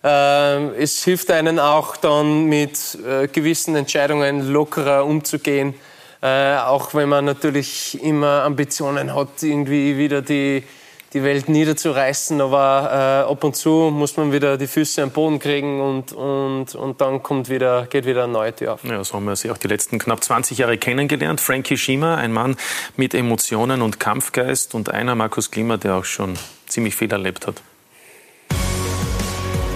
es 0.09 1.05
hilft 1.05 1.31
einen 1.31 1.59
auch 1.59 1.97
dann 1.97 2.47
mit 2.47 2.99
äh, 3.07 3.29
gewissen 3.29 3.77
Entscheidungen 3.77 4.53
lockerer 4.53 5.05
umzugehen. 5.05 5.75
Äh, 6.21 6.57
auch 6.57 6.95
wenn 6.95 7.09
man 7.09 7.25
natürlich 7.25 8.03
immer 8.03 8.43
Ambitionen 8.43 9.15
hat, 9.15 9.43
irgendwie 9.43 9.97
wieder 9.97 10.23
die 10.23 10.65
die 11.13 11.23
Welt 11.23 11.49
niederzureißen, 11.49 12.41
aber 12.41 13.25
äh, 13.27 13.31
ab 13.31 13.45
und 13.45 13.55
zu 13.55 13.91
muss 13.93 14.17
man 14.17 14.33
wieder 14.33 14.57
die 14.57 14.67
Füße 14.67 15.03
am 15.03 15.11
Boden 15.11 15.39
kriegen 15.39 15.81
und, 15.81 16.13
und, 16.13 16.75
und 16.75 17.01
dann 17.01 17.23
kommt 17.23 17.49
wieder, 17.51 17.87
geht 17.87 18.07
wieder 18.07 18.25
eine 18.25 18.33
neue 18.33 18.55
Tür 18.55 18.75
auf. 18.75 18.85
Ja, 18.85 19.03
so 19.05 19.15
haben 19.15 19.27
wir 19.27 19.37
sie 19.37 19.51
auch 19.51 19.59
die 19.59 19.69
letzten 19.69 19.99
knapp 19.99 20.25
20 20.25 20.59
Jahre 20.59 20.79
kennengelernt. 20.79 21.41
Frankie 21.41 21.77
Schima, 21.77 22.17
ein 22.17 22.33
Mann 22.33 22.57
mit 22.97 23.15
Emotionen 23.15 23.83
und 23.83 24.01
Kampfgeist 24.01 24.75
und 24.75 24.91
einer 24.91 25.15
Markus 25.15 25.51
Klima, 25.51 25.77
der 25.77 25.97
auch 25.97 26.05
schon 26.05 26.35
ziemlich 26.67 26.97
viel 26.97 27.13
erlebt 27.13 27.47
hat. 27.47 27.63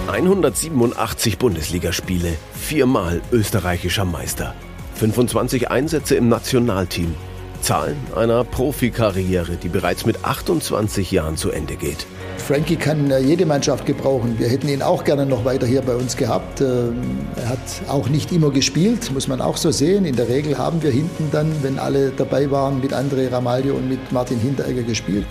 187 0.07 1.37
Bundesligaspiele, 1.37 2.33
viermal 2.53 3.21
österreichischer 3.33 4.05
Meister, 4.05 4.55
25 4.95 5.69
Einsätze 5.69 6.15
im 6.15 6.29
Nationalteam, 6.29 7.13
Zahlen 7.61 7.97
einer 8.15 8.45
Profikarriere, 8.45 9.57
die 9.57 9.67
bereits 9.67 10.05
mit 10.05 10.23
28 10.23 11.11
Jahren 11.11 11.35
zu 11.35 11.51
Ende 11.51 11.75
geht. 11.75 12.07
Frankie 12.37 12.77
kann 12.77 13.11
äh, 13.11 13.19
jede 13.19 13.45
Mannschaft 13.45 13.85
gebrauchen. 13.85 14.39
Wir 14.39 14.47
hätten 14.47 14.69
ihn 14.69 14.81
auch 14.81 15.03
gerne 15.03 15.25
noch 15.25 15.43
weiter 15.43 15.67
hier 15.67 15.81
bei 15.81 15.95
uns 15.95 16.15
gehabt. 16.15 16.61
Ähm, 16.61 17.01
er 17.35 17.49
hat 17.49 17.59
auch 17.89 18.07
nicht 18.07 18.31
immer 18.31 18.51
gespielt, 18.51 19.11
muss 19.11 19.27
man 19.27 19.41
auch 19.41 19.57
so 19.57 19.71
sehen. 19.71 20.05
In 20.05 20.15
der 20.15 20.29
Regel 20.29 20.57
haben 20.57 20.81
wir 20.83 20.91
hinten 20.91 21.29
dann, 21.33 21.51
wenn 21.63 21.79
alle 21.79 22.11
dabei 22.11 22.49
waren, 22.49 22.79
mit 22.79 22.93
André 22.93 23.29
Ramalho 23.29 23.73
und 23.73 23.89
mit 23.89 24.11
Martin 24.13 24.39
Hinteregger 24.39 24.83
gespielt. 24.83 25.25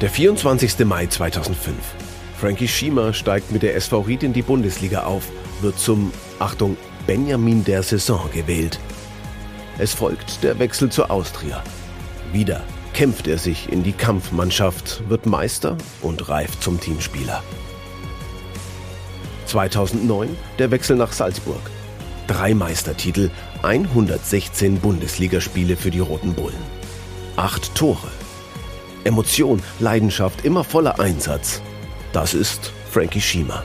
Der 0.00 0.10
24. 0.10 0.78
Mai 0.84 1.06
2005. 1.06 1.95
Frankie 2.38 2.68
Schiemer 2.68 3.14
steigt 3.14 3.50
mit 3.50 3.62
der 3.62 3.74
SV 3.76 4.00
Ried 4.00 4.22
in 4.22 4.34
die 4.34 4.42
Bundesliga 4.42 5.04
auf, 5.04 5.28
wird 5.62 5.78
zum, 5.78 6.12
Achtung, 6.38 6.76
Benjamin 7.06 7.64
der 7.64 7.82
Saison 7.82 8.28
gewählt. 8.32 8.78
Es 9.78 9.94
folgt 9.94 10.42
der 10.42 10.58
Wechsel 10.58 10.90
zur 10.90 11.10
Austria. 11.10 11.62
Wieder 12.32 12.62
kämpft 12.92 13.26
er 13.26 13.38
sich 13.38 13.72
in 13.72 13.82
die 13.82 13.92
Kampfmannschaft, 13.92 15.08
wird 15.08 15.24
Meister 15.24 15.76
und 16.02 16.28
reift 16.28 16.62
zum 16.62 16.78
Teamspieler. 16.78 17.42
2009 19.46 20.36
der 20.58 20.70
Wechsel 20.70 20.96
nach 20.96 21.12
Salzburg. 21.12 21.70
Drei 22.26 22.54
Meistertitel, 22.54 23.30
116 23.62 24.80
Bundesligaspiele 24.80 25.76
für 25.76 25.90
die 25.90 26.00
Roten 26.00 26.34
Bullen. 26.34 26.54
Acht 27.36 27.74
Tore. 27.74 28.08
Emotion, 29.04 29.62
Leidenschaft, 29.78 30.44
immer 30.44 30.64
voller 30.64 30.98
Einsatz. 30.98 31.62
Das 32.16 32.32
ist 32.32 32.72
Frankie 32.90 33.20
Schiemer. 33.20 33.62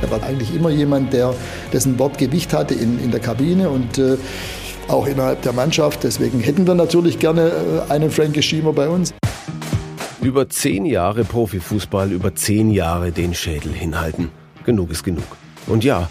Er 0.00 0.08
war 0.12 0.22
eigentlich 0.22 0.54
immer 0.54 0.70
jemand, 0.70 1.12
der 1.12 1.34
dessen 1.72 1.98
Wort 1.98 2.18
Gewicht 2.18 2.52
hatte 2.52 2.72
in, 2.72 3.02
in 3.02 3.10
der 3.10 3.18
Kabine 3.18 3.68
und 3.68 3.98
äh, 3.98 4.16
auch 4.86 5.08
innerhalb 5.08 5.42
der 5.42 5.52
Mannschaft. 5.52 6.04
Deswegen 6.04 6.38
hätten 6.38 6.64
wir 6.64 6.76
natürlich 6.76 7.18
gerne 7.18 7.50
äh, 7.88 7.92
einen 7.92 8.12
Frankie 8.12 8.42
Schiemer 8.42 8.72
bei 8.72 8.88
uns. 8.88 9.12
Über 10.22 10.48
zehn 10.48 10.86
Jahre 10.86 11.24
Profifußball, 11.24 12.12
über 12.12 12.32
zehn 12.36 12.70
Jahre 12.70 13.10
den 13.10 13.34
Schädel 13.34 13.72
hinhalten. 13.72 14.30
Genug 14.64 14.92
ist 14.92 15.02
genug. 15.02 15.24
Und 15.66 15.82
ja, 15.82 16.08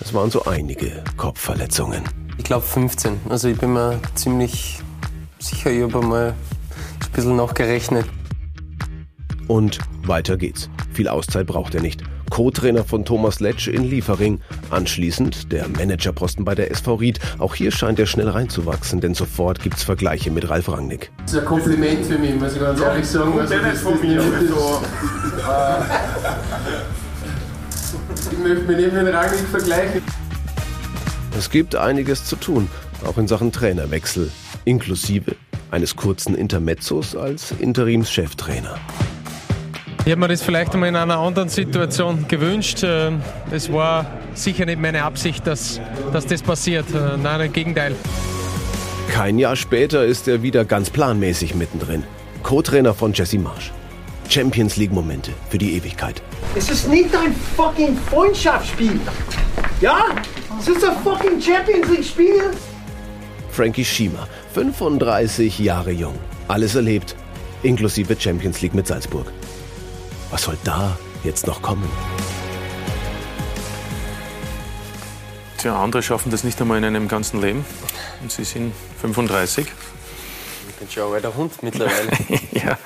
es 0.00 0.12
waren 0.12 0.32
so 0.32 0.46
einige 0.46 1.04
Kopfverletzungen. 1.16 2.02
Ich 2.38 2.44
glaube 2.44 2.66
15. 2.66 3.20
Also 3.28 3.46
ich 3.46 3.56
bin 3.56 3.74
mir 3.74 4.00
ziemlich 4.16 4.80
sicher, 5.38 5.70
ich 5.70 5.82
habe 5.82 6.04
mal 6.04 6.30
ein 6.30 7.12
bisschen 7.12 7.36
nachgerechnet. 7.36 8.06
Und 9.48 9.78
weiter 10.04 10.36
geht's. 10.36 10.68
Viel 10.92 11.08
Auszeit 11.08 11.46
braucht 11.46 11.74
er 11.74 11.82
nicht. 11.82 12.02
Co-Trainer 12.30 12.84
von 12.84 13.04
Thomas 13.04 13.40
Letsch 13.40 13.68
in 13.68 13.84
Liefering. 13.84 14.40
Anschließend 14.70 15.52
der 15.52 15.68
Managerposten 15.68 16.44
bei 16.44 16.54
der 16.54 16.70
SV 16.70 16.94
Ried. 16.96 17.20
Auch 17.38 17.54
hier 17.54 17.70
scheint 17.70 17.98
er 17.98 18.06
schnell 18.06 18.28
reinzuwachsen, 18.28 19.00
denn 19.00 19.14
sofort 19.14 19.62
gibt's 19.62 19.84
Vergleiche 19.84 20.30
mit 20.30 20.48
Ralf 20.48 20.68
Rangnick. 20.68 21.12
Das 21.22 21.34
ist 21.34 21.38
ein 21.40 21.44
Kompliment 21.44 22.04
für 22.04 22.18
mich, 22.18 22.34
muss 22.34 22.54
ich 22.54 22.60
ganz 22.60 22.80
ehrlich 22.80 23.06
sagen. 23.06 23.38
Also, 23.38 23.54
das, 23.54 23.80
von 23.80 24.00
mir. 24.00 24.20
So, 24.20 24.82
äh, 25.48 25.82
ich 28.32 28.38
möchte 28.38 28.64
mich 28.64 28.76
nicht 28.76 28.92
mit 28.92 29.14
Rangnick 29.14 29.46
vergleichen. 29.48 30.02
Es 31.38 31.50
gibt 31.50 31.76
einiges 31.76 32.24
zu 32.24 32.36
tun, 32.36 32.68
auch 33.06 33.18
in 33.18 33.28
Sachen 33.28 33.52
Trainerwechsel, 33.52 34.30
inklusive 34.64 35.36
eines 35.70 35.94
kurzen 35.94 36.34
Intermezzos 36.34 37.14
als 37.14 37.52
Interimscheftrainer. 37.52 38.78
Ich 40.06 40.12
habe 40.12 40.20
mir 40.20 40.28
das 40.28 40.40
vielleicht 40.40 40.72
einmal 40.72 40.88
in 40.88 40.94
einer 40.94 41.18
anderen 41.18 41.48
Situation 41.48 42.28
gewünscht. 42.28 42.84
Äh, 42.84 43.10
es 43.50 43.72
war 43.72 44.06
sicher 44.34 44.64
nicht 44.64 44.80
meine 44.80 45.02
Absicht, 45.02 45.44
dass, 45.48 45.80
dass 46.12 46.24
das 46.24 46.42
passiert. 46.42 46.84
Äh, 46.94 47.16
nein, 47.20 47.40
im 47.40 47.52
Gegenteil. 47.52 47.96
Kein 49.10 49.36
Jahr 49.36 49.56
später 49.56 50.04
ist 50.04 50.28
er 50.28 50.42
wieder 50.42 50.64
ganz 50.64 50.90
planmäßig 50.90 51.56
mittendrin. 51.56 52.04
Co-Trainer 52.44 52.94
von 52.94 53.14
Jesse 53.14 53.40
Marsch. 53.40 53.72
Champions 54.28 54.76
League-Momente 54.76 55.32
für 55.50 55.58
die 55.58 55.76
Ewigkeit. 55.76 56.22
Es 56.54 56.70
ist 56.70 56.88
nicht 56.88 57.12
ein 57.16 57.34
fucking 57.56 57.96
Freundschaftsspiel. 58.08 59.00
Ja? 59.80 60.04
Es 60.60 60.68
ist 60.68 60.84
ein 60.84 60.96
fucking 61.02 61.42
Champions 61.42 61.88
League-Spiel. 61.88 62.42
Frankie 63.50 63.84
Schiemer, 63.84 64.28
35 64.54 65.58
Jahre 65.58 65.90
jung. 65.90 66.14
Alles 66.46 66.76
erlebt, 66.76 67.16
inklusive 67.64 68.14
Champions 68.16 68.62
League 68.62 68.74
mit 68.74 68.86
Salzburg. 68.86 69.32
Was 70.30 70.42
soll 70.42 70.58
da 70.64 70.98
jetzt 71.22 71.46
noch 71.46 71.62
kommen? 71.62 71.88
Tja, 75.58 75.82
andere 75.82 76.02
schaffen 76.02 76.30
das 76.30 76.44
nicht 76.44 76.60
einmal 76.60 76.78
in 76.78 76.84
einem 76.84 77.08
ganzen 77.08 77.40
Leben. 77.40 77.64
Und 78.22 78.32
Sie 78.32 78.44
sind 78.44 78.72
35. 79.00 79.66
Ich 80.68 80.74
bin 80.76 80.90
schon 80.90 81.08
ein 81.08 81.14
alter 81.14 81.34
Hund 81.34 81.62
mittlerweile. 81.62 82.10
ja, 82.52 82.78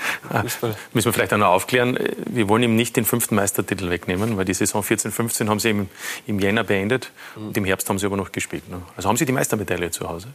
Fußball. 0.42 0.76
müssen 0.92 1.06
wir 1.06 1.12
vielleicht 1.12 1.32
auch 1.32 1.38
noch 1.38 1.48
aufklären. 1.48 1.98
Wir 2.26 2.48
wollen 2.48 2.62
ihm 2.62 2.76
nicht 2.76 2.96
den 2.96 3.04
fünften 3.04 3.34
Meistertitel 3.34 3.90
wegnehmen, 3.90 4.36
weil 4.36 4.44
die 4.44 4.54
Saison 4.54 4.82
14-15 4.82 5.48
haben 5.48 5.58
Sie 5.58 5.70
im, 5.70 5.88
im 6.26 6.38
Jänner 6.38 6.62
beendet 6.62 7.10
mhm. 7.34 7.48
und 7.48 7.56
im 7.56 7.64
Herbst 7.64 7.88
haben 7.88 7.98
Sie 7.98 8.06
aber 8.06 8.16
noch 8.16 8.30
gespielt. 8.30 8.68
Ne? 8.68 8.80
Also 8.96 9.08
haben 9.08 9.16
Sie 9.16 9.26
die 9.26 9.32
Meistermedaille 9.32 9.90
zu 9.90 10.08
Hause? 10.08 10.28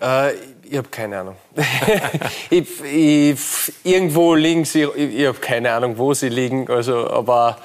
Äh, 0.00 0.34
ich 0.70 0.76
habe 0.76 0.88
keine 0.88 1.20
Ahnung. 1.20 1.36
ich, 2.50 2.66
ich, 2.84 3.38
irgendwo 3.84 4.34
liegen 4.34 4.64
sie, 4.64 4.82
ich, 4.94 5.14
ich 5.20 5.26
habe 5.26 5.38
keine 5.38 5.72
Ahnung, 5.72 5.96
wo 5.96 6.12
sie 6.14 6.28
liegen. 6.28 6.70
Also, 6.70 7.08
aber 7.10 7.58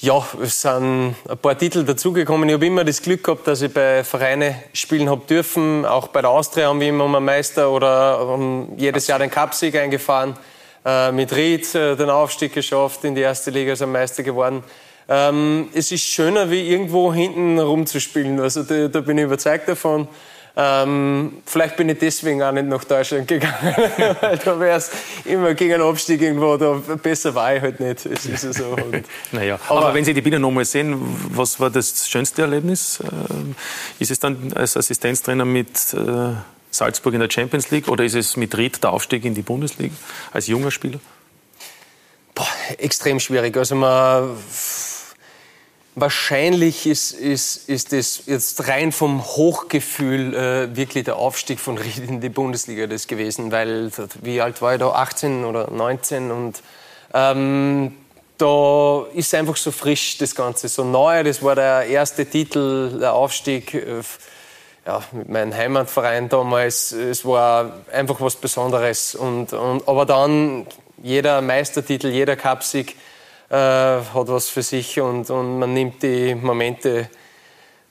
ja, 0.00 0.26
es 0.42 0.60
sind 0.60 1.14
ein 1.28 1.38
paar 1.40 1.56
Titel 1.56 1.84
dazugekommen. 1.84 2.48
Ich 2.48 2.54
habe 2.54 2.66
immer 2.66 2.84
das 2.84 3.02
Glück 3.02 3.24
gehabt, 3.24 3.46
dass 3.46 3.62
ich 3.62 3.72
bei 3.72 4.04
Vereinen 4.04 4.54
spielen 4.72 5.08
habe 5.08 5.22
dürfen. 5.26 5.86
Auch 5.86 6.08
bei 6.08 6.20
der 6.20 6.30
Austria 6.30 6.68
haben 6.68 6.80
wir 6.80 6.88
immer 6.88 7.04
einen 7.04 7.24
Meister 7.24 7.70
oder 7.70 8.18
haben 8.18 8.72
jedes 8.76 9.06
Jahr 9.06 9.18
den 9.18 9.30
Cupsieg 9.30 9.76
eingefahren. 9.76 10.36
Äh, 10.84 11.12
mit 11.12 11.34
Ried 11.34 11.72
äh, 11.76 11.94
den 11.94 12.10
Aufstieg 12.10 12.52
geschafft, 12.52 13.04
in 13.04 13.14
die 13.14 13.20
erste 13.20 13.52
Liga 13.52 13.70
als 13.70 13.86
Meister 13.86 14.24
geworden. 14.24 14.64
Ähm, 15.08 15.68
es 15.74 15.92
ist 15.92 16.02
schöner, 16.02 16.50
wie 16.50 16.68
irgendwo 16.68 17.14
hinten 17.14 17.58
rumzuspielen. 17.60 18.40
Also 18.40 18.64
da, 18.64 18.88
da 18.88 19.00
bin 19.00 19.18
ich 19.18 19.24
überzeugt 19.24 19.68
davon. 19.68 20.08
Ähm, 20.54 21.38
vielleicht 21.46 21.76
bin 21.76 21.88
ich 21.88 21.98
deswegen 21.98 22.42
auch 22.42 22.52
nicht 22.52 22.66
nach 22.66 22.84
Deutschland 22.84 23.26
gegangen, 23.26 23.74
weil 24.20 24.36
da 24.36 24.60
wäre 24.60 24.76
es 24.76 24.90
immer 25.24 25.54
gegen 25.54 25.74
einen 25.74 25.82
Abstieg 25.82 26.20
irgendwo, 26.20 26.58
da 26.58 26.74
besser 27.02 27.34
war 27.34 27.56
ich 27.56 27.62
halt 27.62 27.80
nicht. 27.80 28.04
Es 28.04 28.26
ist 28.26 28.58
so. 28.58 28.64
Und, 28.66 29.06
naja, 29.32 29.58
aber, 29.68 29.86
aber, 29.86 29.94
wenn 29.94 30.04
Sie 30.04 30.12
die 30.12 30.20
Bilder 30.20 30.38
nochmal 30.38 30.66
sehen, 30.66 30.96
was 31.30 31.58
war 31.58 31.70
das 31.70 32.06
schönste 32.06 32.42
Erlebnis? 32.42 33.00
Ähm, 33.02 33.54
ist 33.98 34.10
es 34.10 34.18
dann 34.18 34.52
als 34.54 34.76
Assistenztrainer 34.76 35.46
mit 35.46 35.94
äh, 35.94 36.34
Salzburg 36.70 37.14
in 37.14 37.20
der 37.20 37.30
Champions 37.30 37.70
League 37.70 37.88
oder 37.88 38.04
ist 38.04 38.14
es 38.14 38.36
mit 38.36 38.56
Ried 38.56 38.82
der 38.84 38.92
Aufstieg 38.92 39.24
in 39.24 39.34
die 39.34 39.42
Bundesliga 39.42 39.94
als 40.32 40.48
junger 40.48 40.70
Spieler? 40.70 41.00
Boah, 42.34 42.46
extrem 42.76 43.20
schwierig. 43.20 43.56
Also 43.56 43.74
man 43.74 44.36
Wahrscheinlich 45.94 46.86
ist, 46.86 47.12
ist, 47.12 47.68
ist 47.68 47.92
es 47.92 48.22
jetzt 48.24 48.66
rein 48.66 48.92
vom 48.92 49.22
Hochgefühl 49.22 50.34
äh, 50.34 50.74
wirklich 50.74 51.04
der 51.04 51.16
Aufstieg 51.16 51.60
von 51.60 51.76
Ried 51.76 52.08
in 52.08 52.22
die 52.22 52.30
Bundesliga 52.30 52.86
das 52.86 53.06
gewesen, 53.06 53.52
weil 53.52 53.90
wie 54.22 54.40
alt 54.40 54.62
war 54.62 54.72
ich 54.72 54.80
da? 54.80 54.90
18 54.90 55.44
oder 55.44 55.70
19 55.70 56.30
und 56.30 56.62
ähm, 57.12 57.94
da 58.38 59.04
ist 59.14 59.34
einfach 59.34 59.56
so 59.56 59.70
frisch 59.70 60.16
das 60.18 60.34
Ganze, 60.34 60.68
so 60.68 60.82
neu. 60.82 61.22
Das 61.24 61.42
war 61.42 61.54
der 61.54 61.86
erste 61.86 62.24
Titel, 62.24 62.98
der 62.98 63.12
Aufstieg 63.12 63.74
äh, 63.74 64.02
ja, 64.86 65.02
mit 65.12 65.28
meinem 65.28 65.54
Heimatverein 65.54 66.28
damals. 66.28 66.92
Es 66.92 67.24
war 67.24 67.80
einfach 67.92 68.20
was 68.20 68.36
Besonderes. 68.36 69.14
Und, 69.14 69.52
und, 69.52 69.86
aber 69.86 70.06
dann 70.06 70.66
jeder 71.02 71.40
Meistertitel, 71.40 72.08
jeder 72.08 72.36
Cupsieg 72.36 72.96
hat 73.56 74.28
was 74.28 74.48
für 74.48 74.62
sich 74.62 75.00
und, 75.00 75.28
und 75.30 75.58
man 75.58 75.74
nimmt 75.74 76.02
die 76.02 76.34
Momente 76.34 77.08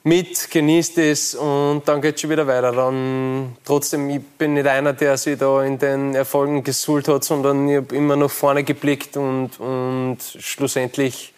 mit, 0.04 0.50
genießt 0.50 0.98
es 0.98 1.34
und 1.34 1.82
dann 1.86 2.00
geht 2.00 2.16
es 2.16 2.20
schon 2.20 2.30
wieder 2.30 2.46
weiter. 2.46 2.72
Dann, 2.72 3.56
trotzdem, 3.64 4.10
ich 4.10 4.20
bin 4.20 4.54
nicht 4.54 4.66
einer, 4.66 4.92
der 4.92 5.16
sich 5.16 5.38
da 5.38 5.62
in 5.62 5.78
den 5.78 6.14
Erfolgen 6.14 6.64
gesuhlt 6.64 7.06
hat, 7.08 7.22
sondern 7.22 7.68
ich 7.68 7.76
habe 7.76 7.94
immer 7.94 8.16
nach 8.16 8.30
vorne 8.30 8.64
geblickt 8.64 9.16
und, 9.16 9.60
und 9.60 10.18
schlussendlich 10.38 11.32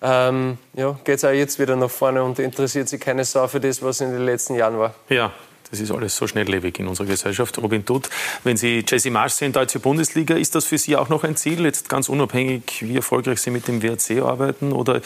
ähm, 0.00 0.58
ja, 0.74 0.98
geht 1.04 1.16
es 1.16 1.24
auch 1.24 1.30
jetzt 1.30 1.58
wieder 1.58 1.76
nach 1.76 1.90
vorne 1.90 2.22
und 2.22 2.38
interessiert 2.38 2.88
sich 2.88 3.00
keine 3.00 3.24
Sau 3.24 3.48
für 3.48 3.60
das, 3.60 3.82
was 3.82 4.00
in 4.00 4.12
den 4.12 4.24
letzten 4.24 4.54
Jahren 4.54 4.78
war. 4.78 4.94
Ja, 5.08 5.32
das 5.70 5.80
ist 5.80 5.90
alles 5.90 6.16
so 6.16 6.26
schnelllebig 6.26 6.78
in 6.78 6.88
unserer 6.88 7.06
Gesellschaft. 7.06 7.58
Robin 7.58 7.84
Dutt, 7.84 8.08
wenn 8.44 8.56
Sie 8.56 8.84
Jesse 8.86 9.10
Marsch 9.10 9.34
sehen, 9.34 9.52
Deutsche 9.52 9.78
Bundesliga, 9.78 10.34
ist 10.34 10.54
das 10.54 10.64
für 10.64 10.78
Sie 10.78 10.96
auch 10.96 11.08
noch 11.08 11.24
ein 11.24 11.36
Ziel, 11.36 11.64
jetzt 11.64 11.88
ganz 11.88 12.08
unabhängig, 12.08 12.82
wie 12.82 12.96
erfolgreich 12.96 13.40
Sie 13.40 13.50
mit 13.50 13.68
dem 13.68 13.82
WRC 13.82 14.22
arbeiten? 14.22 14.72
Oder 14.72 15.02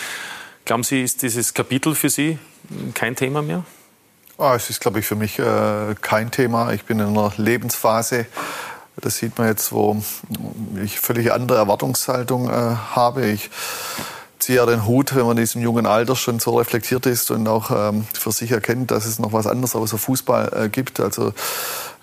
glauben 0.65 0.85
Sie, 0.85 1.03
ist 1.03 1.23
dieses 1.23 1.55
Kapitel 1.55 1.95
für 1.95 2.11
Sie 2.11 2.39
kein 2.95 3.17
Thema 3.17 3.43
mehr? 3.43 3.65
Oh, 4.39 4.53
es 4.55 4.71
ist, 4.71 4.81
glaube 4.81 5.01
ich, 5.01 5.07
für 5.07 5.17
mich 5.17 5.39
äh, 5.39 5.95
kein 6.01 6.31
Thema. 6.31 6.73
Ich 6.73 6.85
bin 6.85 6.99
in 6.99 7.07
einer 7.07 7.33
Lebensphase, 7.37 8.27
das 8.97 9.19
sieht 9.19 9.39
man 9.39 9.49
jetzt, 9.49 9.73
wo 9.73 10.03
ich 10.83 10.99
völlig 11.01 11.33
andere 11.33 11.59
Erwartungshaltung 11.59 12.49
äh, 12.49 12.53
habe. 12.53 13.27
Ich 13.27 13.51
ziehe 14.43 14.59
ja 14.59 14.67
den 14.67 14.87
Hut, 14.87 15.15
wenn 15.15 15.23
man 15.23 15.37
in 15.37 15.43
diesem 15.43 15.63
jungen 15.63 15.87
Alter 15.87 16.17
schon 16.17 16.39
so 16.41 16.57
reflektiert 16.57 17.07
ist 17.07 17.31
und 17.31 17.47
auch 17.49 17.71
ähm, 17.71 18.07
für 18.13 18.33
sich 18.33 18.51
erkennt, 18.51 18.91
dass 18.91 19.07
es 19.07 19.19
noch 19.19 19.33
was 19.33 19.47
anderes 19.47 19.75
außer 19.75 19.99
Fußball 19.99 20.65
äh, 20.65 20.69
gibt. 20.69 21.01
Also 21.01 21.33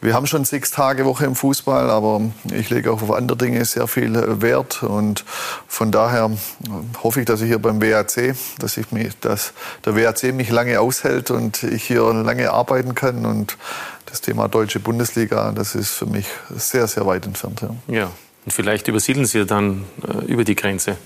wir 0.02 0.14
haben 0.14 0.28
schon 0.28 0.46
sechs 0.46 0.72
Tage 0.72 1.06
Woche 1.06 1.26
im 1.26 1.36
Fußball, 1.36 1.90
aber 1.90 2.22
ich 2.54 2.70
lege 2.70 2.92
auch 2.92 3.02
auf 3.02 3.12
andere 3.12 3.38
Dinge 3.38 3.64
sehr 3.66 3.88
viel 3.88 4.16
äh, 4.16 4.42
Wert 4.42 4.84
und 4.84 5.26
von 5.68 5.92
daher 5.92 6.26
äh, 6.26 6.70
hoffe 7.04 7.20
ich, 7.20 7.26
dass 7.26 7.42
ich 7.42 7.48
hier 7.48 7.60
beim 7.60 7.82
WAC, 7.82 8.36
dass, 8.60 8.78
ich 8.78 8.92
mich, 8.92 9.20
dass 9.20 9.54
der 9.86 9.96
WAC 9.96 10.34
mich 10.34 10.50
lange 10.50 10.80
aushält 10.80 11.32
und 11.32 11.64
ich 11.64 11.84
hier 11.84 12.14
lange 12.14 12.52
arbeiten 12.52 12.96
kann 12.96 13.26
und 13.26 13.58
das 14.06 14.22
Thema 14.22 14.48
Deutsche 14.48 14.80
Bundesliga, 14.80 15.52
das 15.52 15.76
ist 15.76 15.92
für 15.92 16.06
mich 16.06 16.28
sehr, 16.50 16.88
sehr 16.88 17.06
weit 17.06 17.26
entfernt. 17.26 17.62
Ja. 17.62 17.94
ja. 17.94 18.12
Und 18.50 18.54
vielleicht 18.54 18.88
übersiedeln 18.88 19.28
Sie 19.28 19.46
dann 19.46 19.86
äh, 20.04 20.26
über 20.26 20.44
die 20.44 20.56
Grenze 20.56 20.98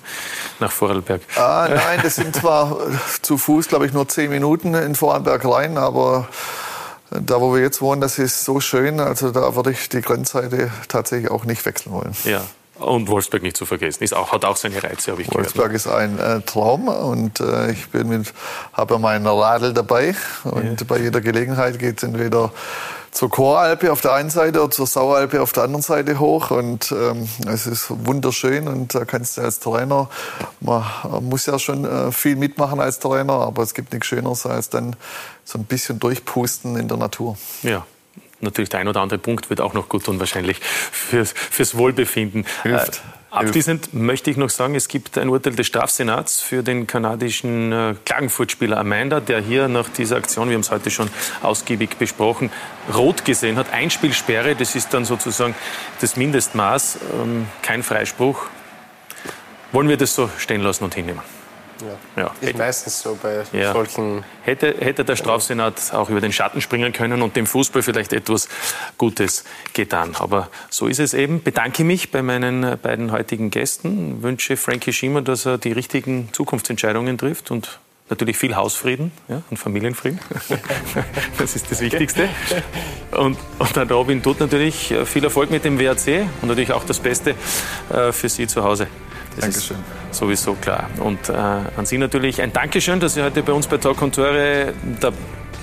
nach 0.62 0.72
Vorarlberg. 0.72 1.20
Ah, 1.36 1.68
nein, 1.70 2.00
das 2.02 2.16
sind 2.16 2.34
zwar 2.34 2.78
zu 3.22 3.38
Fuß, 3.38 3.68
glaube 3.68 3.86
ich, 3.86 3.92
nur 3.92 4.08
zehn 4.08 4.30
Minuten 4.30 4.74
in 4.74 4.96
Vorarlberg 4.96 5.44
rein, 5.44 5.78
aber 5.78 6.30
da, 7.12 7.42
wo 7.42 7.54
wir 7.54 7.62
jetzt 7.62 7.82
wohnen, 7.82 8.00
das 8.00 8.18
ist 8.18 8.46
so 8.46 8.62
schön. 8.62 9.02
Also 9.02 9.32
da 9.32 9.58
würde 9.58 9.72
ich 9.72 9.90
die 9.90 10.00
Grenzseite 10.00 10.72
tatsächlich 10.88 11.30
auch 11.30 11.44
nicht 11.44 11.66
wechseln 11.66 11.92
wollen. 11.92 12.16
Ja. 12.24 12.44
Und 12.80 13.10
Wolfsberg 13.10 13.44
nicht 13.44 13.58
zu 13.58 13.66
vergessen, 13.66 14.06
ist 14.06 14.16
auch, 14.16 14.32
hat 14.32 14.46
auch 14.46 14.56
seine 14.56 14.82
Reize, 14.82 15.12
habe 15.12 15.22
ich 15.22 15.30
Wolfsberg 15.34 15.74
gehört. 15.74 15.76
ist 15.76 15.88
ein 15.88 16.18
äh, 16.20 16.40
Traum 16.44 16.88
und 16.88 17.42
äh, 17.42 17.72
ich 17.72 17.90
bin 17.90 18.08
mit, 18.08 18.34
habe 18.72 19.00
meinen 19.00 19.28
Radl 19.28 19.74
dabei 19.74 20.16
und 20.46 20.80
ja. 20.80 20.88
bei 20.88 21.00
jeder 21.00 21.20
Gelegenheit 21.20 21.78
geht 21.78 21.98
es 21.98 22.04
entweder 22.04 22.54
zur 23.14 23.30
Choralpe 23.30 23.92
auf 23.92 24.02
der 24.02 24.14
einen 24.14 24.30
Seite 24.30 24.62
oder 24.62 24.72
zur 24.72 24.88
Saualpe 24.88 25.42
auf 25.42 25.54
der 25.54 25.64
anderen 25.64 25.84
Seite 25.84 26.20
hoch. 26.20 26.52
Und 26.52 26.92
ähm, 26.92 27.30
es 27.48 27.68
ist 27.68 27.88
wunderschön 27.90 28.68
und 28.68 28.94
da 28.94 29.06
kannst 29.06 29.38
du 29.38 29.42
als 29.42 29.60
Trainer, 29.60 30.10
man 30.60 30.84
muss 31.22 31.46
ja 31.46 31.60
schon 31.60 31.86
äh, 31.86 32.12
viel 32.12 32.36
mitmachen 32.36 32.80
als 32.80 33.00
Trainer, 33.00 33.34
aber 33.34 33.64
es 33.64 33.74
gibt 33.74 33.94
nichts 33.94 34.08
Schöneres 34.08 34.46
als 34.46 34.70
dann 34.70 34.96
so 35.46 35.60
ein 35.60 35.66
bisschen 35.66 36.00
durchpusten 36.00 36.76
in 36.76 36.88
der 36.88 36.98
Natur. 36.98 37.38
Ja, 37.62 37.86
natürlich 38.42 38.70
der 38.70 38.80
ein 38.80 38.88
oder 38.88 39.02
andere 39.02 39.20
Punkt 39.20 39.50
wird 39.50 39.62
auch 39.62 39.74
noch 39.74 39.90
gut 39.90 40.06
tun, 40.06 40.20
wahrscheinlich 40.20 40.60
fürs, 40.60 41.34
fürs 41.34 41.78
Wohlbefinden. 41.78 42.46
Hilft. 42.64 43.02
Abschließend 43.34 43.96
möchte 43.96 44.30
ich 44.30 44.38
noch 44.38 44.52
sagen, 44.52 44.76
es 44.76 44.88
gibt 44.88 45.18
ein 45.18 45.28
Urteil 45.28 45.56
des 45.56 45.66
Strafsenats 45.66 46.40
für 46.40 46.62
den 46.62 46.86
kanadischen 46.86 47.72
äh, 47.72 47.96
Klagenfurt-Spieler 48.06 48.78
Amanda, 48.78 49.22
der 49.22 49.42
hier 49.42 49.68
nach 49.68 49.90
dieser 49.90 50.18
Aktion, 50.18 50.50
wir 50.50 50.54
haben 50.54 50.62
es 50.62 50.70
heute 50.70 50.92
schon 50.92 51.10
ausgiebig 51.42 51.98
besprochen, 51.98 52.52
rot 52.94 53.26
gesehen 53.26 53.58
hat. 53.58 53.74
Einspielsperre, 53.74 54.56
das 54.56 54.76
ist 54.76 54.94
dann 54.94 55.04
sozusagen 55.04 55.56
das 56.00 56.16
Mindestmaß, 56.16 57.00
ähm, 57.24 57.48
kein 57.64 57.82
Freispruch. 57.82 58.46
Wollen 59.72 59.90
wir 59.90 59.98
das 59.98 60.14
so 60.14 60.30
stehen 60.38 60.62
lassen 60.62 60.84
und 60.84 60.94
hinnehmen? 60.94 61.22
Ja. 62.16 62.24
ja. 62.24 62.32
Ist 62.42 62.58
meistens 62.58 63.02
so 63.02 63.18
bei 63.22 63.44
ja. 63.52 63.74
solchen. 63.74 64.24
Hätte, 64.44 64.76
hätte 64.80 65.06
der 65.06 65.16
Strafsenat 65.16 65.94
auch 65.94 66.10
über 66.10 66.22
den 66.22 66.32
Schatten 66.32 66.62
springen 66.62 66.94
können 66.94 67.22
und 67.22 67.36
dem 67.36 67.46
Fußball 67.46 67.82
vielleicht 67.82 68.14
etwas 68.14 68.48
Gutes 68.98 69.44
getan. 69.74 70.16
Aber 70.20 70.50
so 70.70 70.88
ist 70.88 71.00
es 71.00 71.14
eben. 71.14 71.42
Bedanke 71.44 71.84
mich 71.84 72.12
bei 72.12 72.22
meinen 72.22 72.78
beiden 72.80 73.12
heutigen 73.12 73.50
Gästen. 73.50 74.24
Wünsche 74.24 74.58
Frankie 74.58 74.94
Schiemer, 74.94 75.22
dass 75.22 75.46
er 75.46 75.58
die 75.58 75.72
richtigen 75.72 76.30
Zukunftsentscheidungen 76.32 77.18
trifft 77.18 77.52
und 77.52 77.80
natürlich 78.14 78.38
viel 78.38 78.56
Hausfrieden 78.56 79.12
ja, 79.28 79.42
und 79.50 79.58
Familienfrieden. 79.58 80.20
das 81.38 81.56
ist 81.56 81.72
das 81.72 81.82
Wichtigste. 81.82 82.30
Und, 83.12 83.38
und 83.60 83.78
dann 83.78 83.90
Robin 83.90 84.22
tut 84.22 84.40
natürlich 84.40 84.92
äh, 84.92 85.06
viel 85.06 85.24
Erfolg 85.24 85.50
mit 85.50 85.66
dem 85.66 85.80
WRC 85.80 86.28
und 86.42 86.48
natürlich 86.48 86.72
auch 86.72 86.84
das 86.84 87.00
Beste 87.00 87.36
äh, 87.92 88.12
für 88.12 88.30
Sie 88.30 88.48
zu 88.48 88.64
Hause. 88.64 88.88
Das 89.36 89.46
Dankeschön. 89.46 89.78
ist 90.12 90.20
sowieso 90.20 90.54
klar. 90.54 90.90
Und 91.00 91.30
äh, 91.30 91.34
an 91.34 91.86
Sie 91.86 91.98
natürlich 91.98 92.42
ein 92.42 92.54
Dankeschön, 92.54 93.00
dass 93.00 93.16
Sie 93.16 93.24
heute 93.24 93.42
bei 93.42 93.54
uns 93.54 93.68
bei 93.68 93.78
Talk 93.78 94.02
und 94.02 94.14
Tore 94.14 94.74
dabei 95.00 95.18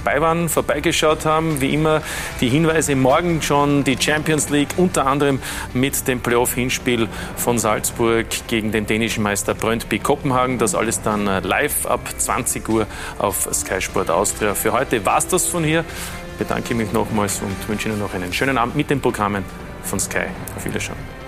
waren, 0.05 0.48
vorbeigeschaut 0.48 1.24
haben. 1.24 1.60
Wie 1.60 1.74
immer 1.74 2.02
die 2.40 2.48
Hinweise 2.48 2.97
morgen 2.97 3.43
schon 3.43 3.85
die 3.85 3.97
Champions 4.01 4.51
League, 4.51 4.70
unter 4.77 5.06
anderem 5.06 5.40
mit 5.72 6.06
dem 6.09 6.20
Playoff-Hinspiel 6.20 7.09
von 7.36 7.59
Salzburg 7.59 8.27
gegen 8.48 8.72
den 8.72 8.86
dänischen 8.86 9.22
Meister 9.22 9.55
Brøndby 9.55 9.98
Kopenhagen. 9.98 10.59
Das 10.59 10.74
alles 10.74 11.02
dann 11.02 11.27
äh, 11.27 11.40
live 11.40 11.86
ab 11.86 12.01
20 12.16 12.68
Uhr 12.68 12.86
auf 13.18 13.48
Sky 13.52 13.81
Sport 13.81 14.10
Austria. 14.10 14.55
Für 14.55 14.72
heute 14.72 15.05
war 15.05 15.18
es 15.18 15.28
das 15.28 15.47
von 15.47 15.64
hier. 15.64 15.85
Ich 16.32 16.39
bedanke 16.47 16.74
mich 16.74 16.93
nochmals 16.93 17.40
und 17.43 17.68
wünsche 17.68 17.89
Ihnen 17.89 17.98
noch 17.98 18.14
einen 18.14 18.32
schönen 18.32 18.56
Abend 18.56 18.77
mit 18.77 18.89
den 18.89 19.01
Programmen 19.01 19.44
von 19.82 20.01
Sky. 20.01 20.27
Auf 20.56 20.64
Wiedersehen. 20.64 21.20